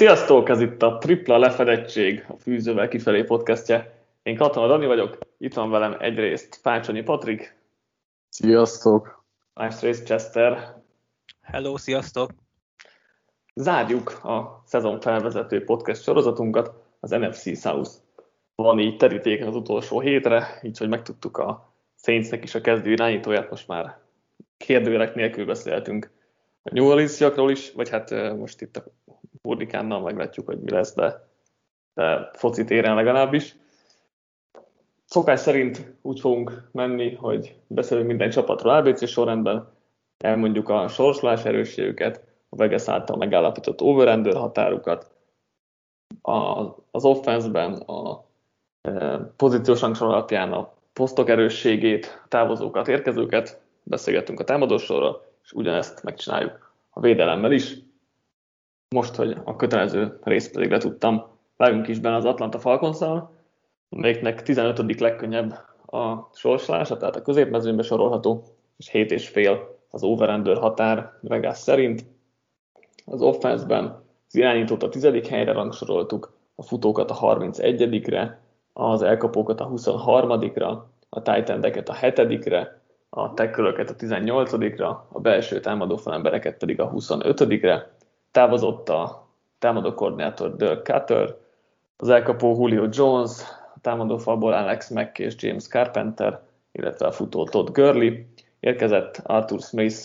Sziasztok, 0.00 0.48
ez 0.48 0.60
itt 0.60 0.82
a 0.82 0.98
Tripla 0.98 1.38
Lefedettség, 1.38 2.24
a 2.28 2.36
Fűzővel 2.36 2.88
kifelé 2.88 3.22
podcastje. 3.22 4.04
Én 4.22 4.36
Katona 4.36 4.66
Dani 4.66 4.86
vagyok, 4.86 5.18
itt 5.38 5.54
van 5.54 5.70
velem 5.70 5.96
egyrészt 5.98 6.58
Fácsonyi 6.62 7.02
Patrik. 7.02 7.56
Sziasztok. 8.28 9.24
Másrészt 9.54 10.04
Chester. 10.04 10.76
Hello, 11.42 11.76
sziasztok. 11.76 12.30
Zárjuk 13.54 14.24
a 14.24 14.62
szezon 14.66 15.00
felvezető 15.00 15.64
podcast 15.64 16.02
sorozatunkat, 16.02 16.72
az 17.00 17.10
NFC 17.10 17.60
South. 17.60 17.90
Van 18.54 18.78
így 18.78 18.96
terítéken 18.96 19.48
az 19.48 19.56
utolsó 19.56 20.00
hétre, 20.00 20.60
így 20.62 20.78
hogy 20.78 20.88
megtudtuk 20.88 21.36
a 21.36 21.72
Saintsnek 21.96 22.44
is 22.44 22.54
a 22.54 22.60
kezdő 22.60 22.90
irányítóját, 22.90 23.50
most 23.50 23.68
már 23.68 23.98
kérdőjelek 24.56 25.14
nélkül 25.14 25.46
beszéltünk 25.46 26.10
a 26.62 26.70
New 26.72 26.86
Orleans 26.86 27.20
is, 27.50 27.72
vagy 27.72 27.88
hát 27.88 28.10
most 28.36 28.60
itt 28.60 28.76
a 28.76 28.84
Burdikánnal 29.42 30.00
meglátjuk, 30.00 30.46
hogy 30.46 30.60
mi 30.60 30.70
lesz, 30.70 30.94
de, 30.94 31.28
de 31.94 32.30
foci 32.32 32.64
téren 32.64 32.94
legalábbis. 32.94 33.56
Szokás 35.04 35.40
szerint 35.40 35.94
úgy 36.02 36.20
fogunk 36.20 36.68
menni, 36.72 37.14
hogy 37.14 37.56
beszélünk 37.66 38.06
minden 38.06 38.30
csapatról 38.30 38.74
ABC 38.74 39.08
sorrendben, 39.08 39.68
elmondjuk 40.18 40.68
a 40.68 40.88
sorsolás 40.88 41.44
erősségüket, 41.44 42.24
a 42.48 42.56
Vegas 42.56 42.88
által 42.88 43.16
megállapított 43.16 43.80
over 43.80 44.34
határukat, 44.34 45.10
a, 46.22 46.66
az 46.90 47.04
offense-ben 47.04 47.72
a 47.72 48.24
e, 48.80 49.18
pozíciós 49.36 49.80
rangsor 49.80 50.08
alapján 50.08 50.52
a 50.52 50.72
posztok 50.92 51.28
erősségét, 51.28 52.22
távozókat, 52.28 52.88
érkezőket, 52.88 53.60
beszélgetünk 53.82 54.40
a 54.40 54.44
támadósorról, 54.44 55.29
és 55.50 55.56
ugyanezt 55.56 56.02
megcsináljuk 56.02 56.72
a 56.90 57.00
védelemmel 57.00 57.52
is. 57.52 57.76
Most, 58.88 59.14
hogy 59.14 59.36
a 59.44 59.56
kötelező 59.56 60.18
részt 60.22 60.52
pedig 60.52 60.70
letudtam, 60.70 61.26
vágunk 61.56 61.88
is 61.88 61.98
benne 61.98 62.16
az 62.16 62.24
Atlanta 62.24 62.58
falcons 62.58 62.98
amelyiknek 63.90 64.42
15. 64.42 65.00
legkönnyebb 65.00 65.50
a 65.86 66.30
sorsolása, 66.34 66.96
tehát 66.96 67.16
a 67.16 67.22
középmezőnybe 67.22 67.82
sorolható, 67.82 68.44
és 68.76 68.90
7,5 68.92 69.60
az 69.90 70.02
over 70.02 70.58
határ 70.58 71.12
Vegas 71.20 71.58
szerint. 71.58 72.04
Az 73.06 73.22
offense-ben 73.22 73.84
az 74.28 74.34
irányítót 74.34 74.82
a 74.82 74.88
10. 74.88 75.28
helyre 75.28 75.52
rangsoroltuk, 75.52 76.32
a 76.54 76.62
futókat 76.62 77.10
a 77.10 77.14
31-re, 77.14 78.40
az 78.72 79.02
elkapókat 79.02 79.60
a 79.60 79.68
23-ra, 79.68 80.78
a 81.08 81.22
tight 81.22 81.88
a 81.88 81.94
7-re, 81.94 82.79
a 83.10 83.34
tekölöket 83.34 83.90
a 83.90 83.96
18-ra, 83.96 84.96
a 85.08 85.20
belső 85.20 85.60
támadó 85.60 85.96
falembereket 85.96 86.56
pedig 86.56 86.80
a 86.80 86.90
25-re. 86.90 87.90
Távozott 88.30 88.88
a 88.88 89.28
támadó 89.58 89.94
koordinátor 89.94 90.56
Dirk 90.56 90.84
Cutter, 90.84 91.36
az 91.96 92.08
elkapó 92.08 92.56
Julio 92.58 92.86
Jones, 92.90 93.40
a 93.74 93.80
támadó 93.80 94.16
falból 94.16 94.52
Alex 94.52 94.88
Mack 94.90 95.18
és 95.18 95.34
James 95.38 95.68
Carpenter, 95.68 96.40
illetve 96.72 97.06
a 97.06 97.12
futó 97.12 97.44
Todd 97.44 97.72
Gurley. 97.72 98.12
Érkezett 98.60 99.20
Arthur 99.24 99.60
Smith 99.60 99.96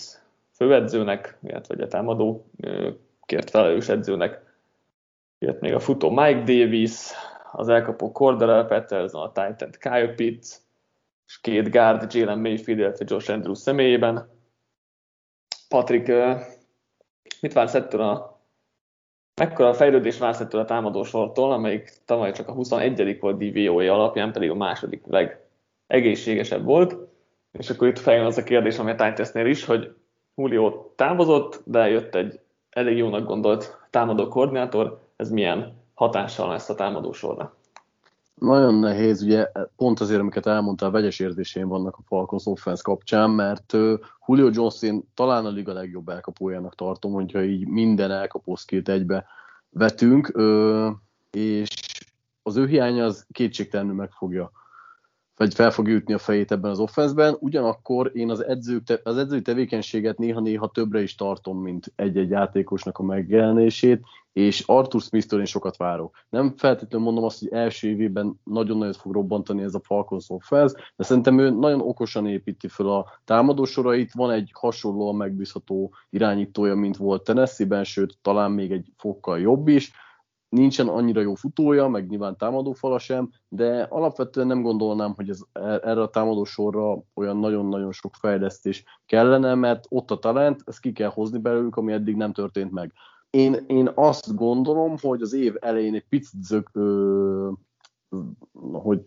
főedzőnek, 0.52 1.38
illetve 1.42 1.84
a 1.84 1.88
támadó 1.88 2.46
kért 3.26 3.50
felelős 3.50 3.88
edzőnek, 3.88 4.42
jött 5.38 5.60
még 5.60 5.74
a 5.74 5.80
futó 5.80 6.10
Mike 6.10 6.38
Davis, 6.38 7.10
az 7.52 7.68
elkapó 7.68 8.12
Cordell 8.12 8.66
Patterson, 8.66 9.22
a 9.22 9.32
Titan 9.32 9.70
Kyle 9.78 10.14
Pitts, 10.14 10.56
és 11.26 11.40
két 11.40 11.70
guard, 11.70 12.14
Jalen 12.14 12.38
Mayfield, 12.38 12.80
illetve 12.80 13.04
Josh 13.08 13.30
Andrews 13.30 13.58
személyében. 13.58 14.30
Patrik, 15.68 16.12
mit 17.40 17.52
vársz 17.52 17.74
ettől 17.74 18.00
a 18.00 18.36
Mekkora 19.40 19.74
fejlődés 19.74 20.18
vársz 20.18 20.40
ettől 20.40 20.60
a 20.60 20.64
támadósortól, 20.64 21.52
amelyik 21.52 21.92
tavaly 22.04 22.32
csak 22.32 22.48
a 22.48 22.52
21. 22.52 23.18
volt 23.20 23.38
DVOA 23.38 23.92
alapján, 23.92 24.32
pedig 24.32 24.50
a 24.50 24.54
második 24.54 25.04
legegészségesebb 25.86 26.64
volt. 26.64 26.96
És 27.52 27.70
akkor 27.70 27.88
itt 27.88 27.98
feljön 27.98 28.26
az 28.26 28.38
a 28.38 28.42
kérdés, 28.42 28.78
ami 28.78 28.90
a 28.90 28.94
Titans-nél 28.94 29.46
is, 29.46 29.64
hogy 29.64 29.94
Julio 30.34 30.92
távozott, 30.94 31.60
de 31.64 31.88
jött 31.88 32.14
egy 32.14 32.40
elég 32.70 32.96
jónak 32.96 33.26
gondolt 33.26 33.86
támadó 33.90 34.28
koordinátor, 34.28 35.00
ez 35.16 35.30
milyen 35.30 35.82
hatással 35.94 36.48
lesz 36.48 36.68
a 36.68 36.74
támadósorra? 36.74 37.55
Nagyon 38.40 38.74
nehéz, 38.74 39.22
ugye 39.22 39.52
pont 39.76 40.00
azért, 40.00 40.20
amiket 40.20 40.46
elmondtál, 40.46 40.90
vegyes 40.90 41.18
érzéseim 41.18 41.68
vannak 41.68 41.96
a 41.96 42.02
Falcons 42.06 42.46
offense 42.46 42.82
kapcsán, 42.84 43.30
mert 43.30 43.72
Julio 44.26 44.50
Jones 44.52 44.82
én 44.82 45.02
talán 45.14 45.46
a 45.46 45.50
liga 45.50 45.72
legjobb 45.72 46.08
elkapójának 46.08 46.74
tartom, 46.74 47.12
hogyha 47.12 47.44
így 47.44 47.66
minden 47.66 48.10
elkapószkét 48.10 48.88
egybe 48.88 49.26
vetünk, 49.70 50.32
és 51.30 51.70
az 52.42 52.56
ő 52.56 52.66
hiánya 52.66 53.04
az 53.04 53.26
kétségtelenül 53.32 53.94
meg 53.94 54.10
fogja 54.10 54.50
vagy 55.36 55.54
fel 55.54 55.70
fog 55.70 55.88
ütni 55.88 56.14
a 56.14 56.18
fejét 56.18 56.52
ebben 56.52 56.70
az 56.70 56.78
offenszben, 56.78 57.36
ugyanakkor 57.40 58.10
én 58.14 58.30
az, 58.30 58.44
edzők, 58.44 59.00
az 59.04 59.16
edzői 59.16 59.42
tevékenységet 59.42 60.18
néha-néha 60.18 60.68
többre 60.68 61.02
is 61.02 61.14
tartom, 61.14 61.62
mint 61.62 61.92
egy-egy 61.96 62.30
játékosnak 62.30 62.98
a 62.98 63.02
megjelenését, 63.02 64.00
és 64.32 64.62
Arthur 64.66 65.00
Smith-től 65.00 65.38
én 65.38 65.46
sokat 65.46 65.76
várok. 65.76 66.16
Nem 66.28 66.54
feltétlenül 66.56 67.06
mondom 67.06 67.24
azt, 67.24 67.38
hogy 67.38 67.48
első 67.52 67.88
évében 67.88 68.40
nagyon 68.44 68.78
nagyot 68.78 68.96
fog 68.96 69.12
robbantani 69.12 69.62
ez 69.62 69.74
a 69.74 69.80
Falcons 69.80 70.24
offense, 70.28 70.80
de 70.96 71.04
szerintem 71.04 71.38
ő 71.38 71.50
nagyon 71.50 71.80
okosan 71.80 72.26
építi 72.26 72.68
fel 72.68 72.88
a 72.88 73.06
támadósorait, 73.24 74.12
van 74.12 74.30
egy 74.30 74.50
hasonlóan 74.54 75.16
megbízható 75.16 75.94
irányítója, 76.10 76.74
mint 76.74 76.96
volt 76.96 77.24
Tennessee-ben, 77.24 77.84
sőt, 77.84 78.18
talán 78.22 78.50
még 78.50 78.70
egy 78.70 78.92
fokkal 78.96 79.40
jobb 79.40 79.68
is, 79.68 79.92
nincsen 80.56 80.88
annyira 80.88 81.20
jó 81.20 81.34
futója, 81.34 81.88
meg 81.88 82.08
nyilván 82.08 82.36
támadófala 82.36 82.98
sem, 82.98 83.30
de 83.48 83.82
alapvetően 83.82 84.46
nem 84.46 84.62
gondolnám, 84.62 85.12
hogy 85.16 85.28
ez, 85.28 85.40
erre 85.52 86.02
a 86.02 86.10
támadósorra 86.10 87.02
olyan 87.14 87.36
nagyon-nagyon 87.36 87.92
sok 87.92 88.14
fejlesztés 88.14 88.84
kellene, 89.06 89.54
mert 89.54 89.84
ott 89.88 90.10
a 90.10 90.18
talent, 90.18 90.62
ezt 90.64 90.80
ki 90.80 90.92
kell 90.92 91.10
hozni 91.10 91.38
belőlük, 91.38 91.76
ami 91.76 91.92
eddig 91.92 92.16
nem 92.16 92.32
történt 92.32 92.70
meg. 92.72 92.92
Én, 93.30 93.64
én 93.66 93.90
azt 93.94 94.34
gondolom, 94.34 94.96
hogy 95.00 95.22
az 95.22 95.32
év 95.32 95.54
elején 95.60 95.94
egy 95.94 96.06
picit 96.08 96.42
zök, 96.42 96.70
ö, 96.72 97.50
hogy, 98.72 99.00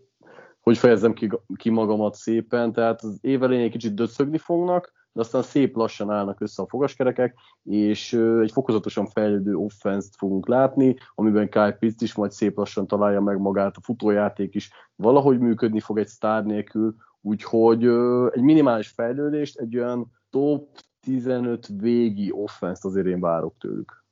hogy 0.60 0.78
fejezzem 0.78 1.14
ki, 1.14 1.30
ki 1.56 1.70
magamat 1.70 2.16
szépen, 2.16 2.74
tehát 2.74 3.02
az 3.02 3.18
év 3.22 3.44
elején 3.44 3.64
egy 3.64 3.72
kicsit 3.72 3.94
döcögni 3.94 4.38
fognak, 4.38 4.99
de 5.12 5.22
aztán 5.22 5.42
szép 5.42 5.76
lassan 5.76 6.12
állnak 6.12 6.42
össze 6.42 6.62
a 6.62 6.68
fogaskerekek, 6.68 7.36
és 7.64 8.14
egy 8.42 8.52
fokozatosan 8.52 9.06
fejlődő 9.06 9.56
offense 9.56 10.10
fogunk 10.18 10.48
látni, 10.48 10.96
amiben 11.16 11.50
Kyle 11.50 11.72
Pitts 11.72 12.02
is 12.02 12.16
majd 12.16 12.32
szép 12.32 12.58
lassan 12.58 12.88
találja 12.88 13.22
meg 13.22 13.40
magát, 13.40 13.78
a 13.78 13.82
futójáték 13.82 14.56
is 14.56 14.72
valahogy 14.96 15.40
működni 15.40 15.80
fog 15.80 15.98
egy 15.98 16.08
sztár 16.08 16.46
nélkül, 16.46 16.96
úgyhogy 17.22 17.86
egy 18.32 18.42
minimális 18.42 18.88
fejlődést, 18.88 19.60
egy 19.60 19.78
olyan 19.78 20.12
top 20.30 20.80
15 21.02 21.68
végi 21.80 22.32
offense 22.32 22.88
azért 22.88 23.08
én 23.08 23.20
várok 23.20 23.58
tőlük. 23.58 24.04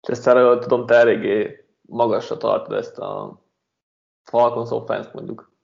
Ezt 0.00 0.26
erről 0.26 0.58
tudom, 0.58 0.86
te 0.86 0.94
eléggé 0.94 1.66
magasra 1.80 2.36
tartod 2.36 2.76
ezt 2.76 2.98
a 2.98 3.42
Falcons 4.22 4.70
offense 4.70 5.10
mondjuk. 5.12 5.54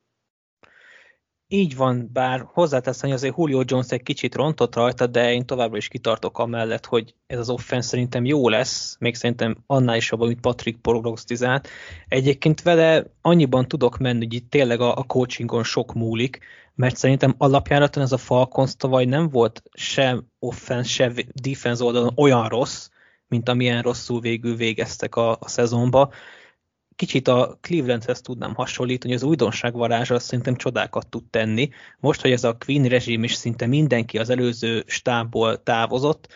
Így 1.55 1.77
van, 1.77 2.11
bár 2.13 2.45
hozzáteszem, 2.53 3.09
hogy 3.09 3.19
azért 3.19 3.37
Julio 3.37 3.63
Jones 3.67 3.91
egy 3.91 4.03
kicsit 4.03 4.35
rontott 4.35 4.75
rajta, 4.75 5.07
de 5.07 5.33
én 5.33 5.47
továbbra 5.47 5.77
is 5.77 5.89
kitartok 5.89 6.39
amellett, 6.39 6.87
hogy 6.87 7.15
ez 7.27 7.39
az 7.39 7.51
offense 7.51 7.89
szerintem 7.89 8.25
jó 8.25 8.49
lesz, 8.49 8.97
még 8.99 9.15
szerintem 9.15 9.57
annál 9.67 9.97
is 9.97 10.11
jobban, 10.11 10.27
mint 10.27 10.41
Patrick 10.41 10.81
prognosztizált. 10.81 11.69
Egyébként 12.09 12.63
vele 12.63 13.07
annyiban 13.21 13.69
tudok 13.69 13.99
menni, 13.99 14.25
hogy 14.25 14.35
itt 14.35 14.51
tényleg 14.51 14.81
a, 14.81 14.97
a 14.97 15.03
coachingon 15.03 15.65
sok 15.65 15.95
múlik, 15.95 16.39
mert 16.75 16.97
szerintem 16.97 17.35
alapjáraton 17.39 18.03
ez 18.03 18.13
a 18.13 18.17
Falcons 18.17 18.77
tavaly 18.77 19.05
nem 19.05 19.29
volt 19.29 19.63
se 19.73 20.19
offense, 20.39 20.89
se 20.89 21.13
defense 21.43 21.85
oldalon 21.85 22.13
olyan 22.17 22.49
rossz, 22.49 22.89
mint 23.29 23.49
amilyen 23.49 23.83
rosszul 23.83 24.21
végül 24.21 24.57
végeztek 24.57 25.17
a, 25.17 25.31
a 25.31 25.49
szezonba 25.49 26.13
kicsit 26.97 27.29
a 27.29 27.59
Clevelandhez 27.61 28.21
tudnám 28.21 28.55
hasonlítani, 28.55 29.15
az 29.15 29.23
újdonság 29.23 29.73
varázsa 29.73 30.19
szerintem 30.19 30.57
csodákat 30.57 31.09
tud 31.09 31.25
tenni. 31.31 31.69
Most, 32.01 32.21
hogy 32.21 32.31
ez 32.31 32.45
a 32.45 32.57
Queen 32.65 32.85
rezsim 32.85 33.25
is 33.25 33.35
szinte 33.35 33.67
mindenki 33.67 34.19
az 34.19 34.31
előző 34.31 34.85
stábból 34.87 35.63
távozott, 35.63 36.29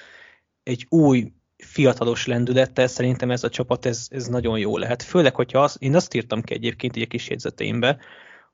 egy 0.62 0.86
új 0.88 1.32
fiatalos 1.56 2.26
lendülettel 2.26 2.86
szerintem 2.86 3.30
ez 3.30 3.44
a 3.44 3.48
csapat 3.48 3.86
ez, 3.86 4.06
ez 4.10 4.26
nagyon 4.26 4.58
jó 4.58 4.78
lehet. 4.78 5.02
Főleg, 5.02 5.34
hogyha 5.34 5.62
az, 5.62 5.76
én 5.78 5.94
azt 5.94 6.14
írtam 6.14 6.42
ki 6.42 6.54
egyébként 6.54 6.96
így 6.96 7.02
a 7.02 7.06
kis 7.06 7.28
jegyzeteimbe, 7.28 7.98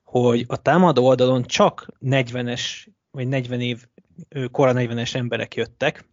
hogy 0.03 0.45
a 0.49 0.63
támadó 0.63 1.07
oldalon 1.07 1.43
csak 1.43 1.87
40-es 2.01 2.63
vagy 3.11 3.29
40 3.29 3.61
év, 3.61 3.87
kora 4.51 4.73
40-es 4.75 5.15
emberek 5.15 5.55
jöttek, 5.55 6.05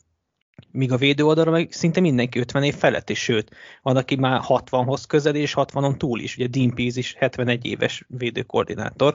míg 0.72 0.92
a 0.92 0.98
védő 0.98 1.26
oldalra 1.26 1.52
meg 1.52 1.72
szinte 1.72 2.00
mindenki 2.00 2.40
50 2.40 2.64
év 2.64 2.76
felett, 2.76 3.10
és 3.10 3.20
sőt, 3.20 3.56
van, 3.82 3.98
aki 3.98 4.16
már 4.16 4.42
60-hoz 4.48 5.06
közel, 5.06 5.36
és 5.36 5.54
60-on 5.56 5.98
túl 5.98 6.20
is. 6.20 6.38
Ugye 6.38 6.48
Dean 6.48 6.74
Pease 6.74 7.00
is 7.00 7.14
71 7.18 7.66
éves 7.66 8.06
védőkoordinátor, 8.08 9.14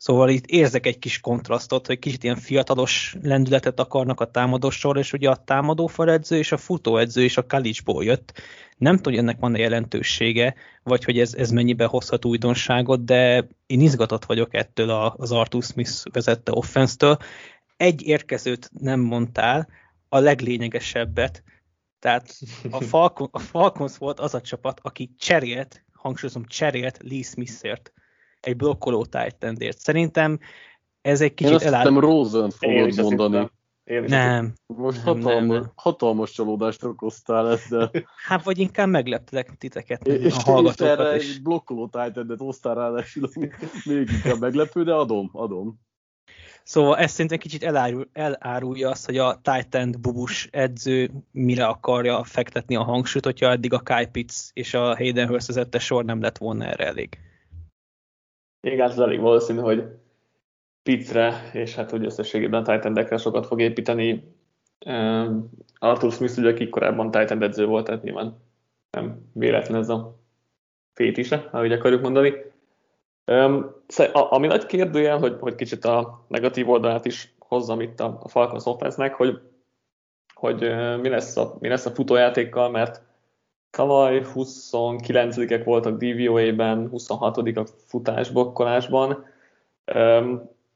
Szóval 0.00 0.28
itt 0.28 0.46
érzek 0.46 0.86
egy 0.86 0.98
kis 0.98 1.20
kontrasztot, 1.20 1.86
hogy 1.86 1.98
kicsit 1.98 2.24
ilyen 2.24 2.36
fiatalos 2.36 3.16
lendületet 3.22 3.80
akarnak 3.80 4.20
a 4.20 4.30
támadó 4.30 4.70
sor, 4.70 4.96
és 4.96 5.12
ugye 5.12 5.30
a 5.30 5.36
támadó 5.44 5.86
faledző 5.86 6.36
és 6.36 6.52
a 6.52 6.56
futóedző 6.56 7.22
is 7.22 7.36
a 7.36 7.46
kalicsból 7.46 8.04
jött. 8.04 8.32
Nem 8.76 8.96
tudom, 8.96 9.12
hogy 9.12 9.22
ennek 9.22 9.40
van-e 9.40 9.58
jelentősége, 9.58 10.54
vagy 10.82 11.04
hogy 11.04 11.18
ez, 11.18 11.34
ez 11.34 11.50
mennyiben 11.50 11.88
hozhat 11.88 12.24
újdonságot, 12.24 13.04
de 13.04 13.48
én 13.66 13.80
izgatott 13.80 14.24
vagyok 14.24 14.54
ettől 14.54 14.90
az 15.16 15.32
Arthur 15.32 15.62
Smith 15.62 16.04
vezette 16.12 16.52
offense-től. 16.52 17.16
Egy 17.76 18.06
érkezőt 18.06 18.70
nem 18.80 19.00
mondtál, 19.00 19.68
a 20.08 20.18
leglényegesebbet, 20.18 21.42
tehát 21.98 22.34
a, 22.70 22.82
Falcon, 22.90 23.28
a 23.30 23.38
Falcons 23.38 23.98
volt 23.98 24.20
az 24.20 24.34
a 24.34 24.40
csapat, 24.40 24.80
aki 24.82 25.14
cserélt, 25.18 25.84
hangsúlyozom, 25.92 26.44
cserélt 26.46 26.98
Lee 27.02 27.22
Smithért 27.22 27.92
egy 28.40 28.56
blokkoló 28.56 29.04
titan 29.04 29.56
Szerintem 29.70 30.38
ez 31.00 31.20
egy 31.20 31.34
kicsit. 31.34 31.60
Én 31.60 32.00
Rosen 32.00 32.50
fogod 32.50 32.96
mondani. 32.96 33.50
Nem. 34.06 34.52
Most 34.66 35.04
nem, 35.04 35.14
hatalmas, 35.14 35.60
nem. 35.60 35.72
hatalmas 35.74 36.30
csalódást 36.30 36.84
okoztál 36.84 37.50
ezzel. 37.50 37.90
Hát 38.26 38.44
vagy 38.44 38.58
inkább 38.58 38.88
megleptek 38.88 39.56
titeket, 39.58 40.06
és, 40.06 40.34
a 40.34 40.40
hallgatókat 40.40 41.14
és 41.14 41.34
egy 41.34 41.42
blokkoló 41.42 41.86
titan 41.86 42.34
hoztál 42.38 42.74
ráadásul, 42.74 43.28
még 43.84 44.10
inkább 44.10 44.40
meglepő, 44.40 44.84
de 44.84 44.94
adom, 44.94 45.30
adom. 45.32 45.80
Szóval 46.68 46.96
ez 46.96 47.10
szerintem 47.10 47.38
kicsit 47.38 47.62
elárul, 47.62 48.08
elárulja 48.12 48.90
azt, 48.90 49.06
hogy 49.06 49.18
a 49.18 49.40
Titan 49.42 49.94
bubus 50.00 50.48
edző 50.52 51.10
mire 51.32 51.66
akarja 51.66 52.24
fektetni 52.24 52.76
a 52.76 52.82
hangsúlyt, 52.82 53.24
hogyha 53.24 53.50
eddig 53.50 53.72
a 53.72 53.78
Kai 53.78 54.06
Pitts 54.06 54.34
és 54.52 54.74
a 54.74 54.96
Hayden 54.96 55.28
Hurst 55.28 55.78
sor 55.78 56.04
nem 56.04 56.20
lett 56.20 56.38
volna 56.38 56.64
erre 56.64 56.86
elég. 56.86 57.18
Igen, 58.60 58.80
hát 58.80 58.90
ez 58.90 58.98
elég 58.98 59.20
valószínű, 59.20 59.58
hogy 59.58 59.84
Pittsre, 60.82 61.50
és 61.52 61.74
hát 61.74 61.90
hogy 61.90 62.04
összességében 62.04 62.64
Titan 62.64 63.18
sokat 63.18 63.46
fog 63.46 63.60
építeni. 63.60 64.34
Arthur 65.78 66.12
Smith 66.12 66.38
ugye, 66.38 66.50
aki 66.50 66.68
korábban 66.68 67.10
Titan 67.10 67.42
edző 67.42 67.66
volt, 67.66 67.84
tehát 67.84 68.02
nyilván 68.02 68.42
nem 68.90 69.30
véletlen 69.32 69.78
ez 69.78 69.88
a 69.88 70.18
fétise, 70.92 71.48
ahogy 71.52 71.72
akarjuk 71.72 72.02
mondani. 72.02 72.32
Ami 74.12 74.46
nagy 74.46 74.66
kérdőjel, 74.66 75.18
hogy, 75.18 75.36
hogy 75.40 75.54
kicsit 75.54 75.84
a 75.84 76.24
negatív 76.28 76.68
oldalát 76.68 77.04
is 77.04 77.34
hozzam 77.38 77.80
itt 77.80 78.00
a, 78.00 78.18
a 78.22 78.28
Falcons 78.28 78.66
offense 78.66 79.08
hogy, 79.08 79.40
hogy 80.34 80.60
mi, 81.00 81.08
lesz 81.08 81.36
a, 81.36 81.56
mi 81.60 81.68
lesz 81.68 81.86
a 81.86 81.90
futójátékkal, 81.90 82.70
mert 82.70 83.02
tavaly 83.70 84.22
29-ek 84.34 85.62
voltak 85.64 85.98
DVOA-ben, 85.98 86.88
26 86.88 87.36
a 87.36 87.66
futásbokkolásban, 87.86 89.24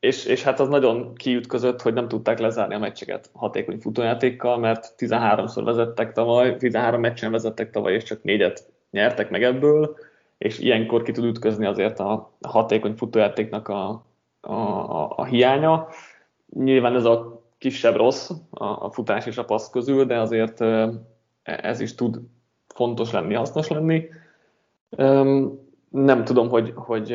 és, 0.01 0.25
és 0.25 0.43
hát 0.43 0.61
az 0.61 0.69
nagyon 0.69 1.15
kiütközött, 1.15 1.83
hogy 1.83 1.93
nem 1.93 2.09
tudták 2.09 2.39
lezárni 2.39 2.75
a 2.75 2.79
meccseket 2.79 3.31
hatékony 3.33 3.79
futójátékkal, 3.79 4.59
mert 4.59 4.95
13-szor 4.99 5.63
vezettek 5.65 6.13
tavaly, 6.13 6.57
13 6.57 7.01
meccsen 7.01 7.31
vezettek 7.31 7.71
tavaly, 7.71 7.95
és 7.95 8.03
csak 8.03 8.23
négyet 8.23 8.73
nyertek 8.91 9.31
meg 9.31 9.43
ebből, 9.43 9.97
és 10.43 10.59
ilyenkor 10.59 11.03
ki 11.03 11.13
tud 11.13 11.25
ütközni 11.25 11.67
azért 11.67 11.99
a 11.99 12.33
hatékony 12.41 12.95
futójátéknak 12.95 13.69
a, 13.69 14.05
a, 14.41 14.53
a, 14.53 15.13
a 15.17 15.25
hiánya. 15.25 15.89
Nyilván 16.55 16.95
ez 16.95 17.05
a 17.05 17.43
kisebb 17.59 17.97
rossz 17.97 18.31
a, 18.51 18.65
a 18.65 18.91
futás 18.91 19.27
és 19.27 19.39
a 19.39 19.45
passz 19.45 19.71
közül, 19.71 20.05
de 20.05 20.19
azért 20.19 20.61
ez 21.43 21.81
is 21.81 21.95
tud 21.95 22.21
fontos 22.69 23.13
lenni, 23.13 23.35
hasznos 23.35 23.69
lenni. 23.69 24.09
Nem 25.89 26.25
tudom, 26.25 26.49
hogy, 26.49 26.73
hogy 26.75 27.07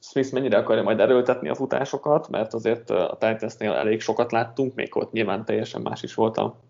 Smith 0.00 0.32
mennyire 0.32 0.58
akarja 0.58 0.82
majd 0.82 1.00
erőltetni 1.00 1.48
a 1.48 1.54
futásokat, 1.54 2.28
mert 2.28 2.54
azért 2.54 2.90
a 2.90 3.16
Titansnél 3.18 3.72
elég 3.72 4.00
sokat 4.00 4.32
láttunk, 4.32 4.74
még 4.74 4.96
ott 4.96 5.12
nyilván 5.12 5.44
teljesen 5.44 5.82
más 5.82 6.02
is 6.02 6.14
volt 6.14 6.36
a 6.36 6.60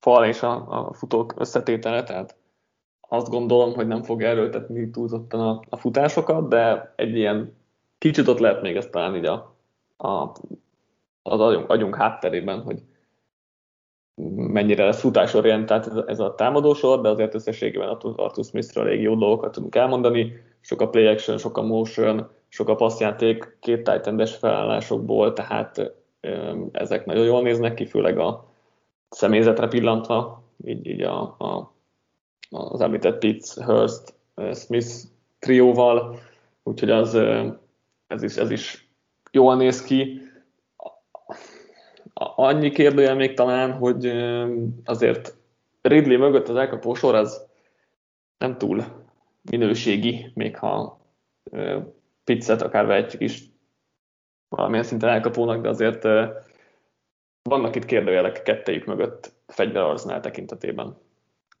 fal 0.00 0.24
és 0.24 0.42
a, 0.42 0.86
a 0.86 0.92
futók 0.92 1.34
összetétele, 1.36 2.02
tehát 2.02 2.36
azt 3.12 3.28
gondolom, 3.28 3.74
hogy 3.74 3.86
nem 3.86 4.02
fog 4.02 4.22
erőltetni 4.22 4.90
túlzottan 4.90 5.40
a, 5.40 5.60
a 5.68 5.76
futásokat, 5.76 6.48
de 6.48 6.92
egy 6.96 7.16
ilyen 7.16 7.56
kicsit 7.98 8.28
ott 8.28 8.38
lehet 8.38 8.62
még 8.62 8.76
ezt 8.76 8.90
talán 8.90 9.16
így 9.16 9.24
a, 9.24 9.56
a, 9.96 10.32
az 11.22 11.40
agyunk, 11.40 11.70
agyunk 11.70 11.96
hátterében, 11.96 12.60
hogy 12.60 12.82
mennyire 14.34 14.84
lesz 14.84 15.00
futásorientált 15.00 15.86
ez, 15.86 15.96
ez 16.06 16.20
a 16.20 16.34
támadósor, 16.34 17.00
de 17.00 17.08
azért 17.08 17.34
összességében 17.34 17.88
a 17.88 17.98
Arthur 18.16 18.44
Smithről 18.44 18.86
elég 18.86 19.00
jó 19.00 19.14
dolgokat 19.14 19.52
tudunk 19.52 19.74
elmondani. 19.74 20.32
Sok 20.60 20.80
a 20.80 20.88
play 20.88 21.06
action, 21.06 21.38
sok 21.38 21.56
a 21.56 21.62
motion, 21.62 22.30
sok 22.48 22.68
a 22.68 22.74
passzjáték, 22.74 23.56
két 23.60 23.90
titan 23.90 24.26
felállásokból, 24.26 25.32
tehát 25.32 25.92
ezek 26.72 27.06
nagyon 27.06 27.24
jól 27.24 27.42
néznek 27.42 27.74
ki, 27.74 27.86
főleg 27.86 28.18
a 28.18 28.44
személyzetre 29.08 29.68
pillantva, 29.68 30.42
így, 30.64 30.86
így 30.86 31.02
a, 31.02 31.20
a, 31.22 31.71
az 32.52 32.80
említett 32.80 33.18
Pitts, 33.18 33.54
Hurst, 33.54 34.14
Smith 34.54 34.88
trióval, 35.38 36.18
úgyhogy 36.62 36.90
az, 36.90 37.14
ez 38.06 38.22
is, 38.22 38.36
ez 38.36 38.50
is 38.50 38.88
jól 39.30 39.56
néz 39.56 39.82
ki 39.82 40.20
annyi 42.14 42.70
kérdőjel 42.70 43.14
még 43.14 43.34
talán, 43.34 43.72
hogy 43.72 44.06
azért 44.84 45.36
Ridley 45.80 46.18
mögött 46.18 46.48
az 46.48 46.56
elkapó 46.56 46.94
sor 46.94 47.14
az 47.14 47.46
nem 48.38 48.58
túl 48.58 48.84
minőségi, 49.50 50.30
még 50.34 50.56
ha 50.56 51.00
pizzet 52.24 52.62
akár 52.62 52.86
vehetjük 52.86 53.22
is 53.22 53.50
valamilyen 54.48 54.84
szinten 54.84 55.08
elkapónak, 55.08 55.62
de 55.62 55.68
azért 55.68 56.02
vannak 57.42 57.76
itt 57.76 57.84
kérdőjelek 57.84 58.42
kettejük 58.42 58.84
mögött 58.84 59.32
fegyverarznál 59.46 60.20
tekintetében. 60.20 60.96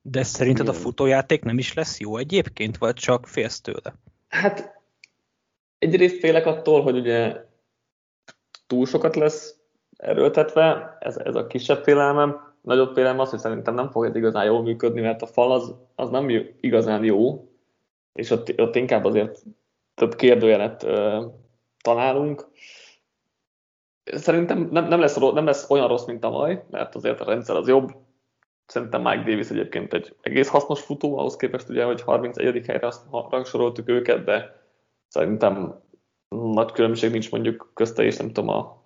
De 0.02 0.22
szerinted 0.22 0.68
a 0.68 0.72
futójáték 0.72 1.44
nem 1.44 1.58
is 1.58 1.74
lesz 1.74 2.00
jó 2.00 2.16
egyébként, 2.16 2.78
vagy 2.78 2.94
csak 2.94 3.26
félsz 3.26 3.60
tőle? 3.60 3.94
Hát 4.28 4.80
egyrészt 5.78 6.18
félek 6.18 6.46
attól, 6.46 6.82
hogy 6.82 6.96
ugye 6.96 7.44
túl 8.66 8.86
sokat 8.86 9.16
lesz 9.16 9.56
erőltetve, 9.96 10.96
ez, 11.00 11.16
ez 11.16 11.34
a 11.34 11.46
kisebb 11.46 11.82
félelmem. 11.82 12.54
Nagyobb 12.60 12.94
félelem 12.94 13.18
az, 13.18 13.30
hogy 13.30 13.38
szerintem 13.38 13.74
nem 13.74 13.90
fog 13.90 14.04
ez 14.04 14.16
igazán 14.16 14.44
jól 14.44 14.62
működni, 14.62 15.00
mert 15.00 15.22
a 15.22 15.26
fal 15.26 15.52
az, 15.52 15.74
az 15.94 16.08
nem 16.08 16.28
igazán 16.60 17.04
jó, 17.04 17.48
és 18.12 18.30
ott, 18.30 18.60
ott 18.60 18.74
inkább 18.74 19.04
azért 19.04 19.42
több 19.94 20.14
kérdőjelet 20.14 20.82
ö, 20.82 21.24
találunk. 21.82 22.48
Szerintem 24.04 24.68
nem, 24.70 24.88
nem, 24.88 25.00
lesz, 25.00 25.16
nem 25.16 25.44
lesz 25.44 25.70
olyan 25.70 25.88
rossz, 25.88 26.04
mint 26.04 26.20
tavaly, 26.20 26.64
mert 26.70 26.94
azért 26.94 27.20
a 27.20 27.24
rendszer 27.24 27.56
az 27.56 27.68
jobb. 27.68 27.94
Szerintem 28.72 29.02
Mike 29.02 29.22
Davis 29.22 29.50
egyébként 29.50 29.94
egy 29.94 30.14
egész 30.20 30.48
hasznos 30.48 30.80
futó, 30.80 31.18
ahhoz 31.18 31.36
képest 31.36 31.68
ugye, 31.68 31.84
hogy 31.84 32.02
31. 32.02 32.66
helyre 32.66 32.86
azt 32.86 33.02
rangsoroltuk 33.30 33.88
őket, 33.88 34.24
de 34.24 34.62
szerintem 35.08 35.80
nagy 36.28 36.72
különbség 36.72 37.10
nincs 37.10 37.30
mondjuk 37.30 37.70
közte 37.74 38.02
és 38.02 38.16
nem 38.16 38.26
tudom 38.26 38.48
a 38.48 38.82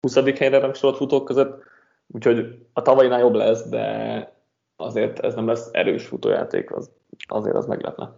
20. 0.00 0.14
helyre 0.14 0.58
rangsorolt 0.58 0.96
futók 0.96 1.24
között, 1.24 1.62
úgyhogy 2.06 2.66
a 2.72 2.82
tavainál 2.82 3.20
jobb 3.20 3.34
lesz, 3.34 3.68
de 3.68 4.32
azért 4.76 5.18
ez 5.18 5.34
nem 5.34 5.46
lesz 5.46 5.68
erős 5.72 6.06
futójáték, 6.06 6.74
az, 6.74 6.90
azért 7.26 7.56
az 7.56 7.66
meglepne. 7.66 8.12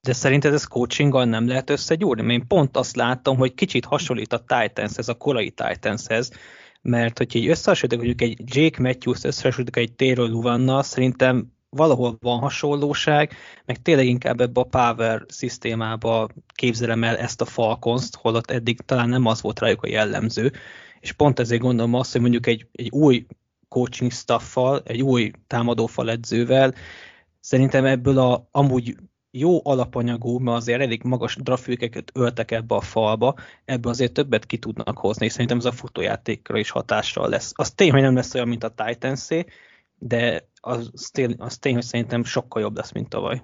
De 0.00 0.12
szerinted 0.12 0.52
ez 0.52 0.64
coachinggal 0.64 1.24
nem 1.24 1.48
lehet 1.48 1.70
összegyúrni? 1.70 2.32
Én 2.32 2.46
pont 2.46 2.76
azt 2.76 2.96
látom, 2.96 3.36
hogy 3.36 3.54
kicsit 3.54 3.84
hasonlít 3.84 4.32
a 4.32 4.44
Titanshez, 4.46 5.08
a 5.08 5.14
korai 5.14 5.50
Titanshez, 5.50 6.32
mert 6.82 7.18
hogyha 7.18 7.38
így 7.38 7.48
összehasonlítok, 7.48 8.04
mondjuk 8.04 8.30
egy 8.30 8.56
Jake 8.56 8.82
Matthews 8.82 9.24
összehasonlítok 9.24 9.76
egy 9.76 9.92
Taylor 9.92 10.28
Luvannal, 10.28 10.82
szerintem 10.82 11.52
valahol 11.68 12.16
van 12.20 12.38
hasonlóság, 12.38 13.32
meg 13.64 13.82
tényleg 13.82 14.06
inkább 14.06 14.40
ebbe 14.40 14.60
a 14.60 14.64
power 14.64 15.24
szisztémába 15.28 16.28
képzelem 16.54 17.04
el 17.04 17.16
ezt 17.16 17.40
a 17.40 17.44
Falcons-t, 17.44 18.14
holott 18.14 18.50
eddig 18.50 18.80
talán 18.80 19.08
nem 19.08 19.26
az 19.26 19.42
volt 19.42 19.60
rájuk 19.60 19.82
a 19.82 19.88
jellemző, 19.88 20.52
és 21.00 21.12
pont 21.12 21.38
ezért 21.38 21.60
gondolom 21.60 21.94
azt, 21.94 22.12
hogy 22.12 22.20
mondjuk 22.20 22.46
egy, 22.46 22.66
egy 22.72 22.90
új 22.90 23.26
coaching 23.68 24.12
staffal, 24.12 24.82
egy 24.84 25.02
új 25.02 25.30
támadófal 25.46 26.10
edzővel, 26.10 26.74
szerintem 27.40 27.84
ebből 27.84 28.18
a 28.18 28.48
amúgy 28.50 28.96
jó 29.34 29.60
alapanyagú, 29.66 30.38
mert 30.38 30.56
azért 30.56 30.80
elég 30.80 31.02
magas 31.02 31.36
draftfőkeket 31.36 32.10
öltek 32.14 32.50
ebbe 32.50 32.74
a 32.74 32.80
falba, 32.80 33.34
ebből 33.64 33.92
azért 33.92 34.12
többet 34.12 34.46
ki 34.46 34.58
tudnak 34.58 34.98
hozni, 34.98 35.26
és 35.26 35.32
szerintem 35.32 35.58
ez 35.58 35.64
a 35.64 35.72
futójátékra 35.72 36.58
is 36.58 36.70
hatással 36.70 37.28
lesz. 37.28 37.52
Az 37.54 37.70
tény, 37.70 37.90
hogy 37.90 38.00
nem 38.00 38.14
lesz 38.14 38.34
olyan, 38.34 38.48
mint 38.48 38.64
a 38.64 38.74
titans 38.74 39.28
de 39.98 40.48
az 40.60 41.10
tény, 41.12 41.34
az 41.38 41.58
tény, 41.58 41.74
hogy 41.74 41.82
szerintem 41.82 42.24
sokkal 42.24 42.62
jobb 42.62 42.76
lesz, 42.76 42.92
mint 42.92 43.08
tavaly. 43.08 43.42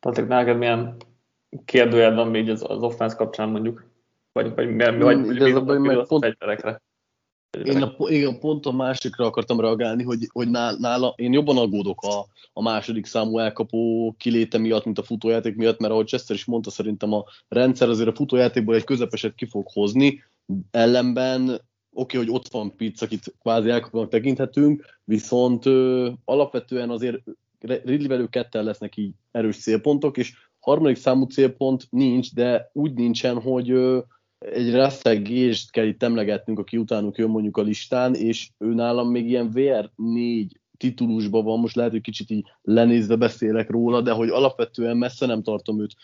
Patrik, 0.00 0.26
neked 0.26 0.58
milyen 0.58 0.96
kérdőjel 1.64 2.14
van 2.14 2.28
még 2.28 2.50
az, 2.50 2.64
az 2.68 2.82
offense 2.82 3.16
kapcsán 3.16 3.48
mondjuk? 3.48 3.84
Vagy, 4.32 4.54
vagy, 4.54 4.76
vagy, 4.76 4.98
vagy, 4.98 5.26
vagy 5.26 5.36
igazából 5.36 5.78
meg 5.78 6.06
pont, 6.06 6.36
Én 7.62 7.82
a, 7.82 7.94
igen, 8.08 8.38
pont 8.38 8.66
a 8.66 8.72
másikra 8.72 9.26
akartam 9.26 9.60
reagálni, 9.60 10.02
hogy, 10.02 10.28
hogy 10.32 10.50
nála, 10.50 11.14
én 11.16 11.32
jobban 11.32 11.56
aggódok 11.56 12.02
a, 12.02 12.26
a 12.52 12.62
második 12.62 13.06
számú 13.06 13.38
elkapó 13.38 14.14
kiléte 14.18 14.58
miatt, 14.58 14.84
mint 14.84 14.98
a 14.98 15.02
futójáték 15.02 15.56
miatt, 15.56 15.78
mert 15.78 15.92
ahogy 15.92 16.06
Chester 16.06 16.36
is 16.36 16.44
mondta, 16.44 16.70
szerintem 16.70 17.12
a 17.12 17.24
rendszer 17.48 17.88
azért 17.88 18.08
a 18.08 18.14
futójátékból 18.14 18.74
egy 18.74 18.84
közepeset 18.84 19.34
ki 19.34 19.46
fog 19.46 19.66
hozni, 19.72 20.22
ellenben 20.70 21.42
oké, 21.94 22.16
okay, 22.16 22.18
hogy 22.18 22.34
ott 22.34 22.48
van 22.48 22.76
Pitts, 22.76 23.02
akit 23.02 23.34
kvázi 23.40 23.70
elkapónak 23.70 24.08
tekinthetünk, 24.08 24.84
viszont 25.04 25.66
ö, 25.66 26.10
alapvetően 26.24 26.90
azért 26.90 27.22
Ridley 27.60 28.08
velő 28.08 28.26
ketten 28.26 28.64
lesznek 28.64 28.96
így 28.96 29.12
erős 29.30 29.56
célpontok, 29.56 30.16
és 30.16 30.32
harmadik 30.58 30.96
számú 30.96 31.26
célpont 31.26 31.86
nincs, 31.90 32.34
de 32.34 32.70
úgy 32.72 32.94
nincsen, 32.94 33.40
hogy 33.40 33.70
ö, 33.70 33.98
egy 34.52 34.74
Russell 34.74 35.14
Gage-t 35.14 35.70
kell 35.70 35.86
itt 35.86 36.02
emlegetnünk, 36.02 36.58
aki 36.58 36.76
utánuk 36.76 37.18
jön 37.18 37.30
mondjuk 37.30 37.56
a 37.56 37.62
listán, 37.62 38.14
és 38.14 38.48
ő 38.58 38.74
nálam 38.74 39.10
még 39.10 39.28
ilyen 39.28 39.50
VR4 39.54 40.46
titulusban 40.76 41.44
van, 41.44 41.58
most 41.58 41.76
lehet, 41.76 41.90
hogy 41.92 42.00
kicsit 42.00 42.30
így 42.30 42.46
lenézve 42.62 43.16
beszélek 43.16 43.70
róla, 43.70 44.00
de 44.00 44.12
hogy 44.12 44.28
alapvetően 44.28 44.96
messze 44.96 45.26
nem 45.26 45.42
tartom 45.42 45.80
őt 45.80 45.94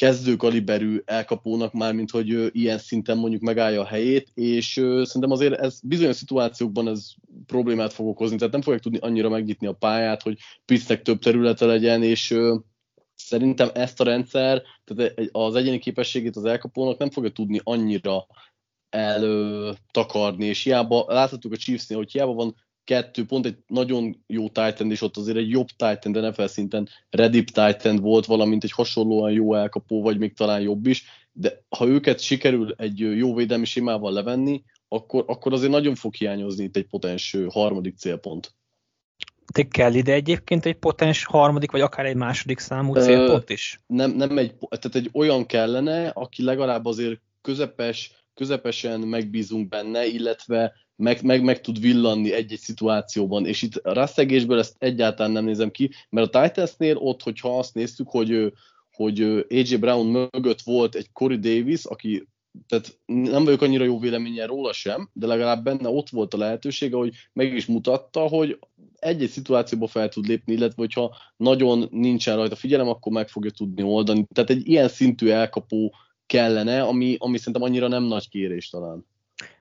kezdőkaliberű 0.00 1.00
elkapónak 1.04 1.72
már, 1.72 1.94
mint 1.94 2.10
hogy 2.10 2.56
ilyen 2.56 2.78
szinten 2.78 3.18
mondjuk 3.18 3.42
megállja 3.42 3.80
a 3.80 3.86
helyét, 3.86 4.28
és 4.34 4.72
szerintem 4.82 5.30
azért 5.30 5.60
ez 5.60 5.80
bizonyos 5.82 6.16
szituációkban 6.16 6.88
ez 6.88 7.10
problémát 7.46 7.92
fog 7.92 8.06
okozni, 8.06 8.36
tehát 8.36 8.52
nem 8.52 8.62
fogják 8.62 8.82
tudni 8.82 8.98
annyira 8.98 9.28
megnyitni 9.28 9.66
a 9.66 9.72
pályát, 9.72 10.22
hogy 10.22 10.38
Pisznek 10.64 11.02
több 11.02 11.18
területe 11.18 11.64
legyen, 11.66 12.02
és 12.02 12.34
szerintem 13.26 13.70
ezt 13.74 14.00
a 14.00 14.04
rendszer, 14.04 14.62
tehát 14.84 15.14
az 15.32 15.54
egyéni 15.54 15.78
képességét 15.78 16.36
az 16.36 16.44
elkapónak 16.44 16.98
nem 16.98 17.10
fogja 17.10 17.30
tudni 17.30 17.60
annyira 17.64 18.26
eltakarni, 18.88 20.44
és 20.46 20.62
hiába 20.62 21.04
láthatjuk 21.08 21.52
a 21.52 21.56
chiefs 21.56 21.92
hogy 21.92 22.12
hiába 22.12 22.32
van 22.32 22.54
kettő, 22.84 23.24
pont 23.24 23.46
egy 23.46 23.56
nagyon 23.66 24.24
jó 24.26 24.48
Titan, 24.48 24.90
és 24.90 25.02
ott 25.02 25.16
azért 25.16 25.36
egy 25.36 25.50
jobb 25.50 25.66
Titan, 25.66 26.12
de 26.12 26.28
NFL 26.28 26.44
szinten 26.44 26.88
Redip 27.10 27.50
Titan 27.50 27.96
volt, 27.96 28.26
valamint 28.26 28.64
egy 28.64 28.72
hasonlóan 28.72 29.32
jó 29.32 29.54
elkapó, 29.54 30.02
vagy 30.02 30.18
még 30.18 30.34
talán 30.34 30.60
jobb 30.60 30.86
is, 30.86 31.04
de 31.32 31.64
ha 31.68 31.86
őket 31.86 32.20
sikerül 32.20 32.74
egy 32.76 32.98
jó 32.98 33.34
védelmi 33.34 33.64
simával 33.64 34.12
levenni, 34.12 34.62
akkor, 34.88 35.24
akkor 35.26 35.52
azért 35.52 35.70
nagyon 35.70 35.94
fog 35.94 36.14
hiányozni 36.14 36.64
itt 36.64 36.76
egy 36.76 36.86
potens 36.86 37.36
harmadik 37.48 37.96
célpont. 37.96 38.54
De 39.52 39.62
kell 39.62 39.94
ide 39.94 40.12
egyébként 40.12 40.66
egy 40.66 40.76
potens 40.76 41.24
harmadik, 41.24 41.70
vagy 41.70 41.80
akár 41.80 42.06
egy 42.06 42.16
második 42.16 42.58
számú 42.58 42.94
célpont 42.94 43.50
is? 43.50 43.80
Nem, 43.86 44.10
nem 44.10 44.38
egy, 44.38 44.54
tehát 44.58 44.94
egy 44.94 45.10
olyan 45.12 45.46
kellene, 45.46 46.08
aki 46.08 46.42
legalább 46.42 46.84
azért 46.84 47.20
közepes, 47.42 48.24
közepesen 48.34 49.00
megbízunk 49.00 49.68
benne, 49.68 50.06
illetve 50.06 50.72
meg, 50.96 51.22
meg, 51.22 51.42
meg 51.42 51.60
tud 51.60 51.80
villanni 51.80 52.32
egy-egy 52.32 52.58
szituációban, 52.58 53.46
és 53.46 53.62
itt 53.62 53.80
rasszegésből 53.82 54.58
ezt 54.58 54.74
egyáltalán 54.78 55.32
nem 55.32 55.44
nézem 55.44 55.70
ki, 55.70 55.90
mert 56.10 56.34
a 56.34 56.42
Titansnél 56.42 56.96
ott, 56.96 57.22
hogyha 57.22 57.58
azt 57.58 57.74
néztük, 57.74 58.08
hogy, 58.08 58.52
hogy 58.92 59.20
AJ 59.48 59.76
Brown 59.76 60.28
mögött 60.32 60.60
volt 60.60 60.94
egy 60.94 61.12
Corey 61.12 61.38
Davis, 61.38 61.84
aki 61.84 62.26
tehát 62.68 62.98
nem 63.06 63.44
vagyok 63.44 63.62
annyira 63.62 63.84
jó 63.84 63.98
véleményen 63.98 64.46
róla 64.46 64.72
sem, 64.72 65.10
de 65.12 65.26
legalább 65.26 65.64
benne 65.64 65.88
ott 65.88 66.08
volt 66.08 66.34
a 66.34 66.38
lehetősége, 66.38 66.96
hogy 66.96 67.14
meg 67.32 67.54
is 67.54 67.66
mutatta, 67.66 68.20
hogy 68.20 68.58
egy-egy 68.98 69.30
szituációba 69.30 69.86
fel 69.86 70.08
tud 70.08 70.26
lépni, 70.26 70.52
illetve 70.52 70.82
hogyha 70.82 71.16
nagyon 71.36 71.88
nincsen 71.90 72.36
rajta 72.36 72.56
figyelem, 72.56 72.88
akkor 72.88 73.12
meg 73.12 73.28
fogja 73.28 73.50
tudni 73.50 73.82
oldani. 73.82 74.26
Tehát 74.34 74.50
egy 74.50 74.68
ilyen 74.68 74.88
szintű 74.88 75.28
elkapó 75.28 75.94
kellene, 76.26 76.82
ami, 76.82 77.16
ami 77.18 77.38
szerintem 77.38 77.62
annyira 77.62 77.88
nem 77.88 78.02
nagy 78.02 78.28
kérés 78.28 78.68
talán. 78.68 79.06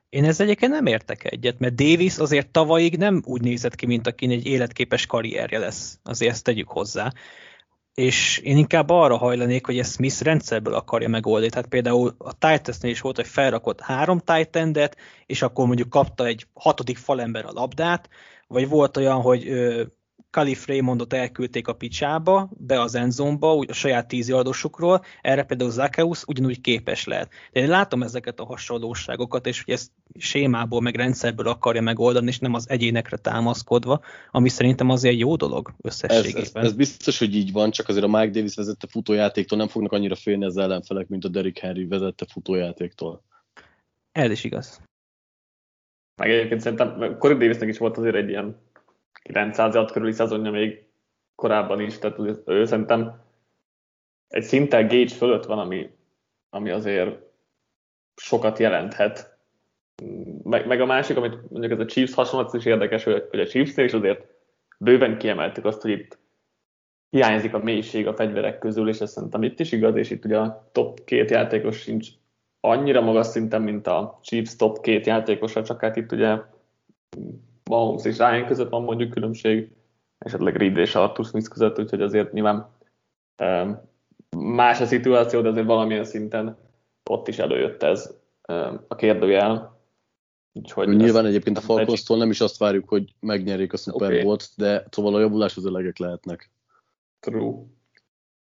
Én 0.10 0.24
ezzel 0.24 0.46
egyébként 0.46 0.72
nem 0.72 0.86
értek 0.86 1.32
egyet, 1.32 1.60
mert 1.60 1.76
Davis 1.76 2.18
azért 2.18 2.52
tavalyig 2.52 2.98
nem 2.98 3.22
úgy 3.26 3.42
nézett 3.42 3.76
ki, 3.76 3.86
mint 3.86 4.08
aki 4.08 4.32
egy 4.32 4.46
életképes 4.46 5.06
karrierje 5.06 5.60
lesz. 5.60 6.00
Azért 6.04 6.32
ezt 6.32 6.44
tegyük 6.44 6.68
hozzá. 6.68 7.14
És 8.00 8.38
én 8.38 8.58
inkább 8.58 8.90
arra 8.90 9.18
hajlanék, 9.18 9.66
hogy 9.66 9.80
ezt 9.80 9.94
Smith 9.94 10.22
rendszerből 10.22 10.74
akarja 10.74 11.10
megoldani. 11.10 11.50
Tehát 11.50 11.68
például 11.68 12.16
a 12.18 12.34
Titansnél 12.38 12.92
is 12.92 13.02
volt, 13.02 13.16
hogy 13.16 13.28
felrakott 13.28 13.82
három 13.82 14.20
titan 14.20 14.90
és 15.26 15.42
akkor 15.42 15.66
mondjuk 15.66 15.90
kapta 15.90 16.26
egy 16.26 16.48
hatodik 16.54 16.98
falember 16.98 17.46
a 17.46 17.52
labdát, 17.52 18.10
vagy 18.48 18.68
volt 18.68 18.98
olyan, 18.98 19.22
hogy 19.22 19.48
Calif 20.32 20.68
Raymondot 20.68 21.14
elküldték 21.14 21.68
a 21.68 21.74
picsába, 21.74 22.50
be 22.58 22.82
az 22.82 22.96
enzomba, 22.96 23.56
úgy 23.56 23.70
a 23.70 23.74
saját 23.74 24.08
tízjardosukról, 24.08 25.04
erre 25.22 25.44
például 25.44 25.72
Zakeus 25.72 26.24
ugyanúgy 26.28 26.62
képes 26.62 27.06
lehet. 27.06 27.32
De 27.52 27.60
én 27.60 27.68
látom 27.68 28.04
ezeket 28.04 28.40
a 28.40 28.46
hasonlóságokat, 28.46 29.48
és 29.48 29.64
hogy 29.64 29.74
ezt 29.74 29.92
sémából, 30.18 30.82
meg 30.82 30.96
rendszerből 30.96 31.48
akarja 31.48 31.82
megoldani, 31.82 32.28
és 32.28 32.40
nem 32.40 32.54
az 32.54 32.70
egyénekre 32.70 33.18
támaszkodva, 33.18 34.02
ami 34.32 34.50
szerintem 34.50 34.90
azért 34.90 35.18
jó 35.18 35.36
dolog 35.36 35.74
összességében. 35.82 36.42
Ez, 36.42 36.52
ez, 36.54 36.64
ez 36.64 36.74
biztos, 36.74 37.20
hogy 37.20 37.36
így 37.36 37.52
van, 37.52 37.72
csak 37.72 37.88
azért 37.88 38.06
a 38.06 38.08
Mike 38.08 38.32
Davis 38.32 38.56
vezette 38.56 38.88
futójátéktól 38.88 39.58
nem 39.58 39.68
fognak 39.68 39.92
annyira 39.92 40.16
félni 40.16 40.46
az 40.46 40.58
ellenfelek, 40.58 41.08
mint 41.08 41.26
a 41.26 41.28
Derrick 41.28 41.58
Henry 41.58 41.86
vezette 41.86 42.26
futójátéktól. 42.32 43.24
Ez 44.12 44.32
is 44.32 44.44
igaz. 44.44 44.82
Meg 46.22 46.32
egyébként 46.32 46.62
szerintem 46.62 47.18
Corey 47.18 47.38
Davisnek 47.38 47.70
is 47.70 47.78
volt 47.78 47.98
azért 47.98 48.16
egy 48.16 48.30
ilyen 48.30 48.58
900 49.22 49.74
yard 49.74 49.92
körüli 49.92 50.12
szezonja 50.12 50.52
még 50.52 50.84
korábban 51.36 51.82
is, 51.82 51.98
tehát 51.98 52.20
ő 52.46 52.66
szerintem 52.66 53.22
egy 54.28 54.44
szinttel 54.44 54.88
Gage 54.88 55.16
fölött 55.16 55.46
van, 55.46 55.60
ami, 55.60 55.90
ami 56.50 56.70
azért 56.70 57.18
sokat 58.16 58.60
jelenthet. 58.60 59.38
Meg, 60.44 60.68
meg 60.68 60.82
a 60.82 60.86
másik, 60.86 61.18
amit 61.18 61.50
mondjuk 61.50 61.72
ez 61.72 61.80
a 61.80 61.86
Chiefs 61.86 62.14
hasonlat 62.14 62.54
is 62.54 62.66
érdekes, 62.66 63.04
hogy 63.04 63.40
a 63.40 63.48
Chiefs-nél 63.48 63.86
is 63.86 63.94
azért 63.94 64.26
bőven 64.78 65.18
kiemeltük 65.18 65.66
azt, 65.66 65.82
hogy 65.82 65.92
itt 65.92 66.18
hiányzik 67.10 67.54
a 67.54 67.64
mélység 67.64 68.08
a 68.08 68.14
fegyverek 68.14 68.60
közül, 68.60 68.90
és 68.90 69.00
ez 69.00 69.12
szerintem 69.12 69.44
itt 69.44 69.60
is 69.60 69.72
igaz, 69.72 69.96
és 69.96 70.10
itt 70.10 70.26
ugye 70.26 70.38
a 70.38 70.70
top 70.72 71.04
két 71.04 71.30
játékos 71.30 71.80
sincs 71.80 72.08
annyira 72.60 73.02
magas 73.02 73.28
szinten, 73.28 73.62
mint 73.62 73.88
a 73.88 74.20
Chiefs 74.24 74.56
top 74.56 74.82
két 74.82 75.06
játékosa, 75.06 75.64
csak 75.64 75.82
hát 75.82 75.96
itt 75.96 76.12
ugye 76.12 76.38
Mahomes 77.70 78.06
és 78.06 78.18
Ryan 78.18 78.46
között 78.46 78.70
van 78.70 78.84
mondjuk 78.84 79.10
különbség, 79.10 79.72
esetleg 80.18 80.56
Reed 80.56 80.78
és 80.78 80.96
Arthur 80.96 81.26
Smith 81.26 81.50
között, 81.50 81.80
úgyhogy 81.80 82.02
azért 82.02 82.32
nyilván 82.32 82.70
más 84.38 84.82
a 84.82 84.86
szituáció, 84.86 85.42
de 85.42 85.50
azért 85.50 85.66
valamilyen 85.66 86.04
szinten 86.04 86.58
ott 87.10 87.28
is 87.28 87.40
előjött 87.40 87.84
ez 87.84 88.16
a 88.88 88.96
kérdőjel. 88.96 89.78
Úgyhogy 90.54 90.88
Nyilván 90.88 91.26
egyébként 91.26 91.58
a 91.58 91.62
falcons 91.62 92.08
nem 92.08 92.30
is 92.30 92.42
azt 92.42 92.58
várjuk, 92.58 92.90
hogy 92.90 93.14
megnyerjék 93.20 93.74
a 93.74 93.78
Super 93.78 94.10
okay. 94.10 94.24
Bowl-t, 94.24 94.50
de 94.56 94.86
szóval 94.90 95.16
a 95.16 95.20
javulás 95.20 95.58
az 95.58 95.66
elegek 95.66 95.98
lehetnek. 95.98 96.50
True. 97.20 97.54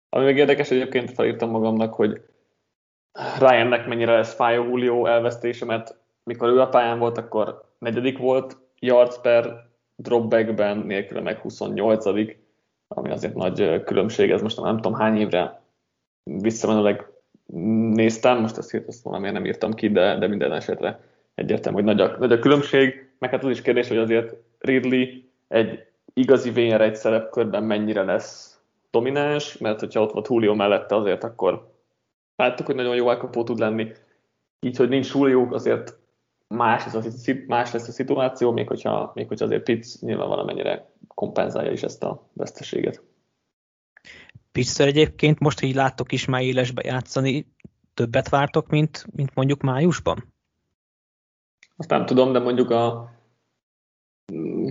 Ami 0.10 0.26
még 0.26 0.38
érdekes, 0.38 0.72
egyébként 0.72 1.12
felírtam 1.12 1.50
magamnak, 1.50 1.94
hogy 1.94 2.22
Ryannek 3.40 3.88
mennyire 3.88 4.16
lesz 4.16 4.34
fájó 4.34 4.64
Julio 4.64 5.06
elvesztése, 5.06 5.66
mert 5.66 5.96
mikor 6.24 6.50
ő 6.50 6.62
a 6.62 6.70
pályán 6.70 7.00
volt, 7.00 7.18
akkor 7.18 7.64
negyedik 7.80 8.18
volt, 8.18 8.66
yards 8.79 9.19
per 9.22 9.69
dropbackben, 9.96 10.77
nélkül 10.77 11.22
meg 11.22 11.39
28 11.39 12.05
ami 12.88 13.12
azért 13.12 13.36
nagy 13.36 13.84
különbség, 13.84 14.31
ez 14.31 14.41
most 14.41 14.62
nem 14.62 14.75
tudom 14.75 14.93
hány 14.93 15.17
évre 15.17 15.62
visszamenőleg 16.24 17.05
néztem, 17.93 18.39
most 18.39 18.57
ezt, 18.57 18.84
ezt 18.88 19.03
valamiért 19.03 19.34
nem 19.34 19.46
írtam 19.46 19.74
ki, 19.74 19.89
de, 19.89 20.17
de 20.17 20.27
minden 20.27 20.53
esetre 20.53 21.00
egyértelmű, 21.36 21.77
hogy 21.77 21.96
nagy 21.96 22.01
a, 22.01 22.17
nagy 22.19 22.31
a 22.31 22.39
különbség, 22.39 23.10
meg 23.19 23.29
hát 23.29 23.43
az 23.43 23.50
is 23.50 23.62
kérdés, 23.62 23.88
hogy 23.88 23.98
azért 23.98 24.36
Ridley 24.60 25.05
egy 25.48 25.86
igazi 26.13 26.51
VR 26.51 26.81
egy 26.81 26.96
szerepkörben 26.96 27.63
mennyire 27.63 28.03
lesz 28.03 28.60
domináns, 28.91 29.57
mert 29.57 29.79
hogyha 29.79 30.01
ott 30.01 30.12
volt 30.12 30.27
Julio 30.27 30.55
mellette 30.55 30.96
azért, 30.96 31.24
akkor 31.24 31.72
láttuk, 32.36 32.65
hogy 32.65 32.75
nagyon 32.75 32.96
jó 32.96 33.10
elkapó 33.10 33.43
tud 33.43 33.60
lenni. 33.60 33.91
Így, 34.60 34.77
hogy 34.77 34.89
nincs 34.89 35.13
Julio, 35.13 35.48
azért 35.51 35.98
más 36.48 36.86
lesz, 36.86 36.94
a, 37.27 37.32
más 37.48 37.72
lesz 37.72 37.88
a 37.88 37.92
szituáció, 37.92 38.51
még 38.51 38.68
hogyha, 38.68 39.12
még 39.16 39.27
hogyha 39.27 39.46
azért 39.46 39.63
Pitts 39.63 40.00
nyilván 40.00 40.27
valamennyire 40.27 40.92
kompenzálja 41.08 41.72
is 41.72 41.84
ezt 41.84 42.04
a 42.04 42.30
veszteséget. 42.34 43.04
pitts 44.51 44.80
egyébként 44.80 45.39
most, 45.39 45.60
hogy 45.60 45.75
láttok 45.75 46.12
is 46.12 46.25
már 46.25 46.42
élesbe 46.42 46.82
játszani, 46.86 47.54
többet 47.94 48.30
vártok, 48.30 48.68
mint, 48.68 49.06
mint 49.16 49.36
mondjuk 49.36 49.62
májusban? 49.62 50.34
Azt 51.77 51.89
nem 51.89 52.06
tudom, 52.06 52.32
de 52.32 52.39
mondjuk 52.39 52.70
a 52.70 53.12
mm, 54.34 54.68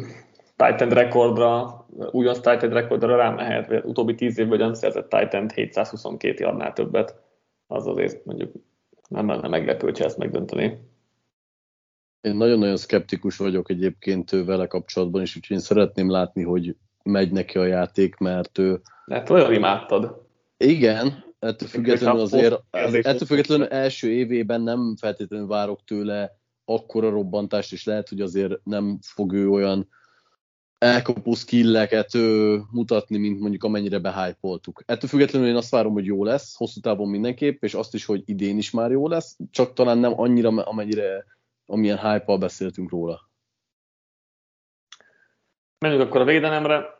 Titan 0.56 0.88
rekordra, 0.88 1.86
újonc 2.10 2.36
Titan 2.36 2.70
rekordra 2.70 3.16
rámehet, 3.16 3.84
utóbbi 3.84 4.14
tíz 4.14 4.38
évben 4.38 4.58
nem 4.58 4.74
szerzett 4.74 5.08
Titan 5.08 5.50
722 5.54 6.44
yardnál 6.44 6.72
többet, 6.72 7.20
az 7.66 7.86
azért 7.86 8.24
mondjuk 8.24 8.52
nem 9.08 9.28
lenne 9.28 9.48
meglepő, 9.48 9.86
hogyha 9.86 10.04
ezt 10.04 10.18
megdönteni. 10.18 10.85
Én 12.26 12.36
nagyon-nagyon 12.36 12.76
szkeptikus 12.76 13.36
vagyok 13.36 13.70
egyébként 13.70 14.30
vele 14.30 14.66
kapcsolatban, 14.66 15.20
és 15.20 15.36
úgyhogy 15.36 15.56
én 15.56 15.62
szeretném 15.62 16.10
látni, 16.10 16.42
hogy 16.42 16.76
megy 17.02 17.32
neki 17.32 17.58
a 17.58 17.64
játék, 17.64 18.16
mert 18.16 18.58
ő... 18.58 18.80
Hát 19.06 19.30
olyan 19.30 19.52
imádtad. 19.52 20.26
Igen, 20.56 21.24
ettől 21.38 21.68
függetlenül 21.68 22.20
azért, 22.20 22.62
ettől 22.70 23.26
függetlenül 23.26 23.66
első 23.66 24.10
évében 24.10 24.60
nem 24.60 24.96
feltétlenül 25.00 25.46
várok 25.46 25.84
tőle 25.84 26.38
akkora 26.64 27.10
robbantást, 27.10 27.72
és 27.72 27.84
lehet, 27.84 28.08
hogy 28.08 28.20
azért 28.20 28.60
nem 28.64 28.98
fog 29.02 29.32
ő 29.32 29.50
olyan 29.50 29.88
elkapó 30.78 31.34
skilleket 31.34 32.14
ő, 32.14 32.60
mutatni, 32.70 33.16
mint 33.16 33.40
mondjuk 33.40 33.64
amennyire 33.64 33.98
behypoltuk. 33.98 34.82
Ettől 34.86 35.08
függetlenül 35.08 35.48
én 35.48 35.56
azt 35.56 35.70
várom, 35.70 35.92
hogy 35.92 36.04
jó 36.04 36.24
lesz, 36.24 36.56
hosszú 36.56 36.80
távon 36.80 37.08
mindenképp, 37.08 37.64
és 37.64 37.74
azt 37.74 37.94
is, 37.94 38.04
hogy 38.04 38.22
idén 38.24 38.58
is 38.58 38.70
már 38.70 38.90
jó 38.90 39.08
lesz, 39.08 39.36
csak 39.50 39.72
talán 39.72 39.98
nem 39.98 40.20
annyira, 40.20 40.48
amennyire, 40.48 41.24
amilyen 41.66 41.98
hype 41.98 42.36
beszéltünk 42.36 42.90
róla. 42.90 43.20
Menjünk 45.78 46.02
akkor 46.02 46.20
a 46.20 46.24
védelemre. 46.24 46.98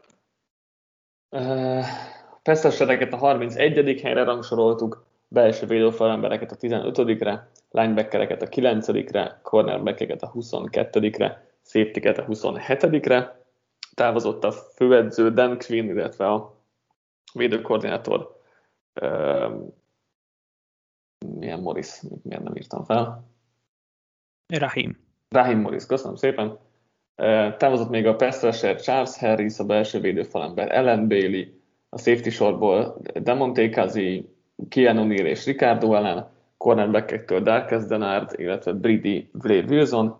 Pesztesereket 2.42 3.12
a 3.12 3.16
31. 3.16 4.00
helyre 4.00 4.25
rangsoroltuk, 4.25 5.06
belső 5.28 5.66
védőfalembereket 5.66 6.50
a 6.50 6.56
15-re, 6.56 7.50
linebackereket 7.70 8.42
a 8.42 8.49
9-re, 8.49 9.40
cornerbackeket 9.42 10.23
a 10.23 10.32
22-re, 10.32 11.46
safety 11.62 12.06
a 12.06 12.25
27-re. 12.25 13.44
Távozott 13.94 14.44
a 14.44 14.52
főedző 14.52 15.30
Dan 15.30 15.58
Quinn, 15.58 15.88
illetve 15.88 16.32
a 16.32 16.54
védőkoordinátor 17.32 18.40
uh, 19.00 19.52
milyen 21.38 21.61
Morris, 21.61 22.00
miért 22.23 22.42
nem 22.42 22.56
írtam 22.56 22.85
fel? 22.85 23.36
Rahim. 24.49 24.99
Rahim 25.29 25.61
Morris, 25.61 25.87
köszönöm 25.87 26.17
szépen. 26.17 26.59
Távozott 27.57 27.91
még 27.91 28.07
a 28.07 28.17
pass 28.17 28.41
Charles 28.61 29.19
Harris, 29.19 29.59
a 29.59 29.65
belső 29.65 30.00
védőfalember 30.00 30.71
Ellen 30.71 31.09
Bailey, 31.09 31.45
a 31.88 31.99
safety 31.99 32.29
sorból 32.29 32.97
Demonte 33.23 33.69
Kazi, 33.69 34.29
Keanu 34.69 35.05
Neal 35.05 35.26
és 35.26 35.45
Ricardo 35.45 35.95
ellen, 35.95 36.29
cornerbackektől 36.57 37.41
Darkes 37.41 37.87
Denard, 37.87 38.31
illetve 38.37 38.73
Brady 38.73 39.29
Blade 39.33 39.75
Wilson. 39.75 40.17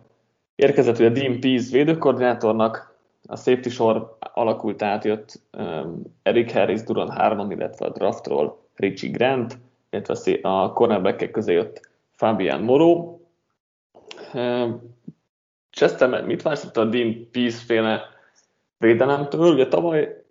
Érkezett 0.55 0.99
ugye 0.99 1.09
Dean 1.09 1.39
Pease 1.39 1.71
védőkoordinátornak, 1.71 2.95
a 3.27 3.35
safety 3.35 3.69
sor 3.69 4.17
alakult 4.33 4.81
át, 4.81 5.03
jött 5.03 5.41
um, 5.57 6.01
Eric 6.23 6.51
Harris, 6.51 6.83
Duran 6.83 7.11
Harmon, 7.11 7.51
illetve 7.51 7.85
a 7.85 7.89
draftról 7.89 8.59
Richie 8.75 9.11
Grant, 9.11 9.57
illetve 9.89 10.39
a 10.41 10.73
cornerbackek 10.73 11.31
közé 11.31 11.53
jött 11.53 11.89
Fabian 12.11 12.61
Moro. 12.61 13.16
Chester 15.69 16.25
mit 16.25 16.41
vársz 16.41 16.77
a 16.77 16.85
Dean 16.85 17.27
Peace 17.31 17.65
féle 17.65 18.01
védelemtől? 18.77 19.53
Ugye 19.53 19.67
tavaly 19.67 20.25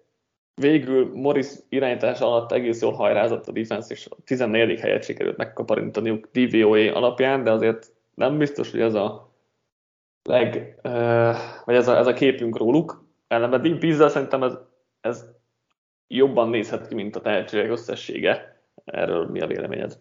végül 0.60 1.10
Morris 1.14 1.46
irányítás 1.68 2.20
alatt 2.20 2.52
egész 2.52 2.82
jól 2.82 2.92
hajrázott 2.92 3.46
a 3.46 3.52
defense, 3.52 3.94
és 3.94 4.06
a 4.10 4.16
14. 4.24 4.80
helyet 4.80 5.04
sikerült 5.04 5.36
megkaparintaniuk 5.36 6.28
DVOA 6.32 6.94
alapján, 6.94 7.44
de 7.44 7.50
azért 7.50 7.92
nem 8.14 8.38
biztos, 8.38 8.70
hogy 8.70 8.80
ez 8.80 8.94
a 8.94 9.32
leg, 10.22 10.78
vagy 11.64 11.74
ez 11.74 11.88
a, 11.88 11.96
ez 11.96 12.06
a 12.06 12.12
képünk 12.12 12.56
róluk. 12.56 13.04
Ellenben 13.28 13.62
Dean 13.62 13.78
Pizza 13.78 14.08
szerintem 14.08 14.42
ez, 14.42 14.58
ez 15.00 15.24
jobban 16.08 16.48
nézhet 16.48 16.88
ki, 16.88 16.94
mint 16.94 17.16
a 17.16 17.20
tehetségek 17.20 17.70
összessége. 17.70 18.60
Erről 18.84 19.26
mi 19.26 19.40
a 19.40 19.46
véleményed? 19.46 19.98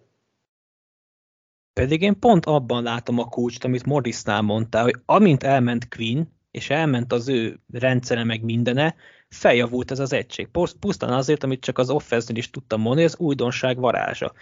Pedig 1.79 2.01
én 2.01 2.19
pont 2.19 2.45
abban 2.45 2.83
látom 2.83 3.19
a 3.19 3.25
kulcsot, 3.25 3.63
amit 3.63 3.85
Morrisnál 3.85 4.41
mondta, 4.41 4.81
hogy 4.81 4.95
amint 5.05 5.43
elment 5.43 5.87
Queen, 5.87 6.33
és 6.51 6.69
elment 6.69 7.13
az 7.13 7.27
ő 7.27 7.59
rendszere 7.73 8.23
meg 8.23 8.43
mindene, 8.43 8.95
feljavult 9.29 9.91
ez 9.91 9.99
az 9.99 10.13
egység. 10.13 10.47
Pusztán 10.79 11.13
azért, 11.13 11.43
amit 11.43 11.61
csak 11.61 11.77
az 11.77 11.89
offense 11.89 12.33
is 12.33 12.49
tudtam 12.49 12.81
mondani, 12.81 13.05
az 13.05 13.17
újdonság 13.17 13.79
varázsa. 13.79 14.33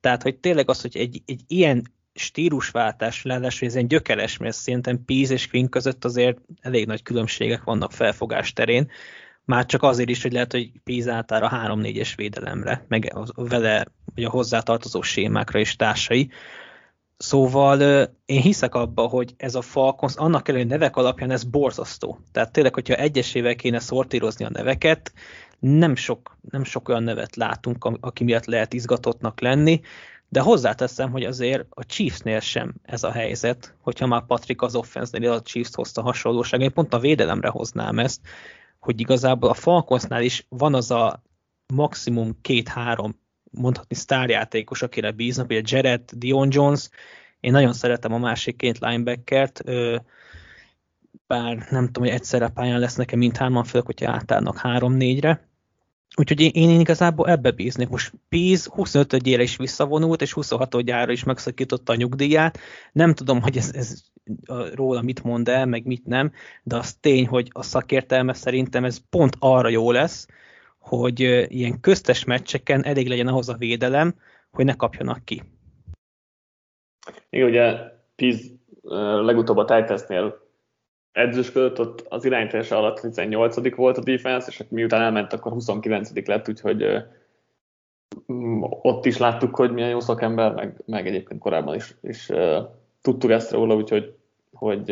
Tehát, 0.00 0.22
hogy 0.22 0.36
tényleg 0.36 0.70
az, 0.70 0.80
hogy 0.80 0.96
egy, 0.96 1.22
egy 1.26 1.40
ilyen 1.46 1.82
stílusváltás 2.14 3.22
lenne, 3.22 3.50
hogy 3.58 3.68
ez 3.68 3.76
egy 3.76 3.86
gyökeres, 3.86 4.36
mert 4.36 4.56
szerintem 4.56 5.04
Peace 5.04 5.32
és 5.32 5.48
Queen 5.48 5.68
között 5.68 6.04
azért 6.04 6.38
elég 6.60 6.86
nagy 6.86 7.02
különbségek 7.02 7.64
vannak 7.64 7.92
felfogás 7.92 8.52
terén. 8.52 8.90
Már 9.44 9.66
csak 9.66 9.82
azért 9.82 10.08
is, 10.08 10.22
hogy 10.22 10.32
lehet, 10.32 10.52
hogy 10.52 10.72
Peace 10.84 11.12
átáll 11.12 11.42
a 11.42 11.76
3-4-es 11.76 12.12
védelemre, 12.16 12.84
meg 12.88 13.12
vele, 13.34 13.86
vagy 14.14 14.24
a 14.24 14.30
hozzátartozó 14.30 15.02
sémákra 15.02 15.58
és 15.58 15.76
társai. 15.76 16.30
Szóval 17.22 17.80
én 18.24 18.40
hiszek 18.40 18.74
abba, 18.74 19.06
hogy 19.06 19.34
ez 19.36 19.54
a 19.54 19.60
Falcons, 19.60 20.16
annak 20.16 20.48
ellenére 20.48 20.68
nevek 20.68 20.96
alapján 20.96 21.30
ez 21.30 21.44
borzasztó. 21.44 22.18
Tehát 22.32 22.52
tényleg, 22.52 22.74
hogyha 22.74 22.94
egyesével 22.94 23.54
kéne 23.54 23.78
szortírozni 23.78 24.44
a 24.44 24.50
neveket, 24.50 25.12
nem 25.58 25.94
sok, 25.94 26.36
nem 26.50 26.64
sok 26.64 26.88
olyan 26.88 27.02
nevet 27.02 27.36
látunk, 27.36 27.84
aki 28.00 28.24
miatt 28.24 28.44
lehet 28.44 28.72
izgatottnak 28.72 29.40
lenni, 29.40 29.80
de 30.28 30.40
hozzáteszem, 30.40 31.10
hogy 31.10 31.24
azért 31.24 31.66
a 31.70 31.84
Chiefsnél 31.84 32.40
sem 32.40 32.74
ez 32.82 33.02
a 33.02 33.10
helyzet, 33.10 33.74
hogyha 33.80 34.06
már 34.06 34.26
Patrick 34.26 34.62
az 34.62 34.74
offense 34.74 35.32
a 35.32 35.42
Chiefs 35.42 35.74
hozta 35.74 36.02
hasonlóság, 36.02 36.60
én 36.60 36.72
pont 36.72 36.94
a 36.94 36.98
védelemre 36.98 37.48
hoznám 37.48 37.98
ezt, 37.98 38.20
hogy 38.78 39.00
igazából 39.00 39.50
a 39.50 39.54
Falconsnál 39.54 40.22
is 40.22 40.46
van 40.48 40.74
az 40.74 40.90
a 40.90 41.22
maximum 41.74 42.38
két-három 42.40 43.19
mondhatni 43.50 43.94
sztárjátékos, 43.94 44.82
akire 44.82 45.10
bíznak, 45.10 45.50
ugye 45.50 45.60
Jared, 45.64 46.10
Dion 46.12 46.48
Jones, 46.50 46.88
én 47.40 47.52
nagyon 47.52 47.72
szeretem 47.72 48.12
a 48.12 48.18
másik 48.18 48.56
két 48.56 48.78
linebackert, 48.78 49.62
bár 51.26 51.66
nem 51.70 51.86
tudom, 51.86 52.02
hogy 52.02 52.12
egyszerre 52.12 52.48
pályán 52.48 52.78
lesz 52.78 52.96
nekem 52.96 53.18
mindhárman, 53.18 53.64
főleg, 53.64 53.86
hogyha 53.86 54.10
átállnak 54.10 54.58
három-négyre. 54.58 55.48
Úgyhogy 56.16 56.40
én, 56.40 56.50
én 56.70 56.80
igazából 56.80 57.28
ebbe 57.28 57.50
bíznék. 57.50 57.88
Most 57.88 58.12
Piz 58.28 58.70
25-ére 58.76 59.38
is 59.40 59.56
visszavonult, 59.56 60.22
és 60.22 60.32
26-ára 60.36 61.08
is 61.10 61.24
megszakította 61.24 61.92
a 61.92 61.96
nyugdíját. 61.96 62.58
Nem 62.92 63.14
tudom, 63.14 63.40
hogy 63.40 63.56
ez, 63.56 63.70
ez 63.74 64.02
róla 64.74 65.02
mit 65.02 65.22
mond 65.22 65.48
el, 65.48 65.66
meg 65.66 65.86
mit 65.86 66.06
nem, 66.06 66.32
de 66.62 66.76
az 66.76 66.94
tény, 66.94 67.26
hogy 67.26 67.50
a 67.52 67.62
szakértelme 67.62 68.32
szerintem 68.32 68.84
ez 68.84 69.00
pont 69.10 69.36
arra 69.38 69.68
jó 69.68 69.90
lesz, 69.90 70.26
hogy 70.80 71.20
ilyen 71.48 71.80
köztes 71.80 72.24
meccseken 72.24 72.84
elég 72.84 73.08
legyen 73.08 73.26
ahhoz 73.26 73.48
a 73.48 73.56
védelem, 73.56 74.14
hogy 74.50 74.64
ne 74.64 74.74
kapjanak 74.74 75.24
ki. 75.24 75.42
Igen, 77.30 77.48
ugye 77.48 77.78
Piz 78.16 78.54
legutóbb 79.22 79.56
a 79.56 79.64
Titansnél 79.64 80.48
edzősködött, 81.12 81.80
ott 81.80 82.06
az 82.08 82.24
irányítása 82.24 82.76
alatt 82.76 83.00
18 83.00 83.76
volt 83.76 83.98
a 83.98 84.02
defense, 84.02 84.46
és 84.50 84.64
miután 84.68 85.02
elment, 85.02 85.32
akkor 85.32 85.52
29 85.52 86.26
lett, 86.26 86.48
úgyhogy 86.48 86.84
ott 88.82 89.04
is 89.04 89.18
láttuk, 89.18 89.56
hogy 89.56 89.72
milyen 89.72 89.90
jó 89.90 90.00
szakember, 90.00 90.54
meg, 90.54 90.82
meg 90.86 91.06
egyébként 91.06 91.40
korábban 91.40 91.74
is, 91.74 91.94
is 92.02 92.30
tudtuk 93.00 93.30
ezt 93.30 93.52
róla, 93.52 93.74
úgyhogy 93.74 94.14
hogy, 94.52 94.90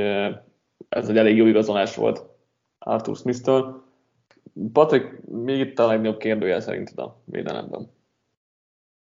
ez 0.89 1.09
egy 1.09 1.17
elég 1.17 1.37
jó 1.37 1.47
igazolás 1.47 1.97
volt 1.97 2.25
Arthur 2.79 3.17
Smith-től. 3.17 3.87
Patrik, 4.73 5.21
még 5.27 5.59
itt 5.59 5.79
a 5.79 5.87
legnagyobb 5.87 6.19
kérdője 6.19 6.61
szerinted 6.61 6.99
a 6.99 7.23
védelemben? 7.25 7.91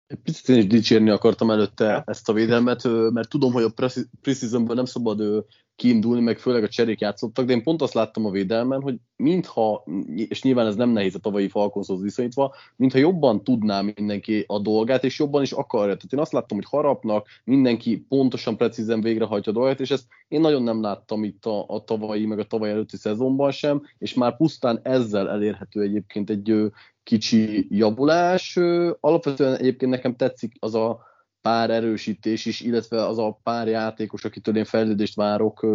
Egy 0.06 0.18
picit 0.18 0.48
én 0.48 0.56
is 0.56 0.66
dicsérni 0.66 1.10
akartam 1.10 1.50
előtte 1.50 2.02
ezt 2.06 2.28
a 2.28 2.32
védelmet, 2.32 2.82
mert 3.12 3.28
tudom, 3.28 3.52
hogy 3.52 3.62
a 3.62 3.96
preseasonből 4.20 4.74
nem 4.74 4.84
szabad 4.84 5.46
kiindulni, 5.76 6.20
meg 6.22 6.38
főleg 6.38 6.62
a 6.62 6.68
cserék 6.68 7.00
játszottak, 7.00 7.44
de 7.44 7.52
én 7.52 7.62
pont 7.62 7.82
azt 7.82 7.94
láttam 7.94 8.26
a 8.26 8.30
védelmen, 8.30 8.80
hogy 8.82 8.96
mintha, 9.16 9.84
és 10.14 10.42
nyilván 10.42 10.66
ez 10.66 10.76
nem 10.76 10.90
nehéz 10.90 11.14
a 11.14 11.18
tavalyi 11.18 11.48
Falconshoz 11.48 12.02
viszonyítva, 12.02 12.54
mintha 12.76 12.98
jobban 12.98 13.44
tudná 13.44 13.80
mindenki 13.80 14.44
a 14.46 14.58
dolgát, 14.58 15.04
és 15.04 15.18
jobban 15.18 15.42
is 15.42 15.52
akarja. 15.52 15.94
Tehát 15.96 16.12
én 16.12 16.18
azt 16.18 16.32
láttam, 16.32 16.56
hogy 16.56 16.66
harapnak, 16.70 17.26
mindenki 17.44 18.04
pontosan, 18.08 18.56
precízen 18.56 19.00
végrehajtja 19.00 19.52
a 19.52 19.54
dolgát, 19.54 19.80
és 19.80 19.90
ezt 19.90 20.06
én 20.28 20.40
nagyon 20.40 20.62
nem 20.62 20.80
láttam 20.80 21.24
itt 21.24 21.44
a, 21.46 21.64
a 21.68 21.84
tavalyi, 21.84 22.26
meg 22.26 22.38
a 22.38 22.44
tavaly 22.44 22.70
előtti 22.70 22.96
szezonban 22.96 23.50
sem, 23.50 23.82
és 23.98 24.14
már 24.14 24.36
pusztán 24.36 24.80
ezzel 24.82 25.30
elérhető 25.30 25.82
egyébként 25.82 26.30
egy 26.30 26.72
kicsi 27.02 27.66
javulás. 27.70 28.56
Alapvetően 29.00 29.56
egyébként 29.56 29.90
nekem 29.90 30.16
tetszik 30.16 30.52
az 30.58 30.74
a 30.74 31.12
pár 31.44 31.70
erősítés 31.70 32.46
is, 32.46 32.60
illetve 32.60 33.06
az 33.06 33.18
a 33.18 33.40
pár 33.42 33.68
játékos, 33.68 34.24
akitől 34.24 34.56
én 34.56 34.64
fejlődést 34.64 35.14
várok, 35.14 35.66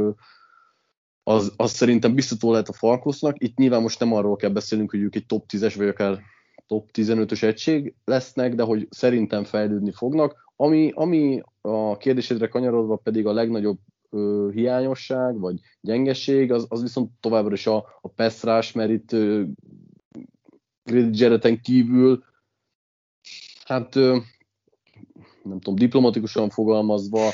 az, 1.23 1.53
az 1.55 1.71
szerintem 1.71 2.15
biztató 2.15 2.51
lehet 2.51 2.69
a 2.69 2.73
Falkosznak. 2.73 3.43
Itt 3.43 3.58
nyilván 3.58 3.82
most 3.82 3.99
nem 3.99 4.13
arról 4.13 4.36
kell 4.36 4.49
beszélnünk, 4.49 4.91
hogy 4.91 4.99
ők 4.99 5.15
egy 5.15 5.25
top 5.25 5.45
10-es 5.53 5.73
vagy 5.77 5.88
akár 5.88 6.19
top 6.67 6.89
15-ös 6.93 7.43
egység 7.43 7.93
lesznek, 8.05 8.55
de 8.55 8.63
hogy 8.63 8.88
szerintem 8.89 9.43
fejlődni 9.43 9.91
fognak. 9.91 10.51
Ami, 10.55 10.91
ami 10.95 11.41
a 11.62 11.97
kérdésedre 11.97 12.47
kanyarodva 12.47 12.95
pedig 12.95 13.25
a 13.25 13.34
legnagyobb 13.34 13.79
ö, 14.10 14.49
hiányosság, 14.53 15.39
vagy 15.39 15.60
gyengeség, 15.82 16.51
az, 16.51 16.65
az 16.69 16.82
viszont 16.82 17.12
továbbra 17.19 17.53
is 17.53 17.67
a, 17.67 17.75
a 18.01 18.08
pass 18.08 18.71
mert 18.71 18.91
itt 18.91 19.12
ö, 19.12 19.43
Jareten 21.12 21.62
kívül, 21.62 22.23
hát 23.65 23.95
nem 25.43 25.60
tudom, 25.60 25.75
diplomatikusan 25.75 26.49
fogalmazva, 26.49 27.30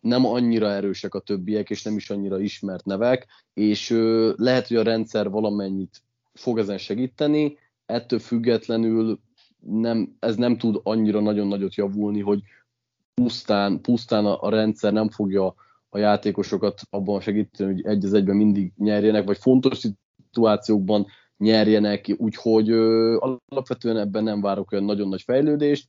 nem 0.00 0.26
annyira 0.26 0.70
erősek 0.70 1.14
a 1.14 1.20
többiek, 1.20 1.70
és 1.70 1.82
nem 1.82 1.96
is 1.96 2.10
annyira 2.10 2.40
ismert 2.40 2.84
nevek, 2.84 3.26
és 3.54 3.90
lehet, 4.36 4.68
hogy 4.68 4.76
a 4.76 4.82
rendszer 4.82 5.30
valamennyit 5.30 6.02
fog 6.34 6.58
ezen 6.58 6.78
segíteni, 6.78 7.56
ettől 7.86 8.18
függetlenül 8.18 9.20
nem, 9.58 10.16
ez 10.18 10.36
nem 10.36 10.58
tud 10.58 10.80
annyira 10.82 11.20
nagyon 11.20 11.46
nagyot 11.46 11.74
javulni, 11.74 12.20
hogy 12.20 12.42
pusztán, 13.14 13.80
pusztán 13.80 14.26
a, 14.26 14.42
a 14.42 14.50
rendszer 14.50 14.92
nem 14.92 15.10
fogja 15.10 15.54
a 15.88 15.98
játékosokat 15.98 16.80
abban 16.90 17.20
segíteni, 17.20 17.72
hogy 17.72 17.84
egy 17.84 18.04
az 18.04 18.12
egyben 18.12 18.36
mindig 18.36 18.72
nyerjenek, 18.76 19.24
vagy 19.24 19.38
fontos 19.38 19.78
szituációkban 19.78 21.06
nyerjenek, 21.36 22.14
úgyhogy 22.16 22.70
ö, 22.70 23.16
alapvetően 23.48 23.96
ebben 23.96 24.24
nem 24.24 24.40
várok 24.40 24.72
olyan 24.72 24.84
nagyon 24.84 25.08
nagy 25.08 25.22
fejlődést. 25.22 25.88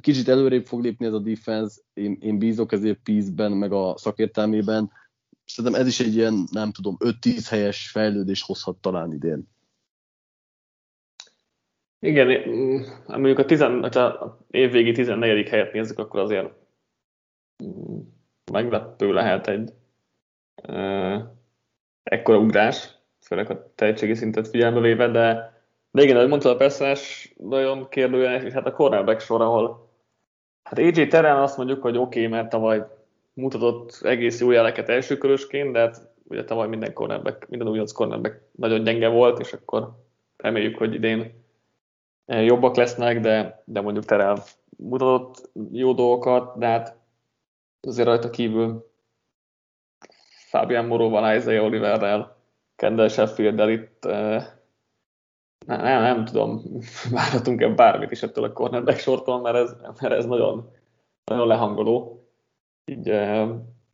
Kicsit 0.00 0.28
előrébb 0.28 0.66
fog 0.66 0.82
lépni 0.82 1.06
ez 1.06 1.12
a 1.12 1.18
defense, 1.18 1.80
én, 1.94 2.18
én 2.20 2.38
bízok 2.38 2.72
ezért 2.72 2.98
Peace-ben, 3.02 3.52
meg 3.52 3.72
a 3.72 3.94
szakértelmében. 3.96 4.90
Szerintem 5.44 5.80
ez 5.80 5.86
is 5.86 6.00
egy 6.00 6.14
ilyen, 6.14 6.46
nem 6.50 6.72
tudom, 6.72 6.96
5-10 6.98 7.46
helyes 7.48 7.90
fejlődés 7.90 8.42
hozhat 8.42 8.76
talán 8.76 9.12
idén. 9.12 9.48
Igen, 11.98 12.48
mm, 12.48 12.80
mondjuk 13.06 13.38
a, 13.38 13.44
tizen, 13.44 13.82
a 13.82 14.38
évvégi 14.50 14.92
14. 14.92 15.48
helyet 15.48 15.72
nézzük, 15.72 15.98
akkor 15.98 16.20
azért 16.20 16.52
mm, 17.64 17.98
meglepő 18.52 19.12
lehet 19.12 19.46
egy 19.46 19.72
uh, 20.68 21.22
ekkora 22.02 22.38
ugrás, 22.38 22.90
főleg 23.20 23.50
a 23.50 23.72
tehetségi 23.74 24.14
szintet 24.14 24.48
figyelembe 24.48 24.80
véve, 24.80 25.08
de, 25.08 25.54
de 25.90 26.02
igen, 26.02 26.16
ahogy 26.16 26.28
mondtad, 26.28 26.52
a 26.52 26.56
Perszás 26.56 27.32
nagyon 27.36 27.88
kérdőjeles, 27.88 28.42
és 28.42 28.52
hát 28.52 28.66
a 28.66 28.72
cornerback 28.72 29.20
sor, 29.20 29.40
ahol 29.40 29.85
hát 30.66 30.78
AJ 30.78 31.06
Terrell 31.06 31.42
azt 31.42 31.56
mondjuk, 31.56 31.82
hogy 31.82 31.96
oké, 31.96 32.18
okay, 32.18 32.30
mert 32.30 32.48
tavaly 32.48 32.86
mutatott 33.32 33.98
egész 34.02 34.40
jó 34.40 34.50
jeleket 34.50 34.88
elsőkörösként, 34.88 35.72
de 35.72 35.78
hát 35.78 36.08
ugye 36.28 36.44
tavaly 36.44 36.68
minden 36.68 36.92
cornerback, 36.92 37.48
minden 37.48 37.68
újonc 37.68 37.92
cornerback 37.92 38.40
nagyon 38.52 38.84
gyenge 38.84 39.08
volt, 39.08 39.38
és 39.38 39.52
akkor 39.52 39.90
reméljük, 40.36 40.76
hogy 40.76 40.94
idén 40.94 41.44
jobbak 42.26 42.76
lesznek, 42.76 43.20
de, 43.20 43.62
de 43.64 43.80
mondjuk 43.80 44.04
Terrell 44.04 44.36
mutatott 44.76 45.50
jó 45.72 45.92
dolgokat, 45.92 46.58
de 46.58 46.66
hát 46.66 46.96
azért 47.80 48.06
rajta 48.06 48.30
kívül 48.30 48.90
Fabian 50.48 50.84
Moróval, 50.84 51.36
Isaiah 51.36 51.64
Oliverrel, 51.64 52.36
Kendall 52.76 53.08
Sheffield-del 53.08 53.70
itt 53.70 54.08
nem, 55.66 56.02
nem, 56.02 56.24
tudom, 56.24 56.62
várhatunk-e 57.12 57.68
bármit 57.68 58.10
is 58.10 58.22
ettől 58.22 58.44
a 58.44 58.52
cornerback 58.52 58.98
sortól, 58.98 59.40
mert 59.40 59.56
ez, 59.56 59.76
mert 60.00 60.14
ez 60.14 60.26
nagyon, 60.26 60.70
nagyon 61.24 61.46
lehangoló 61.46 62.26
így, 62.84 63.12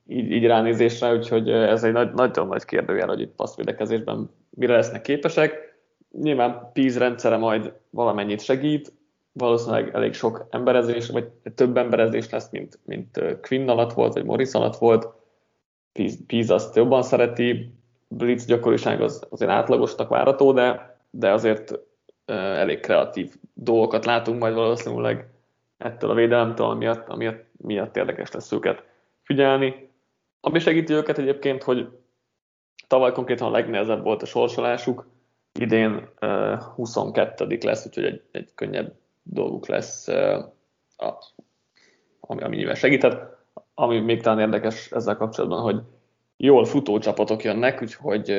így, 0.06 0.30
így 0.30 0.44
ránézésre, 0.44 1.14
úgyhogy 1.14 1.50
ez 1.50 1.84
egy 1.84 1.92
nagy, 1.92 2.12
nagyon 2.12 2.46
nagy 2.46 2.64
kérdőjel, 2.64 3.08
hogy 3.08 3.20
itt 3.20 3.34
passzvédekezésben 3.34 4.30
mire 4.50 4.74
lesznek 4.74 5.02
képesek. 5.02 5.76
Nyilván 6.12 6.70
PIZ 6.72 6.98
rendszere 6.98 7.36
majd 7.36 7.72
valamennyit 7.90 8.40
segít, 8.40 8.92
valószínűleg 9.32 9.94
elég 9.94 10.12
sok 10.12 10.46
emberezés, 10.50 11.08
vagy 11.08 11.28
több 11.54 11.76
emberezés 11.76 12.30
lesz, 12.30 12.50
mint, 12.50 12.78
mint 12.84 13.38
Quinn 13.40 13.68
alatt 13.68 13.92
volt, 13.92 14.12
vagy 14.12 14.24
Morris 14.24 14.52
alatt 14.52 14.76
volt. 14.76 15.08
Píz 16.26 16.50
azt 16.50 16.76
jobban 16.76 17.02
szereti, 17.02 17.74
blitz 18.08 18.44
gyakoriság 18.44 19.00
az 19.00 19.26
azért 19.30 19.50
átlagosnak 19.50 20.08
várható, 20.08 20.52
de, 20.52 20.91
de 21.14 21.30
azért 21.30 21.70
uh, 21.70 21.78
elég 22.36 22.80
kreatív 22.80 23.34
dolgokat 23.54 24.04
látunk 24.04 24.40
majd 24.40 24.54
valószínűleg 24.54 25.26
ettől 25.78 26.10
a 26.10 26.14
védelemtől, 26.14 26.66
amiatt, 26.66 27.08
amiatt 27.08 27.44
miatt 27.58 27.96
érdekes 27.96 28.30
lesz 28.30 28.52
őket 28.52 28.84
figyelni. 29.22 29.90
Ami 30.40 30.58
segíti 30.58 30.92
őket 30.92 31.18
egyébként, 31.18 31.62
hogy 31.62 31.88
tavaly 32.86 33.12
konkrétan 33.12 33.48
a 33.48 33.50
legnehezebb 33.50 34.02
volt 34.02 34.22
a 34.22 34.26
sorsolásuk, 34.26 35.06
idén 35.60 36.08
uh, 36.20 36.60
22. 36.60 37.58
lesz, 37.60 37.86
úgyhogy 37.86 38.04
egy, 38.04 38.22
egy 38.30 38.50
könnyebb 38.54 38.94
dolguk 39.22 39.66
lesz, 39.66 40.08
ami, 42.20 42.42
ami 42.42 42.56
nyilván 42.56 42.74
segített. 42.74 43.40
Ami 43.74 44.00
még 44.00 44.22
talán 44.22 44.40
érdekes 44.40 44.90
ezzel 44.90 45.16
kapcsolatban, 45.16 45.60
hogy 45.60 45.82
jól 46.36 46.64
futó 46.64 46.98
csapatok 46.98 47.42
jönnek, 47.44 47.82
úgyhogy 47.82 48.30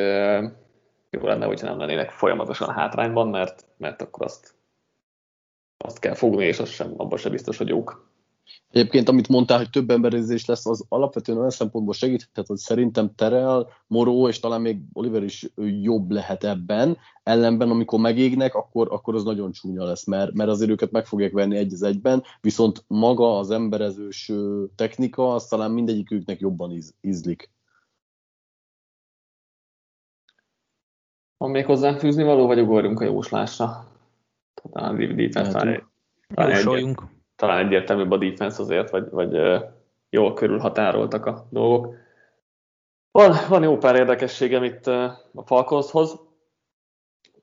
jó 1.14 1.28
lenne, 1.28 1.46
hogyha 1.46 1.68
nem 1.68 1.78
lennének 1.78 2.12
folyamatosan 2.12 2.74
hátrányban, 2.74 3.28
mert, 3.28 3.66
mert 3.78 4.02
akkor 4.02 4.26
azt, 4.26 4.56
azt 5.78 6.00
kell 6.00 6.14
fogni, 6.14 6.46
és 6.46 6.60
az 6.60 6.70
sem, 6.70 6.94
abban 6.98 7.18
sem 7.18 7.32
biztos, 7.32 7.58
hogy 7.58 7.68
jók. 7.68 8.12
Egyébként, 8.70 9.10
amit 9.10 9.28
mondtál, 9.28 9.58
hogy 9.58 9.70
több 9.70 9.90
emberezés 9.90 10.46
lesz, 10.46 10.66
az 10.66 10.86
alapvetően 10.90 11.38
olyan 11.38 11.50
szempontból 11.50 11.94
segíthet, 11.94 12.48
hogy 12.48 12.58
szerintem 12.58 13.16
Terel, 13.16 13.68
Moró 13.88 14.28
és 14.28 14.40
talán 14.40 14.62
még 14.62 14.78
Oliver 14.94 15.24
is 15.24 15.48
jobb 15.82 16.12
lehet 16.12 16.44
ebben. 16.44 16.98
Ellenben, 17.24 17.70
amikor 17.70 18.00
megégnek, 18.00 18.56
akkor, 18.56 18.88
akkor 18.92 19.16
az 19.16 19.24
nagyon 19.24 19.52
csúnya 19.52 19.84
lesz, 19.84 20.06
mert, 20.06 20.34
mert 20.34 20.50
azért 20.50 20.72
őket 20.72 20.92
meg 20.92 21.06
fogják 21.06 21.32
venni 21.32 21.58
egy 21.58 21.74
az 21.74 21.84
egyben, 21.84 22.24
viszont 22.42 22.84
maga 22.88 23.38
az 23.38 23.52
emberezős 23.52 24.32
technika, 24.76 25.34
az 25.34 25.48
talán 25.48 25.72
mindegyiküknek 25.72 26.40
jobban 26.40 26.72
íz, 26.72 26.94
ízlik. 27.02 27.52
Van 31.44 31.52
még 31.52 31.66
hozzám 31.66 31.98
fűzni 31.98 32.24
való, 32.24 32.48
vagy 32.48 32.60
ugorjunk 32.60 33.00
a 33.00 33.04
jóslásra? 33.04 33.86
Talán 34.72 35.16
defense 35.16 35.52
talán, 36.34 36.98
talán 37.36 37.66
egyértelműbb 37.66 38.12
a 38.12 38.18
defense 38.18 38.62
azért, 38.62 38.90
vagy, 38.90 39.10
vagy 39.10 39.62
jól 40.10 40.34
körülhatároltak 40.34 41.26
a 41.26 41.48
dolgok. 41.50 41.96
Van, 43.12 43.34
van 43.50 43.64
jó 43.64 43.78
pár 43.78 43.96
érdekességem 43.96 44.64
itt 44.64 44.88
a 44.88 45.44
Falconshoz. 45.46 46.20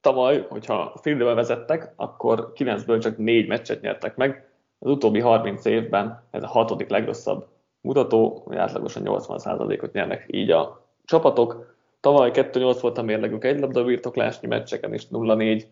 Tavaly, 0.01 0.47
hogyha 0.49 0.93
fieldbe 1.03 1.35
vezettek, 1.35 1.93
akkor 1.97 2.53
9-ből 2.55 3.01
csak 3.01 3.17
4 3.17 3.49
meccset 3.49 3.81
nyertek 3.81 4.17
meg. 4.17 4.49
Az 4.79 4.91
utóbbi 4.91 5.21
30 5.21 5.65
évben 5.65 6.23
ez 6.31 6.43
a 6.43 6.49
hatodik 6.49 6.89
legrosszabb 6.89 7.47
mutató, 7.81 8.43
hogy 8.45 8.57
átlagosan 8.57 9.03
80%-ot 9.07 9.93
nyernek 9.93 10.27
így 10.31 10.51
a 10.51 10.87
csapatok. 11.05 11.79
Tavaly 12.01 12.31
2-8 12.33 12.79
volt 12.81 12.99
a 12.99 13.03
mérlegük 13.03 13.45
egy 13.45 13.61
labda 13.61 13.85
birtoklásnyi 13.85 14.49
meccseken, 14.49 14.93
és 14.93 15.07
0-4 15.11 15.63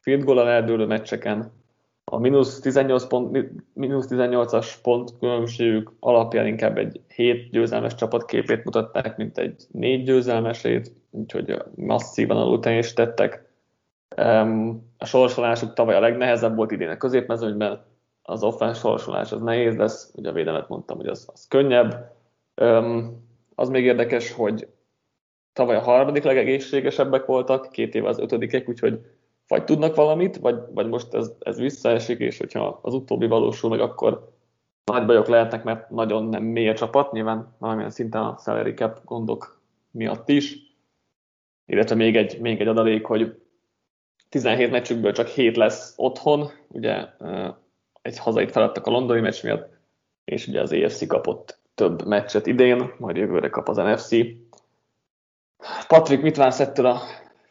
field 0.00 0.24
goal 0.24 0.48
eldőlő 0.48 0.86
meccseken. 0.86 1.52
A 2.04 2.18
mínusz 2.18 2.60
18 2.60 3.06
pont, 3.06 3.50
mínusz 3.72 4.06
18-as 4.10 4.72
pont 4.82 5.18
különbségük 5.18 5.92
alapján 6.00 6.46
inkább 6.46 6.78
egy 6.78 7.00
7 7.14 7.50
győzelmes 7.50 7.94
csapatképét 7.94 8.64
mutatták, 8.64 9.16
mint 9.16 9.38
egy 9.38 9.62
4 9.70 10.04
győzelmesét, 10.04 10.92
úgyhogy 11.10 11.62
masszívan 11.74 12.36
alul 12.36 12.60
teljesítettek. 12.60 13.52
A 14.98 15.04
sorsolásuk 15.04 15.72
tavaly 15.72 15.94
a 15.94 16.00
legnehezebb 16.00 16.56
volt 16.56 16.70
idén 16.70 16.88
a 16.88 16.96
középmezőnyben, 16.96 17.84
az 18.22 18.42
offense 18.42 18.80
sorsolás 18.80 19.32
az 19.32 19.40
nehéz 19.40 19.76
lesz, 19.76 20.12
ugye 20.14 20.28
a 20.28 20.32
védelmet 20.32 20.68
mondtam, 20.68 20.96
hogy 20.96 21.06
az, 21.06 21.28
az 21.32 21.48
könnyebb. 21.48 22.12
Az 23.54 23.68
még 23.68 23.84
érdekes, 23.84 24.32
hogy 24.32 24.68
tavaly 25.54 25.76
a 25.76 25.80
harmadik 25.80 26.22
legegészségesebbek 26.22 27.24
voltak, 27.24 27.70
két 27.70 27.94
éve 27.94 28.08
az 28.08 28.18
ötödikek, 28.18 28.68
úgyhogy 28.68 29.00
vagy 29.48 29.64
tudnak 29.64 29.94
valamit, 29.94 30.36
vagy, 30.36 30.56
vagy 30.70 30.88
most 30.88 31.14
ez, 31.14 31.32
ez 31.38 31.58
visszaesik, 31.58 32.18
és 32.18 32.38
hogyha 32.38 32.78
az 32.82 32.94
utóbbi 32.94 33.26
valósul 33.26 33.70
meg, 33.70 33.80
akkor 33.80 34.32
nagy 34.84 35.06
bajok 35.06 35.26
lehetnek, 35.26 35.64
mert 35.64 35.90
nagyon 35.90 36.24
nem 36.24 36.42
mély 36.42 36.68
a 36.68 36.74
csapat, 36.74 37.12
nyilván 37.12 37.54
valamilyen 37.58 37.90
szinten 37.90 38.22
a 38.22 38.36
salary 38.38 38.74
cap 38.74 39.04
gondok 39.04 39.60
miatt 39.90 40.28
is. 40.28 40.56
Illetve 41.66 41.94
még 41.94 42.16
egy, 42.16 42.40
még 42.40 42.60
egy 42.60 42.66
adalék, 42.66 43.06
hogy 43.06 43.40
17 44.28 44.70
meccsükből 44.70 45.12
csak 45.12 45.26
7 45.26 45.56
lesz 45.56 45.94
otthon, 45.96 46.50
ugye 46.68 47.06
egy 48.02 48.18
hazait 48.18 48.50
feladtak 48.50 48.86
a 48.86 48.90
londoni 48.90 49.20
meccs 49.20 49.42
miatt, 49.42 49.72
és 50.24 50.46
ugye 50.46 50.60
az 50.60 50.72
EFC 50.72 51.06
kapott 51.06 51.58
több 51.74 52.06
meccset 52.06 52.46
idén, 52.46 52.92
majd 52.98 53.16
jövőre 53.16 53.48
kap 53.48 53.68
az 53.68 53.76
NFC. 53.76 54.16
Patrik, 55.88 56.22
mit 56.22 56.36
vársz 56.36 56.60
ettől 56.60 56.86
a 56.86 57.00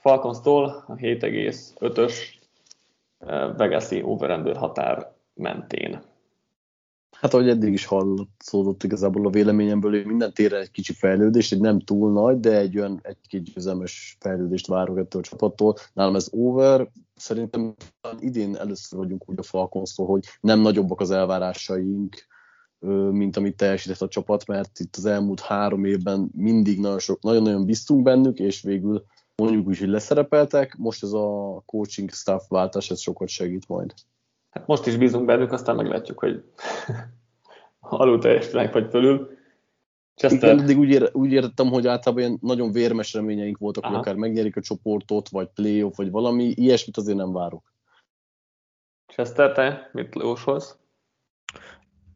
Falcons-tól 0.01 0.83
a 0.87 0.95
7,5-ös 0.95 2.13
eh, 3.19 3.55
Vegas-i 3.57 4.01
határ 4.55 5.11
mentén. 5.33 6.01
Hát 7.11 7.33
ahogy 7.33 7.49
eddig 7.49 7.73
is 7.73 7.85
hallatszódott 7.85 8.83
igazából 8.83 9.25
a 9.25 9.29
véleményemből, 9.29 9.91
hogy 9.91 10.05
minden 10.05 10.33
téren 10.33 10.61
egy 10.61 10.71
kicsi 10.71 10.93
fejlődés, 10.93 11.51
egy 11.51 11.59
nem 11.59 11.79
túl 11.79 12.11
nagy, 12.11 12.39
de 12.39 12.57
egy 12.57 12.77
olyan 12.77 12.99
egy-két 13.01 13.53
győzelmes 13.53 14.17
fejlődést 14.19 14.67
várok 14.67 14.97
ettől 14.97 15.21
a 15.21 15.25
csapattól. 15.25 15.75
Nálam 15.93 16.15
ez 16.15 16.27
over, 16.31 16.87
szerintem 17.15 17.75
idén 18.19 18.55
először 18.55 18.99
vagyunk 18.99 19.29
úgy 19.29 19.39
a 19.39 19.43
falcons 19.43 19.95
hogy 19.95 20.25
nem 20.41 20.59
nagyobbak 20.59 20.99
az 20.99 21.11
elvárásaink, 21.11 22.27
mint 23.11 23.37
amit 23.37 23.55
teljesített 23.55 24.01
a 24.01 24.07
csapat, 24.07 24.47
mert 24.47 24.79
itt 24.79 24.95
az 24.95 25.05
elmúlt 25.05 25.39
három 25.39 25.85
évben 25.85 26.29
mindig 26.35 26.79
nagyon 26.79 26.99
sok, 26.99 27.21
nagyon-nagyon 27.21 27.65
biztunk 27.65 28.03
bennük, 28.03 28.39
és 28.39 28.61
végül 28.61 29.05
mondjuk 29.35 29.67
úgy, 29.67 29.79
hogy 29.79 29.87
leszerepeltek, 29.87 30.75
most 30.77 31.03
ez 31.03 31.11
a 31.11 31.61
coaching 31.65 32.11
staff 32.11 32.47
váltás, 32.47 32.89
ez 32.91 32.99
sokat 32.99 33.27
segít 33.27 33.67
majd. 33.67 33.93
Hát 34.49 34.67
most 34.67 34.85
is 34.85 34.97
bízunk 34.97 35.25
bennük, 35.25 35.51
aztán 35.51 35.75
meglátjuk, 35.75 36.19
hogy 36.19 36.43
alul 37.79 38.19
teljesítenek, 38.19 38.73
vagy 38.73 38.89
fölül. 38.89 39.37
Chester... 40.15 40.51
Igen, 40.51 40.63
eddig 40.63 40.77
úgy, 40.77 40.89
ér, 40.89 41.09
úgy 41.13 41.31
értettem, 41.31 41.67
hogy 41.67 41.87
általában 41.87 42.23
ilyen 42.23 42.37
nagyon 42.41 42.71
vérmes 42.71 43.13
reményeink 43.13 43.57
voltak, 43.57 43.83
Aha. 43.83 43.91
hogy 43.91 44.01
akár 44.01 44.15
megnyerik 44.15 44.55
a 44.55 44.61
csoportot, 44.61 45.29
vagy 45.29 45.47
playoff, 45.47 45.95
vagy 45.95 46.11
valami, 46.11 46.43
ilyesmit 46.43 46.97
azért 46.97 47.17
nem 47.17 47.33
várok. 47.33 47.73
Chester, 49.07 49.51
te 49.51 49.89
mit 49.93 50.15
jósolsz? 50.15 50.77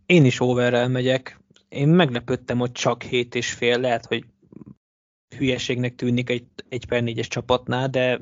Én 0.07 0.25
is 0.25 0.39
overrel 0.39 0.87
megyek. 0.87 1.39
én 1.69 1.87
meglepődtem, 1.87 2.57
hogy 2.57 2.71
csak 2.71 3.03
7 3.03 3.35
és 3.35 3.53
fél, 3.53 3.79
lehet, 3.79 4.05
hogy 4.05 4.23
hülyeségnek 5.37 5.95
tűnik 5.95 6.29
egy, 6.29 6.45
egy 6.69 6.85
per 6.85 7.03
négyes 7.03 7.27
csapatnál, 7.27 7.87
de 7.87 8.19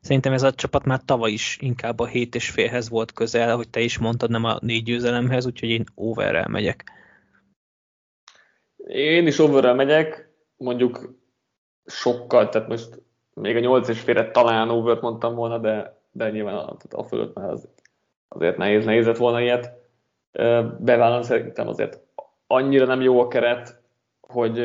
szerintem 0.00 0.32
ez 0.32 0.42
a 0.42 0.52
csapat 0.52 0.84
már 0.84 1.00
tavaly 1.04 1.30
is 1.30 1.58
inkább 1.60 2.00
a 2.00 2.06
7 2.06 2.34
és 2.34 2.50
félhez 2.50 2.88
volt 2.88 3.12
közel, 3.12 3.56
hogy 3.56 3.68
te 3.68 3.80
is 3.80 3.98
mondtad, 3.98 4.30
nem 4.30 4.44
a 4.44 4.58
négy 4.60 4.82
győzelemhez, 4.82 5.46
úgyhogy 5.46 5.68
én 5.68 5.84
overrel 5.94 6.48
megyek. 6.48 6.84
Én 8.86 9.26
is 9.26 9.38
overrel 9.38 9.74
megyek, 9.74 10.28
mondjuk 10.56 11.14
sokkal, 11.84 12.48
tehát 12.48 12.68
most 12.68 13.02
még 13.34 13.56
a 13.56 13.60
8 13.60 13.88
és 13.88 14.00
félre 14.00 14.30
talán 14.30 14.70
overt 14.70 15.00
mondtam 15.00 15.34
volna, 15.34 15.58
de, 15.58 16.00
de 16.10 16.30
nyilván 16.30 16.54
a, 16.54 16.76
a 16.90 17.02
fölött 17.02 17.34
már 17.34 17.50
az, 17.50 17.68
azért 18.28 18.56
nehéz, 18.56 18.84
nehéz 18.84 19.18
volna 19.18 19.40
ilyet. 19.40 19.77
Bevállalom 20.78 21.22
szerintem 21.22 21.68
azért 21.68 22.00
annyira 22.46 22.86
nem 22.86 23.00
jó 23.00 23.20
a 23.20 23.28
keret, 23.28 23.80
hogy 24.20 24.58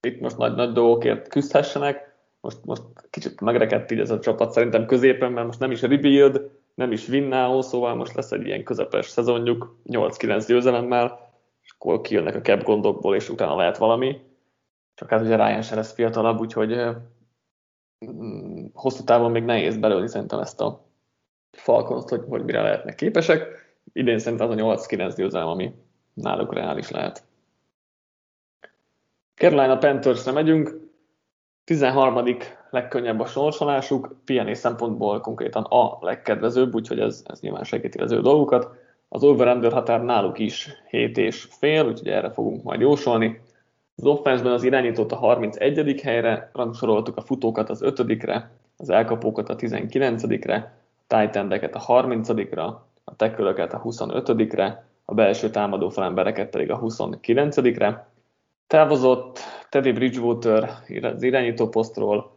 itt 0.00 0.20
most 0.20 0.36
nagy-nagy 0.36 0.72
dolgokért 0.72 1.28
küzdhessenek. 1.28 2.14
Most, 2.40 2.64
most 2.64 2.82
kicsit 3.10 3.40
megrekedt 3.40 3.90
így 3.90 4.00
ez 4.00 4.10
a 4.10 4.18
csapat 4.18 4.52
szerintem 4.52 4.86
középen, 4.86 5.32
mert 5.32 5.46
most 5.46 5.58
nem 5.58 5.70
is 5.70 5.82
rebuild, 5.82 6.50
nem 6.74 6.92
is 6.92 7.08
winnáó, 7.08 7.62
szóval 7.62 7.94
most 7.94 8.14
lesz 8.14 8.32
egy 8.32 8.46
ilyen 8.46 8.64
közepes 8.64 9.06
szezonjuk, 9.06 9.76
8-9 9.88 10.44
győzelemmel, 10.46 11.30
és 11.62 11.70
akkor 11.78 12.00
kijönnek 12.00 12.34
a 12.34 12.40
cap 12.40 12.62
gondokból, 12.62 13.14
és 13.14 13.28
utána 13.28 13.56
lehet 13.56 13.76
valami. 13.76 14.20
Csak 14.94 15.10
hát 15.10 15.20
ugye 15.20 15.36
Ryan 15.36 15.62
se 15.62 15.74
lesz 15.74 15.92
fiatalabb, 15.92 16.40
úgyhogy 16.40 16.80
hosszú 18.72 19.04
távon 19.04 19.30
még 19.30 19.44
nehéz 19.44 19.76
belőni 19.76 20.08
szerintem 20.08 20.38
ezt 20.38 20.60
a 20.60 20.84
Falcons, 21.50 22.04
hogy, 22.08 22.24
hogy 22.28 22.44
mire 22.44 22.62
lehetnek 22.62 22.94
képesek. 22.94 23.65
Idén 23.96 24.18
szerintem 24.18 24.50
az 24.50 24.56
a 24.56 24.86
8-9 24.96 25.14
győzelem, 25.16 25.48
ami 25.48 25.74
náluk 26.14 26.54
reális 26.54 26.90
lehet. 26.90 27.24
Carolina 29.34 29.78
Panthersre 29.78 30.32
megyünk, 30.32 30.80
13. 31.64 32.36
legkönnyebb 32.70 33.20
a 33.20 33.26
sorsolásuk, 33.26 34.16
piané 34.24 34.54
szempontból 34.54 35.20
konkrétan 35.20 35.62
a 35.62 35.98
legkedvezőbb, 36.00 36.74
úgyhogy 36.74 37.00
ez, 37.00 37.24
ez 37.26 37.40
nyilván 37.40 37.64
segíti 37.64 37.98
az 37.98 38.12
ő 38.12 38.20
dolgukat. 38.20 38.68
Az 39.08 39.24
over 39.24 39.72
határ 39.72 40.02
náluk 40.02 40.38
is 40.38 40.68
7 40.90 41.18
és 41.18 41.48
fél, 41.50 41.86
úgyhogy 41.86 42.08
erre 42.08 42.30
fogunk 42.30 42.62
majd 42.62 42.80
jósolni. 42.80 43.40
Az 43.96 44.04
offenszben 44.04 44.52
az 44.52 44.62
irányítót 44.62 45.12
a 45.12 45.16
31. 45.16 46.00
helyre, 46.00 46.50
rangsoroltuk 46.52 47.16
a 47.16 47.22
futókat 47.22 47.70
az 47.70 47.80
5-re, 47.84 48.50
az 48.76 48.90
elkapókat 48.90 49.48
a 49.48 49.56
19-re, 49.56 50.80
a 51.08 51.28
tight 51.28 51.74
a 51.74 51.80
30-ra, 51.86 52.74
a 53.08 53.16
tekölöket 53.16 53.72
a 53.72 53.82
25-re, 53.82 54.84
a 55.04 55.14
belső 55.14 55.50
támadó 55.50 55.88
falembereket 55.88 56.50
pedig 56.50 56.70
a 56.70 56.80
29-re. 56.80 58.08
Távozott 58.66 59.38
Teddy 59.68 59.92
Bridgewater 59.92 60.70
az 61.02 61.22
irányító 61.22 61.68
posztról, 61.68 62.36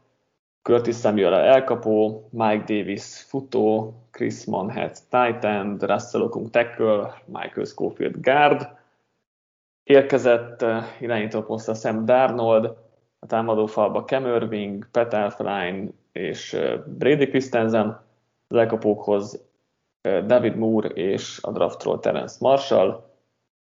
Curtis 0.62 0.95
Samuel 0.95 1.34
elkapó, 1.34 2.27
Mike 2.32 2.63
Davis 2.73 3.23
futó, 3.27 3.93
Chris 4.12 4.45
Manhattan 4.45 4.91
tight 5.10 5.43
end, 5.43 5.84
Russell 5.84 6.21
Okung 6.21 6.49
tackle, 6.49 7.21
Michael 7.25 7.65
Schofield 7.65 8.15
guard. 8.21 8.67
Érkezett 9.84 10.62
eh, 10.62 10.84
irányító 10.99 11.41
posztra 11.41 11.73
Sam 11.73 12.05
Darnold, 12.05 12.65
a 13.19 13.25
támadó 13.25 13.65
falba 13.65 14.03
Cam 14.03 14.25
Irving, 14.25 14.88
Pat 14.91 15.13
Elfline 15.13 15.88
és 16.12 16.53
eh, 16.53 16.79
Brady 16.86 17.27
Christensen, 17.27 18.01
az 18.47 18.58
elkapókhoz 18.58 19.49
David 20.02 20.56
Moore 20.56 20.88
és 20.88 21.40
a 21.42 21.52
draftról 21.52 22.00
Terence 22.00 22.36
Marshall, 22.40 23.10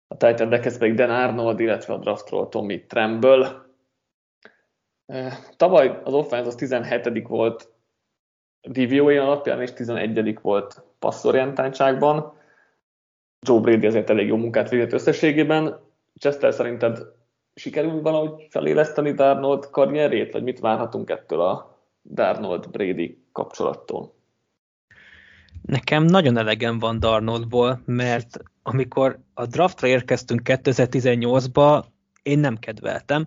a 0.07 0.17
Titan-ekhez 0.17 0.77
pedig 0.77 0.93
Dan 0.93 1.09
Arnold, 1.09 1.59
illetve 1.59 1.93
a 1.93 1.97
draftról 1.97 2.49
Tommy 2.49 2.85
Tremble. 2.85 3.65
Tavaly 5.57 5.99
az 6.03 6.13
offense 6.13 6.47
az 6.47 6.55
17 6.55 7.27
volt 7.27 7.73
DVOA 8.61 9.23
alapján, 9.23 9.61
és 9.61 9.73
11 9.73 10.39
volt 10.41 10.83
passzorientáltságban. 10.99 12.33
Joe 13.47 13.59
Brady 13.59 13.87
azért 13.87 14.09
elég 14.09 14.27
jó 14.27 14.35
munkát 14.35 14.69
végzett 14.69 14.93
összességében. 14.93 15.79
Chester 16.19 16.53
szerinted 16.53 16.99
sikerül 17.53 18.01
valahogy 18.01 18.47
feléleszteni 18.49 19.11
Darnold 19.11 19.69
karrierét, 19.69 20.33
vagy 20.33 20.43
mit 20.43 20.59
várhatunk 20.59 21.09
ettől 21.09 21.41
a 21.41 21.79
Darnold-Brady 22.13 23.23
kapcsolattól? 23.31 24.20
Nekem 25.61 26.03
nagyon 26.03 26.37
elegem 26.37 26.79
van 26.79 26.99
Darnoldból, 26.99 27.81
mert 27.85 28.39
amikor 28.63 29.19
a 29.33 29.45
draftra 29.45 29.87
érkeztünk 29.87 30.41
2018-ba, 30.43 31.83
én 32.23 32.39
nem 32.39 32.57
kedveltem, 32.57 33.25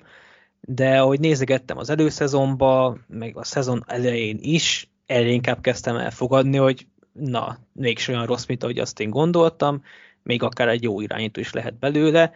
de 0.61 1.01
ahogy 1.01 1.21
nézegettem 1.21 1.79
az 1.79 1.91
előszezonba, 1.91 2.99
meg 3.07 3.37
a 3.37 3.45
szezon 3.45 3.85
elején 3.87 4.39
is, 4.41 4.89
elég 5.07 5.33
inkább 5.33 5.61
kezdtem 5.61 5.97
elfogadni, 5.97 6.57
hogy 6.57 6.87
na, 7.13 7.59
mégis 7.73 8.09
olyan 8.09 8.27
rossz, 8.27 8.47
mint 8.47 8.63
ahogy 8.63 8.79
azt 8.79 9.01
én 9.01 9.11
gondoltam, 9.11 9.83
még 10.23 10.43
akár 10.43 10.69
egy 10.69 10.83
jó 10.83 11.01
irányító 11.01 11.41
is 11.41 11.53
lehet 11.53 11.79
belőle. 11.79 12.33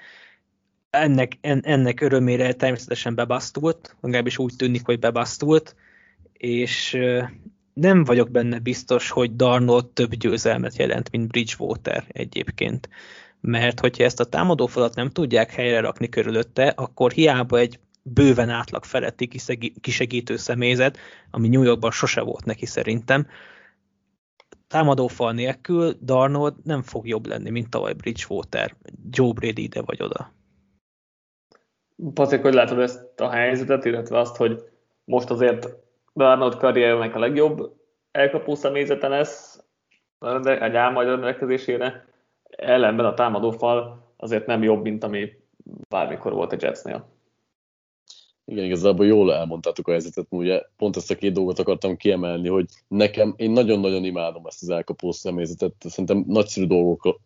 Ennek, 0.91 1.39
en, 1.41 1.61
ennek 1.65 2.01
örömére 2.01 2.53
természetesen 2.53 3.15
bebasztult, 3.15 3.97
legalábbis 4.01 4.39
úgy 4.39 4.55
tűnik, 4.57 4.85
hogy 4.85 4.99
bebasztult, 4.99 5.77
és 6.33 6.99
nem 7.81 8.05
vagyok 8.05 8.31
benne 8.31 8.59
biztos, 8.59 9.11
hogy 9.11 9.37
Darnold 9.37 9.87
több 9.87 10.15
győzelmet 10.15 10.77
jelent, 10.77 11.11
mint 11.11 11.29
Bridgewater 11.29 12.05
egyébként. 12.09 12.89
Mert 13.41 13.81
hogyha 13.81 14.05
ezt 14.05 14.21
a 14.21 14.25
támadófalat 14.25 14.95
nem 14.95 15.11
tudják 15.11 15.53
helyre 15.53 15.81
rakni 15.81 16.09
körülötte, 16.09 16.67
akkor 16.77 17.13
hiába 17.13 17.59
egy 17.59 17.79
bőven 18.03 18.49
átlag 18.49 18.85
feletti 18.85 19.29
kisegítő 19.81 20.37
személyzet, 20.37 20.99
ami 21.31 21.49
New 21.49 21.63
Yorkban 21.63 21.91
sose 21.91 22.21
volt 22.21 22.45
neki 22.45 22.67
szerintem, 22.67 23.27
támadófal 24.69 25.33
nélkül 25.33 25.97
Darnold 26.03 26.55
nem 26.65 26.83
fog 26.83 27.09
jobb 27.09 27.27
lenni, 27.27 27.51
mint 27.51 27.71
tavaly 27.71 27.93
Bridgewater. 27.93 28.77
Joe 29.11 29.33
Brady 29.33 29.63
ide 29.63 29.83
vagy 29.83 30.03
oda. 30.03 30.33
Pacik, 32.15 32.43
hogy 32.43 32.55
látod 32.55 32.79
ezt 32.79 33.21
a 33.21 33.31
helyzetet, 33.31 33.85
illetve 33.85 34.19
azt, 34.19 34.37
hogy 34.37 34.63
most 35.05 35.31
azért 35.31 35.69
Darnold 36.19 36.57
karriernek 36.57 37.15
a 37.15 37.19
legjobb 37.19 37.73
elkapó 38.11 38.55
személyzete 38.55 39.09
lesz 39.09 39.65
egy 40.45 40.77
álmagy 40.77 41.07
rendelkezésére, 41.07 42.09
ellenben 42.51 43.07
a 43.07 43.15
támadófal 43.15 44.07
azért 44.17 44.47
nem 44.47 44.63
jobb, 44.63 44.83
mint 44.83 45.05
ami 45.05 45.33
bármikor 45.89 46.33
volt 46.33 46.53
a 46.53 46.57
Jetsnél. 46.61 47.09
Igen, 48.45 48.65
igazából 48.65 49.07
jól 49.07 49.35
elmondtátok 49.35 49.89
a 49.89 49.91
helyzetet, 49.91 50.27
ugye. 50.29 50.63
Pont 50.77 50.97
ezt 50.97 51.11
a 51.11 51.15
két 51.15 51.33
dolgot 51.33 51.59
akartam 51.59 51.97
kiemelni, 51.97 52.49
hogy 52.49 52.67
nekem, 52.89 53.35
én 53.37 53.51
nagyon-nagyon 53.51 54.05
imádom 54.05 54.47
ezt 54.47 54.63
az 54.63 54.71
elkapó 54.71 55.13
személyzetet, 55.13 55.75
szerintem 55.79 56.25
nagyszerű 56.27 56.67
dolgok 56.67 57.21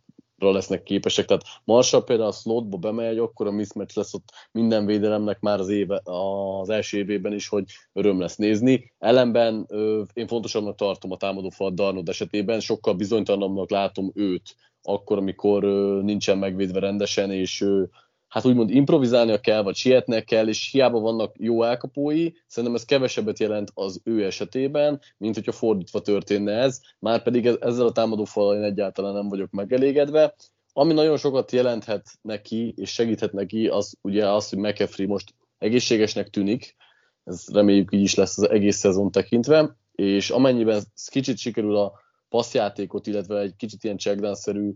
lesznek 0.50 0.82
képesek. 0.82 1.24
Tehát 1.24 1.42
Marshall 1.64 2.04
például 2.04 2.28
a 2.28 2.32
slotba 2.32 2.76
bemegy, 2.76 3.18
akkor 3.18 3.46
a 3.46 3.50
mismatch 3.50 3.96
lesz 3.96 4.14
ott 4.14 4.28
minden 4.52 4.86
védelemnek 4.86 5.40
már 5.40 5.58
az, 5.60 5.68
éve, 5.68 6.00
az 6.04 6.68
első 6.68 6.98
évében 6.98 7.32
is, 7.32 7.48
hogy 7.48 7.64
öröm 7.92 8.20
lesz 8.20 8.36
nézni. 8.36 8.92
Ellenben 8.98 9.68
én 10.12 10.26
fontosabbnak 10.26 10.76
tartom 10.76 11.12
a 11.12 11.16
támadó 11.16 11.48
fal 11.48 11.70
Darnold 11.70 12.08
esetében, 12.08 12.60
sokkal 12.60 12.94
bizonytalanabbnak 12.94 13.70
látom 13.70 14.10
őt 14.14 14.54
akkor, 14.82 15.18
amikor 15.18 15.64
nincsen 16.02 16.38
megvédve 16.38 16.80
rendesen, 16.80 17.30
és 17.30 17.64
hát 18.32 18.44
úgymond 18.46 18.70
improvizálnia 18.70 19.38
kell, 19.38 19.62
vagy 19.62 19.74
sietnek 19.74 20.24
kell, 20.24 20.48
és 20.48 20.70
hiába 20.70 21.00
vannak 21.00 21.34
jó 21.38 21.62
elkapói, 21.62 22.30
szerintem 22.46 22.78
ez 22.78 22.84
kevesebbet 22.84 23.38
jelent 23.38 23.70
az 23.74 24.00
ő 24.04 24.24
esetében, 24.24 25.00
mint 25.16 25.34
hogyha 25.34 25.52
fordítva 25.52 26.00
történne 26.00 26.52
ez, 26.52 26.80
már 26.98 27.22
pedig 27.22 27.46
ezzel 27.46 27.86
a 27.86 27.92
támadó 27.92 28.24
falal 28.24 28.56
én 28.56 28.62
egyáltalán 28.62 29.12
nem 29.12 29.28
vagyok 29.28 29.50
megelégedve. 29.50 30.34
Ami 30.72 30.92
nagyon 30.92 31.16
sokat 31.16 31.52
jelenthet 31.52 32.06
neki, 32.22 32.74
és 32.76 32.90
segíthet 32.90 33.32
neki, 33.32 33.68
az 33.68 33.98
ugye 34.02 34.28
az, 34.28 34.48
hogy 34.48 34.58
McAfee 34.58 35.06
most 35.06 35.34
egészségesnek 35.58 36.30
tűnik, 36.30 36.76
ez 37.24 37.44
reméljük 37.52 37.92
így 37.92 38.02
is 38.02 38.14
lesz 38.14 38.38
az 38.38 38.50
egész 38.50 38.76
szezon 38.76 39.10
tekintve, 39.10 39.76
és 39.92 40.30
amennyiben 40.30 40.82
kicsit 41.10 41.38
sikerül 41.38 41.76
a 41.76 41.92
passzjátékot, 42.28 43.06
illetve 43.06 43.38
egy 43.38 43.56
kicsit 43.56 43.84
ilyen 43.84 43.98
checkdown-szerű 43.98 44.72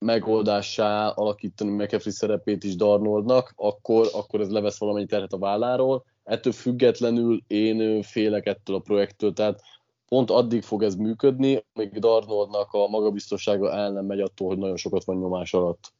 megoldássá 0.00 1.08
alakítani 1.08 1.70
McAfee 1.70 2.12
szerepét 2.12 2.64
is 2.64 2.76
Darnoldnak, 2.76 3.52
akkor, 3.56 4.06
akkor 4.12 4.40
ez 4.40 4.50
levesz 4.50 4.78
valamennyi 4.78 5.06
terhet 5.06 5.32
a 5.32 5.38
válláról. 5.38 6.04
Ettől 6.24 6.52
függetlenül 6.52 7.40
én 7.46 8.02
félek 8.02 8.46
ettől 8.46 8.76
a 8.76 8.80
projektől, 8.80 9.32
tehát 9.32 9.60
pont 10.08 10.30
addig 10.30 10.62
fog 10.62 10.82
ez 10.82 10.94
működni, 10.94 11.64
még 11.74 11.98
Darnoldnak 11.98 12.72
a 12.72 12.88
magabiztossága 12.88 13.72
el 13.72 13.92
nem 13.92 14.04
megy 14.04 14.20
attól, 14.20 14.48
hogy 14.48 14.58
nagyon 14.58 14.76
sokat 14.76 15.04
van 15.04 15.16
nyomás 15.16 15.54
alatt. 15.54 15.92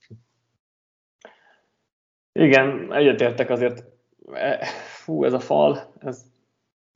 Igen, 2.33 2.93
egyetértek 2.93 3.51
azért. 3.51 3.85
E, 4.33 4.67
fú, 5.03 5.25
ez 5.25 5.33
a 5.33 5.41
fal, 5.41 5.93
ez 5.99 6.25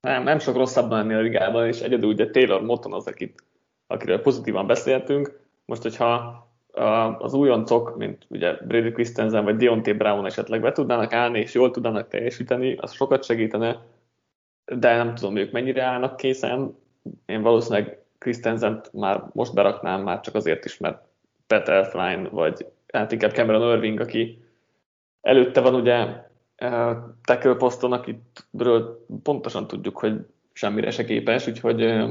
nem, 0.01 0.23
nem 0.23 0.39
sok 0.39 0.57
rosszabb 0.57 0.91
lenni 0.91 1.15
a 1.15 1.21
ligában, 1.21 1.67
és 1.67 1.81
egyedül 1.81 2.09
ugye 2.09 2.31
Taylor 2.31 2.63
Moton 2.63 2.93
az, 2.93 3.07
akit, 3.07 3.45
akiről 3.87 4.21
pozitívan 4.21 4.67
beszéltünk. 4.67 5.41
Most, 5.65 5.83
hogyha 5.83 6.44
az 7.19 7.35
újoncok, 7.35 7.97
mint 7.97 8.27
ugye 8.29 8.53
Brady 8.53 8.93
Christensen 8.93 9.45
vagy 9.45 9.57
Deontay 9.57 9.93
Brown 9.93 10.27
esetleg 10.27 10.61
be 10.61 10.73
tudnának 10.73 11.13
állni, 11.13 11.39
és 11.39 11.55
jól 11.55 11.71
tudnának 11.71 12.09
teljesíteni, 12.09 12.77
az 12.77 12.93
sokat 12.93 13.25
segítene, 13.25 13.83
de 14.65 14.97
nem 14.97 15.15
tudom, 15.15 15.37
ők 15.37 15.53
mennyire 15.53 15.83
állnak 15.83 16.17
készen. 16.17 16.77
Én 17.27 17.43
valószínűleg 17.43 17.99
Christensen 18.19 18.81
már 18.93 19.25
most 19.33 19.55
beraknám, 19.55 20.03
már 20.03 20.21
csak 20.21 20.35
azért 20.35 20.65
is, 20.65 20.79
mert 20.79 21.03
Peter 21.47 21.87
Flyne, 21.87 22.29
vagy 22.29 22.67
hát 22.93 23.13
inkább 23.13 23.33
Cameron 23.33 23.75
Irving, 23.75 24.01
aki 24.01 24.45
előtte 25.21 25.61
van 25.61 25.75
ugye 25.75 26.07
tackle 27.25 27.55
poszton, 27.55 27.93
akitről 27.93 29.07
pontosan 29.23 29.67
tudjuk, 29.67 29.99
hogy 29.99 30.27
semmire 30.53 30.91
se 30.91 31.05
képes, 31.05 31.47
úgyhogy 31.47 32.05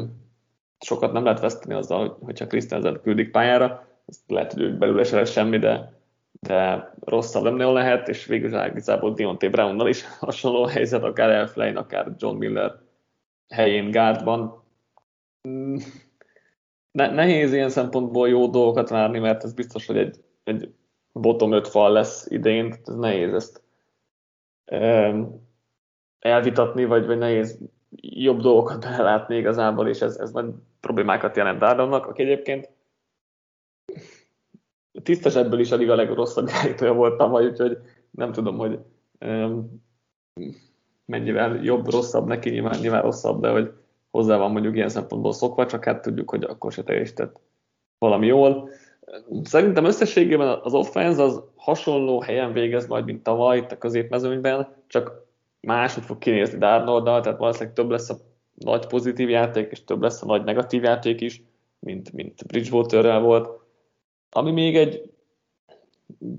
sokat 0.80 1.12
nem 1.12 1.24
lehet 1.24 1.40
veszteni 1.40 1.74
azzal, 1.74 2.18
hogyha 2.22 2.48
Christensen 2.48 3.00
küldik 3.04 3.32
pályára. 3.32 3.88
Ezt 4.06 4.22
lehet, 4.28 4.54
hogy 4.54 4.78
belőle 4.78 5.04
se 5.04 5.16
lesz 5.16 5.32
semmi, 5.32 5.58
de, 5.58 5.94
de 6.40 6.92
rosszabb 7.00 7.44
nem 7.44 7.56
nagyon 7.56 7.74
lehet, 7.74 8.08
és 8.08 8.26
végül 8.26 8.66
igazából 8.66 9.14
Deontay 9.14 9.50
Brownnal 9.50 9.88
is 9.88 10.04
hasonló 10.20 10.66
helyzet, 10.66 11.04
akár 11.04 11.30
Elflein, 11.30 11.76
akár 11.76 12.16
John 12.18 12.38
Miller 12.38 12.82
helyén 13.50 13.92
gárdban. 13.92 14.64
Mm, 15.48 15.76
ne, 16.92 17.12
nehéz 17.12 17.54
ilyen 17.54 17.70
szempontból 17.70 18.30
jó 18.30 18.48
dolgokat 18.48 18.90
várni, 18.90 19.20
mert 19.20 19.44
ez 19.44 19.54
biztos, 19.54 19.86
hogy 19.86 19.98
egy, 19.98 20.24
egy 20.44 20.74
bottom 21.12 21.52
5 21.52 21.68
fal 21.68 21.92
lesz 21.92 22.26
idén, 22.30 22.70
tehát 22.70 22.88
ez 22.88 22.96
nehéz 22.96 23.34
ezt 23.34 23.62
elvitatni, 26.20 26.86
vagy, 26.86 27.06
vagy 27.06 27.18
nehéz 27.18 27.60
jobb 28.02 28.40
dolgokat 28.42 28.80
belátni 28.98 29.38
igazából, 29.38 29.88
és 29.88 30.02
ez, 30.02 30.18
ez 30.18 30.32
nagy 30.32 30.54
problémákat 30.80 31.38
jelent 31.38 31.60
Dardomnak, 31.60 32.06
aki 32.06 32.22
egyébként 32.22 32.70
tisztes 35.04 35.36
ebből 35.36 35.60
is 35.60 35.72
a 35.72 35.96
legrosszabb 35.96 36.48
irányítója 36.48 36.94
volt 36.94 37.18
tavaly, 37.18 37.46
úgyhogy 37.46 37.78
nem 38.12 38.32
tudom, 38.32 38.58
hogy 38.58 38.80
um, 39.20 39.84
mennyivel 41.06 41.60
jobb, 41.64 41.92
rosszabb 41.92 42.28
neki, 42.28 42.50
nyilván, 42.50 42.80
nyilván 42.80 43.02
rosszabb, 43.02 43.42
de 43.42 43.50
hogy 43.50 43.72
hozzá 44.12 44.38
van 44.38 44.52
mondjuk 44.52 44.76
ilyen 44.76 44.90
szempontból 44.90 45.34
szokva, 45.34 45.66
csak 45.66 45.84
hát 45.84 46.02
tudjuk, 46.02 46.30
hogy 46.30 46.44
akkor 46.44 46.72
se 46.72 46.84
teljesített 46.84 47.40
valami 47.98 48.26
jól. 48.26 48.70
Szerintem 49.44 49.86
összességében 49.86 50.60
az 50.64 50.74
offense 50.74 51.24
az 51.24 51.42
hasonló 51.56 52.22
helyen 52.22 52.54
végez 52.54 52.88
majd, 52.88 53.06
mint 53.06 53.24
tavaly 53.24 53.58
itt 53.58 53.72
a 53.72 53.78
középmezőnyben, 53.78 54.68
csak 54.88 55.26
máshogy 55.60 56.04
fog 56.04 56.18
kinézni 56.18 56.58
Darnoldal, 56.58 57.22
tehát 57.22 57.40
valószínűleg 57.40 57.74
több 57.74 57.90
lesz 57.90 58.10
a 58.10 58.18
nagy 58.54 58.88
pozitív 58.88 59.30
játék, 59.30 59.72
és 59.72 59.84
több 59.84 60.02
lesz 60.02 60.22
a 60.22 60.26
nagy 60.26 60.44
negatív 60.44 60.84
játék 60.84 61.22
is, 61.22 61.42
mint, 61.80 62.14
mint 62.14 62.48
Bridgewaterrel 62.48 63.20
volt. 63.20 63.63
Ami 64.36 64.52
még 64.52 64.78
egy 64.78 65.12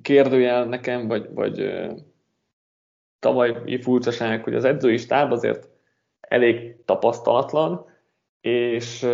kérdőjel 0.02 0.64
nekem, 0.64 1.08
vagy, 1.08 1.28
vagy 1.34 1.82
tavalyi 3.18 3.80
furcsaság, 3.80 4.44
hogy 4.44 4.54
az 4.54 4.64
edzői 4.64 4.96
stáb 4.96 5.32
azért 5.32 5.68
elég 6.20 6.84
tapasztalatlan, 6.84 7.86
és 8.40 9.06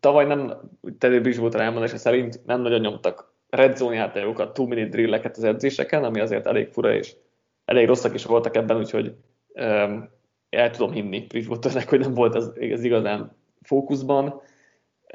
tavaly 0.00 0.26
nem, 0.26 0.60
Teddy 0.98 1.18
Bridgewater 1.18 1.60
elmondása 1.60 1.96
szerint 1.96 2.40
nem 2.44 2.60
nagyon 2.60 2.80
nyomtak 2.80 3.34
red 3.48 3.76
zone 3.76 3.94
játékokat, 3.94 4.54
two 4.54 4.66
minute 4.66 4.88
drilleket 4.88 5.36
az 5.36 5.44
edzéseken, 5.44 6.04
ami 6.04 6.20
azért 6.20 6.46
elég 6.46 6.68
fura, 6.68 6.94
és 6.94 7.16
elég 7.64 7.86
rosszak 7.86 8.14
is 8.14 8.24
voltak 8.24 8.56
ebben, 8.56 8.76
úgyhogy 8.76 9.14
um, 9.54 10.10
el 10.48 10.70
tudom 10.70 10.92
hinni 10.92 11.26
Bridgewaternek, 11.26 11.88
hogy 11.88 12.00
nem 12.00 12.14
volt 12.14 12.34
ez, 12.34 12.50
ez 12.54 12.84
igazán 12.84 13.36
fókuszban. 13.62 14.40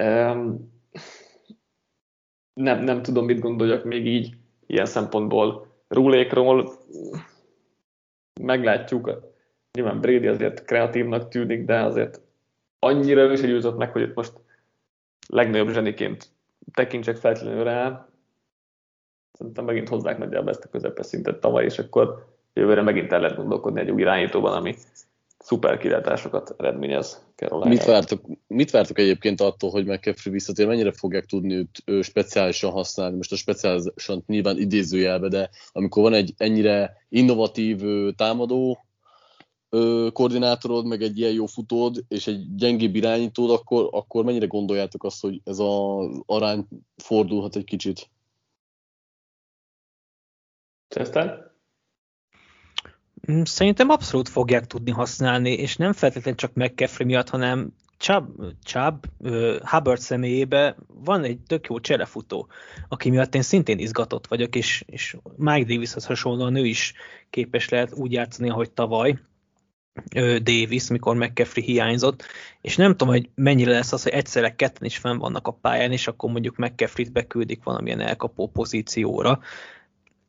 Um, 0.03 0.73
nem, 2.55 2.83
nem 2.83 3.01
tudom, 3.01 3.25
mit 3.25 3.39
gondoljak 3.39 3.83
még 3.83 4.05
így 4.05 4.35
ilyen 4.65 4.85
szempontból 4.85 5.67
rúlékról. 5.87 6.71
Meglátjuk. 8.41 9.33
Nyilván 9.71 10.01
Brady 10.01 10.27
azért 10.27 10.65
kreatívnak 10.65 11.27
tűnik, 11.27 11.65
de 11.65 11.79
azért 11.79 12.21
annyira 12.79 13.21
ő 13.21 13.35
se 13.35 13.47
győzött 13.47 13.77
meg, 13.77 13.91
hogy 13.91 14.01
itt 14.01 14.15
most 14.15 14.33
legnagyobb 15.27 15.69
zseniként 15.69 16.29
tekintsek 16.73 17.15
feltétlenül 17.15 17.63
rá. 17.63 18.07
Szerintem 19.31 19.65
megint 19.65 19.89
hozzák 19.89 20.17
nagyjából 20.17 20.49
ezt 20.49 20.63
a 20.63 20.69
közepes 20.69 21.05
szintet 21.05 21.39
tavaly, 21.39 21.63
és 21.63 21.79
akkor 21.79 22.25
jövőre 22.53 22.81
megint 22.81 23.11
el 23.11 23.19
lehet 23.19 23.37
gondolkodni 23.37 23.79
egy 23.79 23.91
új 23.91 24.01
irányítóban, 24.01 24.53
ami 24.53 24.75
szuper 25.45 25.77
kilátásokat 25.77 26.53
eredményez 26.57 27.25
Carolina. 27.35 27.69
Mit 27.69 27.83
vártok, 27.83 28.21
mit 28.47 28.71
vártok 28.71 28.99
egyébként 28.99 29.41
attól, 29.41 29.69
hogy 29.69 29.85
McCaffrey 29.85 30.33
visszatér? 30.33 30.67
Mennyire 30.67 30.91
fogják 30.91 31.25
tudni 31.25 31.53
őt 31.53 31.81
ő 31.85 32.01
speciálisan 32.01 32.71
használni? 32.71 33.15
Most 33.15 33.31
a 33.31 33.35
speciálisan 33.35 34.23
nyilván 34.27 34.57
idézőjelbe, 34.57 35.27
de 35.27 35.49
amikor 35.71 36.03
van 36.03 36.13
egy 36.13 36.33
ennyire 36.37 37.05
innovatív 37.09 37.81
támadó, 38.15 38.85
koordinátorod, 40.11 40.85
meg 40.85 41.01
egy 41.01 41.19
ilyen 41.19 41.33
jó 41.33 41.45
futód, 41.45 42.03
és 42.07 42.27
egy 42.27 42.55
gyengébb 42.55 42.95
irányítód, 42.95 43.49
akkor, 43.49 43.89
akkor 43.91 44.23
mennyire 44.23 44.45
gondoljátok 44.45 45.03
azt, 45.03 45.21
hogy 45.21 45.41
ez 45.43 45.59
az 45.59 46.23
arány 46.25 46.67
fordulhat 46.97 47.55
egy 47.55 47.63
kicsit? 47.63 48.09
Tesztel? 50.87 51.54
Mm, 53.31 53.41
szerintem 53.43 53.89
abszolút 53.89 54.29
fogják 54.29 54.67
tudni 54.67 54.91
használni, 54.91 55.51
és 55.51 55.75
nem 55.75 55.93
feltétlenül 55.93 56.39
csak 56.39 56.53
McCaffrey 56.53 57.07
miatt, 57.07 57.29
hanem 57.29 57.73
Chubb, 57.97 58.55
Chubb 58.63 59.05
uh, 59.17 59.59
Hubbard 59.59 59.99
személyébe 59.99 60.75
van 60.87 61.23
egy 61.23 61.39
tök 61.47 61.67
jó 61.67 61.79
cserefutó, 61.79 62.47
aki 62.87 63.09
miatt 63.09 63.35
én 63.35 63.41
szintén 63.41 63.79
izgatott 63.79 64.27
vagyok, 64.27 64.55
és, 64.55 64.83
és 64.87 65.17
Mike 65.35 65.73
Davishoz 65.73 66.05
hasonlóan 66.05 66.55
ő 66.55 66.65
is 66.65 66.93
képes 67.29 67.69
lehet 67.69 67.93
úgy 67.93 68.11
játszani, 68.11 68.49
ahogy 68.49 68.71
tavaly, 68.71 69.19
Davis, 70.43 70.87
mikor 70.87 71.15
McCaffrey 71.15 71.63
hiányzott, 71.63 72.25
és 72.61 72.75
nem 72.75 72.91
tudom, 72.91 73.07
hogy 73.07 73.29
mennyire 73.35 73.71
lesz 73.71 73.93
az, 73.93 74.03
hogy 74.03 74.11
egyszerre 74.11 74.55
ketten 74.55 74.85
is 74.85 74.97
fenn 74.97 75.17
vannak 75.17 75.47
a 75.47 75.51
pályán, 75.51 75.91
és 75.91 76.07
akkor 76.07 76.31
mondjuk 76.31 76.55
McCaffrey-t 76.55 77.11
beküldik 77.11 77.63
valamilyen 77.63 77.99
elkapó 77.99 78.47
pozícióra. 78.47 79.39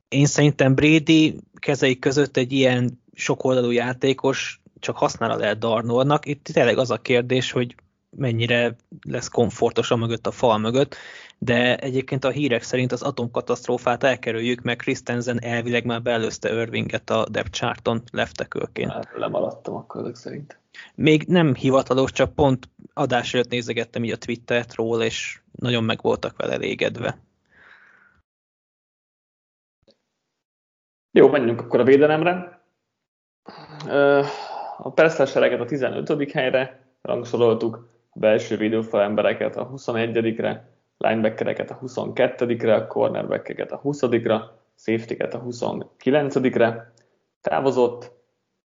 Én 0.09 0.27
szerintem 0.27 0.75
Brady 0.75 1.37
kezei 1.55 1.99
között 1.99 2.37
egy 2.37 2.53
ilyen 2.53 3.03
sokoldalú 3.15 3.71
játékos 3.71 4.61
csak 4.81 4.97
hasznára 4.97 5.37
lehet 5.37 5.59
Darnolnak. 5.59 6.27
Itt 6.27 6.45
tényleg 6.45 6.79
az 6.79 6.91
a 6.91 6.97
kérdés, 6.97 7.51
hogy 7.51 7.75
mennyire 8.11 8.77
lesz 9.09 9.29
komfortos 9.29 9.91
a 9.91 9.97
mögött, 9.97 10.27
a 10.27 10.31
fal 10.31 10.59
mögött, 10.59 10.97
de 11.39 11.77
egyébként 11.77 12.25
a 12.25 12.31
hírek 12.31 12.63
szerint 12.63 12.93
az 12.93 13.03
atomkatasztrófát 13.03 14.05
elkerüljük, 14.05 14.63
mert 14.63 14.81
Christensen 14.81 15.43
elvileg 15.43 15.85
már 15.85 16.03
beelőzte 16.03 16.63
Irvinget 16.63 17.11
a 17.11 17.27
depth 17.31 17.51
charton 17.51 18.03
leftekölként. 18.13 18.93
Hát 18.93 19.09
lemaradtam 19.17 19.75
akkor 19.75 20.01
ezek 20.01 20.15
szerint. 20.15 20.59
Még 20.95 21.25
nem 21.27 21.55
hivatalos, 21.55 22.13
csak 22.13 22.35
pont 22.35 22.69
adás 22.95 23.35
előtt 23.35 23.51
nézegettem 23.51 24.05
így 24.05 24.11
a 24.11 24.17
Twittert 24.17 24.75
róla, 24.75 25.05
és 25.05 25.41
nagyon 25.53 25.85
meg 25.85 26.03
voltak 26.03 26.37
vele 26.37 26.53
elégedve. 26.53 27.19
Jó, 31.17 31.29
menjünk 31.29 31.61
akkor 31.61 31.81
a 31.81 31.85
védelemre. 31.85 32.61
A 34.79 34.91
perszlesereget 34.91 35.61
a 35.61 35.65
15. 35.65 36.33
helyre 36.33 36.81
rangsoroltuk, 37.03 37.89
a 38.11 38.19
belső 38.19 38.57
védőfal 38.57 39.03
embereket 39.03 39.57
a 39.57 39.71
21-re, 39.71 40.69
linebackereket 40.99 41.71
a 41.71 41.79
22-re, 41.79 42.75
a 42.75 42.87
cornerbackeket 42.87 43.73
a 43.73 43.81
20-ra, 43.85 44.43
safety-ket 44.75 45.35
a 45.35 45.43
29-re. 45.43 46.93
Távozott 47.41 48.13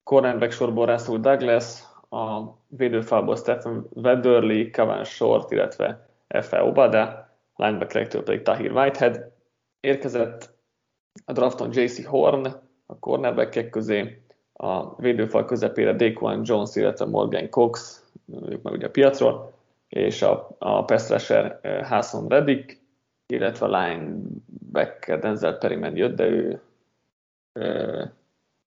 cornerback 0.02 0.52
sorból 0.52 0.86
Russell 0.86 1.18
Douglas, 1.18 1.82
a 2.10 2.42
védőfalból 2.68 3.36
Stephen 3.36 3.86
Wedderly, 3.90 4.70
Kevin 4.70 5.04
Short, 5.04 5.50
illetve 5.50 6.08
F.E. 6.28 6.64
Obada, 6.64 7.28
linebackerektől 7.56 8.22
pedig 8.22 8.42
Tahir 8.42 8.72
Whitehead. 8.72 9.32
Érkezett 9.80 10.53
a 11.24 11.32
drafton 11.32 11.70
JC 11.72 12.04
Horn, 12.04 12.46
a 12.86 12.98
cornerbackek 12.98 13.70
közé, 13.70 14.22
a 14.52 15.00
védőfal 15.00 15.44
közepére 15.44 15.92
Daquan 15.92 16.40
Jones, 16.44 16.76
illetve 16.76 17.04
Morgan 17.04 17.50
Cox, 17.50 18.02
ők 18.48 18.62
meg 18.62 18.72
ugye 18.72 18.86
a 18.86 18.90
piacról, 18.90 19.52
és 19.88 20.22
a, 20.22 20.56
a 20.58 20.84
pass 20.84 21.08
rusher 21.08 21.60
Hasson 21.84 22.28
Reddick, 22.28 22.80
illetve 23.26 23.66
a 23.66 23.78
linebacker 23.78 25.18
Denzel 25.18 25.58
Perryman 25.58 25.96
jött, 25.96 26.16
de 26.16 26.24
ő 26.24 26.62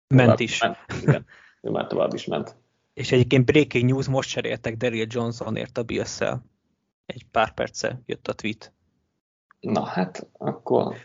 ment 0.08 0.40
is. 0.40 0.62
Ment, 0.62 0.78
igen, 1.02 1.26
ő 1.62 1.70
már 1.70 1.88
tovább 1.88 2.14
is 2.14 2.26
ment. 2.26 2.56
És 2.94 3.12
egyébként 3.12 3.46
breaking 3.46 3.90
news, 3.90 4.08
most 4.08 4.30
cseréltek 4.30 4.78
Daryl 4.78 5.06
Johnsonért 5.10 5.78
a 5.78 5.84
bills 5.84 6.20
Egy 7.06 7.26
pár 7.32 7.54
perce 7.54 8.02
jött 8.06 8.28
a 8.28 8.34
tweet. 8.34 8.74
Na 9.60 9.86
hát, 9.86 10.28
akkor... 10.38 10.96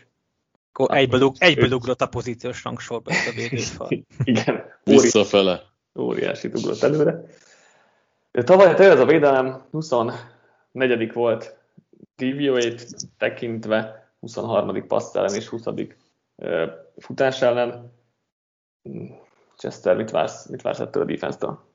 Akkor 0.73 0.97
egyből, 0.97 1.31
egyből 1.37 1.71
ugrott 1.71 2.01
a 2.01 2.07
pozíciós 2.07 2.63
rangsorba 2.63 3.11
ezt 3.11 3.27
a 3.27 3.31
védőfal. 3.31 3.87
Igen. 4.23 4.63
Visszafele. 4.83 5.63
Óriási 5.99 6.47
ugrott 6.47 6.81
előre. 6.81 7.25
Tavaly 8.31 8.75
tényleg 8.75 8.95
ez 8.95 9.01
a 9.01 9.05
védelem 9.05 9.65
24. 9.71 11.13
volt 11.13 11.57
DVOA-t 12.15 12.87
tekintve, 13.17 14.11
23. 14.19 14.87
passz 14.87 15.15
ellen 15.15 15.35
és 15.35 15.47
20. 15.47 15.63
futás 16.97 17.41
ellen. 17.41 17.93
Chester, 19.57 19.95
mit 19.95 20.11
vársz, 20.11 20.47
mit 20.47 20.61
vársz 20.61 20.79
ettől 20.79 21.03
a 21.03 21.05
defense-től? 21.05 21.71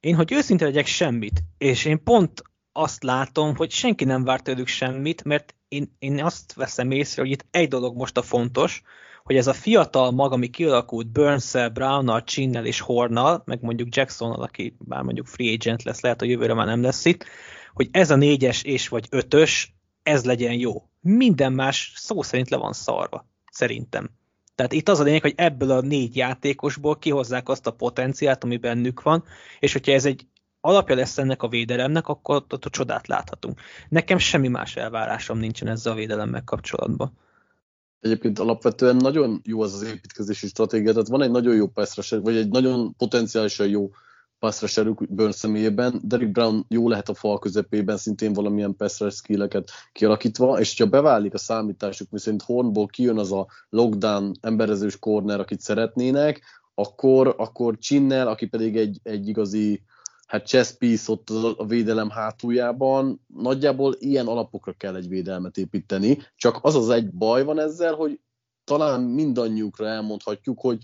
Én, 0.00 0.14
hogy 0.14 0.32
őszinte 0.32 0.64
legyek 0.64 0.86
semmit, 0.86 1.42
és 1.58 1.84
én 1.84 2.02
pont 2.02 2.42
azt 2.72 3.02
látom, 3.02 3.56
hogy 3.56 3.70
senki 3.70 4.04
nem 4.04 4.24
vár 4.24 4.40
tőlük 4.40 4.66
semmit, 4.66 5.24
mert 5.24 5.55
én, 5.68 5.96
én 5.98 6.24
azt 6.24 6.54
veszem 6.54 6.90
észre, 6.90 7.22
hogy 7.22 7.30
itt 7.30 7.46
egy 7.50 7.68
dolog 7.68 7.96
most 7.96 8.16
a 8.16 8.22
fontos, 8.22 8.82
hogy 9.24 9.36
ez 9.36 9.46
a 9.46 9.52
fiatal 9.52 10.10
mag, 10.10 10.32
ami 10.32 10.48
kialakult 10.48 11.06
Burns-el, 11.06 11.68
Brown-nal, 11.68 12.24
Chinnel 12.24 12.66
és 12.66 12.80
Hornal, 12.80 13.42
meg 13.44 13.62
mondjuk 13.62 13.96
Jacksonnal, 13.96 14.42
aki 14.42 14.76
bár 14.78 15.02
mondjuk 15.02 15.26
free 15.26 15.52
agent 15.52 15.82
lesz, 15.82 16.00
lehet, 16.00 16.20
hogy 16.20 16.28
jövőre 16.28 16.54
már 16.54 16.66
nem 16.66 16.82
lesz 16.82 17.04
itt, 17.04 17.24
hogy 17.72 17.88
ez 17.90 18.10
a 18.10 18.16
négyes 18.16 18.62
és 18.62 18.88
vagy 18.88 19.06
ötös, 19.10 19.74
ez 20.02 20.24
legyen 20.24 20.52
jó. 20.52 20.88
Minden 21.00 21.52
más 21.52 21.92
szó 21.96 22.22
szerint 22.22 22.50
le 22.50 22.56
van 22.56 22.72
szarva, 22.72 23.26
szerintem. 23.50 24.10
Tehát 24.54 24.72
itt 24.72 24.88
az 24.88 25.00
a 25.00 25.02
lényeg, 25.02 25.22
hogy 25.22 25.34
ebből 25.36 25.70
a 25.70 25.80
négy 25.80 26.16
játékosból 26.16 26.98
kihozzák 26.98 27.48
azt 27.48 27.66
a 27.66 27.70
potenciált, 27.70 28.44
ami 28.44 28.56
bennük 28.56 29.02
van, 29.02 29.24
és 29.58 29.72
hogyha 29.72 29.92
ez 29.92 30.04
egy 30.04 30.26
alapja 30.66 30.94
lesz 30.94 31.18
ennek 31.18 31.42
a 31.42 31.48
védelemnek, 31.48 32.08
akkor 32.08 32.36
ott, 32.36 32.52
ott 32.52 32.64
a 32.64 32.70
csodát 32.70 33.06
láthatunk. 33.06 33.60
Nekem 33.88 34.18
semmi 34.18 34.48
más 34.48 34.76
elvárásom 34.76 35.38
nincsen 35.38 35.68
ezzel 35.68 35.92
a 35.92 35.96
védelemmel 35.96 36.44
kapcsolatban. 36.44 37.12
Egyébként 38.00 38.38
alapvetően 38.38 38.96
nagyon 38.96 39.40
jó 39.44 39.60
az 39.60 39.74
az 39.74 39.82
építkezési 39.82 40.46
stratégia, 40.46 40.92
tehát 40.92 41.08
van 41.08 41.22
egy 41.22 41.30
nagyon 41.30 41.54
jó 41.54 41.66
pass 41.66 42.10
vagy 42.10 42.36
egy 42.36 42.48
nagyon 42.48 42.94
potenciálisan 42.96 43.68
jó 43.68 43.90
pass 44.38 44.60
rusherük 44.60 45.08
Burns 45.08 45.34
személyében, 45.34 46.00
Derek 46.02 46.30
Brown 46.30 46.64
jó 46.68 46.88
lehet 46.88 47.08
a 47.08 47.14
fal 47.14 47.38
közepében, 47.38 47.96
szintén 47.96 48.32
valamilyen 48.32 48.76
pass 48.76 49.00
rush 49.00 49.16
skilleket 49.16 49.70
kialakítva, 49.92 50.60
és 50.60 50.78
ha 50.78 50.86
beválik 50.86 51.34
a 51.34 51.38
számításuk, 51.38 52.10
miszerint 52.10 52.42
Hornból 52.42 52.86
kijön 52.86 53.18
az 53.18 53.32
a 53.32 53.46
lockdown 53.68 54.32
emberezős 54.40 54.98
corner, 54.98 55.40
akit 55.40 55.60
szeretnének, 55.60 56.42
akkor, 56.74 57.34
akkor 57.38 57.78
Csinnel, 57.78 58.28
aki 58.28 58.46
pedig 58.46 58.76
egy, 58.76 59.00
egy 59.02 59.28
igazi 59.28 59.82
hát 60.26 60.46
chess 60.46 60.72
piece 60.72 61.12
ott 61.12 61.30
a 61.30 61.64
védelem 61.66 62.10
hátuljában, 62.10 63.20
nagyjából 63.26 63.94
ilyen 63.98 64.26
alapokra 64.26 64.72
kell 64.72 64.96
egy 64.96 65.08
védelmet 65.08 65.56
építeni, 65.56 66.18
csak 66.36 66.58
az 66.62 66.74
az 66.74 66.88
egy 66.88 67.10
baj 67.10 67.44
van 67.44 67.58
ezzel, 67.58 67.94
hogy 67.94 68.20
talán 68.64 69.00
mindannyiukra 69.00 69.86
elmondhatjuk, 69.86 70.60
hogy 70.60 70.78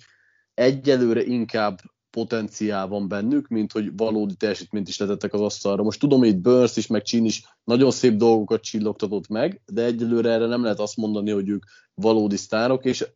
egyelőre 0.54 1.22
inkább 1.22 1.78
potenciál 2.10 2.86
van 2.86 3.08
bennük, 3.08 3.48
mint 3.48 3.72
hogy 3.72 3.96
valódi 3.96 4.34
teljesítményt 4.34 4.88
is 4.88 4.98
letettek 4.98 5.32
az 5.32 5.40
asztalra. 5.40 5.82
Most 5.82 6.00
tudom, 6.00 6.18
hogy 6.18 6.28
itt 6.28 6.40
Burns 6.40 6.76
is, 6.76 6.86
meg 6.86 7.02
Csin 7.02 7.24
is 7.24 7.44
nagyon 7.64 7.90
szép 7.90 8.16
dolgokat 8.16 8.62
csillogtatott 8.62 9.28
meg, 9.28 9.60
de 9.66 9.84
egyelőre 9.84 10.30
erre 10.30 10.46
nem 10.46 10.62
lehet 10.62 10.78
azt 10.80 10.96
mondani, 10.96 11.30
hogy 11.30 11.48
ők 11.48 11.64
valódi 11.94 12.36
sztárok, 12.36 12.84
és 12.84 13.06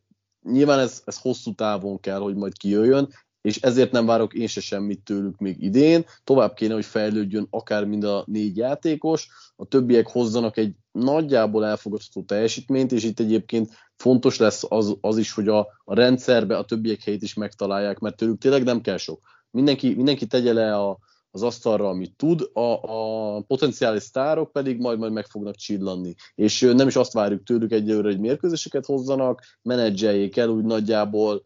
nyilván 0.41 0.79
ez, 0.79 1.01
ez 1.05 1.19
hosszú 1.19 1.53
távon 1.53 1.99
kell, 1.99 2.19
hogy 2.19 2.35
majd 2.35 2.57
kijöjjön, 2.57 3.09
és 3.47 3.61
ezért 3.61 3.91
nem 3.91 4.05
várok 4.05 4.33
én 4.33 4.47
se 4.47 4.61
semmit 4.61 5.03
tőlük 5.03 5.37
még 5.37 5.63
idén. 5.63 6.05
Tovább 6.23 6.53
kéne, 6.53 6.73
hogy 6.73 6.85
fejlődjön 6.85 7.47
akár 7.49 7.85
mind 7.85 8.03
a 8.03 8.23
négy 8.25 8.57
játékos, 8.57 9.29
a 9.55 9.65
többiek 9.65 10.07
hozzanak 10.07 10.57
egy 10.57 10.75
nagyjából 10.91 11.65
elfogadható 11.65 12.23
teljesítményt, 12.23 12.91
és 12.91 13.03
itt 13.03 13.19
egyébként 13.19 13.69
fontos 13.95 14.37
lesz 14.37 14.63
az, 14.69 14.97
az 15.01 15.17
is, 15.17 15.31
hogy 15.31 15.47
a, 15.47 15.59
a 15.83 15.95
rendszerbe 15.95 16.57
a 16.57 16.65
többiek 16.65 17.03
helyét 17.03 17.21
is 17.21 17.33
megtalálják, 17.33 17.99
mert 17.99 18.15
tőlük 18.15 18.37
tényleg 18.37 18.63
nem 18.63 18.81
kell 18.81 18.97
sok. 18.97 19.21
Mindenki, 19.51 19.93
mindenki 19.93 20.25
tegye 20.27 20.53
le 20.53 20.75
a, 20.75 20.97
az 21.31 21.43
asztalra, 21.43 21.89
amit 21.89 22.15
tud, 22.15 22.49
a, 22.53 22.79
a 22.83 23.41
potenciális 23.41 24.03
sztárok 24.03 24.51
pedig 24.51 24.79
majd 24.79 24.99
majd 24.99 25.11
meg 25.11 25.25
fognak 25.25 25.55
csillanni. 25.55 26.13
És 26.35 26.59
nem 26.75 26.87
is 26.87 26.95
azt 26.95 27.13
várjuk 27.13 27.43
tőlük 27.43 27.71
egyelőre, 27.71 28.07
hogy 28.07 28.19
mérkőzéseket 28.19 28.85
hozzanak, 28.85 29.41
menedzseljék 29.61 30.37
el 30.37 30.49
úgy 30.49 30.63
nagyjából, 30.63 31.43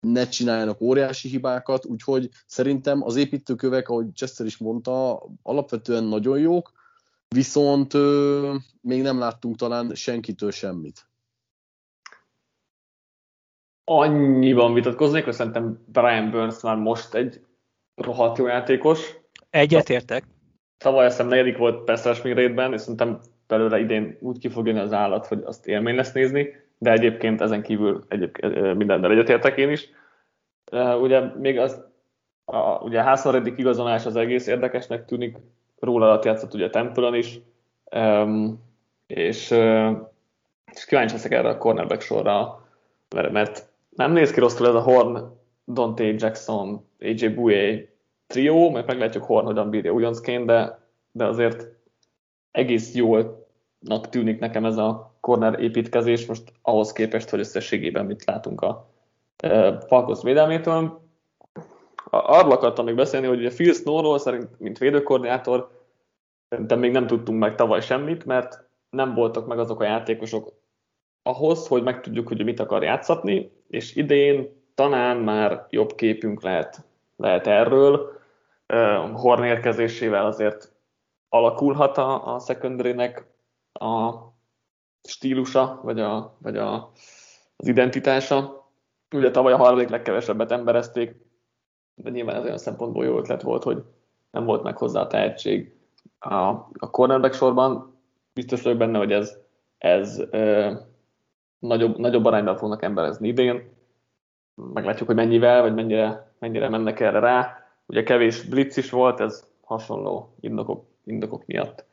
ne 0.00 0.28
csináljanak 0.28 0.80
óriási 0.80 1.28
hibákat, 1.28 1.86
úgyhogy 1.86 2.28
szerintem 2.46 3.02
az 3.02 3.16
építőkövek, 3.16 3.88
ahogy 3.88 4.06
Chester 4.14 4.46
is 4.46 4.56
mondta, 4.56 5.22
alapvetően 5.42 6.04
nagyon 6.04 6.38
jók, 6.38 6.72
viszont 7.28 7.94
ö, 7.94 8.54
még 8.80 9.02
nem 9.02 9.18
láttunk 9.18 9.56
talán 9.56 9.94
senkitől 9.94 10.50
semmit. 10.50 11.06
Annyiban 13.84 14.74
vitatkoznék, 14.74 15.24
hogy 15.24 15.32
szerintem 15.32 15.84
Brian 15.86 16.30
Burns 16.30 16.60
már 16.62 16.76
most 16.76 17.14
egy 17.14 17.40
rohadt 17.94 18.38
jó 18.38 18.46
játékos. 18.46 19.16
Egyetértek. 19.50 20.24
Tavaly 20.78 21.04
azt 21.06 21.16
hiszem 21.16 21.30
negyedik 21.30 21.56
volt 21.56 21.84
Peszres 21.84 22.22
Migrétben, 22.22 22.72
és 22.72 22.80
szerintem 22.80 23.20
belőle 23.46 23.78
idén 23.78 24.16
úgy 24.20 24.38
ki 24.38 24.48
fog 24.48 24.66
jönni 24.66 24.78
az 24.78 24.92
állat, 24.92 25.26
hogy 25.26 25.42
azt 25.44 25.66
élmény 25.66 25.94
lesz 25.94 26.12
nézni 26.12 26.48
de 26.82 26.92
egyébként 26.92 27.40
ezen 27.40 27.62
kívül 27.62 28.04
egyébként 28.08 28.74
mindennel 28.74 29.10
egyetértek 29.10 29.56
én 29.56 29.70
is. 29.70 29.90
Ugye 31.00 31.20
még 31.20 31.58
az, 31.58 31.84
a, 32.44 32.58
ugye 32.58 33.00
a 33.00 33.02
házszalredik 33.02 33.58
igazolás 33.58 34.06
az 34.06 34.16
egész 34.16 34.46
érdekesnek 34.46 35.04
tűnik, 35.04 35.36
róla 35.78 36.06
alatt 36.06 36.24
játszott 36.24 36.54
ugye 36.54 36.70
Temple 36.70 37.16
is, 37.16 37.40
és, 39.06 39.50
és 40.72 40.84
kíváncsi 40.86 41.14
leszek 41.14 41.32
erre 41.32 41.48
a 41.48 41.58
cornerback 41.58 42.00
sorra, 42.00 42.66
mert, 43.14 43.32
mert 43.32 43.68
nem 43.90 44.12
néz 44.12 44.30
ki 44.30 44.40
rosszul 44.40 44.66
ez 44.68 44.74
a 44.74 44.80
Horn, 44.80 45.18
Dante 45.66 46.04
Jackson, 46.04 46.86
AJ 47.00 47.28
Bouye 47.28 47.88
trió, 48.26 48.70
mert 48.70 48.86
meglátjuk 48.86 49.24
Horn 49.24 49.46
hogyan 49.46 49.70
bírja 49.70 49.92
ugyancként, 49.92 50.46
de, 50.46 50.78
de 51.12 51.24
azért 51.24 51.66
egész 52.50 52.94
jól 52.94 53.46
tűnik 54.10 54.38
nekem 54.38 54.64
ez 54.64 54.76
a 54.76 55.11
corner 55.22 55.60
építkezés 55.60 56.26
most 56.26 56.52
ahhoz 56.62 56.92
képest, 56.92 57.30
hogy 57.30 57.38
összességében 57.38 58.06
mit 58.06 58.24
látunk 58.24 58.60
a 58.60 58.88
e, 59.36 59.80
Falcons 59.80 60.22
védelmétől. 60.22 61.00
Arról 62.10 62.52
akartam 62.52 62.84
még 62.84 62.94
beszélni, 62.94 63.26
hogy 63.26 63.46
a 63.46 63.50
Phil 63.50 63.72
Snow-ról 63.72 64.18
szerint, 64.18 64.60
mint 64.60 64.78
védőkoordinátor, 64.78 65.70
szerintem 66.48 66.78
még 66.78 66.92
nem 66.92 67.06
tudtunk 67.06 67.38
meg 67.38 67.54
tavaly 67.54 67.80
semmit, 67.80 68.24
mert 68.24 68.64
nem 68.90 69.14
voltak 69.14 69.46
meg 69.46 69.58
azok 69.58 69.80
a 69.80 69.84
játékosok 69.84 70.52
ahhoz, 71.22 71.66
hogy 71.66 71.82
megtudjuk, 71.82 72.28
hogy 72.28 72.44
mit 72.44 72.60
akar 72.60 72.82
játszatni, 72.82 73.52
és 73.68 73.96
idén 73.96 74.62
talán 74.74 75.16
már 75.16 75.66
jobb 75.70 75.94
képünk 75.94 76.42
lehet, 76.42 76.84
lehet 77.16 77.46
erről. 77.46 78.20
Horn 79.12 79.42
érkezésével 79.42 80.26
azért 80.26 80.72
alakulhat 81.28 81.98
a, 81.98 82.34
a 82.34 82.38
secondary 82.38 83.12
a 83.72 84.12
stílusa, 85.08 85.80
vagy, 85.82 86.00
a, 86.00 86.36
vagy 86.38 86.56
a, 86.56 86.90
az 87.56 87.66
identitása. 87.66 88.66
Ugye 89.14 89.30
tavaly 89.30 89.52
a 89.52 89.56
harmadik 89.56 89.88
legkevesebbet 89.88 90.50
emberezték, 90.50 91.16
de 91.94 92.10
nyilván 92.10 92.36
ez 92.36 92.44
olyan 92.44 92.58
szempontból 92.58 93.04
jó 93.04 93.18
ötlet 93.18 93.42
volt, 93.42 93.62
hogy 93.62 93.82
nem 94.30 94.44
volt 94.44 94.62
meg 94.62 94.76
hozzá 94.76 95.00
a 95.00 95.06
tehetség. 95.06 95.74
A, 96.18 96.34
a 96.78 96.90
cornerback 96.90 97.34
sorban 97.34 97.96
biztos 98.32 98.62
vagyok 98.62 98.78
benne, 98.78 98.98
hogy 98.98 99.12
ez, 99.12 99.36
ez 99.78 100.22
ö, 100.30 100.72
nagyobb, 101.58 101.98
nagyobb 101.98 102.24
arányban 102.24 102.56
fognak 102.56 102.82
emberezni 102.82 103.28
idén. 103.28 103.70
Meglátjuk, 104.54 105.06
hogy 105.06 105.16
mennyivel, 105.16 105.62
vagy 105.62 105.74
mennyire, 105.74 106.32
mennyire 106.38 106.68
mennek 106.68 107.00
erre 107.00 107.18
rá. 107.18 107.66
Ugye 107.86 108.02
kevés 108.02 108.42
blitz 108.42 108.76
is 108.76 108.90
volt, 108.90 109.20
ez 109.20 109.46
hasonló 109.64 110.34
indokok, 110.40 110.84
indokok 111.04 111.46
miatt 111.46 111.84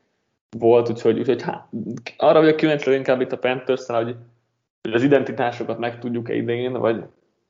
volt, 0.57 0.89
úgyhogy, 0.89 1.19
úgyhogy 1.19 1.41
há, 1.41 1.69
arra 2.17 2.39
vagyok 2.39 2.55
kíváncsi 2.55 2.93
inkább 2.93 3.21
itt 3.21 3.31
a 3.31 3.37
panthers 3.37 3.85
hogy, 3.85 4.15
hogy 4.81 4.93
az 4.93 5.03
identitásokat 5.03 5.77
meg 5.77 5.99
tudjuk-e 5.99 6.33
idején, 6.33 6.73
vagy, 6.73 7.03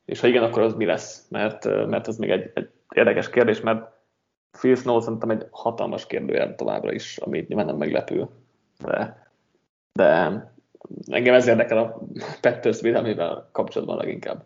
és 0.04 0.20
ha 0.20 0.26
igen, 0.26 0.42
akkor 0.42 0.62
az 0.62 0.74
mi 0.74 0.84
lesz, 0.84 1.26
mert, 1.28 1.64
mert 1.64 2.08
ez 2.08 2.16
még 2.16 2.30
egy, 2.30 2.50
egy 2.54 2.68
érdekes 2.94 3.30
kérdés, 3.30 3.60
mert 3.60 3.98
Phil 4.50 4.74
Snow 4.74 5.00
szerintem 5.00 5.30
egy 5.30 5.46
hatalmas 5.50 6.06
kérdőjel 6.06 6.54
továbbra 6.54 6.92
is, 6.92 7.16
ami 7.16 7.44
nyilván 7.48 7.66
nem 7.66 7.76
meglepő, 7.76 8.28
de, 8.84 9.30
de 9.92 10.42
engem 11.06 11.34
ez 11.34 11.46
érdekel 11.46 11.78
a 11.78 12.00
Panthers 12.40 12.80
védelmével 12.80 13.48
kapcsolatban 13.52 13.96
leginkább. 13.96 14.44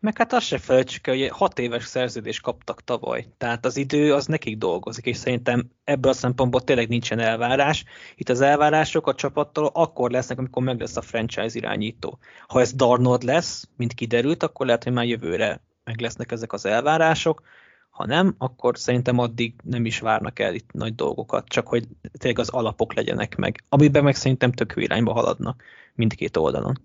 Meg 0.00 0.16
hát 0.16 0.32
azt 0.32 0.46
se 0.46 0.58
felejtsük 0.58 1.06
el, 1.06 1.16
hogy 1.16 1.28
hat 1.28 1.58
éves 1.58 1.84
szerződést 1.84 2.42
kaptak 2.42 2.84
tavaly. 2.84 3.26
Tehát 3.36 3.64
az 3.64 3.76
idő 3.76 4.14
az 4.14 4.26
nekik 4.26 4.58
dolgozik, 4.58 5.06
és 5.06 5.16
szerintem 5.16 5.70
ebből 5.84 6.10
a 6.10 6.14
szempontból 6.14 6.60
tényleg 6.60 6.88
nincsen 6.88 7.18
elvárás. 7.18 7.84
Itt 8.16 8.28
az 8.28 8.40
elvárások 8.40 9.06
a 9.06 9.14
csapattól 9.14 9.70
akkor 9.72 10.10
lesznek, 10.10 10.38
amikor 10.38 10.62
meg 10.62 10.80
lesz 10.80 10.96
a 10.96 11.00
franchise 11.00 11.58
irányító. 11.58 12.18
Ha 12.46 12.60
ez 12.60 12.72
Darnold 12.72 13.22
lesz, 13.22 13.68
mint 13.76 13.94
kiderült, 13.94 14.42
akkor 14.42 14.66
lehet, 14.66 14.84
hogy 14.84 14.92
már 14.92 15.04
jövőre 15.04 15.60
meg 15.84 16.00
lesznek 16.00 16.32
ezek 16.32 16.52
az 16.52 16.66
elvárások. 16.66 17.42
Ha 17.90 18.06
nem, 18.06 18.34
akkor 18.38 18.78
szerintem 18.78 19.18
addig 19.18 19.54
nem 19.62 19.84
is 19.84 19.98
várnak 19.98 20.38
el 20.38 20.54
itt 20.54 20.72
nagy 20.72 20.94
dolgokat, 20.94 21.48
csak 21.48 21.68
hogy 21.68 21.88
tényleg 22.18 22.38
az 22.38 22.48
alapok 22.48 22.94
legyenek 22.94 23.36
meg. 23.36 23.64
Amiben 23.68 24.04
meg 24.04 24.14
szerintem 24.14 24.52
tök 24.52 24.72
irányba 24.76 25.12
haladnak 25.12 25.62
mindkét 25.94 26.36
oldalon. 26.36 26.80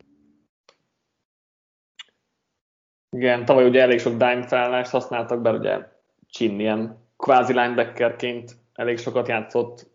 Igen, 3.13 3.45
tavaly 3.45 3.65
ugye 3.65 3.81
elég 3.81 3.99
sok 3.99 4.17
dime 4.17 4.47
felállást 4.47 4.91
használtak, 4.91 5.41
bár 5.41 5.53
ugye 5.53 5.87
Chin 6.29 6.59
ilyen 6.59 6.97
kvázi 7.17 7.53
linebackerként 7.53 8.51
elég 8.73 8.97
sokat 8.97 9.27
játszott. 9.27 9.87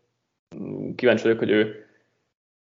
Kíváncsi 0.94 1.22
vagyok, 1.22 1.38
hogy 1.38 1.50
ő 1.50 1.86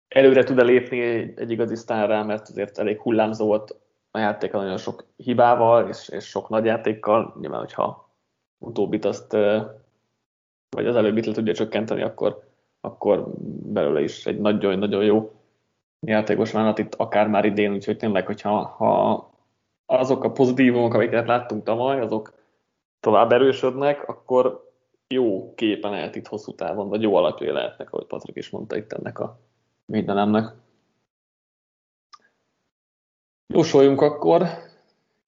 előre 0.08 0.44
tud-e 0.44 0.64
lépni 0.64 1.00
egy, 1.36 1.52
igazi 1.52 1.76
sztárrá, 1.76 2.24
mert 2.24 2.50
azért 2.50 2.78
elég 2.78 3.00
hullámzó 3.00 3.46
volt 3.46 3.76
a 4.12 4.20
játéka 4.20 4.58
nagyon 4.58 4.78
sok 4.78 5.06
hibával 5.16 5.88
és, 5.88 6.10
és 6.10 6.26
sok 6.26 6.50
nagy 6.50 6.66
játékkal. 6.66 7.36
Nyilván, 7.40 7.60
hogyha 7.60 8.10
utóbbit 8.58 9.06
azt, 9.06 9.32
vagy 10.70 10.86
az 10.86 10.96
előbbit 10.96 11.26
le 11.26 11.34
tudja 11.34 11.54
csökkenteni, 11.54 12.02
akkor, 12.02 12.44
akkor 12.82 13.34
belőle 13.64 14.02
is 14.02 14.26
egy 14.26 14.40
nagyon-nagyon 14.40 15.04
jó 15.04 15.32
játékos 16.00 16.52
vállalat 16.52 16.80
itt 16.80 16.96
akár 16.96 17.28
már 17.28 17.46
idén, 17.46 17.74
úgyhogy 17.74 17.98
tényleg, 17.98 18.26
hogyha 18.26 18.66
ha 18.66 19.33
azok 19.86 20.24
a 20.24 20.32
pozitívumok, 20.32 20.94
amiket 20.94 21.28
láttunk 21.28 21.64
tavaly, 21.64 22.00
azok 22.00 22.34
tovább 23.00 23.32
erősödnek, 23.32 24.08
akkor 24.08 24.72
jó 25.08 25.54
képen 25.54 25.92
lehet 25.92 26.16
itt 26.16 26.28
hosszú 26.28 26.56
távon, 26.56 26.90
vagy 26.90 27.02
jó 27.02 27.16
alapjai 27.16 27.52
lehetnek, 27.52 27.92
ahogy 27.92 28.06
Patrik 28.06 28.36
is 28.36 28.50
mondta 28.50 28.76
itt 28.76 28.94
ennek 28.94 29.20
a 29.20 29.40
mindenemnek. 29.86 30.54
Jósoljunk 33.48 34.02
akkor. 34.02 34.48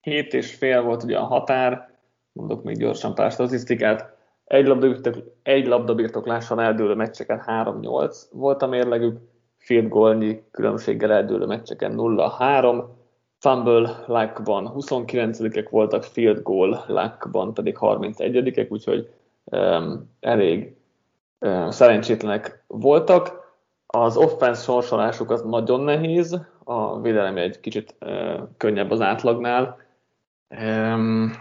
Hét 0.00 0.34
és 0.34 0.54
fél 0.54 0.82
volt 0.82 1.02
ugye 1.02 1.18
a 1.18 1.24
határ, 1.24 1.90
mondok 2.32 2.62
még 2.62 2.76
gyorsan 2.76 3.14
pár 3.14 3.30
statisztikát. 3.30 4.16
Egy 4.44 4.66
labdabirtok, 4.66 5.14
egy 5.42 5.66
labdabirtoklással 5.66 6.62
eldőlő 6.62 6.94
meccseken 6.94 7.42
3-8 7.46 8.22
volt 8.30 8.62
a 8.62 8.66
mérlegük, 8.66 9.18
field 9.56 9.88
goalnyi 9.88 10.42
különbséggel 10.50 11.12
eldőlő 11.12 11.46
meccseken 11.46 11.94
0-3, 11.96 12.84
fumble 13.38 14.04
luckban 14.06 14.72
29-ek 14.76 15.66
voltak, 15.70 16.04
field 16.04 16.42
goal 16.42 16.84
luckban 16.86 17.54
pedig 17.54 17.76
31-ek, 17.80 18.68
úgyhogy 18.68 19.10
um, 19.44 20.10
elég 20.20 20.76
um, 21.38 21.70
szerencsétlenek 21.70 22.64
voltak. 22.66 23.44
Az 23.86 24.16
offense 24.16 24.62
sorsolásuk 24.62 25.30
az 25.30 25.42
nagyon 25.42 25.80
nehéz, 25.80 26.40
a 26.64 27.00
védelem 27.00 27.36
egy 27.36 27.60
kicsit 27.60 27.94
uh, 28.00 28.40
könnyebb 28.56 28.90
az 28.90 29.00
átlagnál. 29.00 29.78
Um, 30.60 31.32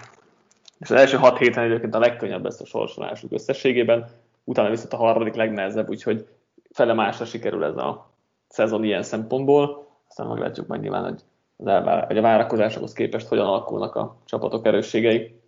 és 0.80 0.90
az 0.90 0.98
első 0.98 1.18
hat 1.18 1.38
héten 1.38 1.64
egyébként 1.64 1.96
a 1.96 2.00
legkönnyebb 2.00 2.44
lesz 2.44 2.62
a 2.62 2.66
sorsolásuk 2.66 3.32
összességében, 3.32 4.10
utána 4.44 4.70
viszont 4.70 4.94
a 4.94 4.98
harmadik 4.98 5.36
legnehezebb, 5.36 5.90
úgyhogy 5.90 6.28
fele 6.72 6.94
másra 6.94 7.26
sikerül 7.26 7.64
ez 7.64 7.78
a 7.78 8.10
szezon 8.48 8.84
ilyen 8.84 9.04
szempontból. 9.04 9.88
Aztán 10.08 10.28
meglátjuk 10.28 10.68
meg 10.68 10.80
nyilván, 10.80 11.04
hogy, 11.04 11.22
elvár, 11.66 12.18
a 12.18 12.22
várakozásokhoz 12.22 12.94
képest 12.94 13.28
hogyan 13.28 13.46
alakulnak 13.46 13.96
a 13.96 14.22
csapatok 14.26 14.66
erősségei. 14.66 15.40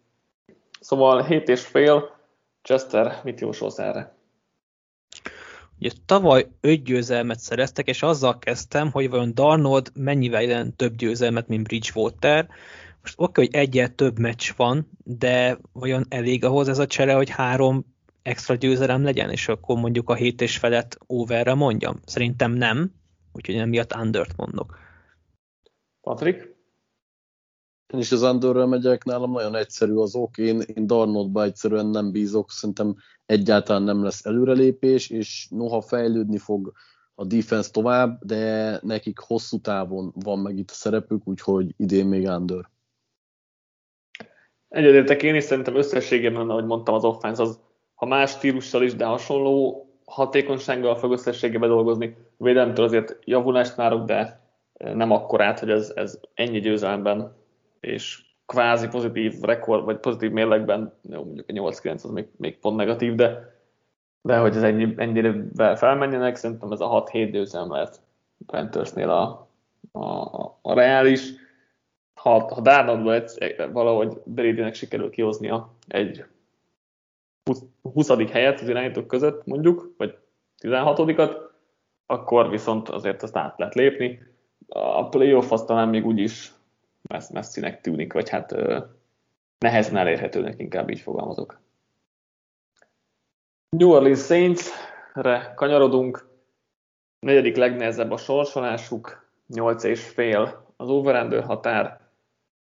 Szóval 0.79 1.23
7 1.23 1.49
és 1.49 1.65
fél, 1.65 2.15
Chester, 2.61 3.21
mit 3.23 3.39
jósolsz 3.39 3.79
erre? 3.79 4.15
Ugye 5.79 5.91
tavaly 6.05 6.47
öt 6.61 6.83
győzelmet 6.83 7.39
szereztek, 7.39 7.87
és 7.87 8.03
azzal 8.03 8.39
kezdtem, 8.39 8.91
hogy 8.91 9.09
vajon 9.09 9.33
Darnold 9.33 9.91
mennyivel 9.93 10.41
jelent 10.41 10.75
több 10.75 10.95
győzelmet, 10.95 11.47
mint 11.47 11.63
Bridgewater. 11.63 12.47
Most 13.01 13.13
oké, 13.17 13.41
hogy 13.41 13.55
egyet 13.55 13.93
több 13.93 14.19
meccs 14.19 14.51
van, 14.55 14.89
de 15.03 15.57
vajon 15.71 16.05
elég 16.09 16.43
ahhoz 16.43 16.67
ez 16.67 16.79
a 16.79 16.87
csere, 16.87 17.13
hogy 17.13 17.29
három 17.29 17.85
extra 18.21 18.55
győzelem 18.55 19.03
legyen, 19.03 19.29
és 19.29 19.47
akkor 19.47 19.77
mondjuk 19.77 20.09
a 20.09 20.15
hét 20.15 20.41
és 20.41 20.57
felett 20.57 20.97
overre 21.05 21.53
mondjam? 21.53 21.99
Szerintem 22.05 22.51
nem, 22.51 22.93
úgyhogy 23.31 23.55
nem 23.55 23.69
miatt 23.69 23.95
undert 23.95 24.35
mondok. 24.35 24.77
Patrik? 26.07 26.55
Én 27.93 27.99
is 27.99 28.11
az 28.11 28.23
Andorra 28.23 28.65
megyek, 28.65 29.03
nálam 29.03 29.31
nagyon 29.31 29.55
egyszerű 29.55 29.95
az 29.95 30.15
ok, 30.15 30.37
én, 30.37 30.59
én 30.59 30.87
Darnoldba 30.87 31.43
egyszerűen 31.43 31.85
nem 31.85 32.11
bízok, 32.11 32.51
szerintem 32.51 32.95
egyáltalán 33.25 33.83
nem 33.83 34.03
lesz 34.03 34.25
előrelépés, 34.25 35.09
és 35.09 35.47
noha 35.49 35.81
fejlődni 35.81 36.37
fog 36.37 36.71
a 37.15 37.25
defense 37.25 37.71
tovább, 37.71 38.19
de 38.23 38.79
nekik 38.83 39.19
hosszú 39.19 39.59
távon 39.59 40.13
van 40.15 40.39
meg 40.39 40.57
itt 40.57 40.69
a 40.69 40.73
szerepük, 40.73 41.27
úgyhogy 41.27 41.73
idén 41.77 42.05
még 42.05 42.27
Andor. 42.27 42.69
Egyedértek 44.67 45.23
én 45.23 45.35
is, 45.35 45.43
szerintem 45.43 45.75
összességében, 45.75 46.49
ahogy 46.49 46.65
mondtam, 46.65 46.95
az 46.95 47.03
offense 47.03 47.41
az, 47.41 47.59
ha 47.95 48.05
más 48.05 48.31
stílussal 48.31 48.83
is, 48.83 48.95
de 48.95 49.05
hasonló 49.05 49.87
hatékonysággal 50.05 50.95
fog 50.95 51.11
összességében 51.11 51.69
dolgozni. 51.69 52.17
Védelemtől 52.37 52.85
azért 52.85 53.17
javulást 53.25 53.75
várok, 53.75 54.05
de 54.05 54.46
nem 54.77 55.11
akkorát, 55.11 55.59
hogy 55.59 55.69
ez, 55.69 55.91
ez 55.95 56.19
ennyi 56.33 56.59
győzelemben 56.59 57.35
és 57.79 58.25
kvázi 58.45 58.87
pozitív 58.87 59.33
rekord, 59.41 59.85
vagy 59.85 59.97
pozitív 59.97 60.31
mérlegben, 60.31 60.93
jó, 61.01 61.23
mondjuk 61.23 61.49
a 61.49 61.53
8-9 61.53 61.93
az 61.93 62.09
még, 62.09 62.27
még 62.37 62.59
pont 62.59 62.77
negatív, 62.77 63.15
de, 63.15 63.55
de 64.21 64.37
hogy 64.37 64.55
ez 64.55 64.63
ennyi, 64.63 64.93
ennyire 64.97 65.35
felmenjenek, 65.75 66.35
szerintem 66.35 66.71
ez 66.71 66.79
a 66.79 67.03
6-7 67.11 67.29
győzelem 67.31 67.71
lehet 67.71 68.01
Panthersnél 68.45 69.09
a, 69.09 69.49
a, 69.91 70.59
a 70.61 70.73
reális. 70.73 71.31
Ha, 72.13 72.53
ha 72.53 72.61
Darnoldba 72.61 73.21
valahogy 73.71 74.17
Bradynek 74.25 74.73
sikerül 74.73 75.09
kihoznia 75.09 75.73
egy 75.87 76.25
20. 77.93 78.31
helyet 78.31 78.59
az 78.59 78.69
irányítók 78.69 79.07
között, 79.07 79.45
mondjuk, 79.45 79.93
vagy 79.97 80.17
16 80.57 81.31
akkor 82.05 82.49
viszont 82.49 82.89
azért 82.89 83.23
azt 83.23 83.35
át 83.35 83.57
lehet 83.57 83.75
lépni. 83.75 84.19
A 84.67 85.09
playoff 85.09 85.51
azt 85.51 85.65
talán 85.65 85.89
még 85.89 86.05
úgyis 86.05 86.51
messzinek 87.33 87.81
tűnik, 87.81 88.13
vagy 88.13 88.29
hát 88.29 88.55
nehezen 89.57 89.97
elérhetőnek, 89.97 90.59
inkább 90.59 90.89
így 90.89 90.99
fogalmazok. 90.99 91.59
New 93.69 93.89
Orleans 93.89 94.25
Saints-re 94.25 95.53
kanyarodunk, 95.55 96.29
negyedik 97.19 97.55
legnehezebb 97.55 98.11
a 98.11 98.17
sorsolásuk, 98.17 99.29
8 99.47 99.83
és 99.83 100.07
fél 100.07 100.65
az 100.77 100.89
over 100.89 101.43
határ. 101.43 101.99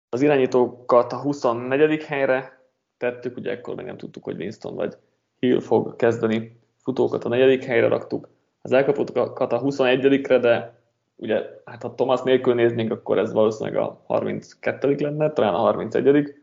Az 0.10 0.22
irányítókat 0.22 1.14
a 1.14 1.22
24. 1.22 2.04
helyre 2.04 2.68
tettük, 2.98 3.38
ugye 3.38 3.52
ekkor 3.52 3.76
még 3.76 3.86
nem 3.86 3.98
tudtuk, 3.98 4.24
hogy 4.24 4.36
Winston 4.36 4.76
vagy 4.76 4.98
Hill 5.40 5.60
fog 5.60 5.96
kezdeni, 5.96 6.60
futókat 6.84 7.24
a 7.24 7.30
negyedik 7.30 7.64
helyre 7.64 7.88
raktuk, 7.88 8.30
az 8.62 8.72
elkapottokat 8.72 9.54
a 9.54 9.62
21-re, 9.62 10.40
de 10.40 10.75
ugye, 11.16 11.50
hát 11.66 11.82
ha 11.82 11.96
Thomas 11.96 12.22
nélkül 12.22 12.54
néznénk, 12.54 12.92
akkor 12.92 13.18
ez 13.18 13.34
valószínűleg 13.34 13.82
a 13.82 14.02
32 14.06 14.96
lenne, 14.96 15.32
talán 15.32 15.54
a 15.54 15.58
31 15.58 16.36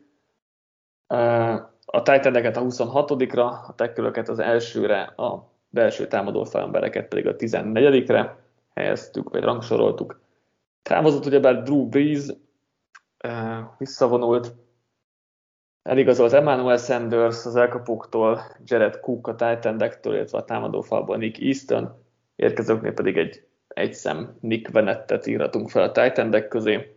A 1.84 2.02
titan 2.02 2.34
a 2.34 2.62
26-ra, 2.62 3.66
a 3.68 3.74
tekülöket 3.74 4.28
az 4.28 4.38
elsőre, 4.38 5.02
a 5.02 5.50
belső 5.68 6.06
támadó 6.06 6.44
felembereket 6.44 7.08
pedig 7.08 7.26
a 7.26 7.36
14-re 7.36 8.36
helyeztük, 8.74 9.30
vagy 9.30 9.42
rangsoroltuk. 9.42 10.20
Távozott 10.82 11.26
ugyebár 11.26 11.62
Drew 11.62 11.88
Brees, 11.88 12.24
visszavonult, 13.78 14.54
eligazolt 15.82 16.32
Emmanuel 16.32 16.76
Sanders 16.76 17.46
az 17.46 17.56
elkapóktól, 17.56 18.40
Jared 18.64 19.00
Cook 19.00 19.26
a 19.26 19.34
titan 19.34 19.92
illetve 20.04 20.38
a 20.38 20.44
támadófalból 20.44 21.16
Nick 21.16 21.42
Easton, 21.42 22.04
érkezőknél 22.36 22.92
pedig 22.92 23.16
egy 23.16 23.46
egy 23.74 23.94
szem 23.94 24.36
Nick 24.40 24.70
Venettet 24.70 25.26
írhatunk 25.26 25.70
fel 25.70 25.82
a 25.82 25.92
titan 25.92 26.48
közé. 26.48 26.96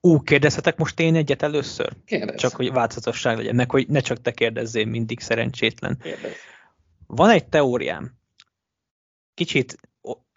Ú, 0.00 0.20
kérdezhetek 0.20 0.76
most 0.76 1.00
én 1.00 1.14
egyet 1.14 1.42
először? 1.42 1.92
Kérdez. 2.04 2.40
Csak 2.40 2.54
hogy 2.54 2.72
változatosság 2.72 3.36
legyen, 3.36 3.54
meg 3.54 3.70
hogy 3.70 3.88
ne 3.88 4.00
csak 4.00 4.20
te 4.20 4.30
kérdezzél, 4.30 4.86
mindig 4.86 5.20
szerencsétlen. 5.20 5.98
Kérdez. 6.02 6.32
Van 7.06 7.30
egy 7.30 7.48
teóriám, 7.48 8.12
kicsit 9.34 9.76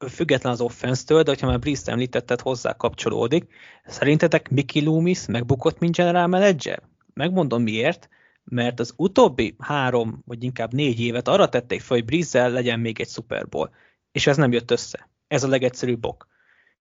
független 0.10 0.54
az 0.54 0.62
offense-től, 0.62 1.24
de 1.24 1.30
hogyha 1.30 1.48
már 1.48 1.60
Brice 1.60 1.92
említetted, 1.92 2.42
hozzá 2.42 2.74
kapcsolódik. 2.74 3.54
Szerintetek 3.86 4.50
Mickey 4.50 4.84
Loomis 4.84 5.26
megbukott, 5.26 5.80
mint 5.80 5.96
general 5.96 6.28
manager? 6.28 6.82
Megmondom 7.14 7.62
miért, 7.62 8.10
mert 8.44 8.80
az 8.80 8.94
utóbbi 8.96 9.56
három, 9.60 10.22
vagy 10.26 10.44
inkább 10.44 10.74
négy 10.74 11.00
évet 11.00 11.28
arra 11.28 11.50
tették 11.50 11.82
fel, 11.82 11.98
hogy 11.98 12.06
Brice 12.06 12.48
legyen 12.48 12.80
még 12.80 13.00
egy 13.00 13.10
Super 13.10 13.48
Bowl 13.48 13.72
és 14.12 14.28
ez 14.28 14.38
nem 14.38 14.52
jött 14.52 14.72
össze. 14.72 15.10
Ez 15.28 15.44
a 15.44 15.48
legegyszerűbb 15.48 16.06
ok. 16.06 16.28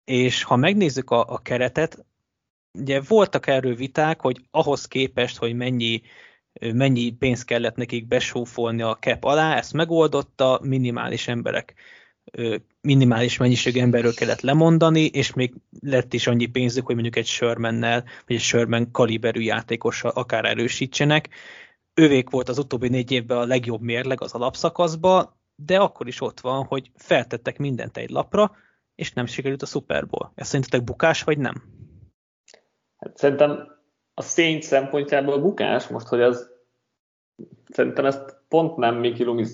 És 0.03 0.43
ha 0.43 0.55
megnézzük 0.55 1.11
a, 1.11 1.25
a 1.27 1.37
keretet, 1.37 2.05
ugye 2.73 3.01
voltak 3.07 3.47
erről 3.47 3.75
viták, 3.75 4.21
hogy 4.21 4.41
ahhoz 4.51 4.85
képest, 4.85 5.37
hogy 5.37 5.55
mennyi, 5.55 6.01
mennyi 6.73 7.11
pénzt 7.11 7.45
kellett 7.45 7.75
nekik 7.75 8.07
besúfolni 8.07 8.81
a 8.81 8.97
cap 8.99 9.23
alá, 9.23 9.57
ezt 9.57 9.73
megoldotta, 9.73 10.59
minimális 10.63 11.27
emberek, 11.27 11.73
minimális 12.81 13.37
mennyiségű 13.37 13.79
emberről 13.79 14.13
kellett 14.13 14.41
lemondani, 14.41 15.05
és 15.05 15.33
még 15.33 15.53
lett 15.79 16.13
is 16.13 16.27
annyi 16.27 16.45
pénzük, 16.45 16.85
hogy 16.85 16.93
mondjuk 16.95 17.15
egy 17.15 17.27
Shermannel, 17.27 18.03
vagy 18.27 18.35
egy 18.35 18.41
Sherman 18.41 18.91
kaliberű 18.91 19.41
játékossal 19.41 20.11
akár 20.11 20.45
erősítsenek. 20.45 21.29
Ővék 21.93 22.29
volt 22.29 22.49
az 22.49 22.57
utóbbi 22.57 22.87
négy 22.89 23.11
évben 23.11 23.37
a 23.37 23.45
legjobb 23.45 23.81
mérleg 23.81 24.21
az 24.21 24.31
alapszakaszba, 24.31 25.38
de 25.65 25.79
akkor 25.79 26.07
is 26.07 26.21
ott 26.21 26.39
van, 26.39 26.65
hogy 26.65 26.91
feltettek 26.95 27.57
mindent 27.57 27.97
egy 27.97 28.09
lapra, 28.09 28.51
és 28.95 29.13
nem 29.13 29.25
sikerült 29.25 29.61
a 29.61 29.65
Super 29.65 30.07
Bowl. 30.07 30.31
Ez 30.35 30.47
szerintetek 30.47 30.83
bukás, 30.83 31.23
vagy 31.23 31.37
nem? 31.37 31.63
Hát 32.97 33.17
szerintem 33.17 33.77
a 34.13 34.21
szény 34.21 34.61
szempontjából 34.61 35.39
bukás, 35.39 35.87
most, 35.87 36.07
hogy 36.07 36.19
ez 36.19 36.47
szerintem 37.71 38.05
ezt 38.05 38.37
pont 38.47 38.75
nem 38.77 38.95
Miki 38.95 39.23
Lumis 39.23 39.49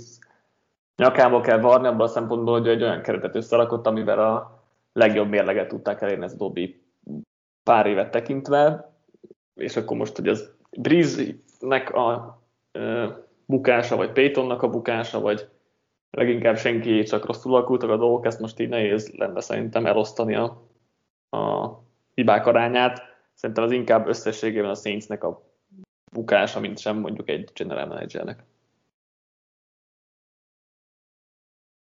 nyakába 0.96 1.42
kell 1.42 1.60
varni 1.60 1.88
abban 1.88 2.08
a 2.08 2.12
szempontból, 2.12 2.60
hogy 2.60 2.68
egy 2.68 2.84
olyan 2.84 3.02
keretet 3.02 3.36
összerakott, 3.36 3.88
amivel 3.88 4.20
a 4.20 4.64
legjobb 4.94 5.30
mérleget 5.30 5.68
tudták 5.68 6.02
elérni 6.02 6.24
ez 6.24 6.36
Dobby 6.36 6.84
pár 7.64 7.86
évet 7.86 8.12
tekintve, 8.12 8.92
és 9.56 9.76
akkor 9.76 9.98
most, 9.98 10.16
hogy 10.16 10.28
az 10.28 10.52
Breeze-nek 10.78 11.94
a 11.94 12.40
ö, 12.72 13.10
bukása, 13.46 13.96
vagy 13.96 14.12
Paytonnak 14.12 14.62
a 14.62 14.70
bukása, 14.70 15.20
vagy 15.20 15.50
leginkább 16.16 16.58
senki 16.58 17.04
csak 17.04 17.26
rosszul 17.26 17.56
alakultak 17.56 17.90
a 17.90 17.98
dolgok, 17.98 18.26
ezt 18.26 18.40
most 18.40 18.60
így 18.60 18.70
nehéz 18.70 19.10
lenne 19.10 19.42
szerintem 19.42 19.86
elosztani 19.86 20.36
a, 20.36 20.70
a 21.38 21.70
hibák 22.14 22.46
arányát. 22.46 23.02
Szerintem 23.34 23.64
az 23.64 23.72
inkább 23.72 24.08
összességében 24.08 24.70
a 24.70 24.76
Saintsnek 24.76 25.24
a 25.24 25.42
bukása, 26.12 26.60
mint 26.60 26.80
sem 26.80 26.98
mondjuk 26.98 27.30
egy 27.30 27.50
general 27.54 27.86
managernek. 27.86 28.44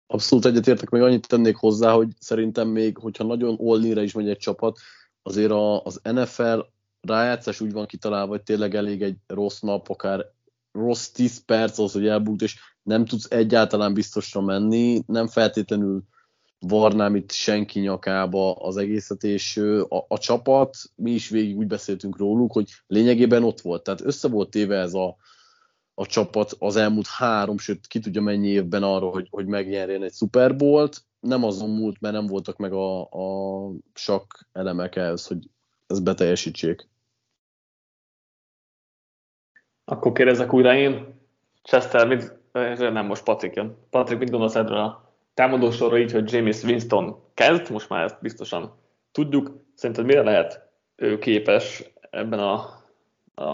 Abszolút 0.07 0.45
egyetértek, 0.45 0.91
még 0.91 1.03
annyit 1.03 1.29
tennék 1.29 1.57
hozzá, 1.57 1.93
hogy 1.93 2.09
szerintem 2.19 2.69
még, 2.69 2.97
hogyha 2.99 3.25
nagyon 3.25 3.59
all 3.61 3.83
is 3.83 4.13
megy 4.13 4.29
egy 4.29 4.39
csapat, 4.39 4.79
azért 5.23 5.51
a, 5.51 5.85
az 5.85 6.01
NFL 6.03 6.59
rájátszás 7.01 7.61
úgy 7.61 7.73
van 7.73 7.87
kitalálva, 7.87 8.31
hogy 8.31 8.43
tényleg 8.43 8.75
elég 8.75 9.03
egy 9.03 9.17
rossz 9.27 9.61
nap, 9.61 9.89
akár 9.89 10.33
rossz 10.73 11.09
10 11.09 11.45
perc 11.45 11.79
az, 11.79 11.93
hogy 11.93 12.07
elbújt, 12.07 12.43
és 12.43 12.57
nem 12.83 13.05
tudsz 13.05 13.31
egyáltalán 13.31 13.95
biztosra 13.95 14.41
menni, 14.41 15.03
nem 15.07 15.27
feltétlenül 15.27 16.03
varnám 16.59 17.17
itt 17.17 17.33
senki 17.33 17.81
nyakába 17.81 18.53
az 18.55 18.77
egészet, 18.77 19.25
és 19.25 19.57
a, 19.89 20.05
a 20.09 20.19
csapat, 20.19 20.77
mi 20.95 21.11
is 21.11 21.29
végig 21.29 21.57
úgy 21.57 21.67
beszéltünk 21.67 22.19
róluk, 22.19 22.53
hogy 22.53 22.71
lényegében 22.87 23.45
ott 23.45 23.61
volt. 23.61 23.83
Tehát 23.83 24.01
össze 24.01 24.29
volt 24.29 24.51
téve 24.51 24.79
ez 24.79 24.95
a, 24.95 25.17
a 25.95 26.07
csapat 26.07 26.53
az 26.59 26.77
elmúlt 26.77 27.07
három, 27.07 27.59
sőt 27.59 27.87
ki 27.87 27.99
tudja 27.99 28.21
mennyi 28.21 28.49
évben 28.49 28.83
arra, 28.83 29.07
hogy, 29.07 29.29
hogy 29.31 29.47
megnyerjen 29.47 30.03
egy 30.03 30.13
Super 30.13 30.57
Bowl-t. 30.57 31.05
Nem 31.21 31.45
azon 31.45 31.71
múlt, 31.71 32.01
mert 32.01 32.15
nem 32.15 32.27
voltak 32.27 32.57
meg 32.57 32.73
a, 32.73 33.03
a 33.03 33.71
sakk 33.95 34.33
elemek 34.53 34.97
ehhez, 34.97 35.27
hogy 35.27 35.49
ezt 35.87 36.03
beteljesítsék. 36.03 36.89
Akkor 39.85 40.13
kérdezek 40.13 40.53
újra 40.53 40.75
én. 40.75 41.21
Chester, 41.63 42.09
mit, 42.09 42.33
nem 42.79 43.07
most 43.07 43.25
Patrik 43.25 43.55
jön. 43.55 43.77
Patrik, 43.91 44.19
mit 44.19 44.31
gondolsz 44.31 44.55
erről 44.55 44.79
a 44.79 45.13
támadósorra 45.35 45.99
így, 45.99 46.13
hogy 46.13 46.33
James 46.33 46.63
Winston 46.63 47.23
kezd, 47.35 47.71
most 47.71 47.89
már 47.89 48.05
ezt 48.05 48.21
biztosan 48.21 48.75
tudjuk. 49.13 49.51
Szerinted 49.75 50.05
mire 50.05 50.23
lehet 50.23 50.71
ő 50.97 51.19
képes 51.19 51.93
ebben 52.11 52.39
a, 52.39 52.55
a, 53.35 53.45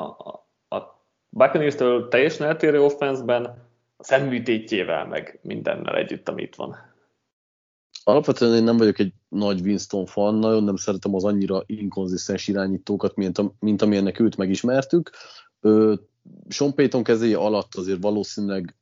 a 0.68 1.02
Buccaneers-től 1.28 2.08
teljesen 2.08 2.46
eltérő 2.46 2.82
offenszben, 2.82 3.66
a 3.96 4.04
szemműtétjével, 4.04 5.06
meg 5.06 5.38
mindennel 5.42 5.96
együtt, 5.96 6.28
ami 6.28 6.42
itt 6.42 6.54
van? 6.54 6.76
Alapvetően 8.04 8.54
én 8.54 8.62
nem 8.62 8.76
vagyok 8.76 8.98
egy 8.98 9.12
nagy 9.28 9.60
Winston 9.60 10.06
fan, 10.06 10.34
nagyon 10.34 10.64
nem 10.64 10.76
szeretem 10.76 11.14
az 11.14 11.24
annyira 11.24 11.62
inkonzisztens 11.66 12.48
irányítókat, 12.48 13.16
mint, 13.16 13.60
mint 13.60 13.82
amilyennek 13.82 14.20
őt 14.20 14.36
megismertük. 14.36 15.10
Sean 16.48 16.74
Payton 16.74 17.02
kezéje 17.02 17.36
alatt 17.36 17.74
azért 17.74 18.02
valószínűleg 18.02 18.76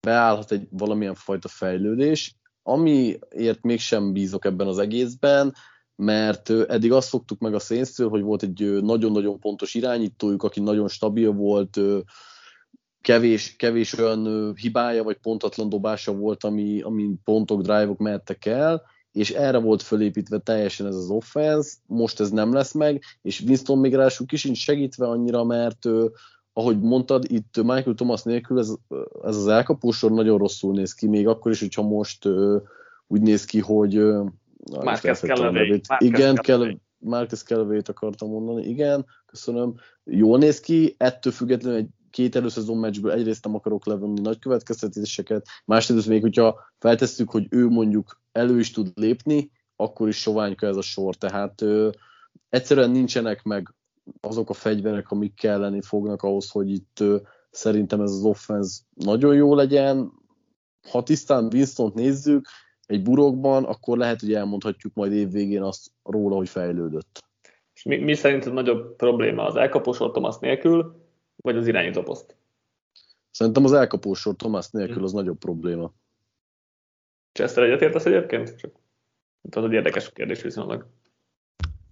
beállhat 0.00 0.52
egy 0.52 0.68
valamilyen 0.70 1.14
fajta 1.14 1.48
fejlődés, 1.48 2.36
amiért 2.62 3.62
mégsem 3.62 4.12
bízok 4.12 4.44
ebben 4.44 4.66
az 4.66 4.78
egészben, 4.78 5.54
mert 5.96 6.50
eddig 6.50 6.92
azt 6.92 7.08
fogtuk 7.08 7.38
meg 7.38 7.54
a 7.54 7.58
Saints-től, 7.58 8.08
hogy 8.08 8.22
volt 8.22 8.42
egy 8.42 8.82
nagyon-nagyon 8.82 9.40
pontos 9.40 9.74
irányítójuk, 9.74 10.42
aki 10.42 10.60
nagyon 10.60 10.88
stabil 10.88 11.32
volt, 11.32 11.80
kevés, 13.00 13.56
kevés 13.56 13.98
olyan 13.98 14.54
hibája 14.54 15.02
vagy 15.02 15.16
pontatlan 15.16 15.68
dobása 15.68 16.12
volt, 16.12 16.44
ami, 16.44 16.80
ami 16.80 17.10
pontok, 17.24 17.62
drive-ok 17.62 17.98
mehettek 17.98 18.46
el, 18.46 18.82
és 19.12 19.30
erre 19.30 19.58
volt 19.58 19.82
fölépítve 19.82 20.38
teljesen 20.38 20.86
ez 20.86 20.94
az 20.94 21.10
offense, 21.10 21.70
most 21.86 22.20
ez 22.20 22.30
nem 22.30 22.52
lesz 22.52 22.72
meg, 22.72 23.02
és 23.22 23.40
Winston 23.40 23.78
még 23.78 23.94
ráadásul 23.94 24.26
kisincs 24.26 24.58
segítve 24.58 25.06
annyira, 25.06 25.44
mert 25.44 25.88
ahogy 26.58 26.80
mondtad, 26.80 27.24
itt 27.28 27.56
Michael 27.56 27.94
Thomas 27.94 28.22
nélkül 28.22 28.58
ez, 28.58 28.74
ez 29.22 29.36
az 29.36 29.46
elkapósor 29.46 30.10
nagyon 30.10 30.38
rosszul 30.38 30.74
néz 30.74 30.92
ki, 30.92 31.06
még 31.06 31.28
akkor 31.28 31.50
is, 31.52 31.60
hogyha 31.60 31.82
most 31.82 32.24
uh, 32.24 32.62
úgy 33.06 33.20
néz 33.20 33.44
ki, 33.44 33.60
hogy 33.60 33.98
uh, 33.98 34.26
Marcus 34.82 35.18
Callaway. 35.18 35.80
Igen, 35.98 36.34
kell, 36.34 36.78
Marcus 36.98 37.42
callaway 37.42 37.80
akartam 37.84 38.30
mondani, 38.30 38.66
igen, 38.66 39.06
köszönöm. 39.26 39.74
Jól 40.04 40.38
néz 40.38 40.60
ki, 40.60 40.94
ettől 40.98 41.32
függetlenül 41.32 41.78
egy 41.78 41.88
két 42.10 42.36
előszezon 42.36 42.78
meccsből 42.78 43.12
egyrészt 43.12 43.44
nem 43.44 43.54
akarok 43.54 43.86
levonni 43.86 44.20
nagy 44.20 44.38
következtetéseket, 44.38 45.46
másrészt 45.64 46.08
még, 46.08 46.20
hogyha 46.20 46.60
feltesszük, 46.78 47.30
hogy 47.30 47.46
ő 47.50 47.68
mondjuk 47.68 48.20
elő 48.32 48.58
is 48.58 48.70
tud 48.70 48.90
lépni, 48.94 49.50
akkor 49.76 50.08
is 50.08 50.16
soványka 50.16 50.66
ez 50.66 50.76
a 50.76 50.82
sor, 50.82 51.14
tehát 51.14 51.62
ö, 51.62 51.90
egyszerűen 52.48 52.90
nincsenek 52.90 53.42
meg 53.42 53.74
azok 54.20 54.50
a 54.50 54.52
fegyverek, 54.52 55.10
amik 55.10 55.34
kelleni 55.34 55.80
fognak 55.82 56.22
ahhoz, 56.22 56.50
hogy 56.50 56.70
itt 56.70 57.04
szerintem 57.50 58.00
ez 58.00 58.10
az 58.10 58.24
offense 58.24 58.80
nagyon 58.94 59.34
jó 59.34 59.54
legyen. 59.54 60.12
Ha 60.90 61.02
tisztán 61.02 61.48
Winston 61.52 61.92
nézzük 61.94 62.46
egy 62.86 63.02
burokban, 63.02 63.64
akkor 63.64 63.98
lehet, 63.98 64.20
hogy 64.20 64.34
elmondhatjuk 64.34 64.94
majd 64.94 65.12
évvégén 65.12 65.62
azt 65.62 65.90
róla, 66.02 66.36
hogy 66.36 66.48
fejlődött. 66.48 67.22
És 67.74 67.82
mi, 67.82 67.96
mi 67.96 68.20
a 68.22 68.50
nagyobb 68.50 68.96
probléma 68.96 69.46
az 69.46 69.56
elkapósor 69.56 70.10
Thomas 70.10 70.38
nélkül, 70.38 71.06
vagy 71.36 71.56
az 71.56 71.66
irányító 71.66 72.02
poszt? 72.02 72.36
Szerintem 73.30 73.64
az 73.64 73.72
elkapósor 73.72 74.36
Thomas 74.36 74.70
nélkül 74.70 75.04
az 75.04 75.12
nagyobb 75.12 75.38
probléma. 75.38 75.92
Chester 77.32 77.64
egyetértesz 77.64 78.04
egyébként? 78.04 78.56
Csak 78.56 78.72
az 79.50 79.64
egy 79.64 79.72
érdekes 79.72 80.12
kérdés 80.12 80.42
viszonylag. 80.42 80.86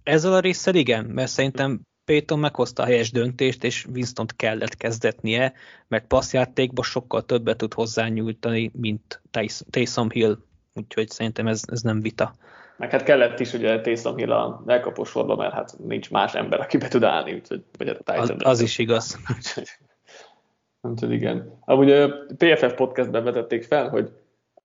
Ezzel 0.03 0.33
a 0.33 0.39
résszel 0.39 0.75
igen, 0.75 1.05
mert 1.05 1.29
szerintem 1.29 1.81
Payton 2.07 2.39
meghozta 2.39 2.83
a 2.83 2.85
helyes 2.85 3.11
döntést, 3.11 3.63
és 3.63 3.85
Winston 3.93 4.25
kellett 4.35 4.77
kezdetnie, 4.77 5.53
mert 5.87 6.07
passzjátékba 6.07 6.83
sokkal 6.83 7.25
többet 7.25 7.57
tud 7.57 7.73
hozzányújtani, 7.73 8.71
mint 8.73 9.21
Taysom 9.69 10.09
Hill, 10.09 10.37
úgyhogy 10.73 11.09
szerintem 11.09 11.47
ez, 11.47 11.61
ez 11.71 11.81
nem 11.81 12.01
vita. 12.01 12.33
Meg 12.77 12.91
hát 12.91 13.03
kellett 13.03 13.39
is 13.39 13.53
ugye 13.53 13.81
Taysom 13.81 14.17
Hill 14.17 14.31
a 14.31 14.63
elkapó 14.65 15.03
sorba, 15.03 15.35
mert 15.35 15.53
hát 15.53 15.75
nincs 15.79 16.11
más 16.11 16.33
ember, 16.33 16.59
aki 16.59 16.77
be 16.77 16.87
tud 16.87 17.03
állni, 17.03 17.33
úgyhogy 17.33 17.63
vagy 17.77 17.87
hát 17.87 18.09
a 18.09 18.21
az, 18.21 18.33
az 18.37 18.59
is 18.61 18.77
igaz. 18.77 19.19
úgyhogy 20.81 21.11
igen. 21.11 21.59
Amúgy 21.65 21.91
a 21.91 22.25
PFF 22.37 22.73
podcastben 22.73 23.23
vetették 23.23 23.63
fel, 23.63 23.89
hogy 23.89 24.11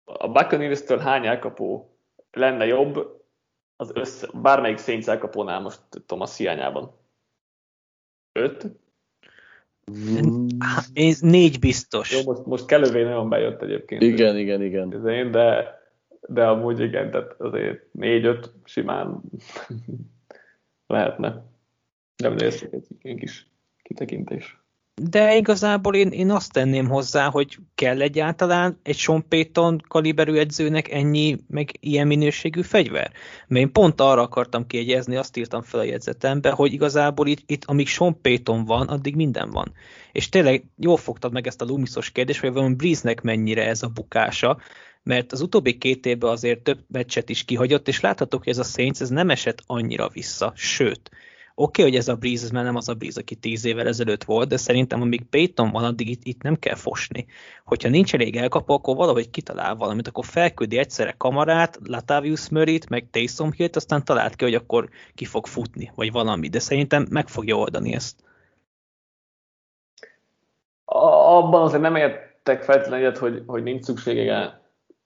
a 0.04 0.28
Buccaneers-től 0.28 0.98
hány 0.98 1.26
elkapó 1.26 1.96
lenne 2.32 2.66
jobb 2.66 3.20
az 3.76 3.90
össze, 3.94 4.28
bármelyik 4.34 4.78
Saints 4.78 5.08
elkapónál 5.08 5.60
most 5.60 5.80
Thomas 6.06 6.36
hiányában. 6.36 7.00
Öt? 8.32 8.66
Ez 10.94 11.20
négy 11.20 11.58
biztos. 11.58 12.12
Jó, 12.12 12.32
most, 12.32 12.46
most 12.46 12.66
kellővé 12.66 13.02
nagyon 13.02 13.28
bejött 13.28 13.62
egyébként. 13.62 14.02
Igen, 14.02 14.36
igen, 14.38 14.62
igen. 14.62 15.08
Én, 15.08 15.30
de, 15.30 15.78
de 16.28 16.46
amúgy 16.46 16.80
igen, 16.80 17.10
tehát 17.10 17.40
azért 17.40 17.92
négy-öt 17.92 18.52
simán 18.64 19.20
lehetne. 20.86 21.44
Nem 22.16 22.34
néztek 22.34 22.72
egy 22.72 23.14
kis 23.16 23.46
kitekintés. 23.82 24.61
De 24.94 25.36
igazából 25.36 25.94
én, 25.94 26.08
én 26.08 26.30
azt 26.30 26.52
tenném 26.52 26.88
hozzá, 26.88 27.30
hogy 27.30 27.58
kell 27.74 28.00
egyáltalán 28.00 28.78
egy 28.82 28.96
Sean 28.96 29.28
Payton 29.28 29.82
kaliberű 29.88 30.36
edzőnek 30.36 30.90
ennyi, 30.90 31.38
meg 31.48 31.70
ilyen 31.80 32.06
minőségű 32.06 32.62
fegyver. 32.62 33.12
Mert 33.46 33.64
én 33.64 33.72
pont 33.72 34.00
arra 34.00 34.22
akartam 34.22 34.66
kiegyezni, 34.66 35.16
azt 35.16 35.36
írtam 35.36 35.62
fel 35.62 35.80
a 35.80 35.84
jegyzetembe, 35.84 36.50
hogy 36.50 36.72
igazából 36.72 37.26
itt, 37.26 37.50
itt 37.50 37.64
amíg 37.64 37.86
Sean 37.86 38.20
Payton 38.20 38.64
van, 38.64 38.88
addig 38.88 39.16
minden 39.16 39.50
van. 39.50 39.72
És 40.12 40.28
tényleg 40.28 40.64
jól 40.76 40.96
fogtad 40.96 41.32
meg 41.32 41.46
ezt 41.46 41.62
a 41.62 41.64
lumiszos 41.64 42.10
kérdést, 42.10 42.40
hogy 42.40 42.52
van 42.52 42.76
Breeze-nek 42.76 43.22
mennyire 43.22 43.66
ez 43.66 43.82
a 43.82 43.88
bukása, 43.88 44.58
mert 45.02 45.32
az 45.32 45.40
utóbbi 45.40 45.78
két 45.78 46.06
évben 46.06 46.30
azért 46.30 46.62
több 46.62 46.84
meccset 46.88 47.28
is 47.28 47.44
kihagyott, 47.44 47.88
és 47.88 48.00
láthatók, 48.00 48.42
hogy 48.42 48.52
ez 48.52 48.58
a 48.58 48.62
Saints 48.62 49.00
ez 49.00 49.08
nem 49.08 49.30
esett 49.30 49.62
annyira 49.66 50.08
vissza, 50.08 50.52
sőt, 50.54 51.10
Oké, 51.62 51.80
okay, 51.80 51.92
hogy 51.92 52.00
ez 52.00 52.08
a 52.08 52.16
Breeze, 52.16 52.44
ez 52.44 52.50
már 52.50 52.64
nem 52.64 52.76
az 52.76 52.88
a 52.88 52.94
Breeze, 52.94 53.20
aki 53.20 53.34
tíz 53.34 53.64
évvel 53.64 53.86
ezelőtt 53.86 54.24
volt, 54.24 54.48
de 54.48 54.56
szerintem 54.56 55.00
amíg 55.00 55.24
Payton 55.30 55.70
van, 55.70 55.84
addig 55.84 56.08
itt, 56.08 56.20
itt 56.24 56.42
nem 56.42 56.56
kell 56.56 56.74
fosni. 56.74 57.26
Hogyha 57.64 57.88
nincs 57.88 58.14
elég 58.14 58.36
elkapó, 58.36 58.74
akkor 58.74 58.96
valahogy 58.96 59.30
kitalál 59.30 59.74
valamit, 59.74 60.08
akkor 60.08 60.24
felküldi 60.24 60.78
egyszerre 60.78 61.14
kamarát, 61.16 61.78
Latavius 61.84 62.48
Murray-t, 62.48 62.88
meg 62.88 63.08
Taysom 63.10 63.52
Hill-t, 63.52 63.76
aztán 63.76 64.04
talált 64.04 64.34
ki, 64.36 64.44
hogy 64.44 64.54
akkor 64.54 64.88
ki 65.14 65.24
fog 65.24 65.46
futni, 65.46 65.92
vagy 65.94 66.12
valami, 66.12 66.48
de 66.48 66.58
szerintem 66.58 67.06
meg 67.10 67.28
fogja 67.28 67.56
oldani 67.56 67.94
ezt. 67.94 68.16
Abban 70.84 71.62
azért 71.62 71.82
nem 71.82 71.96
értek 71.96 72.62
feltétlenül 72.62 73.06
egyet, 73.06 73.18
hogy, 73.18 73.42
hogy 73.46 73.62
nincs 73.62 73.84
szüksége 73.84 74.62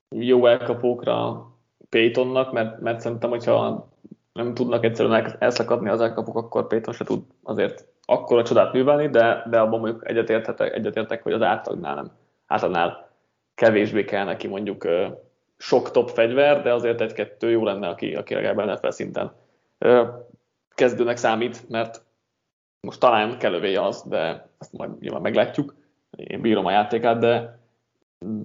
jó 0.08 0.46
elkapókra 0.46 1.46
Paytonnak, 1.88 2.52
mert, 2.52 2.80
mert 2.80 3.00
szerintem, 3.00 3.30
hogyha 3.30 3.88
nem 4.36 4.54
tudnak 4.54 4.84
egyszerűen 4.84 5.36
elszakadni 5.38 5.88
az 5.88 6.00
elkapok, 6.00 6.36
akkor 6.36 6.66
Péter 6.66 6.94
se 6.94 7.04
tud 7.04 7.22
azért 7.42 7.86
akkor 8.06 8.38
a 8.38 8.44
csodát 8.44 8.72
művelni, 8.72 9.08
de, 9.08 9.44
de 9.50 9.60
abban 9.60 9.80
mondjuk 9.80 10.08
egyetértek, 10.08 10.74
egyetértek, 10.74 11.22
hogy 11.22 11.32
az 11.32 11.42
átlagnál 11.42 11.94
nem. 11.94 12.10
Átlagnál 12.46 13.10
kevésbé 13.54 14.04
kell 14.04 14.24
neki 14.24 14.46
mondjuk 14.46 14.88
sok 15.56 15.90
top 15.90 16.10
fegyver, 16.10 16.62
de 16.62 16.72
azért 16.72 17.00
egy-kettő 17.00 17.50
jó 17.50 17.64
lenne, 17.64 17.88
aki, 17.88 18.14
aki 18.14 18.34
legalább 18.34 18.66
NFL 18.66 18.88
szinten 18.88 19.32
kezdőnek 20.74 21.16
számít, 21.16 21.68
mert 21.68 22.02
most 22.80 23.00
talán 23.00 23.38
kellővé 23.38 23.74
az, 23.74 24.02
de 24.08 24.48
ezt 24.58 24.72
majd 24.72 24.98
nyilván 25.00 25.20
meglátjuk. 25.20 25.74
Én 26.10 26.40
bírom 26.40 26.66
a 26.66 26.70
játékát, 26.70 27.18
de, 27.18 27.58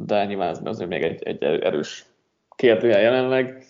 de 0.05 0.25
nyilván 0.25 0.49
ez 0.49 0.59
azért 0.63 0.89
még 0.89 1.03
egy, 1.03 1.23
egy 1.23 1.43
erős 1.43 2.05
kérdője 2.55 2.99
jelenleg. 2.99 3.65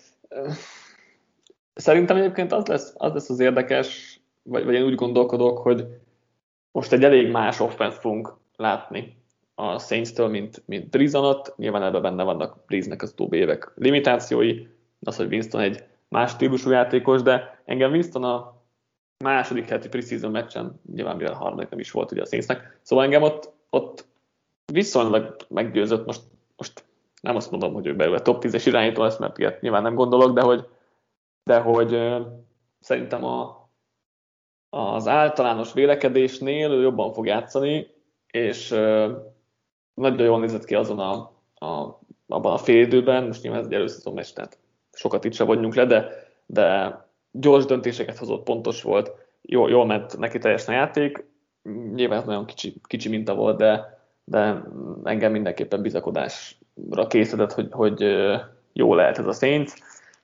Szerintem 1.74 2.18
egyébként 2.18 2.52
az 2.52 2.66
lesz 2.66 2.94
az, 2.98 3.14
lesz 3.14 3.30
az 3.30 3.40
érdekes, 3.40 4.20
vagy, 4.44 4.66
vagy 4.66 4.74
én 4.74 4.84
úgy 4.84 4.96
gondolkodok, 4.96 5.58
hogy 5.58 5.88
most 6.72 6.92
egy 6.92 7.04
elég 7.04 7.32
más 7.32 7.60
offense 7.60 8.00
fogunk 8.00 8.38
látni 8.56 9.18
a 9.56 9.80
Saints-től, 9.80 10.28
mint, 10.28 10.64
mint 10.66 10.90
Breeze 10.90 11.18
alatt. 11.18 11.58
Nyilván 11.58 11.84
ebben 11.84 12.02
benne 12.02 12.24
vannak 12.24 12.66
Breeze-nek 12.66 13.02
az 13.02 13.12
utóbbi 13.12 13.38
évek 13.38 13.72
limitációi, 13.76 14.68
az, 15.02 15.16
hogy 15.16 15.28
Winston 15.28 15.62
egy 15.62 15.84
más 16.08 16.32
stílusú 16.32 16.70
játékos, 16.70 17.22
de 17.22 17.62
engem 17.66 17.92
Winston 17.92 18.24
a 18.24 18.62
második 19.18 19.68
heti 19.68 19.88
preseason 19.88 20.32
meccsen, 20.32 20.80
nyilván 20.94 21.16
mivel 21.16 21.34
a 21.34 21.38
harmadik 21.38 21.70
nem 21.70 21.80
is 21.80 21.92
volt 21.92 22.12
ugye 22.12 22.22
a 22.22 22.26
Saintsnek, 22.26 22.80
szóval 22.82 23.06
engem 23.06 23.22
ott, 23.22 23.52
ott 23.70 24.06
viszonylag 24.72 25.36
meggyőzött, 25.50 26.06
most, 26.06 26.22
most 26.58 26.84
nem 27.22 27.36
azt 27.36 27.52
mondom, 27.52 27.74
hogy 27.74 27.88
ő 27.88 27.96
belőle 27.96 28.22
top 28.22 28.44
10-es 28.46 28.64
irányító 28.66 29.04
lesz, 29.04 29.18
mert 29.18 29.38
ilyet 29.38 29.62
nyilván 29.62 29.82
nem 29.82 29.96
gondolok, 29.96 30.34
de 30.34 30.42
hogy, 30.42 30.68
de 31.52 31.60
hogy 31.60 32.22
szerintem 32.80 33.24
a, 33.24 33.70
az 34.70 35.08
általános 35.08 35.74
vélekedésnél 35.74 36.72
ő 36.72 36.82
jobban 36.82 37.14
fog 37.14 37.26
játszani, 37.26 37.88
és 38.28 38.70
nagyon 39.94 40.26
jól 40.26 40.40
nézett 40.40 40.66
ki 40.66 40.76
azon 40.76 41.00
a, 41.00 41.14
a, 41.66 42.00
abban 42.28 42.54
a 42.54 42.58
fél 42.58 42.82
időben, 42.82 43.24
most 43.24 43.42
nyilván 43.42 43.60
ez 43.60 43.66
egy 43.66 43.74
előszezon 43.74 44.14
meccs, 44.14 44.34
tehát 44.34 44.58
sokat 44.92 45.24
itt 45.24 45.34
se 45.34 45.44
vagyunk 45.44 45.76
le, 45.76 45.86
de, 45.86 46.10
de 46.46 46.98
gyors 47.32 47.66
döntéseket 47.66 48.18
hozott, 48.18 48.44
pontos 48.44 48.82
volt, 48.82 49.12
jól, 49.42 49.70
jól 49.70 49.86
ment 49.86 50.18
neki 50.18 50.38
teljesen 50.38 50.74
a 50.74 50.78
játék, 50.78 51.26
nyilván 51.94 52.20
ez 52.20 52.26
nagyon 52.26 52.46
kicsi, 52.46 52.74
kicsi 52.84 53.10
minta 53.10 53.36
volt, 53.36 53.58
de, 53.58 54.00
de 54.24 54.64
engem 55.04 55.32
mindenképpen 55.32 55.82
bizakodásra 55.82 57.08
készített, 57.08 57.52
hogy, 57.52 57.68
hogy 57.72 58.02
jó 58.74 58.96
lehet 58.96 59.18
ez 59.18 59.26
a 59.26 59.32
Saints. 59.32 59.74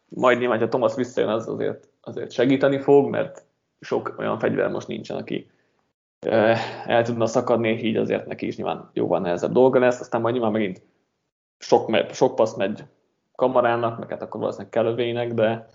Majd 0.09 0.39
nyilván, 0.39 0.59
ha 0.59 0.67
Thomas 0.67 0.95
visszajön, 0.95 1.29
az 1.29 1.47
azért, 1.47 1.89
azért 2.01 2.31
segíteni 2.31 2.79
fog, 2.79 3.09
mert 3.09 3.45
sok 3.79 4.15
olyan 4.17 4.39
fegyver 4.39 4.69
most 4.69 4.87
nincsen, 4.87 5.17
aki 5.17 5.49
el 6.85 7.03
tudna 7.03 7.25
szakadni, 7.25 7.69
így 7.69 7.95
azért 7.95 8.25
neki 8.25 8.47
is 8.47 8.55
nyilván 8.55 8.89
jóval 8.93 9.19
nehezebb 9.19 9.51
dolga 9.51 9.79
lesz, 9.79 9.99
aztán 9.99 10.21
majd 10.21 10.33
nyilván 10.33 10.51
megint 10.51 10.81
sok, 11.57 12.13
sok 12.13 12.35
passz 12.35 12.55
megy 12.55 12.83
kamarának, 13.35 13.99
meg 13.99 14.09
hát 14.09 14.21
akkor 14.21 14.39
valószínűleg 14.39 14.71
kellővének, 14.71 15.33
de 15.33 15.69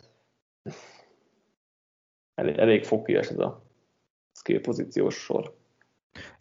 elég, 2.35 2.59
elég 2.59 2.85
fokias 2.85 3.29
ez 3.29 3.39
a 3.39 3.63
skill 4.33 4.61
pozíciós 4.61 5.15
sor. 5.15 5.57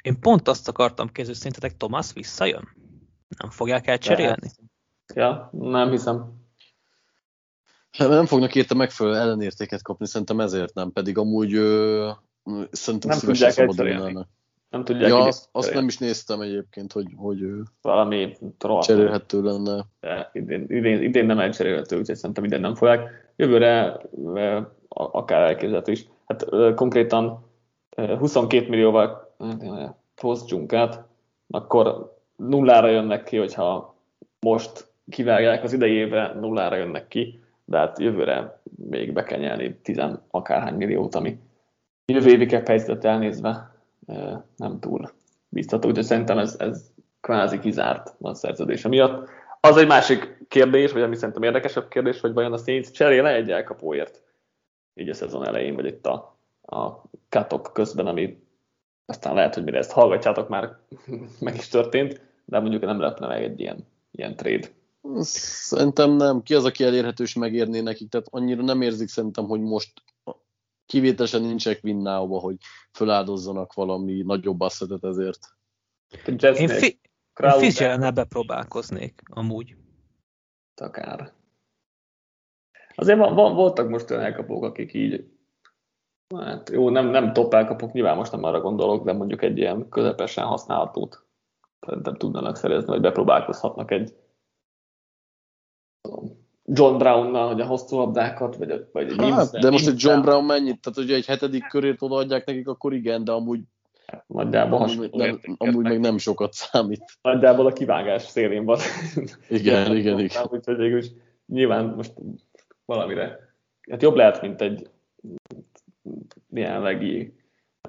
Én 0.04 0.20
pont 0.20 0.48
azt 0.48 0.68
akartam 0.68 1.08
kérdezni, 1.08 1.34
szerintetek 1.40 1.78
Thomas 1.78 2.14
visszajön? 2.14 2.68
Nem 3.38 3.50
fogják 3.50 3.88
elcserélni? 3.88 4.50
Ja, 5.14 5.50
nem 5.52 5.90
hiszem. 5.90 6.41
Hát, 7.98 8.10
nem 8.10 8.26
fognak 8.26 8.56
érte 8.56 8.76
megfelelő 8.76 9.18
ellenértéket 9.18 9.82
kapni, 9.82 10.08
szerintem 10.08 10.40
ezért 10.40 10.74
nem, 10.74 10.92
pedig 10.92 11.18
amúgy 11.18 11.54
ö, 11.54 12.10
szerintem 12.72 13.10
nem 13.10 13.20
tudják 13.20 13.58
elcserélni. 13.58 14.26
Nem 14.70 14.84
tudják 14.84 15.10
ja, 15.10 15.24
azt, 15.24 15.50
azt 15.52 15.74
nem 15.74 15.88
is 15.88 15.98
néztem 15.98 16.42
egyébként, 16.42 16.92
hogy, 16.92 17.06
hogy 17.16 17.40
valami 17.82 18.38
troll. 18.58 18.82
cserélhető 18.82 19.42
lenne. 19.42 19.86
De 20.00 20.30
idén, 20.34 20.66
idén, 20.68 21.02
idén 21.02 21.26
nem 21.26 21.40
elcserélhető, 21.40 21.98
úgyhogy 21.98 22.16
szerintem 22.16 22.44
idén 22.44 22.60
nem 22.60 22.76
fogják. 22.76 23.32
Jövőre 23.36 24.02
akár 24.90 25.42
elképzelhető 25.42 25.92
is. 25.92 26.06
Hát 26.26 26.46
konkrétan 26.76 27.46
22 27.96 28.70
millióval 28.70 29.36
posztjunk 30.16 30.74
át, 30.74 31.04
akkor 31.50 32.18
nullára 32.36 32.88
jönnek 32.88 33.24
ki, 33.24 33.38
hogyha 33.38 33.96
most 34.40 34.88
kivágják 35.10 35.64
az 35.64 35.74
idejébe, 35.74 36.34
nullára 36.40 36.76
jönnek 36.76 37.08
ki, 37.08 37.41
de 37.72 37.78
hát 37.78 38.00
jövőre 38.00 38.62
még 38.90 39.14
be 39.14 39.24
kell 39.24 39.40
nyelni 39.40 39.80
tizen 39.82 40.22
akárhány 40.30 40.76
milliót, 40.76 41.16
ami 41.16 41.40
jövő 42.06 42.30
évi 42.30 42.48
helyzetet 42.66 43.06
elnézve 43.06 43.76
nem 44.56 44.80
túl 44.80 45.12
biztató, 45.50 45.88
úgyhogy 45.88 46.06
szerintem 46.06 46.38
ez, 46.38 46.56
ez 46.60 46.92
kvázi 47.22 47.60
kizárt 47.60 48.16
a 48.22 48.34
szerződése 48.34 48.88
miatt. 48.88 49.30
Az 49.60 49.78
egy 49.78 49.88
másik 49.88 50.46
kérdés, 50.48 50.92
vagy 50.92 51.02
ami 51.02 51.16
szerintem 51.16 51.44
érdekesebb 51.44 51.88
kérdés, 51.88 52.20
hogy 52.20 52.34
vajon 52.34 52.54
a 52.54 52.58
Saints 52.58 52.92
cserél 52.92 53.26
egy 53.26 53.52
elkapóért 53.52 54.24
így 54.94 55.10
a 55.10 55.14
szezon 55.14 55.48
elején, 55.48 55.76
vagy 55.76 55.86
itt 55.86 56.06
a, 56.06 56.38
a 56.62 57.02
katok 57.30 57.70
közben, 57.74 58.08
ami 58.08 58.44
aztán 59.06 59.34
lehet, 59.34 59.54
hogy 59.54 59.64
mire 59.64 59.78
ezt 59.78 59.92
hallgatjátok, 59.92 60.50
már 60.50 60.78
meg 61.40 61.56
is 61.56 61.68
történt, 61.68 62.22
de 62.46 62.60
mondjuk 62.60 62.82
nem 62.82 63.00
lehetne 63.00 63.28
meg 63.28 63.44
egy 63.44 63.60
ilyen, 63.60 63.88
ilyen 64.12 64.36
trade. 64.36 64.68
Szerintem 65.20 66.12
nem. 66.12 66.42
Ki 66.42 66.54
az, 66.54 66.66
aki 66.66 66.84
elérhető 66.84 67.24
és 67.24 67.34
megérné 67.34 67.80
nekik? 67.80 68.10
Tehát 68.10 68.28
annyira 68.30 68.64
nem 68.64 68.82
érzik 68.82 69.08
szerintem, 69.08 69.46
hogy 69.46 69.62
most 69.62 69.94
kivételesen 70.86 71.42
nincsenek 71.42 71.84
winnába, 71.84 72.40
hogy 72.40 72.56
feláldozzanak 72.92 73.74
valami 73.74 74.22
nagyobb 74.22 74.62
asszetet 74.62 75.04
ezért. 75.04 75.40
Én, 76.26 76.68
fi- 76.68 77.00
én 77.62 78.14
bepróbálkoznék, 78.14 79.22
amúgy. 79.30 79.76
Akár. 80.76 81.34
Azért 82.96 83.18
van, 83.18 83.36
van, 83.36 83.56
voltak 83.56 83.90
most 83.90 84.12
olyan 84.12 84.24
elkapók, 84.24 84.64
akik 84.64 84.94
így, 84.94 85.32
hát 86.36 86.70
jó, 86.70 86.90
nem, 86.90 87.08
nem 87.08 87.34
top 87.34 87.54
elkapok, 87.54 87.92
nyilván 87.92 88.16
most 88.16 88.32
nem 88.32 88.44
arra 88.44 88.62
gondolok, 88.62 89.06
de 89.06 89.14
mondjuk 89.14 89.42
egy 89.42 89.58
ilyen 89.58 89.90
közepesen 89.90 90.46
használhatót 90.46 91.26
szerintem 91.80 92.16
tudnának 92.16 92.56
szerezni, 92.56 92.90
vagy 92.90 93.02
bepróbálkozhatnak 93.02 93.92
egy 93.92 94.21
John 96.74 96.98
Brownnal, 96.98 97.48
hogy 97.48 97.62
a 97.62 97.66
hosszú 97.66 97.98
labdákat, 97.98 98.56
vagy, 98.56 98.72
a, 98.72 98.76
vagy 98.92 99.10
egy 99.10 99.30
hát, 99.30 99.52
De 99.52 99.70
most 99.70 99.88
egy 99.88 100.04
John 100.04 100.22
Brown 100.22 100.46
mennyit? 100.46 100.82
Tehát, 100.82 100.98
hogyha 100.98 101.16
egy 101.16 101.26
hetedik 101.26 101.68
körét 101.68 102.02
odaadják 102.02 102.46
nekik, 102.46 102.68
akkor 102.68 102.94
igen, 102.94 103.24
de 103.24 103.32
amúgy 103.32 103.60
Nagyjából 104.28 104.82
amúgy, 104.82 105.12
nem, 105.12 105.40
amúgy 105.58 105.84
meg 105.84 106.00
nem 106.00 106.18
sokat 106.18 106.54
számít. 106.54 107.04
Nagyjából 107.22 107.66
a 107.66 107.74
kivágás 107.74 108.22
szélén 108.22 108.66
van. 108.66 108.80
Igen, 109.50 109.96
igen, 109.98 110.20
igen. 110.20 110.48
Úgyhogy 110.50 110.78
végül 110.78 111.02
nyilván 111.46 111.86
most 111.86 112.14
valamire. 112.86 113.40
Hát 113.90 114.02
jobb 114.02 114.16
lehet, 114.16 114.42
mint 114.42 114.62
egy 114.62 114.90
jelenlegi, 116.50 117.34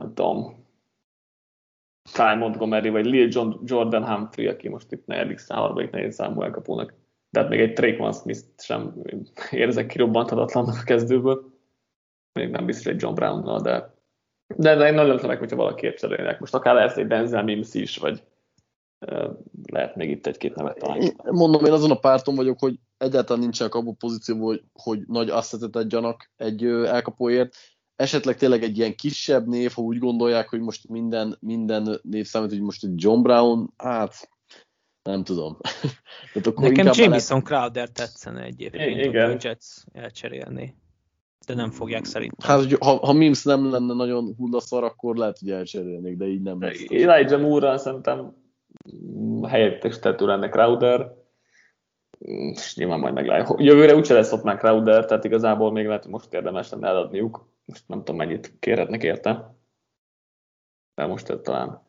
nem 0.00 0.14
tudom, 0.14 0.64
Ty 2.12 2.36
Montgomery, 2.38 2.88
vagy 2.88 3.04
Lil 3.04 3.28
John, 3.30 3.52
Jordan 3.64 4.06
Humphrey, 4.06 4.46
aki 4.46 4.68
most 4.68 4.92
itt 4.92 5.06
negyedik 5.06 5.38
szám, 5.38 5.58
harmadik 5.58 5.90
negyedik 5.90 6.12
számú 6.12 6.42
elkapónak. 6.42 6.94
Tehát 7.32 7.48
még 7.48 7.60
egy 7.60 7.72
Traquan 7.72 8.12
smith 8.12 8.42
sem 8.58 9.02
érzek 9.50 9.86
kirobbanthatatlannak 9.86 10.76
a 10.80 10.84
kezdőből. 10.84 11.52
Még 12.32 12.50
nem 12.50 12.66
biztos 12.66 12.86
egy 12.86 13.02
John 13.02 13.14
brown 13.14 13.62
de, 13.62 13.94
de, 14.56 14.74
de 14.76 14.86
én 14.86 14.94
nagyon 14.94 15.18
örülök, 15.18 15.38
hogyha 15.38 15.56
valaki 15.56 15.94
cserélnek. 15.94 16.40
Most 16.40 16.54
akár 16.54 16.74
lehet 16.74 16.96
egy 16.96 17.06
Denzel 17.06 17.42
Mims 17.42 17.74
is, 17.74 17.96
vagy 17.96 18.22
lehet 19.66 19.96
még 19.96 20.10
itt 20.10 20.26
egy-két 20.26 20.54
nevet 20.54 20.78
találni. 20.78 21.12
Mondom, 21.24 21.64
én 21.64 21.72
azon 21.72 21.90
a 21.90 21.98
párton 21.98 22.34
vagyok, 22.34 22.58
hogy 22.58 22.74
egyáltalán 22.96 23.42
nincsenek 23.42 23.74
abban 23.74 23.96
pozícióban, 23.96 24.46
hogy, 24.46 24.62
hogy 24.72 25.02
nagy 25.06 25.30
asszetet 25.30 25.76
adjanak 25.76 26.30
egy 26.36 26.64
elkapóért. 26.64 27.56
Esetleg 27.96 28.36
tényleg 28.36 28.62
egy 28.62 28.78
ilyen 28.78 28.94
kisebb 28.94 29.46
név, 29.46 29.72
ha 29.72 29.82
úgy 29.82 29.98
gondolják, 29.98 30.48
hogy 30.48 30.60
most 30.60 30.88
minden, 30.88 31.36
minden 31.40 32.00
név 32.02 32.26
számít, 32.26 32.50
hogy 32.50 32.62
most 32.62 32.84
egy 32.84 33.02
John 33.02 33.22
Brown, 33.22 33.72
hát 33.76 34.30
nem 35.02 35.24
tudom. 35.24 35.58
Tehát 36.32 36.46
akkor 36.46 36.68
Nekem 36.68 36.90
Jameson 36.94 37.42
lehet... 37.48 37.62
Crowder 37.62 37.88
tetszene 37.88 38.42
egyébként, 38.42 39.04
Igen. 39.04 39.30
a 39.30 39.36
Jets 39.40 39.66
elcserélni. 39.92 40.76
De 41.46 41.54
nem 41.54 41.70
fogják 41.70 42.04
szerintem. 42.04 42.50
Hát, 42.50 42.72
ha, 42.72 43.06
ha 43.06 43.12
Mims 43.12 43.42
nem 43.44 43.70
lenne 43.70 43.94
nagyon 43.94 44.34
hullaszar, 44.36 44.84
akkor 44.84 45.16
lehet, 45.16 45.38
hogy 45.38 45.50
elcserélnék, 45.50 46.16
de 46.16 46.26
így 46.26 46.42
nem 46.42 46.60
lesz. 46.60 46.84
Elijah 46.88 47.40
Moore-ra 47.40 47.78
szerintem 47.78 48.34
helyettestető 49.48 50.26
lenne 50.26 50.48
Crowder, 50.48 51.12
és 52.18 52.76
nyilván 52.76 52.98
majd 52.98 53.14
meglátjuk. 53.14 53.62
Jövőre 53.62 53.94
úgyse 53.94 54.14
lesz 54.14 54.32
ott 54.32 54.42
már 54.42 54.58
Crowder, 54.58 55.04
tehát 55.04 55.24
igazából 55.24 55.72
még 55.72 55.86
lehet, 55.86 56.02
hogy 56.02 56.12
most 56.12 56.32
érdemes 56.32 56.70
lenne 56.70 56.88
eladniuk. 56.88 57.48
Most 57.64 57.88
nem 57.88 57.98
tudom, 57.98 58.16
mennyit 58.16 58.58
kérhetnek 58.58 59.02
érte. 59.02 59.56
De 60.94 61.06
most 61.06 61.28
ez 61.28 61.38
talán 61.42 61.82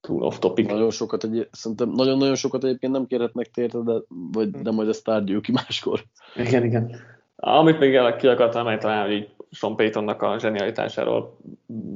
túl 0.00 0.22
off 0.22 0.38
topic. 0.38 0.68
Nagyon 0.68 0.90
sokat, 0.90 1.24
egy, 1.24 1.48
szerintem 1.52 1.88
nagyon-nagyon 1.88 2.34
sokat 2.34 2.64
egyébként 2.64 2.92
nem 2.92 3.06
kérhetnek 3.06 3.50
térte, 3.50 3.78
de, 3.78 3.92
vagy, 4.32 4.50
de 4.50 4.70
majd 4.70 4.88
ezt 4.88 5.04
tárgyaljuk 5.04 5.42
ki 5.42 5.52
máskor. 5.52 6.04
Igen, 6.36 6.64
igen. 6.64 6.96
Amit 7.36 7.78
még 7.78 8.16
ki 8.16 8.26
akartam 8.26 8.60
emelni, 8.60 8.80
talán, 8.80 9.08
hogy 9.08 9.28
Sean 9.50 9.76
Paytonnak 9.76 10.22
a 10.22 10.38
zsenialitásáról 10.38 11.36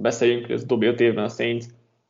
beszéljünk, 0.01 0.47
hogy 0.47 0.55
ez 0.55 0.65
dobja 0.65 0.91
5 0.91 1.01
évben 1.01 1.25
a 1.25 1.29
Saints 1.29 1.65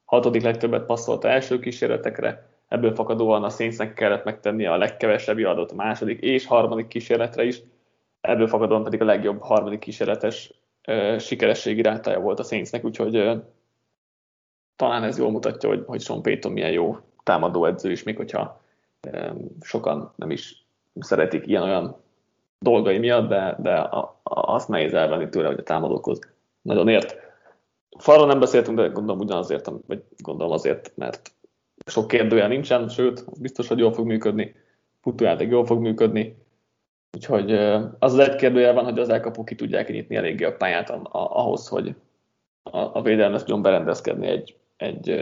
hatodik 0.05 0.43
legtöbbet 0.43 0.87
passzolt 0.87 1.25
első 1.25 1.59
kísérletekre, 1.59 2.49
ebből 2.69 2.95
fakadóan 2.95 3.45
a 3.45 3.49
Saintsnek 3.49 3.95
kellett 3.95 4.25
megtenni 4.25 4.67
a 4.67 4.77
legkevesebb 4.77 5.39
adott 5.39 5.71
a 5.71 5.75
második 5.75 6.21
és 6.21 6.47
harmadik 6.47 6.87
kísérletre 6.87 7.45
is, 7.45 7.63
ebből 8.21 8.49
fakadóan 8.49 8.85
pedig 8.85 9.01
a 9.01 9.05
legjobb 9.05 9.43
harmadik 9.43 9.79
kísérletes 9.79 10.53
uh, 10.87 11.19
sikerességi 11.19 11.83
rátája 11.83 12.21
volt 12.21 12.39
a 12.39 12.43
Saintsnek, 12.43 12.85
úgyhogy 12.85 13.17
uh, 13.17 13.43
talán 14.77 15.03
ez 15.03 15.19
jól 15.19 15.31
mutatja, 15.31 15.69
hogy, 15.69 15.83
hogy 15.87 16.01
Sean 16.01 16.23
Payton 16.23 16.53
milyen 16.53 16.73
jó 16.73 16.99
támadó 17.23 17.65
edző 17.65 17.91
is, 17.91 18.03
még 18.03 18.17
hogyha 18.17 18.61
sokan 19.61 20.13
nem 20.17 20.31
is 20.31 20.67
szeretik 21.01 21.47
ilyen-olyan 21.47 21.97
dolgai 22.59 22.99
miatt, 22.99 23.29
de, 23.29 23.57
de 23.59 23.75
a, 23.75 24.19
a, 24.23 24.55
azt 24.55 24.69
nehéz 24.69 24.95
elvenni 24.95 25.29
tőle, 25.29 25.47
hogy 25.47 25.59
a 25.59 25.63
támadókhoz 25.63 26.19
nagyon 26.63 26.89
ért. 26.89 27.17
Falról 27.99 28.27
nem 28.27 28.41
beszéltünk, 28.41 28.77
de 28.79 28.87
gondolom 28.87 29.21
ugyanazért, 29.21 29.71
vagy 29.87 30.03
gondolom 30.17 30.53
azért, 30.53 30.93
mert 30.95 31.33
sok 31.87 32.09
kérdője 32.09 32.47
nincsen, 32.47 32.89
sőt, 32.89 33.41
biztos, 33.41 33.69
hogy 33.69 33.79
jól 33.79 33.93
fog 33.93 34.07
működni, 34.07 34.55
futójáték 35.01 35.51
jól 35.51 35.67
fog 35.67 35.81
működni, 35.81 36.37
úgyhogy 37.13 37.53
az 37.53 38.13
az 38.13 38.19
egy 38.19 38.37
kérdője 38.37 38.73
van, 38.73 38.85
hogy 38.85 38.99
az 38.99 39.09
elkapók 39.09 39.45
ki 39.45 39.55
tudják 39.55 39.89
nyitni 39.89 40.17
eléggé 40.17 40.45
a 40.45 40.57
pályát 40.57 40.91
ahhoz, 41.13 41.69
hogy 41.69 41.95
a, 42.63 42.79
a 42.79 43.03
védelmet 43.03 43.39
tudjon 43.39 43.63
berendezkedni 43.63 44.27
egy, 44.27 44.57
egy 44.85 45.17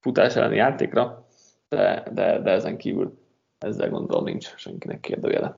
futás 0.00 0.36
elleni 0.36 0.56
játékra, 0.56 1.26
de, 1.68 2.04
de, 2.12 2.38
de 2.40 2.50
ezen 2.50 2.76
kívül 2.76 3.20
ezzel 3.58 3.90
gondolom 3.90 4.24
nincs 4.24 4.54
senkinek 4.56 5.00
kérdőjele. 5.00 5.56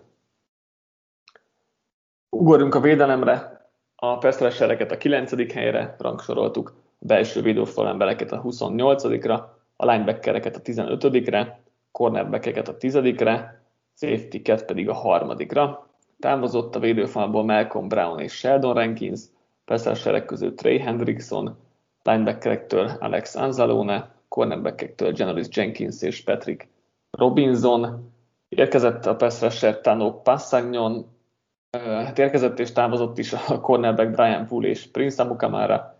Ugorjunk 2.30 2.74
a 2.74 2.80
védelemre, 2.80 3.66
a 3.96 4.18
Pestrassereket 4.18 4.90
a 4.90 4.96
9. 4.96 5.52
helyre 5.52 5.94
rangsoroltuk, 5.98 6.74
a 7.00 7.06
belső 7.06 7.42
védőfalembereket 7.42 8.32
a 8.32 8.42
28-ra, 8.42 9.42
a 9.76 9.86
linebackereket 9.86 10.56
a 10.56 10.60
15-re, 10.60 11.60
cornerbackeket 11.90 12.68
a 12.68 12.76
10-re, 12.76 13.62
safety-ket 13.94 14.64
pedig 14.64 14.88
a 14.88 14.94
harmadikra. 14.94 15.88
Támozott 16.18 16.76
a 16.76 16.78
védőfalból 16.78 17.44
Malcolm 17.44 17.88
Brown 17.88 18.18
és 18.18 18.32
Sheldon 18.32 18.74
Rankins, 18.74 19.20
Pestrasserek 19.64 20.24
közül 20.24 20.54
Trey 20.54 20.78
Hendrickson, 20.78 21.56
linebackerektől 22.04 22.90
Alex 23.00 23.34
Anzalone, 23.34 24.08
cornerbackektől 24.28 25.12
Janoris 25.16 25.46
Jenkins 25.50 26.02
és 26.02 26.22
Patrick 26.22 26.68
Robinson, 27.10 28.12
érkezett 28.48 29.06
a 29.06 29.16
Pestrasser 29.16 29.80
Tano 29.80 30.20
Passagnon, 30.22 31.06
hát 31.82 32.18
érkezett 32.18 32.58
és 32.58 32.72
távozott 32.72 33.18
is 33.18 33.32
a 33.32 33.60
cornerback 33.60 34.10
Brian 34.10 34.46
Poole 34.46 34.68
és 34.68 34.90
Prince 34.90 35.22
Amukamara, 35.22 35.98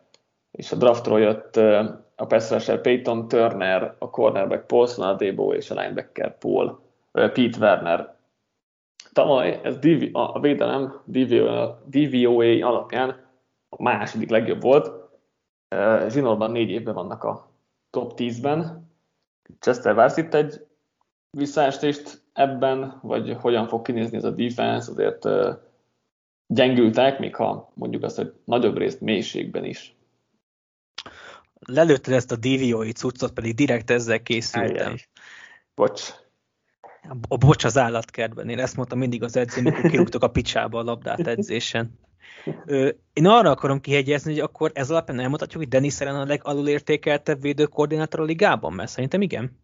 és 0.50 0.72
a 0.72 0.76
draftról 0.76 1.20
jött 1.20 1.57
a 2.16 2.26
pass 2.26 2.70
Peyton 2.82 3.28
Turner, 3.28 3.94
a 3.98 4.11
cornerback 4.11 4.66
Paul 4.66 4.86
Sonadebo 4.86 5.52
és 5.52 5.70
a 5.70 5.80
linebacker 5.80 6.38
Paul, 6.38 6.80
Pete 7.12 7.59
Werner. 7.61 8.14
Tavaly 9.12 9.61
ez 9.62 9.78
a 10.12 10.40
védelem 10.40 11.00
DVOA 11.84 12.66
alapján 12.66 13.26
a 13.68 13.82
második 13.82 14.30
legjobb 14.30 14.62
volt. 14.62 15.03
Zsinórban 16.08 16.50
négy 16.50 16.70
évben 16.70 16.94
vannak 16.94 17.24
a 17.24 17.50
top 17.90 18.12
10-ben. 18.16 18.90
Chester 19.58 19.94
vársz 19.94 20.16
itt 20.16 20.34
egy 20.34 20.66
visszaestést 21.30 22.22
ebben, 22.32 22.98
vagy 23.02 23.36
hogyan 23.40 23.68
fog 23.68 23.82
kinézni 23.82 24.16
ez 24.16 24.24
a 24.24 24.30
defense, 24.30 24.90
azért 24.90 25.28
gyengültek, 26.46 27.18
még 27.18 27.34
ha 27.34 27.72
mondjuk 27.74 28.02
azt, 28.02 28.16
hogy 28.16 28.32
nagyobb 28.44 28.76
részt 28.76 29.00
mélységben 29.00 29.64
is. 29.64 29.96
Lelőtted 31.66 32.12
ezt 32.12 32.32
a 32.32 32.36
DVO-i 32.36 32.92
cuccot, 32.92 33.32
pedig 33.32 33.54
direkt 33.54 33.90
ezzel 33.90 34.22
készültem. 34.22 34.86
Ajjaj. 34.86 35.00
Bocs. 35.74 36.10
A 37.28 37.36
bocs 37.36 37.64
az 37.64 37.78
állatkertben. 37.78 38.48
Én 38.48 38.58
ezt 38.58 38.76
mondtam 38.76 38.98
mindig 38.98 39.22
az 39.22 39.36
edző, 39.36 39.62
mikor 39.62 39.90
kirúgtok 39.90 40.22
a 40.22 40.30
picsába 40.30 40.78
a 40.78 40.82
labdát 40.82 41.26
edzésen. 41.26 41.98
Én 43.12 43.26
arra 43.26 43.50
akarom 43.50 43.80
kihegyezni, 43.80 44.32
hogy 44.32 44.40
akkor 44.40 44.70
ez 44.74 44.90
alapján 44.90 45.20
elmondhatjuk, 45.20 45.62
hogy 45.62 45.70
Denis 45.72 45.92
Szeren 45.92 46.14
a 46.14 46.24
legalulértékeltebb 46.24 47.40
védőkoordinátor 47.40 48.20
a 48.20 48.24
ligában, 48.24 48.72
mert 48.72 48.90
szerintem 48.90 49.22
igen. 49.22 49.62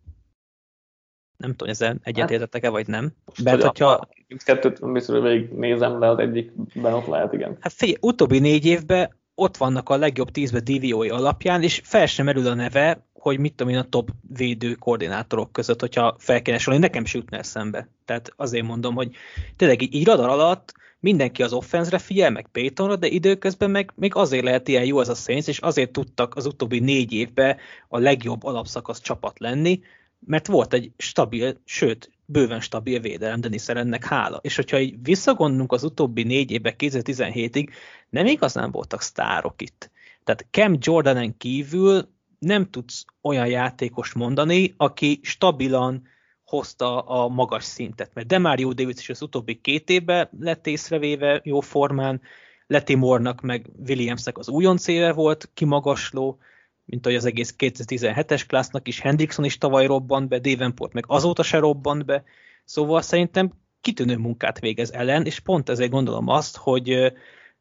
Nem 1.36 1.50
tudom, 1.50 1.68
ezzel 1.68 1.98
egyetértettek-e, 2.02 2.68
vagy 2.68 2.86
nem. 2.86 3.12
Mert 3.42 3.62
hogyha... 3.62 4.08
Kettőt 4.44 4.92
biztos, 4.92 5.14
hogy 5.18 5.30
végig 5.30 5.48
nézem, 5.50 6.00
de 6.00 6.06
az 6.06 6.18
egyikben 6.18 6.92
ott 6.92 7.06
lehet, 7.06 7.32
igen. 7.32 7.56
Hát 7.60 7.72
figyelj, 7.72 7.98
utóbbi 8.00 8.38
négy 8.38 8.66
évben 8.66 9.18
ott 9.34 9.56
vannak 9.56 9.88
a 9.88 9.96
legjobb 9.96 10.30
tízbe 10.30 10.60
DVO-i 10.60 11.08
alapján, 11.08 11.62
és 11.62 11.80
fel 11.84 12.06
sem 12.06 12.24
merül 12.24 12.46
a 12.46 12.54
neve, 12.54 13.06
hogy 13.12 13.38
mit 13.38 13.54
tudom 13.54 13.72
én 13.72 13.78
a 13.78 13.88
top 13.88 14.10
védő 14.28 14.74
koordinátorok 14.74 15.52
között, 15.52 15.80
hogyha 15.80 16.16
fel 16.18 16.42
kéne 16.42 16.58
sorolni, 16.58 16.84
nekem 16.84 17.02
is 17.02 17.14
jutna 17.14 17.36
eszembe. 17.36 17.88
Tehát 18.04 18.32
azért 18.36 18.66
mondom, 18.66 18.94
hogy 18.94 19.10
tényleg 19.56 19.82
így, 19.82 19.94
így 19.94 20.06
radar 20.06 20.28
alatt 20.28 20.74
mindenki 21.00 21.42
az 21.42 21.52
offenzre 21.52 21.98
figyel, 21.98 22.30
meg 22.30 22.46
Paytonra, 22.52 22.96
de 22.96 23.06
időközben 23.06 23.70
meg 23.70 23.92
még 23.94 24.14
azért 24.14 24.44
lehet 24.44 24.68
ilyen 24.68 24.84
jó 24.84 25.00
ez 25.00 25.08
a 25.08 25.14
Saints, 25.14 25.46
és 25.46 25.58
azért 25.58 25.92
tudtak 25.92 26.36
az 26.36 26.46
utóbbi 26.46 26.78
négy 26.78 27.12
évben 27.12 27.56
a 27.88 27.98
legjobb 27.98 28.44
alapszakasz 28.44 29.00
csapat 29.00 29.38
lenni, 29.38 29.80
mert 30.26 30.46
volt 30.46 30.72
egy 30.72 30.92
stabil, 30.96 31.60
sőt, 31.64 32.10
bőven 32.24 32.60
stabil 32.60 33.00
védelem 33.00 33.40
Denis 33.40 33.68
ennek 33.68 34.04
hála. 34.04 34.38
És 34.42 34.56
hogyha 34.56 34.80
így 34.80 34.94
visszagondolunk 35.02 35.72
az 35.72 35.84
utóbbi 35.84 36.22
négy 36.22 36.50
évben, 36.50 36.74
2017-ig, 36.78 37.68
nem 38.10 38.26
igazán 38.26 38.70
voltak 38.70 39.02
sztárok 39.02 39.62
itt. 39.62 39.90
Tehát 40.24 40.46
Cam 40.50 40.76
Jordanen 40.80 41.36
kívül 41.36 42.08
nem 42.38 42.70
tudsz 42.70 43.04
olyan 43.22 43.46
játékos 43.46 44.12
mondani, 44.12 44.74
aki 44.76 45.20
stabilan 45.22 46.02
hozta 46.50 47.00
a 47.00 47.28
magas 47.28 47.64
szintet. 47.64 48.10
Mert 48.14 48.26
Demario 48.26 48.72
Davis 48.72 48.98
is 48.98 49.08
az 49.08 49.22
utóbbi 49.22 49.60
két 49.60 49.90
évben 49.90 50.28
lett 50.40 50.66
észrevéve 50.66 51.40
jó 51.44 51.60
formán, 51.60 52.20
Letimornak 52.66 53.40
meg 53.40 53.70
Williamsnek 53.86 54.38
az 54.38 54.48
újonc 54.48 54.86
éve 54.86 55.12
volt 55.12 55.50
kimagasló, 55.54 56.38
mint 56.84 57.06
ahogy 57.06 57.18
az 57.18 57.24
egész 57.24 57.54
2017-es 57.58 58.42
klásznak 58.46 58.88
is, 58.88 59.00
Hendrickson 59.00 59.44
is 59.44 59.58
tavaly 59.58 59.86
robbant 59.86 60.28
be, 60.28 60.38
Davenport 60.38 60.92
meg 60.92 61.04
azóta 61.06 61.42
se 61.42 61.58
robbant 61.58 62.04
be, 62.04 62.24
szóval 62.64 63.02
szerintem 63.02 63.52
kitűnő 63.80 64.16
munkát 64.16 64.60
végez 64.60 64.92
ellen, 64.92 65.24
és 65.24 65.40
pont 65.40 65.68
ezért 65.68 65.90
gondolom 65.90 66.28
azt, 66.28 66.56
hogy 66.56 67.12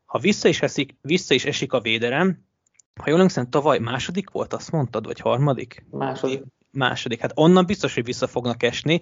ha 0.05 0.19
vissza 0.19 0.47
is, 0.47 0.61
esik, 0.61 0.95
vissza 1.01 1.33
is 1.33 1.45
esik 1.45 1.73
a 1.73 1.79
védelem, 1.79 2.45
ha 3.01 3.09
jól 3.09 3.17
emlékszem, 3.17 3.49
tavaly 3.49 3.79
második 3.79 4.29
volt, 4.29 4.53
azt 4.53 4.71
mondtad, 4.71 5.05
vagy 5.05 5.19
harmadik? 5.19 5.85
Második. 5.91 6.43
Második. 6.71 7.19
Hát 7.21 7.31
onnan 7.35 7.65
biztos, 7.65 7.93
hogy 7.93 8.03
vissza 8.03 8.27
fognak 8.27 8.63
esni, 8.63 9.01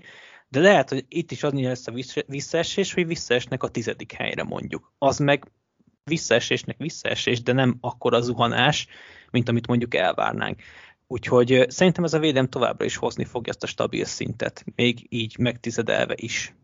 de 0.49 0.59
lehet, 0.59 0.89
hogy 0.89 1.05
itt 1.07 1.31
is 1.31 1.43
adni 1.43 1.65
lesz 1.65 1.87
a 1.87 2.23
visszaesés, 2.27 2.93
hogy 2.93 3.07
visszaesnek 3.07 3.63
a 3.63 3.69
tizedik 3.69 4.11
helyre 4.11 4.43
mondjuk. 4.43 4.91
Az 4.97 5.17
meg 5.17 5.51
visszaesésnek 6.03 6.77
visszaesés, 6.77 7.41
de 7.41 7.53
nem 7.53 7.77
akkor 7.81 8.13
a 8.13 8.21
zuhanás, 8.21 8.87
mint 9.31 9.49
amit 9.49 9.67
mondjuk 9.67 9.95
elvárnánk. 9.95 10.61
Úgyhogy 11.07 11.65
szerintem 11.67 12.03
ez 12.03 12.13
a 12.13 12.19
védelem 12.19 12.49
továbbra 12.49 12.85
is 12.85 12.95
hozni 12.95 13.25
fogja 13.25 13.51
ezt 13.51 13.63
a 13.63 13.67
stabil 13.67 14.05
szintet, 14.05 14.63
még 14.75 15.05
így 15.09 15.37
megtizedelve 15.39 16.13
is. 16.17 16.55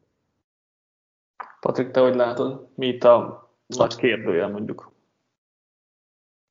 Patrik, 1.60 1.91
te 1.91 1.99
hogy 1.99 2.16
látod? 2.16 2.68
Mi 2.76 2.88
itt 2.88 3.04
a 3.04 3.47
nagy 3.68 3.95
kérdőjel 3.95 4.49
mondjuk? 4.49 4.91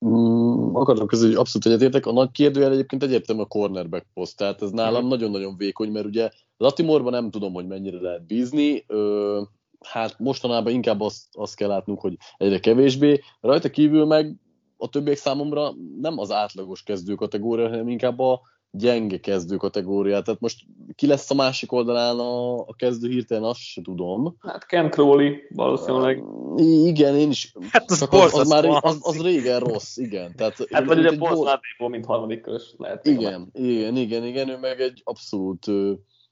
Mm, 0.07 0.52
akartam 0.77 1.07
közül, 1.07 1.29
hogy 1.29 1.37
abszolút 1.37 1.67
egyetértek. 1.67 2.07
A 2.07 2.13
nagy 2.13 2.31
kérdőjel 2.31 2.73
egyébként 2.73 3.03
egyértelmű 3.03 3.43
a 3.43 3.47
cornerback 3.47 4.07
poszt, 4.15 4.37
tehát 4.37 4.63
ez 4.63 4.71
nálam 4.71 5.05
mm. 5.05 5.09
nagyon-nagyon 5.09 5.57
vékony, 5.57 5.91
mert 5.91 6.07
ugye 6.07 6.31
Latimorban 6.57 7.13
nem 7.13 7.31
tudom, 7.31 7.53
hogy 7.53 7.67
mennyire 7.67 8.01
lehet 8.01 8.27
bízni. 8.27 8.85
Ö, 8.87 9.43
hát 9.81 10.19
mostanában 10.19 10.73
inkább 10.73 11.01
azt, 11.01 11.25
azt 11.33 11.55
kell 11.55 11.69
látnunk, 11.69 12.01
hogy 12.01 12.17
egyre 12.37 12.61
kevésbé. 12.61 13.21
Rajta 13.41 13.71
kívül 13.71 14.05
meg 14.05 14.37
a 14.77 14.89
többiek 14.89 15.17
számomra 15.17 15.73
nem 16.01 16.19
az 16.19 16.31
átlagos 16.31 16.83
kezdő 16.83 17.15
kategória, 17.15 17.69
hanem 17.69 17.89
inkább 17.89 18.19
a 18.19 18.41
gyenge 18.75 19.21
kezdő 19.21 19.57
kategória. 19.57 20.23
Tehát 20.23 20.41
most 20.41 20.65
ki 20.95 21.07
lesz 21.07 21.31
a 21.31 21.35
másik 21.35 21.73
oldalán 21.73 22.19
a, 22.19 22.59
a 22.59 22.75
kezdő 22.77 23.09
hirtelen, 23.09 23.45
azt 23.45 23.61
se 23.61 23.83
tudom. 23.83 24.37
Hát 24.41 24.67
Ken 24.67 24.91
Crowley 24.91 25.33
valószínűleg. 25.49 26.23
Uh, 26.23 26.87
igen, 26.87 27.17
én 27.17 27.31
is. 27.31 27.55
Hát 27.71 27.91
az, 27.91 28.07
az, 28.11 28.35
az, 28.35 28.49
már 28.49 28.65
az, 28.65 28.99
az, 29.01 29.23
régen 29.23 29.61
rossz, 29.61 29.97
igen. 29.97 30.35
Tehát 30.37 30.67
hát 30.71 30.85
vagy 30.85 30.99
ugye 30.99 31.17
Paul 31.17 31.89
mint 31.89 32.05
harmadik 32.05 32.41
körös 32.41 32.75
lehet. 32.77 33.07
Igen, 33.07 33.51
igen, 33.53 33.97
igen, 33.97 34.25
igen, 34.25 34.49
ő 34.49 34.59
meg 34.59 34.81
egy 34.81 35.01
abszolút 35.05 35.67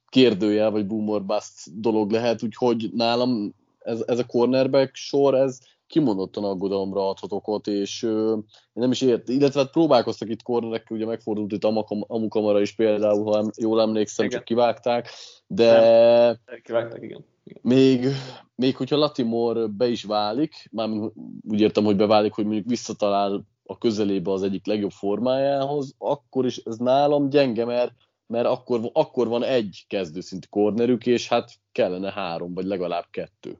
kérdőjel, 0.08 0.70
vagy 0.70 0.86
boomer 0.86 1.22
bust 1.22 1.80
dolog 1.80 2.10
lehet, 2.10 2.42
úgyhogy 2.42 2.90
nálam 2.92 3.54
ez, 3.78 4.02
ez 4.06 4.18
a 4.18 4.26
cornerback 4.26 4.94
sor, 4.94 5.34
ez 5.34 5.58
kimondottan 5.90 6.44
aggodalomra 6.44 7.08
adhat 7.08 7.32
okot, 7.32 7.66
és 7.66 8.02
uh, 8.02 8.38
nem 8.72 8.90
is 8.90 9.00
ért, 9.00 9.28
illetve 9.28 9.60
hát 9.60 9.70
próbálkoztak 9.70 10.28
itt 10.28 10.42
kornerekkel, 10.42 10.96
ugye 10.96 11.06
megfordult 11.06 11.52
itt 11.52 11.64
Amukamara 12.06 12.60
is 12.60 12.74
például, 12.74 13.24
ha 13.24 13.50
jól 13.56 13.80
emlékszem, 13.80 14.24
igen. 14.26 14.36
csak 14.36 14.46
kivágták, 14.46 15.08
de 15.46 15.80
nem. 15.80 16.60
kivágták, 16.62 17.02
igen. 17.02 17.24
igen. 17.44 17.60
Még, 17.62 18.06
még 18.54 18.76
hogyha 18.76 18.96
Latimor 18.96 19.70
be 19.70 19.88
is 19.88 20.04
válik, 20.04 20.68
mármint 20.70 21.12
úgy 21.48 21.60
értem, 21.60 21.84
hogy 21.84 21.96
beválik, 21.96 22.32
hogy 22.32 22.44
mondjuk 22.44 22.66
visszatalál 22.66 23.46
a 23.64 23.78
közelébe 23.78 24.30
az 24.30 24.42
egyik 24.42 24.66
legjobb 24.66 24.90
formájához, 24.90 25.94
akkor 25.98 26.46
is 26.46 26.56
ez 26.56 26.76
nálam 26.76 27.28
gyenge, 27.28 27.64
mert 27.64 27.92
mert 28.26 28.46
akkor, 28.46 28.90
akkor 28.92 29.28
van 29.28 29.42
egy 29.44 29.84
kezdőszintű 29.88 30.46
kornerük, 30.50 31.06
és 31.06 31.28
hát 31.28 31.50
kellene 31.72 32.12
három, 32.12 32.54
vagy 32.54 32.64
legalább 32.64 33.06
kettő. 33.10 33.58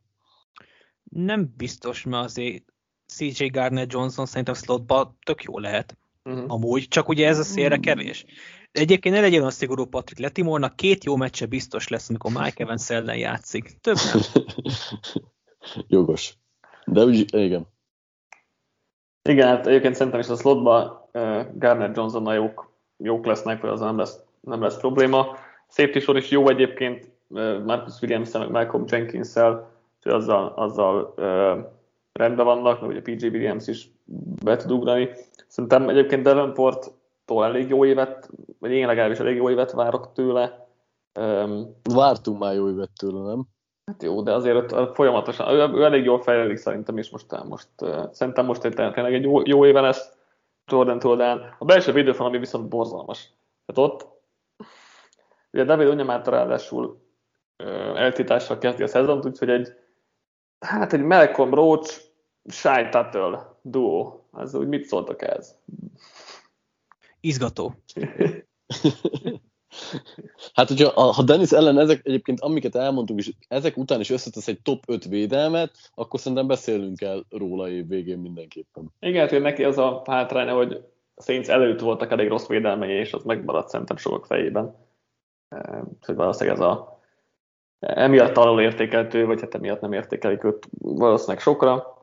Nem 1.10 1.54
biztos, 1.56 2.04
mert 2.04 2.24
azért 2.24 2.64
CJ 3.06 3.46
Gardner 3.46 3.86
Johnson 3.88 4.26
szerintem 4.26 4.54
slotba 4.54 5.16
tök 5.24 5.42
jó 5.42 5.58
lehet. 5.58 5.98
Uh-huh. 6.24 6.44
Amúgy, 6.52 6.88
csak 6.88 7.08
ugye 7.08 7.28
ez 7.28 7.38
a 7.38 7.42
szélre 7.42 7.76
kevés. 7.76 8.24
Egyébként 8.72 9.14
ne 9.14 9.20
legyen 9.20 9.44
a 9.44 9.50
szigorú 9.50 9.84
Patrick 9.84 10.20
Letimornak, 10.20 10.76
két 10.76 11.04
jó 11.04 11.16
meccse 11.16 11.46
biztos 11.46 11.88
lesz, 11.88 12.08
amikor 12.08 12.32
Mike 12.32 12.62
Evans 12.64 12.90
ellen 12.90 13.16
játszik. 13.16 13.80
Több 13.80 13.96
nem. 14.12 14.22
Jogos. 15.88 16.34
De 16.84 17.04
úgy, 17.04 17.34
igen. 17.34 17.66
Igen, 19.22 19.46
hát 19.46 19.66
egyébként 19.66 19.94
szerintem 19.94 20.20
is 20.20 20.28
a 20.28 20.36
slotban 20.36 21.08
uh, 21.12 21.46
Garner 21.54 21.90
Johnsonnal 21.94 22.34
jók, 22.34 22.72
jók 22.96 23.26
lesznek, 23.26 23.60
vagy 23.60 23.70
az 23.70 23.80
nem 23.80 23.98
lesz, 23.98 24.18
nem 24.40 24.62
lesz 24.62 24.78
probléma. 24.78 25.36
Safety 25.68 25.98
sor 25.98 26.16
is 26.16 26.30
jó 26.30 26.48
egyébként, 26.48 27.10
uh, 27.28 27.64
Marcus 27.64 28.00
williams 28.02 28.32
meg 28.32 28.50
Malcolm 28.50 28.84
Jenkins-szel, 28.88 29.69
úgyhogy 30.00 30.20
azzal, 30.20 30.52
azzal 30.56 31.14
rendben 32.12 32.44
vannak, 32.44 32.80
meg 32.80 32.90
ugye 32.90 33.02
PJ 33.02 33.26
Williams 33.26 33.66
is 33.66 33.90
be 34.44 34.56
tud 34.56 34.70
ugrani. 34.70 35.08
Szerintem 35.46 35.88
egyébként 35.88 36.22
Davenporttól 36.22 37.44
elég 37.44 37.68
jó 37.68 37.84
évet, 37.84 38.30
vagy 38.58 38.70
én 38.70 38.86
legalábbis 38.86 39.18
elég 39.18 39.36
jó 39.36 39.50
évet 39.50 39.72
várok 39.72 40.12
tőle. 40.12 40.68
Um, 41.20 41.76
Vártunk 41.82 42.38
már 42.38 42.54
jó 42.54 42.68
évet 42.68 42.90
tőle, 42.98 43.22
nem? 43.22 43.42
Hát 43.84 44.02
jó, 44.02 44.22
de 44.22 44.32
azért 44.32 44.94
folyamatosan, 44.94 45.54
ő, 45.54 45.78
ő 45.78 45.84
elég 45.84 46.04
jól 46.04 46.22
fejlődik 46.22 46.56
szerintem, 46.56 46.98
és 46.98 47.10
most, 47.10 47.44
most 47.44 47.68
uh, 47.82 48.12
szerintem 48.12 48.44
most 48.44 48.64
egy, 48.64 48.74
tényleg 48.74 49.14
egy 49.14 49.22
jó, 49.22 49.40
jó 49.44 49.66
éve 49.66 49.80
lesz 49.80 50.18
Jordan 50.66 50.98
Toldán. 50.98 51.54
A 51.58 51.64
belső 51.64 51.92
védőfal, 51.92 52.26
ami 52.26 52.38
viszont 52.38 52.68
borzalmas. 52.68 53.32
Tehát 53.66 53.90
ott, 53.90 54.08
ugye 55.52 55.64
David 55.64 55.88
Unyamáta 55.88 56.30
ráadásul 56.30 57.00
uh, 57.64 58.00
eltítással 58.00 58.58
kezdi 58.58 58.82
a 58.82 58.86
szezont, 58.86 59.24
úgyhogy 59.24 59.50
egy, 59.50 59.68
hát 60.60 60.92
egy 60.92 61.02
Malcolm 61.02 61.54
Roach, 61.54 62.00
Shy 62.48 62.88
Tuttle 62.90 63.58
duó. 63.62 64.28
Ez 64.38 64.54
úgy 64.54 64.68
mit 64.68 64.84
szóltak 64.84 65.22
ez? 65.22 65.58
Izgató. 67.20 67.74
Hát, 70.54 70.68
hogyha 70.68 71.00
ha 71.00 71.22
Dennis 71.22 71.50
ellen 71.50 71.78
ezek 71.78 72.00
egyébként, 72.04 72.40
amiket 72.40 72.74
elmondtuk, 72.74 73.18
és 73.18 73.32
ezek 73.48 73.76
után 73.76 74.00
is 74.00 74.10
összetesz 74.10 74.48
egy 74.48 74.62
top 74.62 74.82
5 74.86 75.04
védelmet, 75.04 75.70
akkor 75.94 76.20
szerintem 76.20 76.46
beszélünk 76.46 77.00
el 77.00 77.26
róla 77.28 77.68
év 77.68 77.88
végén 77.88 78.18
mindenképpen. 78.18 78.92
Igen, 79.00 79.28
hogy 79.28 79.40
neki 79.40 79.64
az 79.64 79.78
a 79.78 80.02
hátránya, 80.06 80.54
hogy 80.54 80.84
a 81.14 81.22
Saints 81.22 81.48
előtt 81.48 81.80
voltak 81.80 82.10
elég 82.10 82.28
rossz 82.28 82.46
védelmei, 82.46 82.90
és 82.90 83.12
az 83.12 83.22
megmaradt 83.22 83.68
szerintem 83.68 83.96
sokak 83.96 84.26
fejében. 84.26 84.74
Úgyhogy 85.98 86.14
valószínűleg 86.14 86.58
ez 86.58 86.64
a 86.64 86.99
emiatt 87.80 88.36
alul 88.36 88.60
értékeltő, 88.60 89.26
vagy 89.26 89.40
hát 89.40 89.54
emiatt 89.54 89.80
nem 89.80 89.92
értékelik 89.92 90.44
őt 90.44 90.68
valószínűleg 90.78 91.40
sokra. 91.40 91.98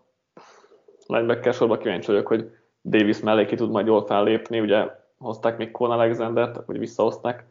Linebacker 1.08 1.54
sorba 1.54 1.78
kíváncsi 1.78 2.12
vagyok, 2.12 2.28
hogy 2.28 2.52
Davis 2.84 3.20
mellé 3.20 3.46
ki 3.46 3.56
tud 3.56 3.72
majd 3.72 3.86
jól 3.86 4.06
fellépni, 4.06 4.60
ugye 4.60 4.86
hozták 5.18 5.58
még 5.58 5.72
Con 5.72 5.92
Alexander-t, 5.92 6.66
vagy 6.66 6.80
visszahozták 6.80 7.46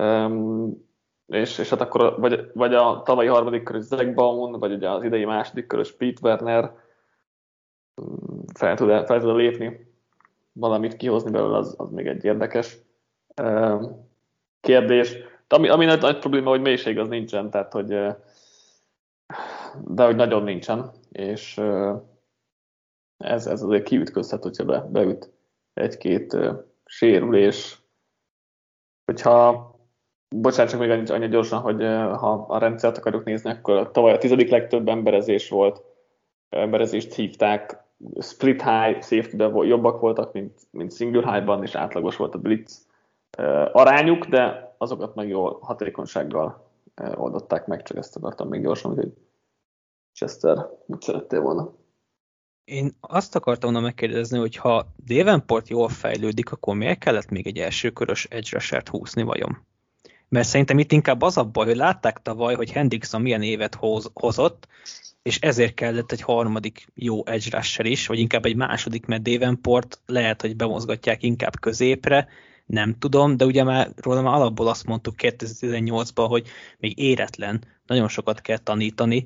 Um, 0.00 0.86
és, 1.26 1.58
és 1.58 1.70
hát 1.70 1.80
akkor 1.80 2.20
vagy, 2.20 2.50
vagy 2.54 2.74
a 2.74 3.02
tavalyi 3.04 3.28
harmadik 3.28 3.62
körös 3.62 3.82
Zach 3.82 4.14
Baum, 4.14 4.58
vagy 4.58 4.72
ugye 4.72 4.90
az 4.90 5.02
idei 5.02 5.24
második 5.24 5.66
körös 5.66 5.92
Pete 5.92 6.20
Werner 6.22 6.72
fel 8.54 8.76
tud, 8.76 9.06
fel 9.06 9.20
tud 9.20 9.36
lépni, 9.36 9.92
valamit 10.52 10.96
kihozni 10.96 11.30
belőle, 11.30 11.56
az, 11.56 11.74
az 11.78 11.90
még 11.90 12.06
egy 12.06 12.24
érdekes 12.24 12.78
kérdés. 14.60 15.16
Ami, 15.48 15.68
ami 15.68 15.84
nagy, 15.84 16.00
nagy 16.00 16.18
probléma, 16.18 16.48
hogy 16.48 16.60
mélység 16.60 16.98
az 16.98 17.08
nincsen, 17.08 17.50
tehát 17.50 17.72
hogy 17.72 17.86
de 19.84 20.04
hogy 20.04 20.16
nagyon 20.16 20.42
nincsen, 20.42 20.90
és 21.12 21.58
ez, 23.16 23.46
ez 23.46 23.62
azért 23.62 23.84
kiütközhet, 23.84 24.42
hogyha 24.42 24.64
be, 24.64 24.80
beüt 24.80 25.30
egy-két 25.72 26.36
sérülés. 26.84 27.82
Hogyha 29.04 29.72
bocsánat, 30.28 30.70
csak 30.70 30.80
még 30.80 30.90
annyi, 30.90 31.08
annyi 31.10 31.28
gyorsan, 31.28 31.60
hogy 31.60 31.82
ha 32.18 32.44
a 32.48 32.58
rendszert 32.58 32.98
akarjuk 32.98 33.24
nézni, 33.24 33.50
akkor 33.50 33.90
tavaly 33.90 34.12
a 34.12 34.18
tizedik 34.18 34.50
legtöbb 34.50 34.88
emberezés 34.88 35.48
volt, 35.48 35.82
emberezést 36.48 37.14
hívták, 37.14 37.82
split 38.20 38.62
high 38.62 39.02
safety 39.02 39.66
jobbak 39.66 40.00
voltak, 40.00 40.32
mint, 40.32 40.60
mint 40.70 40.92
single 40.92 41.32
high-ban, 41.32 41.62
és 41.62 41.74
átlagos 41.74 42.16
volt 42.16 42.34
a 42.34 42.38
blitz 42.38 42.86
arányuk, 43.72 44.24
de 44.24 44.74
azokat 44.78 45.14
meg 45.14 45.28
jó 45.28 45.44
hatékonysággal 45.44 46.70
oldották 47.14 47.66
meg, 47.66 47.82
csak 47.82 47.96
ezt 47.96 48.16
akartam 48.16 48.48
még 48.48 48.62
gyorsan, 48.62 48.94
hogy 48.94 49.12
Chester, 50.12 50.68
mit 50.86 51.02
szerettél 51.02 51.40
volna? 51.40 51.72
Én 52.64 52.96
azt 53.00 53.36
akartam 53.36 53.72
volna 53.72 53.86
megkérdezni, 53.86 54.38
hogy 54.38 54.56
ha 54.56 54.86
Davenport 55.06 55.68
jól 55.68 55.88
fejlődik, 55.88 56.52
akkor 56.52 56.74
miért 56.74 56.98
kellett 56.98 57.30
még 57.30 57.46
egy 57.46 57.58
elsőkörös 57.58 58.24
edge 58.24 58.82
húzni 58.90 59.22
vajon? 59.22 59.66
mert 60.34 60.48
szerintem 60.48 60.78
itt 60.78 60.92
inkább 60.92 61.22
az 61.22 61.36
a 61.36 61.44
baj, 61.44 61.66
hogy 61.66 61.76
látták 61.76 62.22
tavaly, 62.22 62.54
hogy 62.54 62.72
Hendrickson 62.72 63.20
milyen 63.20 63.42
évet 63.42 63.74
hoz, 63.74 64.10
hozott, 64.14 64.68
és 65.22 65.38
ezért 65.40 65.74
kellett 65.74 66.12
egy 66.12 66.20
harmadik 66.20 66.86
jó 66.94 67.26
edge 67.26 67.88
is, 67.88 68.06
vagy 68.06 68.18
inkább 68.18 68.44
egy 68.44 68.56
második, 68.56 69.06
mert 69.06 69.22
Davenport 69.22 70.00
lehet, 70.06 70.40
hogy 70.40 70.56
bemozgatják 70.56 71.22
inkább 71.22 71.60
középre, 71.60 72.28
nem 72.66 72.98
tudom, 72.98 73.36
de 73.36 73.44
ugye 73.44 73.64
már 73.64 73.90
róla 73.96 74.22
már 74.22 74.34
alapból 74.34 74.68
azt 74.68 74.86
mondtuk 74.86 75.14
2018-ban, 75.18 76.26
hogy 76.28 76.48
még 76.78 76.98
éretlen, 76.98 77.64
nagyon 77.86 78.08
sokat 78.08 78.40
kell 78.40 78.58
tanítani. 78.58 79.24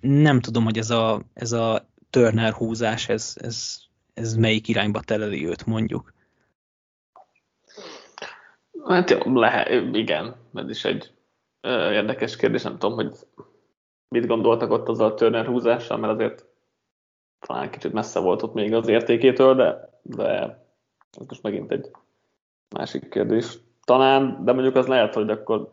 Nem 0.00 0.40
tudom, 0.40 0.64
hogy 0.64 0.78
ez 0.78 0.90
a, 0.90 1.22
ez 1.34 1.52
a 1.52 1.88
Turner 2.10 2.52
húzás, 2.52 3.08
ez, 3.08 3.36
ez, 3.40 3.76
ez 4.14 4.34
melyik 4.34 4.68
irányba 4.68 5.00
teleli 5.00 5.46
őt 5.46 5.66
mondjuk. 5.66 6.12
Hát 8.84 9.10
jó, 9.10 9.32
lehet, 9.34 9.96
igen, 9.96 10.36
ez 10.54 10.68
is 10.68 10.84
egy 10.84 11.12
ö, 11.60 11.92
érdekes 11.92 12.36
kérdés, 12.36 12.62
nem 12.62 12.78
tudom, 12.78 12.94
hogy 12.94 13.12
mit 14.08 14.26
gondoltak 14.26 14.70
ott 14.70 14.88
az 14.88 15.00
a 15.00 15.14
Turner 15.14 15.46
húzással, 15.46 15.98
mert 15.98 16.12
azért 16.12 16.46
talán 17.38 17.70
kicsit 17.70 17.92
messze 17.92 18.20
volt 18.20 18.42
ott 18.42 18.54
még 18.54 18.74
az 18.74 18.88
értékétől, 18.88 19.54
de, 19.54 19.90
de 20.02 20.26
ez 21.18 21.26
most 21.26 21.42
megint 21.42 21.72
egy 21.72 21.90
másik 22.76 23.08
kérdés. 23.08 23.58
Talán, 23.84 24.44
de 24.44 24.52
mondjuk 24.52 24.76
az 24.76 24.86
lehet, 24.86 25.14
hogy 25.14 25.30
akkor 25.30 25.72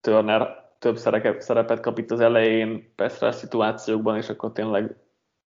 Turner 0.00 0.72
több 0.78 0.96
szerepet, 0.96 1.80
kap 1.80 1.98
itt 1.98 2.10
az 2.10 2.20
elején, 2.20 2.92
persze 2.94 3.30
szituációkban, 3.30 4.16
és 4.16 4.28
akkor 4.28 4.52
tényleg, 4.52 4.96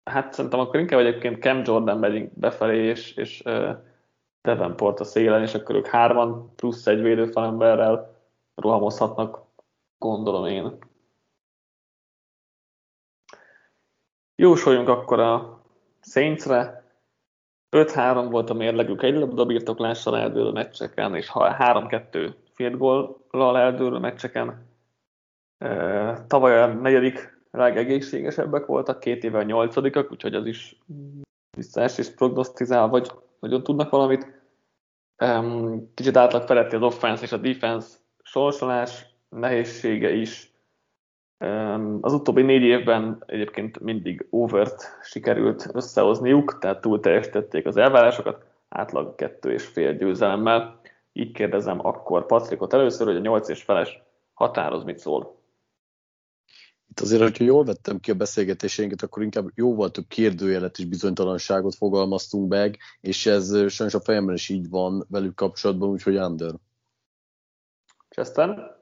hát 0.04 0.34
szerintem 0.34 0.60
akkor 0.60 0.80
inkább 0.80 1.00
egyébként 1.00 1.42
Cam 1.42 1.62
Jordan 1.66 1.98
megyünk 1.98 2.40
befelé, 2.40 2.84
és, 2.84 3.16
és 3.16 3.44
Davenport 4.42 5.00
a 5.00 5.04
szélen, 5.04 5.42
és 5.42 5.54
akkor 5.54 5.76
ők 5.76 5.88
hárman 5.88 6.56
plusz 6.56 6.88
egy 6.88 7.02
védőfalemberrel 7.02 8.20
rohamozhatnak, 8.56 9.40
gondolom 9.98 10.46
én. 10.46 10.78
Jósoljunk 14.36 14.88
akkor 14.88 15.20
a 15.20 15.62
Saintsre. 16.02 16.81
5-3 17.72 18.28
volt 18.30 18.50
a 18.50 18.54
mérlegük 18.54 19.04
egy 19.04 19.16
labda 19.16 19.46
birtoklással 19.46 20.18
eldőlő 20.18 20.52
meccseken, 20.52 21.16
és 21.16 21.32
3-2 21.34 22.34
field 22.54 22.78
goal 23.30 23.58
eldőlő 23.58 23.98
meccseken. 23.98 24.70
Tavaly 26.28 26.62
a 26.62 26.68
negyedik 26.68 27.40
legegészségesebbek 27.52 28.66
voltak, 28.66 29.00
két 29.00 29.24
éve 29.24 29.38
a 29.38 29.44
nyolcadikak, 29.44 30.12
úgyhogy 30.12 30.36
az 30.36 30.46
is 30.46 30.80
visszaesés 31.58 32.10
prognosztizál, 32.10 32.88
vagy 32.88 33.12
nagyon 33.40 33.64
tudnak 33.64 33.90
valamit. 33.90 34.42
Kicsit 35.94 36.18
átlag 36.18 36.44
feletti 36.44 36.76
az 36.76 36.82
offense 36.82 37.24
és 37.24 37.32
a 37.32 37.38
defense 37.38 37.98
sorsolás 38.24 39.06
nehézsége 39.30 40.12
is. 40.12 40.51
Az 42.02 42.14
utóbbi 42.14 42.42
négy 42.42 42.62
évben 42.62 43.24
egyébként 43.26 43.80
mindig 43.80 44.28
overt 44.30 44.84
sikerült 45.04 45.70
összehozniuk, 45.74 46.58
tehát 46.60 46.82
túl 46.82 47.00
teljesítették 47.00 47.66
az 47.66 47.78
elvárásokat, 47.78 48.46
átlag 48.70 49.16
kettő 49.16 49.52
és 49.52 49.66
fél 49.66 49.98
győzelemmel. 49.98 50.80
Így 51.14 51.32
kérdezem 51.32 51.86
akkor 51.86 52.26
Patrikot 52.26 52.74
először, 52.74 53.08
hogy 53.08 53.16
a 53.16 53.20
nyolc 53.20 53.50
és 53.50 53.64
feles 53.64 54.02
határoz 54.34 54.84
mit 54.84 54.98
szól. 54.98 55.40
Itt 56.90 57.00
azért, 57.00 57.22
hogyha 57.22 57.44
jól 57.44 57.64
vettem 57.64 58.00
ki 58.00 58.12
a 58.12 58.16
beszélgetésénket, 58.16 59.02
akkor 59.02 59.24
inkább 59.24 59.48
jóval 59.56 59.92
több 59.92 60.08
kérdőjelet 60.08 60.78
és 60.78 60.86
bizonytalanságot 60.86 61.76
fogalmaztunk 61.76 62.50
meg, 62.50 62.78
és 63.00 63.26
ez 63.26 63.70
sajnos 63.70 63.94
a 63.94 64.02
fejemben 64.02 64.36
is 64.36 64.50
így 64.50 64.70
van 64.70 65.06
velük 65.10 65.36
kapcsolatban, 65.36 65.90
úgyhogy 65.90 66.16
under. 66.18 66.52
Chester? 68.10 68.81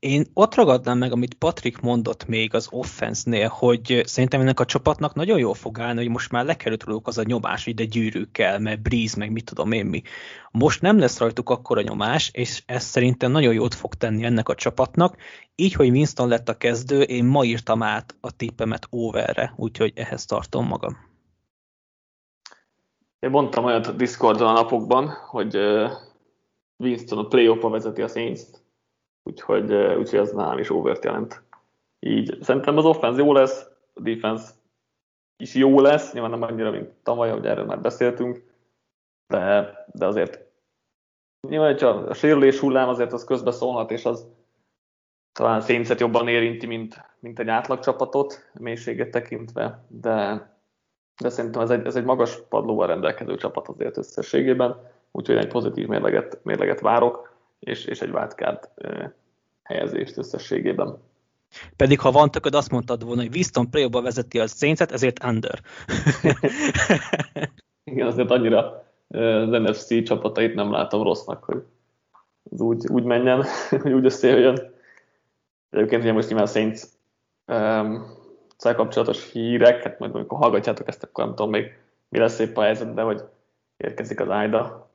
Én 0.00 0.24
ott 0.34 0.54
ragadnám 0.54 0.98
meg, 0.98 1.12
amit 1.12 1.34
Patrik 1.34 1.80
mondott 1.80 2.26
még 2.26 2.54
az 2.54 2.68
offense-nél, 2.70 3.48
hogy 3.48 4.02
szerintem 4.04 4.40
ennek 4.40 4.60
a 4.60 4.64
csapatnak 4.64 5.14
nagyon 5.14 5.38
jól 5.38 5.54
fog 5.54 5.78
állni, 5.78 5.98
hogy 5.98 6.08
most 6.08 6.30
már 6.30 6.44
lekerült 6.44 6.82
róluk 6.82 7.06
az 7.06 7.18
a 7.18 7.22
nyomás, 7.22 7.64
hogy 7.64 7.74
de 7.74 7.84
gyűrűk 7.84 8.32
kell, 8.32 8.58
mert 8.58 8.82
Breeze, 8.82 9.16
meg 9.18 9.32
mit 9.32 9.44
tudom 9.44 9.72
én 9.72 9.86
mi. 9.86 10.02
Most 10.50 10.80
nem 10.80 10.98
lesz 10.98 11.18
rajtuk 11.18 11.50
akkora 11.50 11.80
nyomás, 11.80 12.30
és 12.32 12.62
ez 12.66 12.84
szerintem 12.84 13.30
nagyon 13.30 13.52
jót 13.52 13.74
fog 13.74 13.94
tenni 13.94 14.24
ennek 14.24 14.48
a 14.48 14.54
csapatnak. 14.54 15.16
Így, 15.54 15.72
hogy 15.72 15.90
Winston 15.90 16.28
lett 16.28 16.48
a 16.48 16.56
kezdő, 16.56 17.00
én 17.00 17.24
ma 17.24 17.44
írtam 17.44 17.82
át 17.82 18.14
a 18.20 18.36
tippemet 18.36 18.86
overre, 18.90 19.54
úgyhogy 19.56 19.92
ehhez 19.94 20.24
tartom 20.24 20.66
magam. 20.66 20.96
Én 23.18 23.30
mondtam 23.30 23.64
olyat 23.64 23.86
a 23.86 23.92
Discordon 23.92 24.48
a 24.48 24.52
napokban, 24.52 25.08
hogy 25.08 25.58
Winston 26.76 27.18
a 27.18 27.26
play 27.26 27.58
vezeti 27.60 28.02
a 28.02 28.08
saints 28.08 28.40
úgyhogy, 29.30 29.72
úgyhogy 29.72 30.18
ez 30.18 30.32
nálam 30.32 30.58
is 30.58 30.70
overt 30.70 31.04
jelent. 31.04 31.42
Így 31.98 32.38
szerintem 32.40 32.76
az 32.76 32.84
offense 32.84 33.22
jó 33.22 33.32
lesz, 33.32 33.70
a 33.94 34.00
defense 34.00 34.50
is 35.36 35.54
jó 35.54 35.80
lesz, 35.80 36.12
nyilván 36.12 36.30
nem 36.30 36.42
annyira, 36.42 36.70
mint 36.70 36.90
tavaly, 37.02 37.30
hogy 37.30 37.46
erről 37.46 37.64
már 37.64 37.80
beszéltünk, 37.80 38.44
de, 39.26 39.74
de 39.92 40.06
azért 40.06 40.48
nyilván, 41.48 41.70
hogyha 41.70 41.88
a 41.88 42.14
sérülés 42.14 42.58
hullám 42.58 42.88
azért 42.88 43.12
az 43.12 43.24
közbeszólhat, 43.24 43.90
és 43.90 44.04
az 44.04 44.26
talán 45.32 45.60
szénszet 45.60 46.00
jobban 46.00 46.28
érinti, 46.28 46.66
mint, 46.66 47.04
mint 47.18 47.38
egy 47.38 47.48
átlag 47.48 47.78
csapatot, 47.78 48.50
mélységet 48.52 49.10
tekintve, 49.10 49.84
de, 49.88 50.48
de 51.22 51.28
szerintem 51.28 51.62
ez 51.62 51.70
egy, 51.70 51.86
ez 51.86 51.96
egy 51.96 52.04
magas 52.04 52.42
padlóval 52.48 52.86
rendelkező 52.86 53.36
csapat 53.36 53.68
azért 53.68 53.96
összességében, 53.96 54.76
úgyhogy 55.10 55.36
egy 55.36 55.48
pozitív 55.48 55.86
mérleget, 55.86 56.40
mérleget 56.42 56.80
várok, 56.80 57.32
és, 57.58 57.84
és 57.84 58.00
egy 58.00 58.10
wildcard 58.10 58.68
helyezést 59.70 60.16
összességében. 60.16 60.98
Pedig 61.76 62.00
ha 62.00 62.10
van 62.10 62.30
tököd, 62.30 62.54
azt 62.54 62.70
mondtad 62.70 63.04
volna, 63.04 63.20
hogy 63.20 63.34
Winston 63.34 63.70
play 63.70 63.88
vezeti 63.90 64.38
a 64.38 64.46
saints 64.46 64.80
ezért 64.80 65.24
under. 65.24 65.60
Igen, 67.90 68.06
azért 68.06 68.30
annyira 68.30 68.84
az 69.08 69.48
NFC 69.48 70.02
csapatait 70.02 70.54
nem 70.54 70.70
látom 70.70 71.02
rossznak, 71.02 71.44
hogy 71.44 71.62
az 72.50 72.60
úgy, 72.60 72.86
úgy 72.88 73.02
menjen, 73.02 73.44
hogy 73.82 73.92
úgy 73.92 74.04
összejöjjön. 74.04 74.74
Egyébként 75.70 76.02
ugye 76.02 76.12
most 76.12 76.28
nyilván 76.28 76.46
Saints 76.46 76.80
um, 77.46 78.04
kapcsolatos 78.58 79.32
hírek, 79.32 79.82
hát 79.82 79.98
majd 79.98 80.14
amikor 80.14 80.38
hallgatjátok 80.38 80.88
ezt, 80.88 81.02
akkor 81.02 81.24
nem 81.24 81.34
tudom 81.34 81.50
még 81.50 81.78
mi 82.08 82.18
lesz 82.18 82.38
épp 82.38 82.56
a 82.56 82.62
helyzet, 82.62 82.94
de 82.94 83.02
hogy 83.02 83.22
érkezik 83.76 84.20
az 84.20 84.28
Aida 84.28 84.89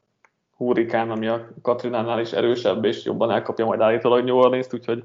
hurrikán, 0.55 1.11
ami 1.11 1.27
a 1.27 1.47
Katrinánál 1.61 2.19
is 2.19 2.31
erősebb, 2.31 2.85
és 2.85 3.05
jobban 3.05 3.31
elkapja 3.31 3.65
majd 3.65 3.81
állítólag 3.81 4.23
New 4.23 4.37
orleans 4.37 4.73
úgyhogy 4.73 5.03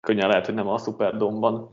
könnyen 0.00 0.28
lehet, 0.28 0.46
hogy 0.46 0.54
nem 0.54 0.68
a 0.68 0.78
Superdome-ban 0.78 1.70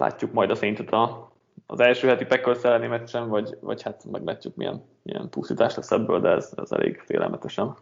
látjuk 0.00 0.32
majd 0.32 0.50
a 0.50 0.54
széntet 0.54 0.92
a, 0.92 1.30
az 1.66 1.80
első 1.80 2.08
heti 2.08 2.24
Packers 2.24 2.62
elleni 2.62 2.86
meccsen, 2.86 3.28
vagy, 3.28 3.56
vagy 3.60 3.82
hát 3.82 4.04
meglátjuk 4.04 4.54
milyen, 4.54 4.84
milyen 5.02 5.28
pusztítás 5.30 5.74
lesz 5.74 5.90
ebből, 5.90 6.20
de 6.20 6.28
ez, 6.28 6.52
ez 6.56 6.72
elég 6.72 7.00
félelmetesen 7.00 7.76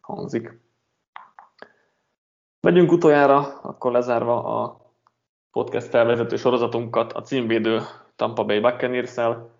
hangzik. 0.00 0.58
Megyünk 2.60 2.92
utoljára, 2.92 3.58
akkor 3.62 3.92
lezárva 3.92 4.62
a 4.62 4.80
podcast 5.50 5.86
felvezető 5.86 6.36
sorozatunkat 6.36 7.12
a 7.12 7.22
címvédő 7.22 7.80
Tampa 8.16 8.44
Bay 8.44 8.60
buccaneers 8.60 9.16
-el. 9.16 9.50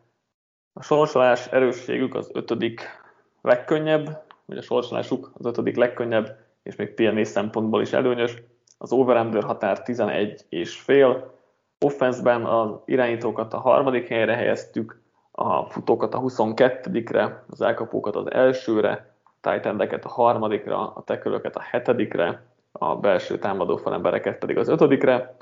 A 0.73 0.83
sorsolás 0.83 1.47
erősségük 1.47 2.15
az 2.15 2.31
ötödik 2.33 3.00
legkönnyebb, 3.41 4.23
vagy 4.45 4.57
a 4.57 4.63
sorsolásuk 4.63 5.31
az 5.35 5.47
ötödik 5.47 5.77
legkönnyebb, 5.77 6.37
és 6.63 6.77
még 6.77 6.95
PNA 6.95 7.25
szempontból 7.25 7.83
is 7.83 7.93
előnyös. 7.93 8.43
Az 8.79 8.93
over 8.93 9.45
határ 9.45 9.83
11 9.83 10.45
és 10.49 10.81
fél. 10.81 11.39
Offenszben 11.81 12.45
az 12.45 12.71
irányítókat 12.85 13.55
a 13.55 13.59
harmadik 13.59 14.09
helyre 14.09 14.35
helyeztük, 14.35 15.01
a 15.31 15.65
futókat 15.65 16.15
a 16.15 16.21
22-re, 16.21 17.45
az 17.51 17.61
elkapókat 17.61 18.17
az 18.17 18.31
elsőre, 18.31 19.15
tight 19.41 20.05
a 20.05 20.09
harmadikra, 20.09 20.93
a 20.93 21.03
tekölöket 21.03 21.57
a 21.57 21.61
hetedikre, 21.61 22.43
a 22.73 22.97
belső 22.97 23.39
támadó 23.39 23.77
falembereket 23.77 24.39
pedig 24.39 24.57
az 24.57 24.69
ötödikre. 24.69 25.37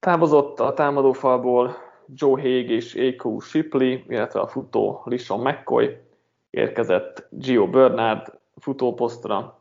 Távozott 0.00 0.60
a 0.60 0.74
támadófalból 0.74 1.76
Joe 2.14 2.40
Haig 2.40 2.70
és 2.70 2.94
A.Q. 2.94 3.38
Shipley, 3.38 3.98
illetve 4.08 4.40
a 4.40 4.46
futó 4.46 5.02
Lishon 5.04 5.40
McCoy, 5.40 5.96
érkezett 6.54 7.26
Gio 7.30 7.68
Bernard 7.68 8.38
futóposztra, 8.56 9.58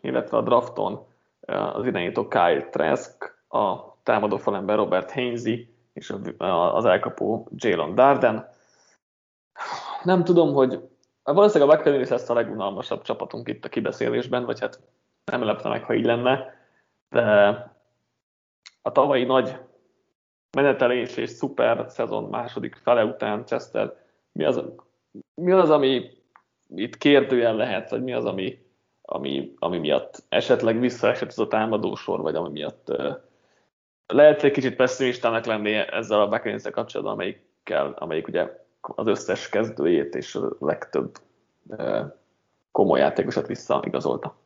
illetve 0.00 0.36
a 0.36 0.42
drafton 0.42 1.06
eh, 1.40 1.76
az 1.76 1.86
irányító 1.86 2.28
Kyle 2.28 2.68
Trask, 2.70 3.44
a 3.48 3.92
támadó 4.02 4.36
falember 4.36 4.76
Robert 4.76 5.10
Hainsey 5.10 5.68
és 5.92 6.14
az 6.72 6.84
elkapó 6.84 7.48
Jalen 7.56 7.94
Darden. 7.94 8.48
Nem 10.02 10.24
tudom, 10.24 10.52
hogy 10.52 10.88
valószínűleg 11.22 11.74
a 11.74 11.76
Buccaneers 11.76 12.08
lesz 12.08 12.30
a 12.30 12.34
legunalmasabb 12.34 13.02
csapatunk 13.02 13.48
itt 13.48 13.64
a 13.64 13.68
kibeszélésben, 13.68 14.44
vagy 14.44 14.60
hát 14.60 14.80
nem 15.24 15.42
lepne 15.42 15.68
meg, 15.68 15.84
ha 15.84 15.94
így 15.94 16.04
lenne, 16.04 16.54
de 17.08 17.22
a 18.82 18.92
tavalyi 18.92 19.24
nagy 19.24 19.58
menetelés 20.56 21.16
és 21.16 21.30
szuper 21.30 21.84
szezon 21.88 22.24
második 22.24 22.74
fele 22.74 23.04
után 23.04 23.44
Chester, 23.44 23.96
mi 24.32 24.44
az, 24.44 24.62
mi 25.34 25.52
az 25.52 25.70
ami 25.70 26.10
itt 26.74 26.98
kérdőjel 26.98 27.56
lehet, 27.56 27.90
vagy 27.90 28.02
mi 28.02 28.12
az, 28.12 28.24
ami, 28.24 28.58
ami, 29.02 29.54
ami 29.58 29.78
miatt 29.78 30.22
esetleg 30.28 30.80
visszaesett 30.80 31.28
ez 31.28 31.38
a 31.38 31.48
támadósor, 31.48 32.20
vagy 32.20 32.34
ami 32.34 32.50
miatt 32.50 32.88
uh, 32.90 33.16
lehet 34.06 34.42
egy 34.42 34.52
kicsit 34.52 34.76
pessimistának 34.76 35.44
lenni 35.44 35.72
ezzel 35.72 36.20
a 36.20 36.28
buccaneers 36.28 36.62
kapcsolatban, 36.62 37.14
amelyikkel, 37.14 37.94
amelyik 37.98 38.28
ugye 38.28 38.60
az 38.80 39.06
összes 39.06 39.48
kezdőjét 39.48 40.14
és 40.14 40.34
a 40.34 40.56
legtöbb 40.58 41.18
uh, 41.66 42.00
komoly 42.70 42.98
játékosat 42.98 43.46
visszaigazolta. 43.46 44.36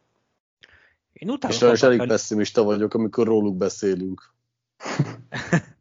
Én 1.13 1.31
utálok 1.31 1.73
és 1.73 1.83
elég 1.83 2.07
pessimista 2.07 2.63
vagyok, 2.63 2.95
amikor 2.95 3.27
róluk 3.27 3.57
beszélünk. 3.57 4.35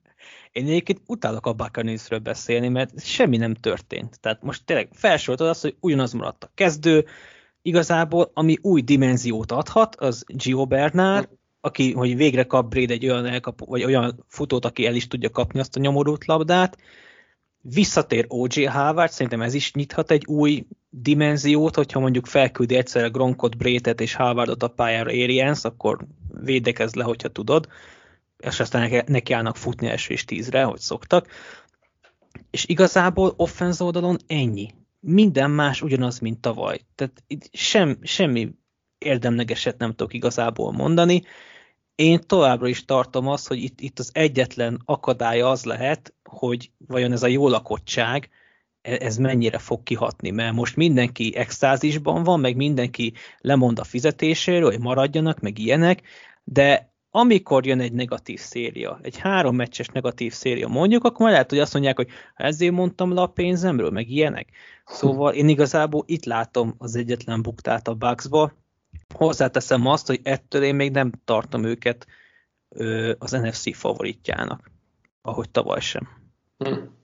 Én 0.56 0.66
egyébként 0.66 1.01
utálok 1.06 1.45
a 1.45 1.53
Buccaneersről 1.53 2.20
beszélni, 2.20 2.68
mert 2.68 3.06
semmi 3.06 3.38
nem 3.38 3.53
történt. 3.53 4.20
Tehát 4.20 4.43
most 4.43 4.66
tényleg 4.66 4.89
felsoroltad 4.91 5.47
azt, 5.47 5.62
hogy 5.62 5.76
ugyanaz 5.80 6.14
maradt 6.14 6.43
a 6.43 6.51
kezdő, 6.53 7.06
igazából 7.62 8.32
ami 8.34 8.58
új 8.62 8.82
dimenziót 8.82 9.51
adhat, 9.51 9.95
az 9.95 10.24
Gio 10.28 10.66
Bernard, 10.66 11.30
aki, 11.62 11.93
hogy 11.93 12.16
végre 12.16 12.43
kap 12.43 12.70
Braid 12.70 12.91
egy 12.91 13.06
olyan, 13.06 13.26
elkap, 13.26 13.66
vagy 13.66 13.84
olyan 13.84 14.26
futót, 14.28 14.66
aki 14.66 14.86
el 14.86 14.95
is 14.95 15.08
tudja 15.08 15.30
kapni 15.30 15.60
azt 15.60 15.76
a 15.76 15.80
nyomorult 15.80 16.26
labdát, 16.26 16.78
visszatér 17.62 18.26
OJ 18.28 18.64
Harvard, 18.64 19.12
szerintem 19.12 19.41
ez 19.41 19.53
is 19.53 19.74
nyithat 19.74 20.12
egy 20.12 20.26
új 20.26 20.66
dimenziót, 20.89 21.76
hogyha 21.76 21.99
mondjuk 21.99 22.26
felküldi 22.26 22.76
egyszerre 22.76 23.08
Gronkot, 23.08 23.58
Brétet 23.58 24.01
és 24.01 24.14
Harvardot 24.14 24.64
a 24.64 24.68
pályára 24.68 25.10
Arians, 25.10 25.64
akkor 25.64 25.97
védekezz 26.43 26.93
le, 26.93 27.03
hogyha 27.03 27.28
tudod 27.28 27.68
és 28.45 28.59
aztán 28.59 29.03
neki 29.05 29.33
állnak 29.33 29.57
futni 29.57 29.88
első 29.88 30.13
és 30.13 30.26
tízre, 30.26 30.63
hogy 30.63 30.80
szoktak. 30.80 31.27
És 32.51 32.65
igazából 32.65 33.34
offenz 33.38 33.81
oldalon 33.81 34.17
ennyi. 34.27 34.73
Minden 34.99 35.51
más 35.51 35.81
ugyanaz, 35.81 36.19
mint 36.19 36.39
tavaly. 36.41 36.80
Tehát 36.95 37.23
itt 37.27 37.49
sem, 37.51 37.97
semmi 38.01 38.51
érdemlegeset 38.97 39.77
nem 39.77 39.89
tudok 39.89 40.13
igazából 40.13 40.72
mondani. 40.72 41.22
Én 41.95 42.22
továbbra 42.27 42.67
is 42.67 42.85
tartom 42.85 43.27
azt, 43.27 43.47
hogy 43.47 43.63
itt, 43.63 43.81
itt 43.81 43.99
az 43.99 44.09
egyetlen 44.13 44.81
akadálya 44.85 45.49
az 45.49 45.63
lehet, 45.63 46.13
hogy 46.23 46.72
vajon 46.88 47.11
ez 47.11 47.23
a 47.23 47.27
jó 47.27 47.47
lakottság, 47.47 48.30
e, 48.81 48.97
ez 49.01 49.17
mennyire 49.17 49.57
fog 49.57 49.84
kihatni, 49.84 50.30
mert 50.30 50.53
most 50.53 50.76
mindenki 50.76 51.35
extázisban 51.35 52.23
van, 52.23 52.39
meg 52.39 52.55
mindenki 52.55 53.13
lemond 53.39 53.80
a 53.80 53.84
fizetéséről, 53.84 54.69
hogy 54.72 54.80
maradjanak, 54.80 55.39
meg 55.39 55.59
ilyenek, 55.59 56.01
de 56.43 56.94
amikor 57.17 57.65
jön 57.65 57.79
egy 57.79 57.93
negatív 57.93 58.39
széria, 58.39 58.99
egy 59.01 59.17
három 59.17 59.55
meccses 59.55 59.87
negatív 59.87 60.33
széria 60.33 60.67
mondjuk, 60.67 61.03
akkor 61.03 61.29
lehet, 61.29 61.49
hogy 61.49 61.59
azt 61.59 61.73
mondják, 61.73 61.95
hogy 61.95 62.07
ezért 62.35 62.73
mondtam 62.73 63.13
le 63.13 63.21
a 63.21 63.27
pénzemről, 63.27 63.89
meg 63.89 64.09
ilyenek. 64.09 64.49
Szóval 64.85 65.33
én 65.33 65.49
igazából 65.49 66.03
itt 66.05 66.25
látom 66.25 66.75
az 66.77 66.95
egyetlen 66.95 67.41
buktát 67.41 67.87
a 67.87 67.93
Bucksba. 67.93 68.51
Hozzáteszem 69.13 69.85
azt, 69.85 70.07
hogy 70.07 70.19
ettől 70.23 70.63
én 70.63 70.75
még 70.75 70.91
nem 70.91 71.11
tartom 71.25 71.63
őket 71.63 72.07
ö, 72.69 73.13
az 73.19 73.31
NFC 73.31 73.75
favoritjának, 73.75 74.71
ahogy 75.21 75.49
tavaly 75.49 75.79
sem. 75.79 76.07
Hmm. 76.57 76.95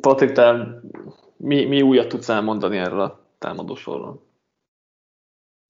Patrik, 0.00 0.32
te 0.32 0.68
mi, 1.36 1.64
mi 1.64 1.82
újat 1.82 2.08
tudsz 2.08 2.28
elmondani 2.28 2.76
erről 2.76 3.00
a 3.00 3.26
támadósorról? 3.38 4.27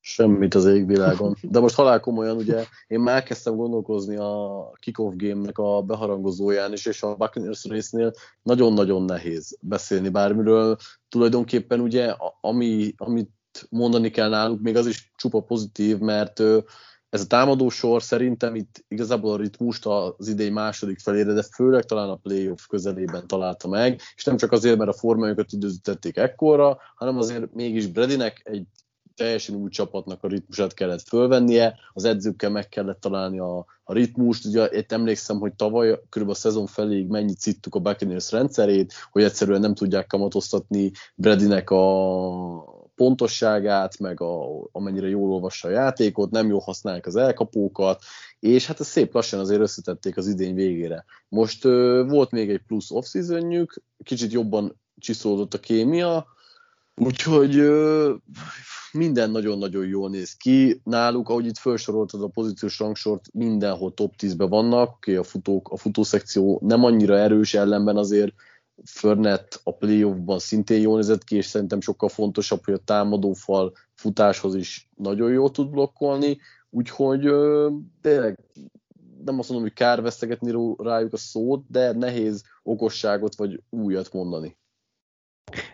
Semmit 0.01 0.55
az 0.55 0.67
égvilágon. 0.67 1.37
De 1.43 1.61
most 1.61 1.75
halál 1.75 2.01
komolyan, 2.01 2.37
ugye 2.37 2.65
én 2.87 3.01
már 3.01 3.15
elkezdtem 3.15 3.57
gondolkozni 3.57 4.17
a 4.17 4.71
kickoff 4.81 5.13
game-nek 5.17 5.59
a 5.59 5.83
beharangozóján 5.83 6.73
is, 6.73 6.87
és 6.87 7.03
a 7.03 7.15
Buccaneers 7.15 7.65
résznél 7.65 8.13
nagyon-nagyon 8.43 9.03
nehéz 9.03 9.59
beszélni 9.61 10.09
bármiről. 10.09 10.77
Tulajdonképpen 11.09 11.81
ugye, 11.81 12.15
ami, 12.41 12.95
ami 12.97 13.29
mondani 13.71 14.11
kell 14.11 14.29
náluk, 14.29 14.61
még 14.61 14.77
az 14.77 14.87
is 14.87 15.13
csupa 15.17 15.41
pozitív, 15.41 15.99
mert 15.99 16.41
ez 17.11 17.21
a 17.21 17.27
támadó 17.27 17.69
sor 17.69 18.03
szerintem 18.03 18.55
itt 18.55 18.85
igazából 18.89 19.33
a 19.33 19.37
ritmust 19.37 19.87
az 19.87 20.29
idei 20.29 20.51
második 20.51 20.99
felére, 20.99 21.33
de 21.33 21.43
főleg 21.43 21.85
talán 21.85 22.09
a 22.09 22.17
playoff 22.17 22.67
közelében 22.67 23.27
találta 23.27 23.69
meg, 23.69 24.01
és 24.15 24.25
nem 24.25 24.37
csak 24.37 24.53
azért, 24.53 24.79
mert 24.79 24.91
a 24.91 24.99
formájukat 24.99 25.53
időzítették 25.53 26.17
ekkorra, 26.17 26.79
hanem 26.95 27.19
azért 27.19 27.55
mégis 27.55 27.87
Bredinek 27.87 28.41
egy 28.45 28.67
teljesen 29.19 29.55
új 29.55 29.71
csapatnak 29.71 30.25
a 30.25 30.29
ritmusát 30.29 30.75
kellett 30.75 31.09
fölvennie, 31.09 31.75
az 31.93 32.05
edzőkkel 32.05 32.51
meg 32.51 32.69
kellett 32.69 33.01
találni 33.01 33.39
a, 33.39 33.67
a 33.85 33.93
ritmust. 33.93 34.45
Ugye 34.45 34.69
itt 34.73 34.93
emlékszem, 34.93 35.39
hogy 35.39 35.55
tavaly 35.55 36.01
kb. 36.09 36.29
a 36.29 36.35
szezon 36.35 36.67
feléig 36.67 37.09
mennyit 37.09 37.39
szittuk 37.39 37.75
a 37.75 37.79
Buccaneers 37.79 38.33
rendszerét, 38.33 38.93
hogy 39.11 39.23
egyszerűen 39.23 39.61
nem 39.61 39.75
tudják 39.75 40.07
kamatoztatni 40.07 40.93
Bredinek 41.15 41.71
a 41.71 42.87
pontosságát, 42.95 43.99
meg 43.99 44.21
a, 44.21 44.47
amennyire 44.73 45.09
jól 45.09 45.31
olvassa 45.31 45.69
a 45.69 45.71
játékot, 45.71 46.31
nem 46.31 46.49
jól 46.49 46.61
használják 46.61 47.07
az 47.07 47.17
elkapókat, 47.17 48.03
és 48.41 48.67
hát 48.67 48.81
ez 48.81 48.87
szép 48.87 49.15
lassan 49.15 49.41
azért 49.41 49.61
összetették 49.61 50.17
az 50.17 50.27
idény 50.27 50.55
végére. 50.55 51.05
Most 51.29 51.65
ö, 51.65 52.05
volt 52.09 52.31
még 52.31 52.51
egy 52.51 52.63
plusz 52.67 52.91
off 52.91 53.15
kicsit 54.03 54.33
jobban 54.33 54.81
csiszolódott 54.99 55.55
a 55.55 55.59
kémia, 55.59 56.27
úgyhogy 56.95 57.57
ö, 57.57 58.15
minden 58.99 59.31
nagyon-nagyon 59.31 59.87
jól 59.87 60.11
néz 60.11 60.37
ki. 60.37 60.81
Náluk, 60.85 61.29
ahogy 61.29 61.47
itt 61.47 61.59
felsoroltad 61.59 62.23
a 62.23 62.29
pozíciós 62.29 62.79
rangsort, 62.79 63.25
mindenhol 63.33 63.95
top 63.95 64.15
10-ben 64.19 64.49
vannak, 64.49 64.91
oké, 64.91 65.17
a, 65.17 65.23
futók, 65.23 65.69
a 65.69 65.77
futószekció 65.77 66.61
nem 66.65 66.85
annyira 66.85 67.19
erős 67.19 67.55
ellenben 67.55 67.97
azért 67.97 68.33
Förnet 68.85 69.61
a 69.65 69.77
playoffban 69.77 70.39
szintén 70.39 70.81
jól 70.81 70.97
nézett 70.97 71.25
ki, 71.25 71.37
és 71.37 71.47
szerintem 71.47 71.81
sokkal 71.81 72.09
fontosabb, 72.09 72.65
hogy 72.65 72.75
a 72.75 72.85
támadófal 72.85 73.73
futáshoz 73.95 74.55
is 74.55 74.89
nagyon 74.97 75.31
jól 75.31 75.51
tud 75.51 75.71
blokkolni, 75.71 76.39
úgyhogy 76.71 77.21
tényleg 78.01 78.39
nem 79.25 79.39
azt 79.39 79.49
mondom, 79.49 79.69
hogy 79.69 79.77
kár 79.77 80.03
vesztegetni 80.03 80.75
rájuk 80.77 81.13
a 81.13 81.17
szót, 81.17 81.65
de 81.69 81.93
nehéz 81.93 82.43
okosságot 82.63 83.35
vagy 83.35 83.63
újat 83.71 84.13
mondani. 84.13 84.57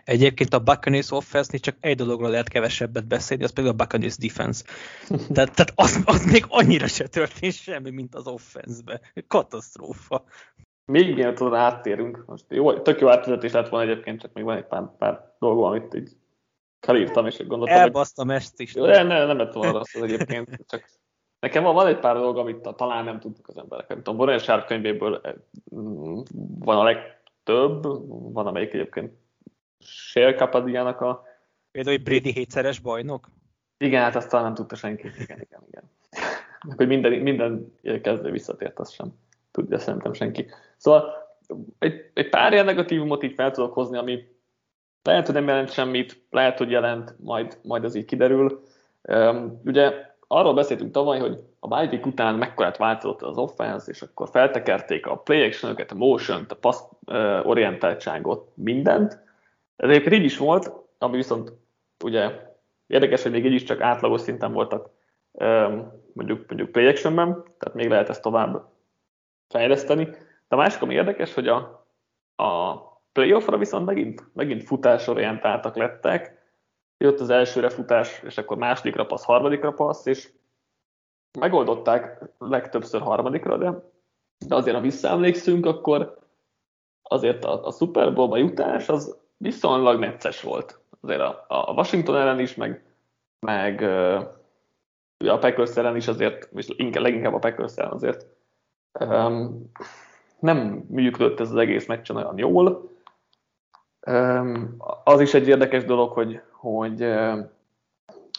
Egyébként 0.03 0.53
a 0.53 0.59
Buccaneers 0.59 1.11
offense 1.11 1.57
csak 1.57 1.75
egy 1.79 1.95
dologról 1.95 2.29
lehet 2.29 2.49
kevesebbet 2.49 3.07
beszélni, 3.07 3.43
az 3.43 3.53
pedig 3.53 3.69
a 3.69 3.73
Buccaneers 3.73 4.17
defense. 4.17 4.63
tehát, 5.33 5.55
tehát 5.55 5.71
az, 5.75 6.01
az 6.05 6.25
még 6.31 6.45
annyira 6.47 6.87
se 6.87 7.07
történt 7.07 7.53
semmi, 7.53 7.89
mint 7.89 8.15
az 8.15 8.27
offense-be. 8.27 9.01
Katasztrófa. 9.27 10.23
Még 10.85 11.13
mielőtt 11.13 11.41
oda 11.41 11.57
áttérünk, 11.57 12.23
most 12.25 12.45
jó, 12.49 12.73
tök 12.73 12.99
jó 12.99 13.09
átvezetés 13.09 13.51
lett 13.51 13.69
volna 13.69 13.91
egyébként, 13.91 14.21
csak 14.21 14.33
még 14.33 14.43
van 14.43 14.57
egy 14.57 14.65
pár, 14.65 14.83
pár 14.97 15.35
dolgom, 15.39 15.63
amit 15.63 15.93
így 15.93 16.11
felírtam, 16.79 17.25
és 17.25 17.37
gondoltam, 17.47 17.77
Elbasztam 17.77 18.27
hogy... 18.27 18.35
ezt 18.35 18.59
is. 18.59 18.75
Jó, 18.75 18.85
nem, 18.85 19.07
nem, 19.07 19.27
nem 19.27 19.37
lett 19.37 19.53
volna 19.53 19.71
rossz 19.71 19.95
az 19.95 20.01
egyébként, 20.01 20.49
csak 20.67 20.89
nekem 21.39 21.63
van, 21.63 21.73
van 21.73 21.87
egy 21.87 21.99
pár 21.99 22.15
dolog, 22.15 22.37
amit 22.37 22.69
talán 22.75 23.03
nem 23.03 23.19
tudtuk 23.19 23.47
az 23.47 23.57
emberek. 23.57 23.87
Nem 23.87 24.03
tudom, 24.03 24.37
Sárp 24.37 24.65
könyvéből 24.65 25.19
eh, 25.23 25.33
van 26.59 26.77
a 26.77 26.83
legtöbb, 26.83 27.83
van 28.33 28.47
amelyik 28.47 28.73
egyébként 28.73 29.13
Shale 29.85 30.33
Kapadiának 30.33 31.01
a... 31.01 31.23
Például, 31.71 31.95
hogy 31.95 32.05
Brady 32.05 32.31
hétszeres 32.31 32.79
bajnok? 32.79 33.29
Igen, 33.77 34.01
hát 34.01 34.15
azt 34.15 34.29
talán 34.29 34.45
nem 34.45 34.55
tudta 34.55 34.75
senki. 34.75 35.07
Igen, 35.19 35.41
igen, 35.41 35.63
igen. 35.67 35.83
hogy 36.75 36.87
minden, 36.87 37.11
minden 37.11 37.73
kezdő 38.01 38.31
visszatért, 38.31 38.79
azt 38.79 38.93
sem 38.93 39.07
tudja 39.51 39.79
szerintem 39.79 40.13
senki. 40.13 40.45
Szóval 40.77 41.13
egy, 41.79 42.11
egy 42.13 42.29
pár 42.29 42.53
ilyen 42.53 42.65
negatívumot 42.65 43.23
így 43.23 43.33
fel 43.33 43.51
tudok 43.51 43.73
hozni, 43.73 43.97
ami 43.97 44.27
lehet, 45.03 45.25
hogy 45.25 45.35
nem 45.35 45.47
jelent 45.47 45.71
semmit, 45.71 46.25
lehet, 46.29 46.57
hogy 46.57 46.71
jelent, 46.71 47.15
majd, 47.19 47.57
majd 47.61 47.83
az 47.83 47.95
így 47.95 48.05
kiderül. 48.05 48.63
Um, 49.01 49.61
ugye 49.65 49.93
arról 50.27 50.53
beszéltünk 50.53 50.91
tavaly, 50.91 51.19
hogy 51.19 51.39
a 51.59 51.67
bye 51.67 51.99
után 52.03 52.35
mekkorát 52.35 52.77
változott 52.77 53.21
az 53.21 53.37
offense, 53.37 53.91
és 53.91 54.01
akkor 54.01 54.29
feltekerték 54.29 55.05
a 55.05 55.17
play 55.17 55.45
action 55.45 55.75
a 55.87 55.93
motion 55.93 56.45
a 56.49 56.53
pass 56.53 56.77
orientáltságot, 57.43 58.51
mindent. 58.53 59.23
Ez 59.75 59.89
egyébként 59.89 60.15
így 60.15 60.23
is 60.23 60.37
volt, 60.37 60.71
ami 60.97 61.15
viszont 61.15 61.53
ugye 62.03 62.53
érdekes, 62.87 63.23
hogy 63.23 63.31
még 63.31 63.45
így 63.45 63.53
is 63.53 63.63
csak 63.63 63.81
átlagos 63.81 64.21
szinten 64.21 64.53
voltak 64.53 64.89
mondjuk, 66.13 66.47
mondjuk 66.47 66.71
play 66.71 66.87
actionben, 66.87 67.43
tehát 67.57 67.73
még 67.73 67.89
lehet 67.89 68.09
ezt 68.09 68.21
tovább 68.21 68.69
fejleszteni. 69.47 70.03
De 70.47 70.55
a 70.55 70.55
másik, 70.55 70.81
ami 70.81 70.93
érdekes, 70.93 71.33
hogy 71.33 71.47
a, 71.47 71.87
a 72.35 72.75
playoffra 73.11 73.57
viszont 73.57 73.85
megint, 73.85 74.23
megint 74.33 74.63
futásorientáltak 74.63 75.75
lettek. 75.75 76.43
Jött 76.97 77.19
az 77.19 77.29
elsőre 77.29 77.69
futás, 77.69 78.21
és 78.23 78.37
akkor 78.37 78.57
másodikra 78.57 79.05
passz, 79.05 79.23
harmadikra 79.23 79.71
passz, 79.71 80.05
és 80.05 80.29
megoldották 81.39 82.23
legtöbbször 82.37 83.01
harmadikra, 83.01 83.57
de, 83.57 83.71
de 84.47 84.55
azért, 84.55 84.75
ha 84.75 84.81
visszaemlékszünk, 84.81 85.65
akkor 85.65 86.17
azért 87.01 87.45
a, 87.45 87.65
a 87.65 87.71
Super 87.71 88.13
Bowl-ba 88.13 88.37
jutás 88.37 88.89
az 88.89 89.17
viszonylag 89.37 89.99
necces 89.99 90.41
volt. 90.41 90.79
Azért 91.01 91.19
a, 91.19 91.45
a 91.47 91.73
Washington 91.73 92.15
ellen 92.15 92.39
is, 92.39 92.55
meg, 92.55 92.83
meg 93.39 93.81
a 95.17 95.37
Packers 95.39 95.75
ellen 95.75 95.95
is 95.95 96.07
azért, 96.07 96.49
és 96.55 96.67
inkább, 96.75 97.03
leginkább 97.03 97.33
a 97.33 97.39
Packers 97.39 97.75
ellen 97.75 97.91
azért 97.91 98.25
Um, 98.99 99.71
nem 100.39 100.85
működött 100.89 101.39
ez 101.39 101.51
az 101.51 101.57
egész 101.57 101.87
meccsen 101.87 102.15
olyan 102.15 102.37
jól. 102.37 102.91
Um, 104.07 104.75
az 105.03 105.19
is 105.19 105.33
egy 105.33 105.47
érdekes 105.47 105.85
dolog, 105.85 106.11
hogy, 106.11 106.41
hogy 106.51 107.03
uh, 107.03 107.39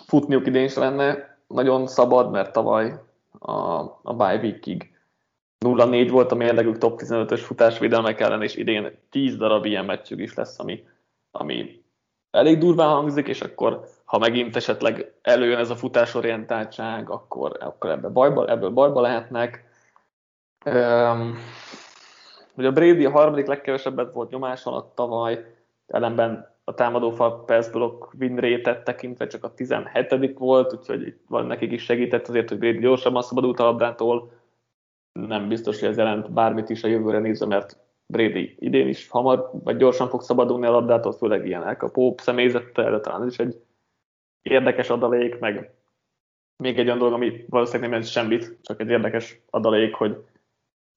futniuk 0.07 0.47
idén 0.47 0.65
is 0.65 0.75
lenne 0.75 1.39
nagyon 1.47 1.87
szabad, 1.87 2.31
mert 2.31 2.53
tavaly 2.53 3.01
a, 3.39 3.53
a 4.03 4.15
bye 4.17 4.37
weekig 4.37 4.96
0-4 5.67 6.09
volt 6.11 6.33
a 6.33 6.35
mérlegük 6.35 6.79
top 6.79 7.01
15-ös 7.03 7.41
futásvédelmek 7.45 8.21
ellen, 8.21 8.43
és 8.43 8.57
idén 8.57 8.99
10 9.11 9.37
darab 9.37 9.65
ilyen 9.65 9.85
meccsük 9.85 10.21
is 10.21 10.35
lesz, 10.35 10.59
ami, 10.59 10.85
ami 11.31 11.85
elég 12.31 12.59
durván 12.59 12.89
hangzik, 12.89 13.29
és 13.29 13.41
akkor 13.41 13.81
ha 14.05 14.19
megint 14.19 14.57
esetleg 14.57 15.13
előjön 15.23 15.59
ez 15.59 15.71
a 15.71 15.77
futásorientáltság, 15.77 17.11
akkor, 17.11 17.57
akkor 17.61 17.91
ebből 17.91 18.11
bajba, 18.11 18.49
ebből 18.49 18.71
bajba 18.71 19.01
lehetnek. 19.01 19.65
Um, 20.65 21.39
ugye 22.57 22.69
a 22.69 22.73
Brady 22.73 23.05
a 23.05 23.11
harmadik 23.11 23.47
legkevesebbet 23.47 24.13
volt 24.13 24.31
nyomás 24.31 24.65
alatt 24.65 24.95
tavaly, 24.95 25.55
ellenben 25.87 26.55
a 26.65 26.75
támadófal 26.75 27.45
pass 27.45 27.69
block 27.69 28.15
win 28.19 28.63
tekintve 28.85 29.27
csak 29.27 29.45
a 29.45 29.55
17 29.55 30.39
volt, 30.39 30.73
úgyhogy 30.73 31.07
itt 31.07 31.25
van 31.29 31.47
nekik 31.47 31.73
is 31.73 31.83
segített 31.83 32.29
azért, 32.29 32.49
hogy 32.49 32.59
Brady 32.59 32.79
gyorsabban 32.79 33.23
szabadult 33.23 33.61
a 33.61 33.65
labdától. 33.65 34.31
Nem 35.17 35.49
biztos, 35.49 35.81
hogy 35.81 35.89
ez 35.89 35.97
jelent 35.97 36.33
bármit 36.33 36.69
is 36.69 36.85
a 36.85 36.89
jövőre 36.89 37.19
nézve, 37.19 37.47
mert 37.47 37.79
Brady 38.07 38.57
idén 38.59 38.89
is 38.89 39.09
hamar 39.09 39.51
vagy 39.53 39.77
gyorsan 39.77 40.09
fog 40.09 40.23
szabadulni 40.23 40.67
a 40.67 40.71
labdától, 40.71 41.13
főleg 41.13 41.47
ilyen 41.47 41.67
elkapó 41.67 42.15
személyzettel, 42.19 42.91
de 42.91 43.01
talán 43.01 43.23
ez 43.23 43.29
is 43.29 43.39
egy 43.39 43.61
érdekes 44.43 44.91
adalék, 44.91 45.39
meg 45.39 45.75
még 46.63 46.79
egy 46.79 46.87
olyan 46.87 46.99
dolog, 46.99 47.15
ami 47.15 47.45
valószínűleg 47.49 47.91
nem 47.91 47.99
jelent 47.99 48.13
semmit, 48.13 48.59
csak 48.63 48.81
egy 48.81 48.91
érdekes 48.91 49.41
adalék, 49.51 49.95
hogy 49.95 50.25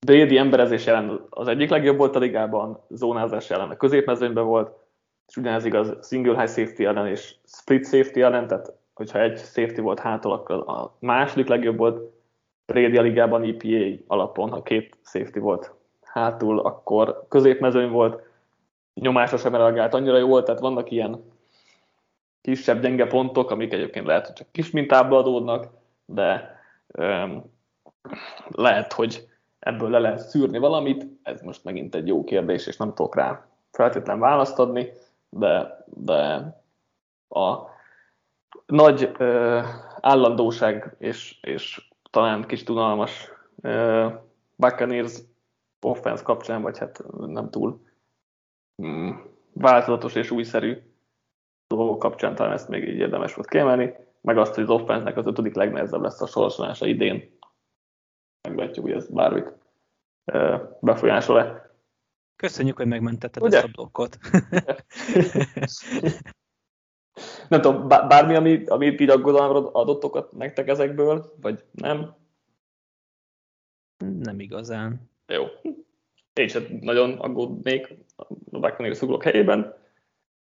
Brady 0.06 0.38
emberezés 0.38 0.88
ellen 0.88 1.26
az 1.30 1.48
egyik 1.48 1.70
legjobb 1.70 1.98
volt 1.98 2.16
a 2.16 2.20
ligában, 2.20 2.80
zónázás 2.90 3.50
ellen 3.50 3.70
a 3.70 3.78
középmezőnyben 3.78 4.46
volt, 4.46 4.78
és 5.28 5.38
ugyanez 5.38 5.66
igaz 5.66 6.08
single 6.08 6.40
high 6.40 6.50
safety 6.50 6.86
ellen 6.86 7.08
és 7.08 7.36
split 7.46 7.86
safety 7.86 8.22
ellen, 8.22 8.48
tehát 8.48 8.74
hogyha 8.94 9.22
egy 9.22 9.38
safety 9.38 9.80
volt 9.80 10.00
hátul, 10.00 10.32
akkor 10.32 10.56
a 10.56 10.96
második 11.00 11.48
legjobb 11.48 11.78
volt 11.78 12.19
Brady 12.70 12.98
a 12.98 13.02
ligában 13.02 13.44
EPA 13.44 14.04
alapon, 14.08 14.50
ha 14.50 14.64
két 14.64 14.98
safety 15.04 15.40
volt 15.40 15.74
hátul, 16.02 16.60
akkor 16.60 17.26
középmezőny 17.30 17.90
volt, 17.90 18.24
nyomásra 18.94 19.38
sem 19.38 19.56
reagált 19.56 19.94
annyira 19.94 20.18
jó 20.18 20.28
volt, 20.28 20.46
tehát 20.46 20.62
vannak 20.62 20.92
ilyen 20.92 21.24
kisebb 22.42 22.82
gyenge 22.82 23.08
pontok, 23.08 23.52
amik 23.52 23.74
egyébként 23.74 24.06
lehet, 24.06 24.26
hogy 24.26 24.36
csak 24.36 24.52
kis 24.52 24.72
mintából 24.72 25.18
adódnak, 25.18 25.68
de 26.06 26.60
um, 26.98 27.44
lehet, 28.48 28.94
hogy 28.94 29.28
ebből 29.60 29.90
le 29.90 30.00
lehet 30.00 30.20
szűrni 30.20 30.58
valamit, 30.58 31.06
ez 31.24 31.42
most 31.42 31.64
megint 31.64 31.96
egy 31.96 32.08
jó 32.08 32.24
kérdés, 32.24 32.68
és 32.68 32.78
nem 32.78 32.94
tudok 32.94 33.16
rá 33.16 33.48
feltétlen 33.72 34.20
választ 34.20 34.60
adni, 34.60 34.92
de, 35.30 35.84
de 35.86 36.54
a 37.30 37.58
nagy 38.66 39.12
ö, 39.18 39.60
állandóság 40.02 40.96
és, 40.98 41.40
és 41.42 41.89
talán 42.10 42.46
kis 42.46 42.64
tudalmas 42.64 43.30
ö, 43.62 44.08
Buccaneers 44.56 45.18
offense 45.82 46.24
kapcsán, 46.24 46.62
vagy 46.62 46.78
hát 46.78 47.04
nem 47.18 47.50
túl 47.50 47.82
mm, 48.82 49.10
változatos 49.54 50.16
és 50.16 50.32
újszerű 50.32 50.78
dolgok 51.68 52.00
kapcsán 52.00 52.36
talán 52.36 52.54
ezt 52.54 52.68
még 52.68 52.88
így 52.88 53.00
érdemes 53.00 53.34
volt 53.34 53.50
kiemelni, 53.50 53.94
meg 54.22 54.38
azt, 54.38 54.54
hogy 54.54 54.64
az 54.64 54.70
offense 54.70 55.14
az 55.16 55.26
ötödik 55.26 55.56
legnehezebb 55.56 56.02
lesz 56.02 56.22
a 56.22 56.28
sorsolása 56.28 56.86
idén, 56.86 57.38
meglátjuk, 58.48 58.86
hogy 58.86 58.94
ez 58.94 59.10
bármit 59.10 59.58
befolyásol-e. 60.80 61.72
Köszönjük, 62.36 62.78
hogy 62.78 62.88
megmentetted 62.88 63.44
Ugye? 63.44 63.58
ezt 63.58 63.66
a 63.66 63.70
blokkot. 63.72 64.18
nem 67.50 67.62
tudom, 67.62 67.88
bármi, 67.88 68.36
ami, 68.36 68.66
amit 68.66 69.00
így 69.00 69.10
aggodalomra 69.10 69.72
adottokat 69.72 70.32
nektek 70.32 70.68
ezekből, 70.68 71.34
vagy 71.42 71.64
nem? 71.72 72.16
Nem 73.98 74.40
igazán. 74.40 75.10
Jó. 75.28 75.46
Én 76.34 76.48
sem 76.48 76.78
nagyon 76.82 77.20
aggódnék 77.20 77.96
a 78.16 78.26
Buccaneers 78.30 79.02
ugrok 79.02 79.24
helyében, 79.24 79.76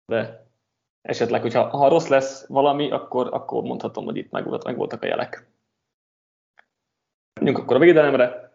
de 0.05 0.47
esetleg, 1.01 1.41
hogyha 1.41 1.67
ha 1.67 1.89
rossz 1.89 2.07
lesz 2.07 2.47
valami, 2.47 2.91
akkor, 2.91 3.27
akkor 3.33 3.63
mondhatom, 3.63 4.05
hogy 4.05 4.17
itt 4.17 4.31
meg, 4.31 4.45
volt, 4.45 4.63
meg 4.63 4.77
voltak 4.77 5.03
a 5.03 5.07
jelek. 5.07 5.47
Menjünk 7.39 7.57
akkor 7.57 7.75
a 7.75 7.79
védelemre. 7.79 8.47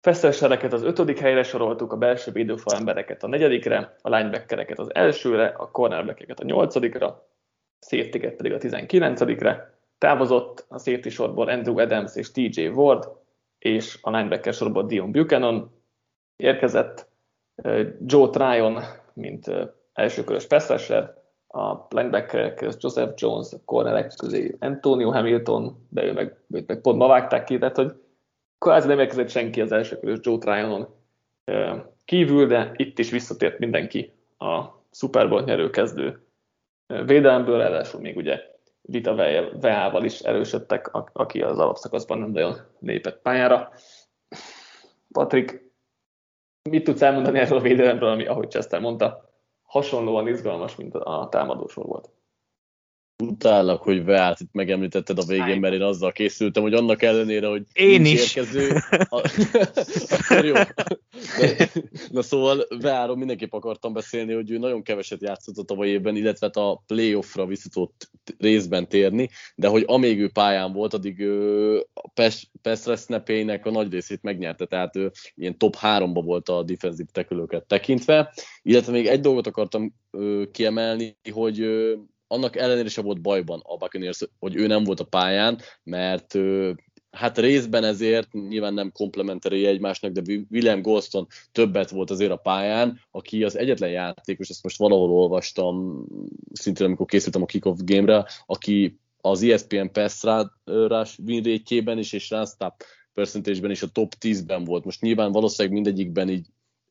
Fesztelsereket 0.00 0.72
az 0.72 0.82
ötödik 0.82 1.18
helyre 1.18 1.42
soroltuk, 1.42 1.92
a 1.92 1.96
belső 1.96 2.32
védőfal 2.32 2.78
embereket 2.78 3.22
a 3.22 3.28
negyedikre, 3.28 3.96
a 4.02 4.08
linebackereket 4.08 4.78
az 4.78 4.94
elsőre, 4.94 5.46
a 5.46 5.70
cornerbackeket 5.70 6.40
a 6.40 6.44
nyolcadikra, 6.44 7.26
safety 7.80 8.18
pedig 8.18 8.52
a 8.52 8.58
tizenkilencedikre. 8.58 9.78
Távozott 9.98 10.64
a 10.68 10.78
safety 10.78 11.08
sorból 11.08 11.48
Andrew 11.48 11.78
Adams 11.78 12.16
és 12.16 12.30
TJ 12.30 12.66
Ward, 12.66 13.08
és 13.58 13.98
a 14.00 14.10
linebacker 14.10 14.54
sorból 14.54 14.86
Dion 14.86 15.12
Buchanan. 15.12 15.70
Érkezett 16.36 17.08
Joe 18.06 18.28
Tryon, 18.28 18.78
mint 19.12 19.50
elsőkörös 19.92 20.46
pass 20.46 20.90
a 21.52 21.86
linebacker 21.88 22.54
között 22.54 22.82
Joseph 22.82 23.12
Jones, 23.16 23.52
a 23.52 23.56
cornerek 23.64 24.12
közé 24.16 24.56
Antonio 24.58 25.10
Hamilton, 25.10 25.86
de 25.88 26.04
ő 26.04 26.12
meg, 26.12 26.36
őt 26.50 26.66
meg 26.66 26.80
pont 26.80 26.98
ma 26.98 27.06
vágták 27.06 27.44
ki, 27.44 27.58
tehát 27.58 27.76
hogy 27.76 27.92
kvázi 28.58 28.88
nem 28.88 28.98
érkezett 28.98 29.28
senki 29.28 29.60
az 29.60 29.72
elsőkörös 29.72 30.18
Joe 30.22 30.38
Tryonon 30.38 30.88
kívül, 32.04 32.46
de 32.46 32.72
itt 32.76 32.98
is 32.98 33.10
visszatért 33.10 33.58
mindenki 33.58 34.12
a 34.38 34.64
Super 34.90 35.28
Bowl 35.28 35.42
nyerő 35.42 35.70
kezdő 35.70 36.20
védelemből, 37.06 37.58
ráadásul 37.58 38.00
még 38.00 38.16
ugye 38.16 38.40
Vita 38.80 39.14
Veával 39.60 40.04
is 40.04 40.20
erősödtek, 40.20 40.90
aki 41.12 41.42
az 41.42 41.58
alapszakaszban 41.58 42.18
nem 42.18 42.30
nagyon 42.30 42.56
lépett 42.80 43.22
pályára. 43.22 43.72
Patrik, 45.12 45.72
mit 46.70 46.84
tudsz 46.84 47.02
elmondani 47.02 47.38
erről 47.38 47.58
a 47.58 47.62
védelemről, 47.62 48.08
ami, 48.08 48.26
ahogy 48.26 48.48
Chester 48.48 48.80
mondta, 48.80 49.30
hasonlóan 49.62 50.28
izgalmas, 50.28 50.76
mint 50.76 50.94
a 50.94 51.28
támadósor 51.30 51.86
volt? 51.86 52.10
Utállak, 53.20 53.82
hogy 53.82 54.04
beállt, 54.04 54.40
itt 54.40 54.52
megemlítetted 54.52 55.18
a 55.18 55.24
végén, 55.26 55.60
mert 55.60 55.74
én 55.74 55.82
azzal 55.82 56.12
készültem, 56.12 56.62
hogy 56.62 56.74
annak 56.74 57.02
ellenére, 57.02 57.46
hogy 57.46 57.62
én 57.72 58.04
is. 58.04 58.36
érkező. 58.36 58.70
A... 58.90 59.30
Akkor 60.10 60.44
jó. 60.50 60.52
De, 60.52 61.70
na 62.10 62.22
szóval 62.22 62.66
beállom, 62.80 63.18
mindenképp 63.18 63.52
akartam 63.52 63.92
beszélni, 63.92 64.32
hogy 64.32 64.50
ő 64.50 64.58
nagyon 64.58 64.82
keveset 64.82 65.22
játszott 65.22 65.56
a 65.56 65.62
tavaly 65.62 65.88
évben, 65.88 66.16
illetve 66.16 66.46
hát 66.46 66.56
a 66.56 66.82
playoffra 66.86 67.46
visszatott 67.46 68.10
részben 68.38 68.88
térni, 68.88 69.28
de 69.54 69.68
hogy 69.68 69.84
amíg 69.86 70.20
ő 70.20 70.28
pályán 70.28 70.72
volt, 70.72 70.94
addig 70.94 71.20
ő 71.20 71.76
a 71.94 72.08
Pestre 72.62 72.96
snapének 72.96 73.66
a 73.66 73.70
nagy 73.70 73.92
részét 73.92 74.22
megnyerte, 74.22 74.66
tehát 74.66 74.96
ő 74.96 75.10
ilyen 75.34 75.58
top 75.58 75.76
3-ba 75.80 76.20
volt 76.24 76.48
a 76.48 76.62
defensive 76.62 77.08
tekülőket 77.12 77.66
tekintve, 77.66 78.32
illetve 78.62 78.92
még 78.92 79.06
egy 79.06 79.20
dolgot 79.20 79.46
akartam 79.46 79.94
kiemelni, 80.52 81.16
hogy 81.32 81.58
annak 82.32 82.56
ellenére 82.56 82.88
sem 82.88 83.04
volt 83.04 83.20
bajban 83.20 83.60
a 83.62 83.76
Buccaneers, 83.76 84.18
hogy 84.38 84.56
ő 84.56 84.66
nem 84.66 84.84
volt 84.84 85.00
a 85.00 85.04
pályán, 85.04 85.58
mert 85.82 86.38
hát 87.10 87.38
részben 87.38 87.84
ezért 87.84 88.32
nyilván 88.32 88.74
nem 88.74 88.92
komplementari 88.92 89.66
egymásnak, 89.66 90.12
de 90.12 90.44
William 90.50 90.82
Golston 90.82 91.26
többet 91.52 91.90
volt 91.90 92.10
azért 92.10 92.30
a 92.30 92.36
pályán, 92.36 93.00
aki 93.10 93.44
az 93.44 93.56
egyetlen 93.56 93.90
játékos, 93.90 94.48
ezt 94.48 94.62
most 94.62 94.78
valahol 94.78 95.10
olvastam, 95.10 96.04
szintén 96.52 96.86
amikor 96.86 97.06
készültem 97.06 97.42
a 97.42 97.46
kickoff 97.46 97.78
game-re, 97.84 98.26
aki 98.46 98.98
az 99.20 99.42
ESPN 99.42 99.86
pass 99.92 100.22
rush 100.64 101.20
win 101.26 101.98
is, 101.98 102.12
és 102.12 102.30
run 102.30 102.46
stop 102.46 102.84
percentage-ben 103.12 103.70
is 103.70 103.82
a 103.82 103.88
top 103.88 104.14
10-ben 104.20 104.64
volt. 104.64 104.84
Most 104.84 105.00
nyilván 105.00 105.32
valószínűleg 105.32 105.74
mindegyikben 105.74 106.28
így 106.28 106.46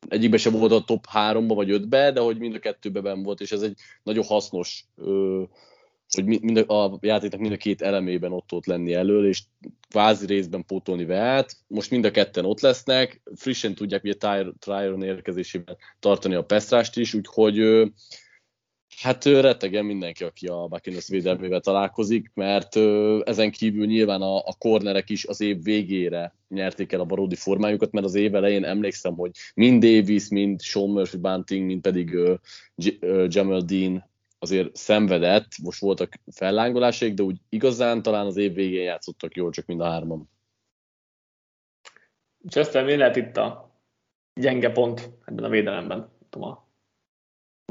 egyikbe 0.08 0.38
sem 0.38 0.54
volt 0.54 0.72
a 0.72 0.84
top 0.84 1.06
3-ba 1.14 1.52
vagy 1.56 1.70
5-be, 1.72 2.12
de 2.12 2.20
hogy 2.20 2.38
mind 2.38 2.56
a 2.56 2.60
kettőben 2.60 3.24
volt, 3.24 3.42
és 3.42 3.52
ez 3.52 3.62
egy 3.62 3.78
nagyon 4.04 4.24
hasznos, 4.24 4.86
hogy 6.10 6.26
mind 6.26 6.58
a, 6.58 6.98
játéknak 7.02 7.40
mind 7.40 7.54
a 7.54 7.58
két 7.58 7.82
elemében 7.82 8.32
ott 8.32 8.52
ott 8.52 8.66
lenni 8.66 8.94
elől, 8.94 9.28
és 9.28 9.42
kvázi 9.90 10.26
részben 10.26 10.66
pótolni 10.66 11.06
vehet. 11.06 11.56
Most 11.68 11.92
mind 11.92 12.06
a 12.06 12.12
ketten 12.12 12.46
ott 12.46 12.60
lesznek, 12.60 13.22
frissen 13.36 13.76
tudják 13.76 14.04
ugye 14.04 14.16
Tryon 14.60 15.04
érkezésében 15.04 15.78
tartani 16.00 16.36
a 16.36 16.44
pesztrást 16.44 16.98
is, 16.98 17.14
úgyhogy 17.14 17.58
Hát 18.98 19.26
rettegem 19.26 19.86
mindenki, 19.86 20.24
aki 20.24 20.48
a 20.48 20.68
Buccaneers 20.68 21.08
védelmével 21.08 21.60
találkozik, 21.60 22.32
mert 22.34 22.76
ezen 23.28 23.52
kívül 23.52 23.86
nyilván 23.86 24.22
a, 24.22 24.38
a 24.38 24.56
cornerek 24.58 25.10
is 25.10 25.26
az 25.26 25.42
év 25.42 25.64
végére 25.64 26.36
nyerték 26.48 26.92
el 26.92 27.00
a 27.00 27.06
valódi 27.06 27.36
formájukat, 27.36 27.92
mert 27.92 28.06
az 28.06 28.16
év 28.16 28.36
elején 28.36 28.64
emlékszem, 28.64 29.16
hogy 29.16 29.32
mind 29.54 29.84
Davis, 29.84 30.30
mind 30.30 30.62
Sean 30.62 30.90
Murphy 30.90 31.18
Bunting, 31.18 31.66
mind 31.66 31.82
pedig 31.82 32.14
uh, 32.14 33.26
Jamal 33.28 33.62
Dean 33.62 34.10
azért 34.40 34.76
szenvedett, 34.76 35.48
most 35.64 35.80
voltak 35.80 36.14
fellángolások, 36.32 37.14
de 37.14 37.24
úgy 37.24 37.38
igazán 37.50 38.02
talán 38.02 38.26
az 38.26 38.38
év 38.38 38.54
végén 38.54 38.84
játszottak 38.84 39.36
jól, 39.36 39.52
csak 39.52 39.66
mind 39.66 39.82
a 39.82 39.90
hárman. 39.90 40.30
Chester, 42.50 42.86
mi 42.86 42.96
lehet 42.96 43.16
itt 43.16 43.38
a 43.38 43.76
gyenge 44.34 44.72
pont 44.72 45.10
ebben 45.26 45.44
a 45.44 45.50
védelemben? 45.50 46.10
Tudom, 46.30 46.69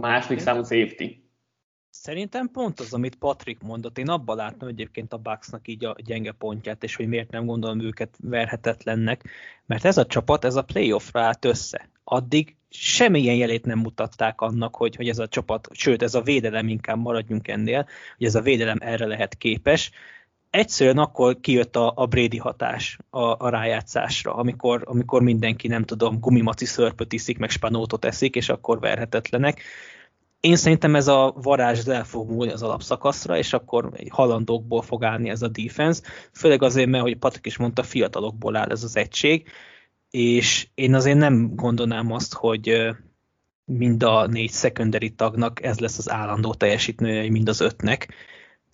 második 0.00 0.38
számú 0.38 0.62
safety. 0.62 1.26
Szerintem 1.90 2.50
pont 2.50 2.80
az, 2.80 2.92
amit 2.92 3.16
Patrik 3.16 3.62
mondott. 3.62 3.98
Én 3.98 4.08
abban 4.08 4.36
láttam 4.36 4.68
egyébként 4.68 5.12
a 5.12 5.16
Bucksnak 5.16 5.68
így 5.68 5.84
a 5.84 5.96
gyenge 6.04 6.32
pontját, 6.32 6.82
és 6.82 6.96
hogy 6.96 7.08
miért 7.08 7.30
nem 7.30 7.46
gondolom 7.46 7.80
őket 7.80 8.16
verhetetlennek, 8.22 9.24
mert 9.66 9.84
ez 9.84 9.98
a 9.98 10.06
csapat, 10.06 10.44
ez 10.44 10.56
a 10.56 10.62
playoffra 10.62 11.20
állt 11.20 11.44
össze. 11.44 11.90
Addig 12.04 12.56
semmilyen 12.68 13.34
jelét 13.34 13.64
nem 13.64 13.78
mutatták 13.78 14.40
annak, 14.40 14.76
hogy, 14.76 14.96
hogy 14.96 15.08
ez 15.08 15.18
a 15.18 15.28
csapat, 15.28 15.68
sőt 15.72 16.02
ez 16.02 16.14
a 16.14 16.22
védelem, 16.22 16.68
inkább 16.68 16.98
maradjunk 16.98 17.48
ennél, 17.48 17.86
hogy 18.16 18.26
ez 18.26 18.34
a 18.34 18.40
védelem 18.40 18.78
erre 18.80 19.06
lehet 19.06 19.36
képes. 19.36 19.90
Egyszerűen 20.50 20.98
akkor 20.98 21.40
kijött 21.40 21.76
a, 21.76 21.92
a 21.96 22.06
Brady 22.06 22.36
hatás 22.36 22.98
a, 23.10 23.44
a 23.44 23.48
rájátszásra, 23.48 24.34
amikor, 24.34 24.82
amikor 24.84 25.22
mindenki, 25.22 25.68
nem 25.68 25.84
tudom, 25.84 26.20
gumimaci 26.20 26.64
szörpöt 26.64 27.12
iszik, 27.12 27.38
meg 27.38 27.50
spanótot 27.50 28.04
eszik, 28.04 28.36
és 28.36 28.48
akkor 28.48 28.80
verhetetlenek. 28.80 29.62
Én 30.40 30.56
szerintem 30.56 30.94
ez 30.94 31.08
a 31.08 31.34
varázs 31.42 31.86
el 31.86 32.04
fog 32.04 32.30
múlni 32.30 32.52
az 32.52 32.62
alapszakaszra, 32.62 33.36
és 33.36 33.52
akkor 33.52 33.92
halandókból 34.08 34.82
fog 34.82 35.04
állni 35.04 35.28
ez 35.28 35.42
a 35.42 35.48
defense, 35.48 36.02
főleg 36.32 36.62
azért, 36.62 36.88
mert, 36.88 37.02
hogy 37.02 37.16
Patrik 37.16 37.46
is 37.46 37.56
mondta, 37.56 37.82
fiatalokból 37.82 38.56
áll 38.56 38.70
ez 38.70 38.82
az 38.82 38.96
egység, 38.96 39.48
és 40.10 40.68
én 40.74 40.94
azért 40.94 41.18
nem 41.18 41.54
gondolnám 41.54 42.12
azt, 42.12 42.34
hogy 42.34 42.96
mind 43.64 44.02
a 44.02 44.26
négy 44.26 44.50
secondary 44.50 45.10
tagnak 45.10 45.62
ez 45.62 45.78
lesz 45.78 45.98
az 45.98 46.10
állandó 46.10 46.54
teljesítménye, 46.54 47.30
mind 47.30 47.48
az 47.48 47.60
ötnek, 47.60 48.14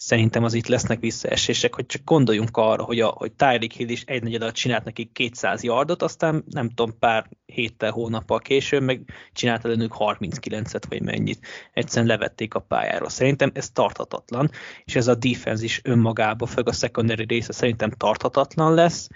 szerintem 0.05 0.45
az 0.45 0.55
itt 0.55 0.67
lesznek 0.67 1.01
visszaesések, 1.01 1.75
hogy 1.75 1.87
csak 1.87 2.05
gondoljunk 2.05 2.57
arra, 2.57 2.83
hogy, 2.83 3.01
a, 3.01 3.07
hogy 3.07 3.33
Tyreek 3.33 3.73
Hill 3.73 3.89
is 3.89 4.03
egy 4.07 4.23
negyed 4.23 4.43
alatt 4.43 4.55
csinált 4.55 4.85
nekik 4.85 5.13
200 5.13 5.63
yardot, 5.63 6.03
aztán 6.03 6.45
nem 6.51 6.69
tudom, 6.69 6.99
pár 6.99 7.29
héttel, 7.47 7.91
hónappal 7.91 8.39
később 8.39 8.83
meg 8.83 9.01
csinált 9.33 9.65
ellenük 9.65 9.95
39-et, 9.99 10.83
vagy 10.89 11.03
mennyit. 11.03 11.47
Egyszerűen 11.73 12.07
levették 12.07 12.55
a 12.55 12.61
pályáról. 12.61 13.09
Szerintem 13.09 13.51
ez 13.55 13.71
tarthatatlan, 13.71 14.51
és 14.85 14.97
ez 14.97 15.09
a 15.09 15.15
defense 15.15 15.65
is 15.65 15.81
önmagában, 15.85 16.49
főleg 16.49 16.69
a 16.69 16.73
secondary 16.73 17.25
része 17.25 17.53
szerintem 17.53 17.91
tarthatatlan 17.91 18.75
lesz. 18.75 19.09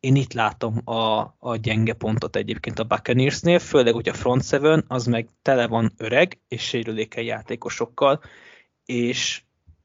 Én 0.00 0.16
itt 0.16 0.32
látom 0.32 0.80
a, 0.84 1.34
a 1.38 1.56
gyenge 1.56 1.92
pontot 1.92 2.36
egyébként 2.36 2.78
a 2.78 2.84
Buccaneersnél, 2.84 3.58
főleg, 3.58 3.94
hogy 3.94 4.08
a 4.08 4.14
front 4.14 4.44
seven 4.44 4.84
az 4.88 5.06
meg 5.06 5.28
tele 5.42 5.66
van 5.66 5.92
öreg 5.96 6.40
és 6.48 6.62
sérülékeny 6.62 7.24
játékosokkal, 7.24 8.20
és 8.84 9.43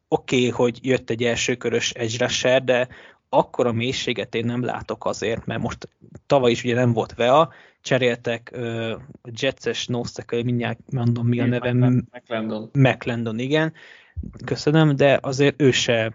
oké, 0.09 0.37
okay, 0.37 0.49
hogy 0.49 0.79
jött 0.85 1.09
egy 1.09 1.23
elsőkörös 1.23 1.91
edge 1.91 2.25
rusher, 2.25 2.63
de 2.63 2.87
akkor 3.29 3.67
a 3.67 3.71
mélységet 3.71 4.35
én 4.35 4.45
nem 4.45 4.63
látok 4.63 5.05
azért, 5.05 5.45
mert 5.45 5.61
most 5.61 5.89
tavaly 6.25 6.51
is 6.51 6.63
ugye 6.63 6.73
nem 6.73 6.93
volt 6.93 7.13
VEA, 7.13 7.49
cseréltek 7.81 8.51
uh, 8.55 8.91
Jetses 9.23 9.87
nose 9.87 10.25
mindjárt 10.29 10.79
mondom 10.91 11.27
mi 11.27 11.39
a 11.39 11.45
neve. 11.45 11.73
McLendon. 11.73 12.69
McLendon, 12.73 13.39
igen. 13.39 13.73
Köszönöm, 14.45 14.95
de 14.95 15.19
azért 15.21 15.61
ő 15.61 15.71
se, 15.71 16.13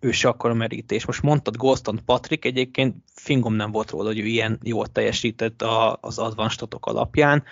ő 0.00 0.10
se 0.10 0.28
akkor 0.28 0.50
a 0.50 0.54
merítés. 0.54 1.06
Most 1.06 1.22
mondtad 1.22 1.56
Ghoston 1.56 2.00
Patrick, 2.04 2.44
egyébként 2.44 2.96
fingom 3.14 3.54
nem 3.54 3.70
volt 3.70 3.90
róla, 3.90 4.06
hogy 4.06 4.18
ő 4.18 4.24
ilyen 4.24 4.58
jól 4.62 4.86
teljesített 4.86 5.62
a, 5.62 5.98
az 6.00 6.18
advanstatok 6.18 6.86
alapján, 6.86 7.44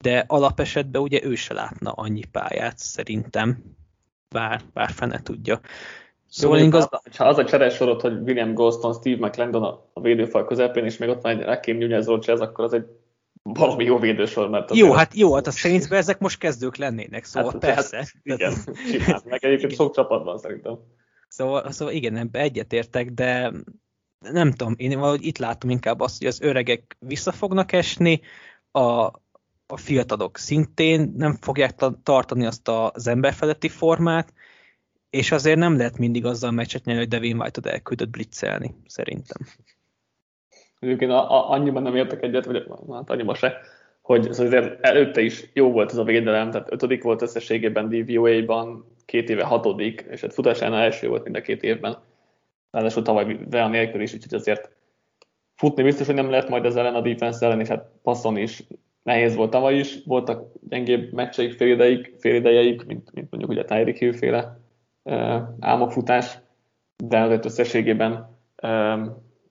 de 0.00 0.24
alapesetben 0.26 1.02
ugye 1.02 1.24
ő 1.24 1.34
se 1.34 1.54
látna 1.54 1.92
annyi 1.92 2.24
pályát 2.24 2.78
szerintem 2.78 3.62
bár, 4.34 4.60
bár 4.72 4.90
fene 4.90 5.22
tudja. 5.22 5.60
Szóval 6.28 6.58
Jó, 6.58 6.64
igaz... 6.64 6.88
Ha 7.16 7.24
az 7.24 7.38
a 7.38 7.44
cseres 7.44 7.74
sorot, 7.74 8.00
hogy 8.00 8.12
William 8.12 8.54
Golston, 8.54 8.92
Steve 8.92 9.26
McLendon 9.26 9.62
a, 9.62 9.90
a 9.92 10.00
védőfal 10.00 10.44
közepén, 10.44 10.84
és 10.84 10.96
még 10.96 11.08
ott 11.08 11.22
van 11.22 11.38
egy 11.38 11.44
Rakim 11.44 11.78
Nunez 11.78 12.06
Rogers, 12.06 12.40
akkor 12.40 12.64
az 12.64 12.72
egy 12.72 12.86
valami 13.42 13.84
jó 13.84 13.98
védősor, 13.98 14.48
mert... 14.48 14.74
Jó, 14.74 14.92
hát 14.92 15.14
jó, 15.14 15.34
hát 15.34 15.46
a 15.46 15.50
saints 15.50 15.90
ezek 15.90 16.18
most 16.18 16.38
kezdők 16.38 16.76
lennének, 16.76 17.24
szóval 17.24 17.50
hát, 17.50 17.60
persze. 17.60 17.96
Hát, 17.96 18.12
igen, 18.22 18.52
simán, 18.90 19.20
meg 19.24 19.44
egyébként 19.44 19.72
igen. 19.72 19.84
sok 19.84 19.94
csapatban 19.94 20.38
szerintem. 20.38 20.78
Szóval, 21.28 21.70
szóval 21.70 21.94
igen, 21.94 22.16
ebbe 22.16 22.38
egyetértek, 22.38 23.10
de 23.10 23.52
nem 24.18 24.50
tudom, 24.50 24.74
én 24.76 24.98
valahogy 24.98 25.26
itt 25.26 25.38
látom 25.38 25.70
inkább 25.70 26.00
azt, 26.00 26.18
hogy 26.18 26.26
az 26.26 26.40
öregek 26.40 26.96
vissza 26.98 27.32
fognak 27.32 27.72
esni, 27.72 28.20
a, 28.70 29.10
a 29.66 29.76
fiatalok 29.76 30.38
szintén 30.38 31.12
nem 31.16 31.36
fogják 31.40 31.74
tartani 32.02 32.46
azt 32.46 32.68
az 32.68 33.06
emberfeletti 33.06 33.68
formát, 33.68 34.32
és 35.10 35.32
azért 35.32 35.58
nem 35.58 35.76
lehet 35.76 35.98
mindig 35.98 36.24
azzal 36.24 36.50
meccset 36.50 36.84
nyerni, 36.84 37.00
hogy 37.00 37.10
Devin 37.10 37.40
White-ot 37.40 37.66
elküldött 37.66 38.10
blitzelni, 38.10 38.74
szerintem. 38.86 39.46
Egyébként 40.78 41.10
a, 41.10 41.30
a, 41.30 41.50
annyiban 41.50 41.82
nem 41.82 41.96
értek 41.96 42.22
egyet, 42.22 42.44
vagy 42.44 42.66
hát 42.92 43.10
annyiban 43.10 43.34
se, 43.34 43.60
hogy 44.00 44.26
ez 44.26 44.40
azért 44.40 44.84
előtte 44.84 45.20
is 45.20 45.50
jó 45.52 45.70
volt 45.70 45.90
ez 45.90 45.96
a 45.96 46.04
védelem, 46.04 46.50
tehát 46.50 46.72
ötödik 46.72 47.02
volt 47.02 47.22
összességében 47.22 47.88
DVOA-ban, 47.88 48.94
két 49.04 49.28
éve 49.28 49.44
hatodik, 49.44 50.06
és 50.10 50.20
hát 50.20 50.34
futásánál 50.34 50.82
első 50.82 51.08
volt 51.08 51.24
mind 51.24 51.36
a 51.36 51.40
két 51.40 51.62
évben. 51.62 51.98
Ráadásul 52.70 53.02
tavaly 53.02 53.38
Real 53.50 53.68
nélkül 53.68 54.00
is, 54.00 54.14
úgyhogy 54.14 54.34
azért 54.34 54.70
futni 55.54 55.82
biztos, 55.82 56.06
hogy 56.06 56.14
nem 56.14 56.30
lehet 56.30 56.48
majd 56.48 56.64
ez 56.64 56.76
ellen 56.76 56.94
a 56.94 57.00
defense 57.00 57.46
ellen, 57.46 57.60
és 57.60 57.68
hát 57.68 57.90
passzon 58.02 58.36
is 58.36 58.62
nehéz 59.04 59.34
volt 59.34 59.50
tavaly 59.50 59.74
is, 59.74 59.98
voltak 60.04 60.52
gyengébb 60.68 61.12
meccseik, 61.12 61.52
félideik, 61.52 62.14
félidejeik, 62.18 62.84
mint, 62.84 63.12
mint 63.12 63.30
mondjuk 63.30 63.50
ugye 63.50 63.64
Tyreek 63.64 63.96
Hill 63.96 64.12
féle 64.12 64.58
álmokfutás, 65.60 66.38
de 67.04 67.20
azért 67.20 67.44
összességében 67.44 68.38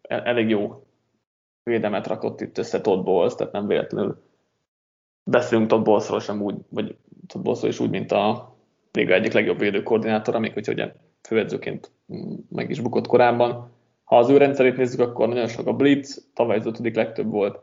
elég 0.02 0.50
jó 0.50 0.86
védelmet 1.64 2.08
rakott 2.08 2.42
itt 2.42 2.58
össze 2.58 2.82
Todd 2.82 3.04
Bowles, 3.04 3.36
tehát 3.36 3.54
nem 3.54 3.68
véletlenül 3.68 4.22
beszélünk 5.24 5.68
Todd 5.68 5.84
Bowlesról 5.84 6.20
sem 6.20 6.42
úgy, 6.42 6.56
vagy 6.70 6.96
Todd 7.28 7.44
Bowlesról 7.44 7.72
is 7.72 7.80
úgy, 7.80 7.90
mint 7.90 8.12
a 8.12 8.56
liga 8.92 9.14
egyik 9.14 9.34
legjobb 9.34 9.60
védőkoordinátor, 9.60 10.36
amik 10.36 10.54
hogy 10.54 10.70
ugye 10.70 10.94
főedzőként 11.22 11.92
meg 12.50 12.70
is 12.70 12.80
bukott 12.80 13.08
korábban. 13.08 13.72
Ha 14.04 14.18
az 14.18 14.30
ő 14.30 14.38
rendszerét 14.38 14.78
nézzük, 14.78 15.00
akkor 15.00 15.28
nagyon 15.28 15.48
sok 15.48 15.68
a 15.68 15.74
blitz, 15.74 16.30
tavaly 16.34 16.58
az 16.58 16.66
ötödik 16.66 16.96
legtöbb 16.96 17.32
volt. 17.32 17.60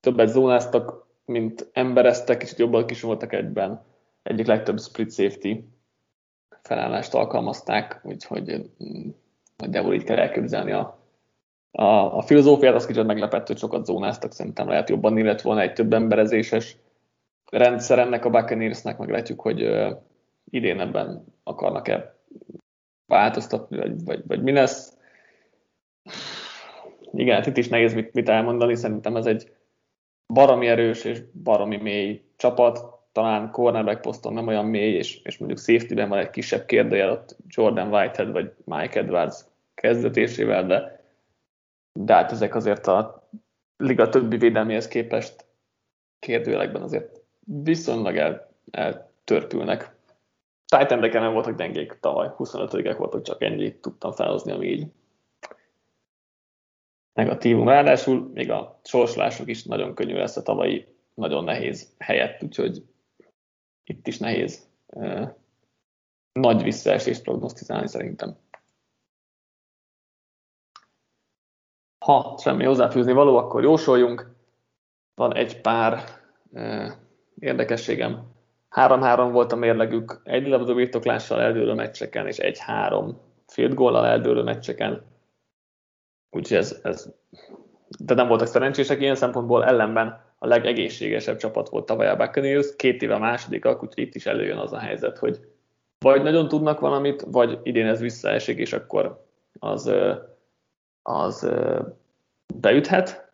Többet 0.00 0.28
zónáztak, 0.28 1.03
mint 1.24 1.70
embereztek, 1.72 2.42
és 2.42 2.52
jobban 2.56 2.84
is 2.88 3.00
voltak 3.00 3.32
egyben. 3.32 3.82
Egyik 4.22 4.46
legtöbb 4.46 4.80
split 4.80 5.12
safety 5.12 5.58
felállást 6.62 7.14
alkalmazták, 7.14 8.00
úgyhogy 8.02 8.70
nagyjából 9.56 9.94
így 9.94 10.04
kell 10.04 10.18
elképzelni 10.18 10.72
a, 10.72 10.98
a, 11.70 12.16
a 12.16 12.22
filozófiát, 12.22 12.74
az 12.74 12.86
kicsit 12.86 13.06
meglepett, 13.06 13.46
hogy 13.46 13.58
sokat 13.58 13.84
zónáztak, 13.84 14.32
szerintem 14.32 14.68
lehet 14.68 14.88
jobban 14.88 15.18
illet 15.18 15.42
volna 15.42 15.60
egy 15.60 15.72
több 15.72 15.92
emberezéses 15.92 16.76
rendszer 17.50 17.98
ennek 17.98 18.24
a 18.24 18.30
Buccaneersnek, 18.30 18.98
meg 18.98 19.08
látjuk, 19.08 19.40
hogy 19.40 19.62
uh, 19.62 19.96
idén 20.50 20.80
ebben 20.80 21.24
akarnak-e 21.42 22.16
változtatni, 23.06 23.76
vagy, 23.76 24.04
vagy, 24.04 24.26
vagy 24.26 24.42
mi 24.42 24.52
lesz. 24.52 24.96
Igen, 27.12 27.34
hát 27.34 27.46
itt 27.46 27.56
is 27.56 27.68
nehéz 27.68 27.94
mit, 27.94 28.12
mit 28.12 28.28
elmondani, 28.28 28.74
szerintem 28.74 29.16
ez 29.16 29.26
egy 29.26 29.52
baromi 30.26 30.68
erős 30.68 31.04
és 31.04 31.22
baromi 31.42 31.76
mély 31.76 32.22
csapat, 32.36 32.94
talán 33.12 33.50
cornerback 33.50 34.00
poszton 34.00 34.32
nem 34.32 34.46
olyan 34.46 34.66
mély, 34.66 34.94
és, 34.94 35.20
és 35.22 35.38
mondjuk 35.38 35.60
safety-ben 35.60 36.08
van 36.08 36.18
egy 36.18 36.30
kisebb 36.30 36.64
kérdőjel 36.64 37.10
ott 37.10 37.36
Jordan 37.48 37.92
Whitehead 37.92 38.32
vagy 38.32 38.52
Mike 38.64 39.00
Edwards 39.00 39.44
kezdetésével, 39.74 40.66
de, 40.66 41.04
de 42.00 42.14
hát 42.14 42.32
ezek 42.32 42.54
azért 42.54 42.86
a 42.86 43.28
liga 43.76 44.08
többi 44.08 44.36
védelméhez 44.36 44.88
képest 44.88 45.46
kérdőjelekben 46.18 46.82
azért 46.82 47.20
viszonylag 47.44 48.16
el, 48.16 48.50
eltörpülnek. 48.70 49.96
titan 50.78 50.98
nem 50.98 51.32
voltak 51.32 51.56
gyengék 51.56 51.98
tavaly, 52.00 52.30
25-ek 52.38 52.94
voltak, 52.98 53.22
csak 53.22 53.42
ennyit 53.42 53.80
tudtam 53.80 54.12
felhozni, 54.12 54.52
ami 54.52 54.66
így 54.66 54.86
negatívum. 57.14 57.68
Ráadásul 57.68 58.30
még 58.34 58.50
a 58.50 58.80
sorsolások 58.84 59.48
is 59.48 59.64
nagyon 59.64 59.94
könnyű 59.94 60.14
lesz 60.14 60.36
a 60.36 60.42
tavalyi 60.42 60.86
nagyon 61.14 61.44
nehéz 61.44 61.94
helyett, 61.98 62.42
úgyhogy 62.42 62.84
itt 63.84 64.06
is 64.06 64.18
nehéz 64.18 64.68
nagy 66.32 66.62
visszaesést 66.62 67.22
prognosztizálni 67.22 67.88
szerintem. 67.88 68.36
Ha 72.04 72.38
semmi 72.38 72.64
hozzáfűzni 72.64 73.12
való, 73.12 73.36
akkor 73.36 73.62
jósoljunk. 73.62 74.32
Van 75.14 75.34
egy 75.34 75.60
pár 75.60 76.02
érdekességem. 77.38 78.32
3-3 78.70 79.28
volt 79.32 79.52
a 79.52 79.56
mérlegük, 79.56 80.20
egy 80.24 80.46
labda 80.46 80.74
birtoklással 80.74 81.40
eldőlő 81.40 81.74
meccseken, 81.74 82.26
és 82.26 82.38
egy-három 82.38 83.20
field 83.46 83.74
goal 83.74 84.06
eldőlő 84.06 84.42
meccseken. 84.42 85.13
Úgyhogy 86.34 86.56
ez, 86.56 86.80
ez, 86.82 87.12
de 87.98 88.14
nem 88.14 88.28
voltak 88.28 88.46
szerencsések 88.46 89.00
ilyen 89.00 89.14
szempontból, 89.14 89.64
ellenben 89.64 90.22
a 90.38 90.46
legegészségesebb 90.46 91.36
csapat 91.36 91.68
volt 91.68 91.86
tavaly 91.86 92.08
a 92.08 92.16
Buccaneers, 92.16 92.76
két 92.76 93.02
éve 93.02 93.18
másodikak, 93.18 93.82
úgyhogy 93.82 94.04
itt 94.04 94.14
is 94.14 94.26
előjön 94.26 94.58
az 94.58 94.72
a 94.72 94.78
helyzet, 94.78 95.18
hogy 95.18 95.40
vagy 95.98 96.22
nagyon 96.22 96.48
tudnak 96.48 96.80
valamit, 96.80 97.24
vagy 97.30 97.58
idén 97.62 97.86
ez 97.86 98.00
visszaesik, 98.00 98.58
és 98.58 98.72
akkor 98.72 99.24
az, 99.58 99.92
az 101.02 101.48
beüthet. 102.54 103.32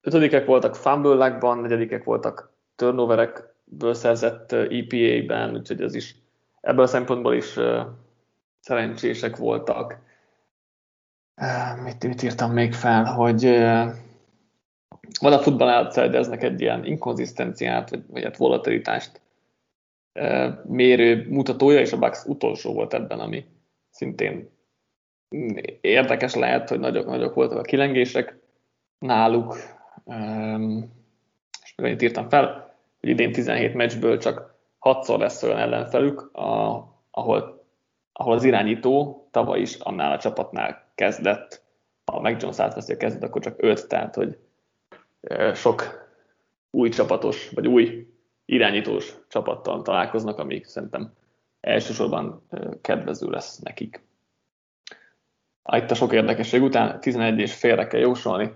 Ötödikek 0.00 0.46
voltak 0.46 0.74
fumble 0.74 1.38
negyedikek 1.54 2.04
voltak 2.04 2.52
turnoverekből 2.76 3.94
szerzett 3.94 4.52
EPA-ben, 4.52 5.54
úgyhogy 5.54 5.80
ez 5.80 5.94
is 5.94 6.16
ebből 6.60 6.84
a 6.84 6.86
szempontból 6.86 7.34
is 7.34 7.58
szerencsések 8.60 9.36
voltak. 9.36 9.98
Mit, 11.84 12.06
mit 12.06 12.22
írtam 12.22 12.52
még 12.52 12.72
fel, 12.72 13.04
hogy 13.04 13.44
van 15.20 15.32
a 15.32 15.38
futball 15.38 15.82
outsiders 15.82 16.28
egy 16.28 16.60
ilyen 16.60 16.84
inkonzisztenciát, 16.84 17.90
vagy, 17.90 18.02
vagy 18.06 18.22
hát 18.22 18.36
volatilitást 18.36 19.20
mérő 20.62 21.26
mutatója, 21.28 21.80
és 21.80 21.92
a 21.92 21.98
Bucks 21.98 22.24
utolsó 22.24 22.72
volt 22.72 22.94
ebben, 22.94 23.20
ami 23.20 23.44
szintén 23.90 24.50
érdekes 25.80 26.34
lehet, 26.34 26.68
hogy 26.68 26.78
nagyok-nagyok 26.78 27.34
voltak 27.34 27.58
a 27.58 27.62
kilengések 27.62 28.38
náluk, 28.98 29.56
és 31.62 31.74
még 31.76 31.86
annyit 31.86 32.02
írtam 32.02 32.28
fel, 32.28 32.74
hogy 33.00 33.08
idén 33.08 33.32
17 33.32 33.74
meccsből 33.74 34.18
csak 34.18 34.54
6-szor 34.80 35.18
lesz 35.18 35.42
olyan 35.42 35.58
ellenfelük, 35.58 36.30
ahol, 37.10 37.64
ahol 38.12 38.34
az 38.34 38.44
irányító 38.44 39.26
tavaly 39.30 39.60
is 39.60 39.74
annál 39.74 40.12
a 40.12 40.18
csapatnál 40.18 40.89
kezdett, 41.00 41.62
ha 42.04 42.20
Mac 42.20 42.42
Jones 42.42 42.58
átveszi 42.58 42.92
a 42.92 42.96
kezdet, 42.96 43.22
akkor 43.22 43.42
csak 43.42 43.54
5, 43.56 43.88
tehát 43.88 44.14
hogy 44.14 44.38
sok 45.54 46.08
új 46.70 46.88
csapatos, 46.88 47.50
vagy 47.50 47.66
új 47.66 48.06
irányítós 48.44 49.14
csapattal 49.28 49.82
találkoznak, 49.82 50.38
amik 50.38 50.64
szerintem 50.64 51.12
elsősorban 51.60 52.46
kedvező 52.80 53.30
lesz 53.30 53.58
nekik. 53.58 54.02
Itt 55.72 55.90
a 55.90 55.94
sok 55.94 56.12
érdekesség 56.12 56.62
után 56.62 57.00
11 57.00 57.38
és 57.38 57.54
félre 57.54 57.86
kell 57.86 58.00
jósolni. 58.00 58.52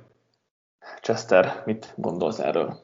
Chester, 1.01 1.63
mit 1.67 1.93
gondolsz 1.97 2.39
erről? 2.39 2.81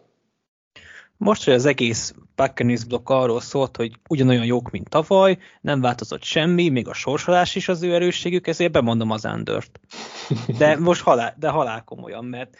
Most, 1.21 1.45
hogy 1.45 1.55
az 1.55 1.67
egész 1.67 2.15
Buccaneers 2.37 2.85
blokk 2.85 3.09
arról 3.09 3.41
szólt, 3.41 3.77
hogy 3.77 3.93
ugyanolyan 4.09 4.45
jók, 4.45 4.71
mint 4.71 4.89
tavaly, 4.89 5.39
nem 5.61 5.81
változott 5.81 6.23
semmi, 6.23 6.69
még 6.69 6.89
a 6.89 6.93
sorsolás 6.93 7.55
is 7.55 7.69
az 7.69 7.83
ő 7.83 7.95
erősségük, 7.95 8.47
ezért 8.47 8.73
bemondom 8.73 9.11
az 9.11 9.25
Andört. 9.25 9.81
De 10.59 10.77
most 10.89 11.03
halál, 11.03 11.35
de 11.39 11.49
halál 11.49 11.85
komolyan, 11.85 12.25
mert 12.25 12.57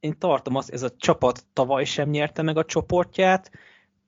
én 0.00 0.18
tartom 0.18 0.54
azt, 0.54 0.70
ez 0.70 0.82
a 0.82 0.94
csapat 0.96 1.44
tavaly 1.52 1.84
sem 1.84 2.08
nyerte 2.08 2.42
meg 2.42 2.56
a 2.56 2.64
csoportját, 2.64 3.50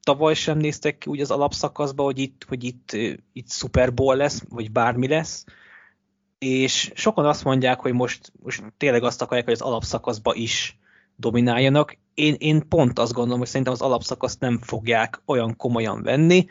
tavaly 0.03 0.35
sem 0.35 0.59
néztek 0.59 0.99
ki 0.99 1.11
úgy 1.11 1.21
az 1.21 1.31
alapszakaszba, 1.31 2.03
hogy 2.03 2.19
itt, 2.19 2.45
hogy 2.49 2.65
itt, 2.65 2.93
itt 3.33 3.51
Super 3.51 3.95
Bowl 3.95 4.17
lesz, 4.17 4.43
vagy 4.49 4.73
bármi 4.73 5.09
lesz, 5.09 5.45
és 6.39 6.93
sokan 6.95 7.27
azt 7.27 7.45
mondják, 7.45 7.81
hogy 7.81 7.93
most, 7.93 8.33
most 8.43 8.63
tényleg 8.77 9.03
azt 9.03 9.23
akarják, 9.23 9.45
hogy 9.45 9.55
az 9.55 9.67
alapszakaszba 9.67 10.35
is 10.35 10.79
domináljanak. 11.17 11.97
Én, 12.15 12.35
én 12.39 12.69
pont 12.69 12.99
azt 12.99 13.13
gondolom, 13.13 13.39
hogy 13.39 13.49
szerintem 13.49 13.73
az 13.73 13.81
alapszakaszt 13.81 14.41
nem 14.41 14.59
fogják 14.59 15.23
olyan 15.25 15.57
komolyan 15.57 16.03
venni, 16.03 16.47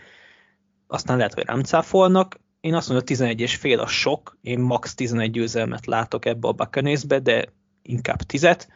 aztán 0.87 1.17
lehet, 1.17 1.33
hogy 1.33 1.45
nem 1.45 1.63
cáfolnak. 1.63 2.39
Én 2.59 2.73
azt 2.73 2.87
mondom, 2.87 3.05
hogy 3.07 3.15
11 3.17 3.41
és 3.41 3.55
fél 3.55 3.79
a 3.79 3.87
sok, 3.87 4.37
én 4.41 4.59
max 4.59 4.95
11 4.95 5.31
győzelmet 5.31 5.85
látok 5.85 6.25
ebbe 6.25 6.47
a 6.47 6.51
Buccaneersbe, 6.51 7.19
de 7.19 7.53
inkább 7.81 8.21
10 8.21 8.67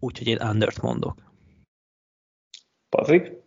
úgyhogy 0.00 0.26
én 0.26 0.42
undert 0.42 0.82
mondok. 0.82 1.22
Patrik? 2.88 3.37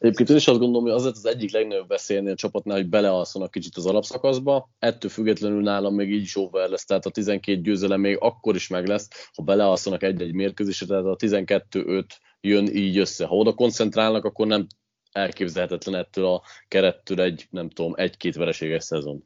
Egyébként 0.00 0.28
én 0.28 0.36
is 0.36 0.48
azt 0.48 0.58
gondolom, 0.58 0.82
hogy 0.82 0.92
az 0.92 1.04
az 1.04 1.26
egyik 1.26 1.52
legnagyobb 1.52 1.88
veszélynél 1.88 2.32
a 2.32 2.36
csapatnál, 2.36 2.76
hogy 2.76 2.88
belealszanak 2.88 3.50
kicsit 3.50 3.76
az 3.76 3.86
alapszakaszba. 3.86 4.70
Ettől 4.78 5.10
függetlenül 5.10 5.62
nálam 5.62 5.94
még 5.94 6.12
így 6.12 6.22
is 6.22 6.36
over 6.36 6.68
lesz, 6.68 6.84
tehát 6.84 7.06
a 7.06 7.10
12 7.10 7.60
győzelem 7.60 8.00
még 8.00 8.16
akkor 8.20 8.54
is 8.54 8.68
meg 8.68 8.86
lesz, 8.86 9.08
ha 9.34 9.42
belealszanak 9.42 10.02
egy-egy 10.02 10.34
mérkőzésre, 10.34 10.86
tehát 10.86 11.04
a 11.04 11.16
12-5 11.16 12.04
jön 12.40 12.66
így 12.66 12.98
össze. 12.98 13.26
Ha 13.26 13.36
oda 13.36 13.54
koncentrálnak, 13.54 14.24
akkor 14.24 14.46
nem 14.46 14.66
elképzelhetetlen 15.12 15.94
ettől 15.94 16.26
a 16.26 16.42
kerettől 16.68 17.20
egy, 17.20 17.46
nem 17.50 17.68
tudom, 17.68 17.92
egy-két 17.96 18.36
vereséges 18.36 18.84
szezon. 18.84 19.24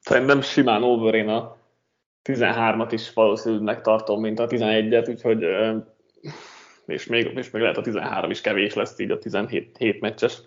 Szerintem 0.00 0.40
simán 0.40 0.82
over 0.82 1.14
én 1.14 1.28
a 1.28 1.56
13-at 2.24 2.88
is 2.90 3.12
valószínűleg 3.12 3.80
tartom, 3.80 4.20
mint 4.20 4.38
a 4.38 4.46
11-et, 4.46 5.08
úgyhogy 5.08 5.44
és 6.86 7.06
még, 7.06 7.32
és 7.34 7.50
még 7.50 7.62
lehet 7.62 7.76
a 7.76 7.82
13 7.82 8.30
is 8.30 8.40
kevés 8.40 8.74
lesz 8.74 8.98
így 8.98 9.10
a 9.10 9.18
17 9.18 9.76
7 9.76 10.00
meccses 10.00 10.42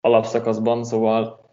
alapszakaszban, 0.00 0.84
szóval 0.84 1.50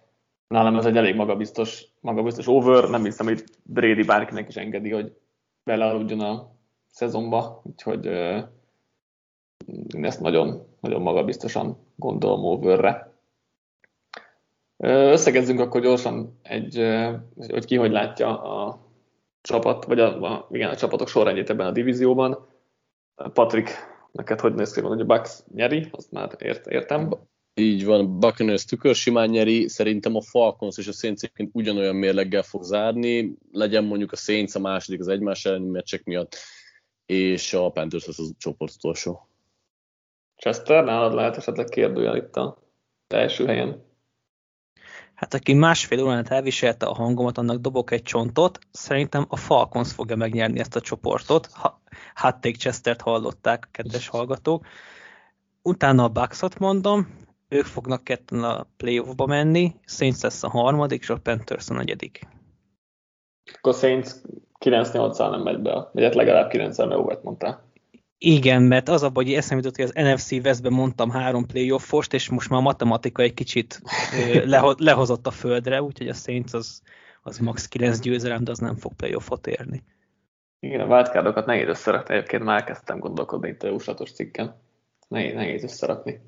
nálam 0.48 0.76
ez 0.78 0.86
egy 0.86 0.98
elég 0.98 1.16
magabiztos, 1.16 1.86
magabiztos 2.00 2.48
over, 2.48 2.90
nem 2.90 3.04
hiszem, 3.04 3.26
hogy 3.26 3.44
Brady 3.64 4.04
bárkinek 4.04 4.48
is 4.48 4.56
engedi, 4.56 4.92
hogy 4.92 5.18
belealudjon 5.64 6.20
a 6.20 6.52
szezonba, 6.88 7.62
úgyhogy 7.64 8.06
én 9.96 10.06
ezt 10.06 10.22
nagyon, 10.22 10.68
nagyon 10.80 11.02
magabiztosan 11.02 11.78
gondolom 11.96 12.44
overre. 12.44 13.14
Összegezzünk 14.78 15.60
akkor 15.60 15.82
gyorsan 15.82 16.40
egy, 16.42 16.76
hogy 17.36 17.66
ki 17.66 17.76
hogy 17.76 17.92
látja 17.92 18.42
a 18.42 18.80
csapat, 19.42 19.86
vagy 19.86 20.00
a, 20.00 20.22
a, 20.22 20.48
igen, 20.52 20.70
a 20.70 20.76
csapatok 20.76 21.08
sorrendjét 21.08 21.50
ebben 21.50 21.68
a 21.68 21.72
divízióban. 21.72 22.48
Patrik, 23.34 23.70
neked 24.12 24.40
hogy 24.40 24.54
néz 24.54 24.74
ki, 24.74 24.82
hogy 24.82 25.02
a 25.02 25.06
Bucks 25.06 25.40
nyeri, 25.54 25.88
azt 25.92 26.12
már 26.12 26.36
ért, 26.40 26.68
értem. 26.68 27.10
Így 27.54 27.86
van, 27.86 28.20
Buccaneers 28.20 28.66
simán 28.94 29.30
nyeri, 29.30 29.68
szerintem 29.68 30.16
a 30.16 30.22
Falcons 30.22 30.78
és 30.78 30.88
a 30.88 30.92
Saints 30.92 31.22
ugyanolyan 31.52 31.96
mérleggel 31.96 32.42
fog 32.42 32.64
zárni, 32.64 33.38
legyen 33.52 33.84
mondjuk 33.84 34.12
a 34.12 34.16
Saints 34.16 34.56
a 34.56 34.60
második 34.60 35.00
az 35.00 35.08
egymás 35.08 35.46
elleni 35.46 35.70
meccsek 35.70 36.04
miatt, 36.04 36.36
és 37.06 37.54
a 37.54 37.70
Panthers 37.70 38.08
az 38.08 38.20
a 38.20 38.34
csoport 38.38 38.74
utolsó. 38.76 39.30
Chester, 40.36 40.84
nálad 40.84 41.14
lehet 41.14 41.38
esetleg 41.38 41.66
kérdőjel 41.66 42.16
itt 42.16 42.36
a 42.36 42.58
első 43.08 43.46
helyen? 43.46 43.84
Hát 45.16 45.34
aki 45.34 45.54
másfél 45.54 46.04
órán 46.04 46.26
elviselte 46.30 46.86
a 46.86 46.94
hangomat, 46.94 47.38
annak 47.38 47.58
dobok 47.58 47.92
egy 47.92 48.04
csontot. 48.04 48.60
Szerintem 48.72 49.26
a 49.30 49.36
Falcons 49.36 49.92
fogja 49.92 50.16
megnyerni 50.16 50.60
ezt 50.60 50.76
a 50.76 50.82
csoportot. 50.82 51.50
Ha, 51.52 51.82
hát 52.14 52.42
take 52.42 52.58
Chestert 52.58 53.02
hallották, 53.02 53.68
kedves 53.72 54.08
hallgatók. 54.08 54.66
Utána 55.62 56.04
a 56.04 56.10
Bucks-ot 56.10 56.60
mondom, 56.60 57.24
ők 57.50 57.66
fognak 57.66 58.04
ketten 58.04 58.44
a 58.44 58.68
playoffba 58.78 59.26
menni, 59.26 59.76
Saints 59.86 60.22
lesz 60.22 60.44
a 60.44 60.50
harmadik, 60.50 61.02
és 61.02 61.10
a 61.10 61.18
Panthers 61.18 61.70
a 61.70 61.74
negyedik. 61.74 62.28
Akkor 63.54 63.74
Saints 63.74 64.10
9-8-al 64.60 65.30
nem 65.30 65.42
megy 65.42 65.60
be, 65.60 65.90
vagy 65.94 66.04
hát 66.04 66.16
legalább 66.16 66.50
9 66.50 66.78
mert 66.78 67.24
mondtál. 67.24 67.65
Igen, 68.28 68.62
mert 68.62 68.90
az 68.90 69.04
a 69.04 69.12
hogy 69.14 69.34
eszembe 69.34 69.64
jutott, 69.64 69.76
hogy 69.76 69.92
az 69.96 70.14
NFC 70.14 70.32
Westben 70.32 70.74
mondtam 70.74 71.10
három 71.10 71.46
playoffost, 71.46 72.14
és 72.14 72.30
most 72.30 72.50
már 72.50 72.60
a 72.60 72.64
matematika 72.64 73.22
egy 73.22 73.34
kicsit 73.34 73.82
leho- 74.54 74.80
lehozott 74.80 75.28
a 75.28 75.32
földre, 75.32 75.82
úgyhogy 75.82 76.08
a 76.08 76.14
Saints 76.14 76.54
az, 76.54 76.82
az 77.24 77.38
max 77.38 77.68
9 77.68 78.00
győzelem, 78.00 78.44
de 78.44 78.52
az 78.52 78.60
nem 78.60 78.76
fog 78.76 78.94
playoffot 78.94 79.48
érni. 79.48 79.84
Igen, 80.60 80.80
a 80.80 80.86
wildcardokat 80.86 81.46
nehéz 81.46 81.68
összerakni, 81.68 82.16
egyébként 82.16 82.44
már 82.44 82.64
kezdtem 82.64 83.00
gondolkodni 83.00 83.50
itt 83.50 83.64
a 83.64 83.68
jóslatos 83.68 84.12
cikken. 84.12 84.62
Nehéz, 85.08 85.34
nehéz 85.34 85.64
összerakni. 85.64 86.20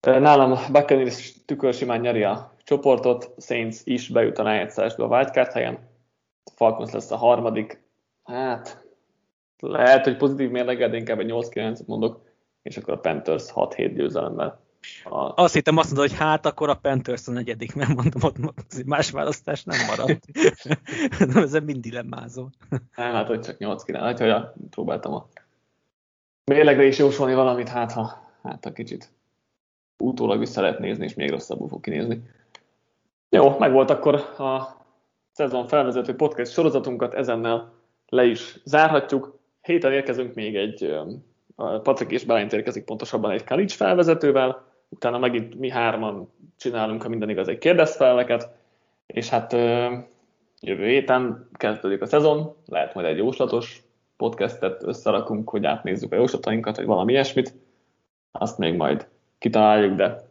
Nálam 0.00 0.58
Buccaneers 0.72 1.44
tükör 1.44 1.74
simán 1.74 2.00
nyeri 2.00 2.22
a 2.22 2.56
csoportot, 2.64 3.34
Saints 3.38 3.76
is 3.84 4.08
bejut 4.08 4.38
a 4.38 4.42
rájegyszeresbe 4.42 5.04
a 5.04 5.08
wildcard 5.08 5.52
helyen, 5.52 5.78
Falcons 6.54 6.90
lesz 6.90 7.10
a 7.10 7.16
harmadik, 7.16 7.82
hát 8.24 8.87
lehet, 9.60 10.04
hogy 10.04 10.16
pozitív 10.16 10.50
mérleggel, 10.50 10.88
de 10.90 10.96
inkább 10.96 11.18
egy 11.18 11.30
8-9-et 11.30 11.86
mondok, 11.86 12.20
és 12.62 12.76
akkor 12.76 12.94
a 12.94 12.98
Panthers 12.98 13.44
6-7 13.54 13.92
győzelemmel. 13.94 14.60
A... 15.04 15.42
Azt 15.42 15.54
hittem 15.54 15.76
azt 15.76 15.90
mondod, 15.92 16.08
hogy 16.08 16.18
hát 16.18 16.46
akkor 16.46 16.68
a 16.68 16.74
Panthers 16.74 17.28
a 17.28 17.30
negyedik, 17.30 17.74
nem 17.74 17.92
mondom, 17.94 18.22
ott 18.22 18.84
más 18.84 19.10
választás 19.10 19.64
nem 19.64 19.78
maradt. 19.86 20.24
nem, 21.32 21.42
ezen 21.42 21.62
mind 21.62 21.80
dilemmázó. 21.80 22.48
Nem, 22.96 23.12
hát 23.12 23.26
hogy 23.26 23.40
csak 23.40 23.56
8-9, 23.58 23.92
hát 23.92 24.18
hogy 24.18 24.66
próbáltam 24.70 25.14
a 25.14 25.28
mérlegre 26.44 26.84
is 26.84 26.98
jósolni 26.98 27.34
valamit, 27.34 27.68
hát 27.68 27.92
ha, 27.92 28.30
hát 28.42 28.64
ha 28.64 28.72
kicsit 28.72 29.12
utólag 29.98 30.38
vissza 30.38 30.60
lehet 30.60 30.78
nézni, 30.78 31.04
és 31.04 31.14
még 31.14 31.30
rosszabbul 31.30 31.68
fog 31.68 31.80
kinézni. 31.80 32.22
Jó, 33.28 33.58
meg 33.58 33.72
volt 33.72 33.90
akkor 33.90 34.14
a 34.38 34.76
szezon 35.32 35.66
felvezető 35.66 36.16
podcast 36.16 36.52
sorozatunkat, 36.52 37.14
ezennel 37.14 37.72
le 38.08 38.24
is 38.24 38.60
zárhatjuk. 38.64 39.37
Héten 39.68 39.92
érkezünk 39.92 40.34
még 40.34 40.56
egy, 40.56 40.98
Patrik 41.82 42.10
és 42.10 42.24
Bálint 42.24 42.52
érkezik 42.52 42.84
pontosabban 42.84 43.30
egy 43.30 43.44
Kalics 43.44 43.74
felvezetővel, 43.74 44.64
utána 44.88 45.18
megint 45.18 45.58
mi 45.58 45.70
hárman 45.70 46.32
csinálunk, 46.56 47.02
ha 47.02 47.08
minden 47.08 47.28
igaz, 47.28 47.48
egy 47.48 47.58
kérdezfelveket, 47.58 48.48
és 49.06 49.28
hát 49.28 49.52
jövő 50.60 50.86
héten 50.86 51.48
kezdődik 51.52 52.02
a 52.02 52.06
szezon, 52.06 52.54
lehet 52.66 52.94
majd 52.94 53.06
egy 53.06 53.16
jóslatos 53.16 53.82
podcastet 54.16 54.82
összerakunk, 54.82 55.50
hogy 55.50 55.64
átnézzük 55.64 56.12
a 56.12 56.16
jóslatainkat, 56.16 56.76
vagy 56.76 56.86
valami 56.86 57.12
ilyesmit, 57.12 57.54
azt 58.32 58.58
még 58.58 58.74
majd 58.74 59.08
kitaláljuk, 59.38 59.94
de 59.94 60.28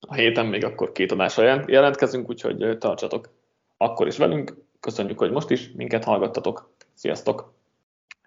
a 0.00 0.14
héten 0.14 0.46
még 0.46 0.64
akkor 0.64 0.92
két 0.92 1.12
adásra 1.12 1.64
jelentkezünk, 1.66 2.28
úgyhogy 2.28 2.78
tartsatok 2.78 3.28
akkor 3.76 4.06
is 4.06 4.16
velünk. 4.16 4.54
Köszönjük, 4.80 5.18
hogy 5.18 5.30
most 5.30 5.50
is 5.50 5.70
minket 5.72 6.04
hallgattatok. 6.04 6.70
Sziasztok! 6.94 7.55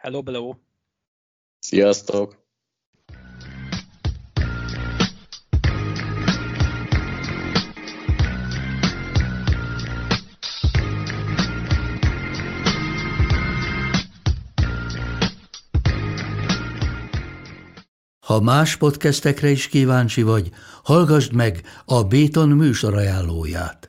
Hello, 0.01 0.21
hello! 0.25 0.55
Sziasztok! 1.59 2.47
Ha 18.25 18.39
más 18.41 18.77
podcastekre 18.77 19.49
is 19.49 19.67
kíváncsi 19.67 20.21
vagy, 20.21 20.49
hallgassd 20.83 21.33
meg 21.33 21.61
a 21.85 22.03
Béton 22.03 22.49
műsor 22.49 22.93
ajánlóját. 22.93 23.88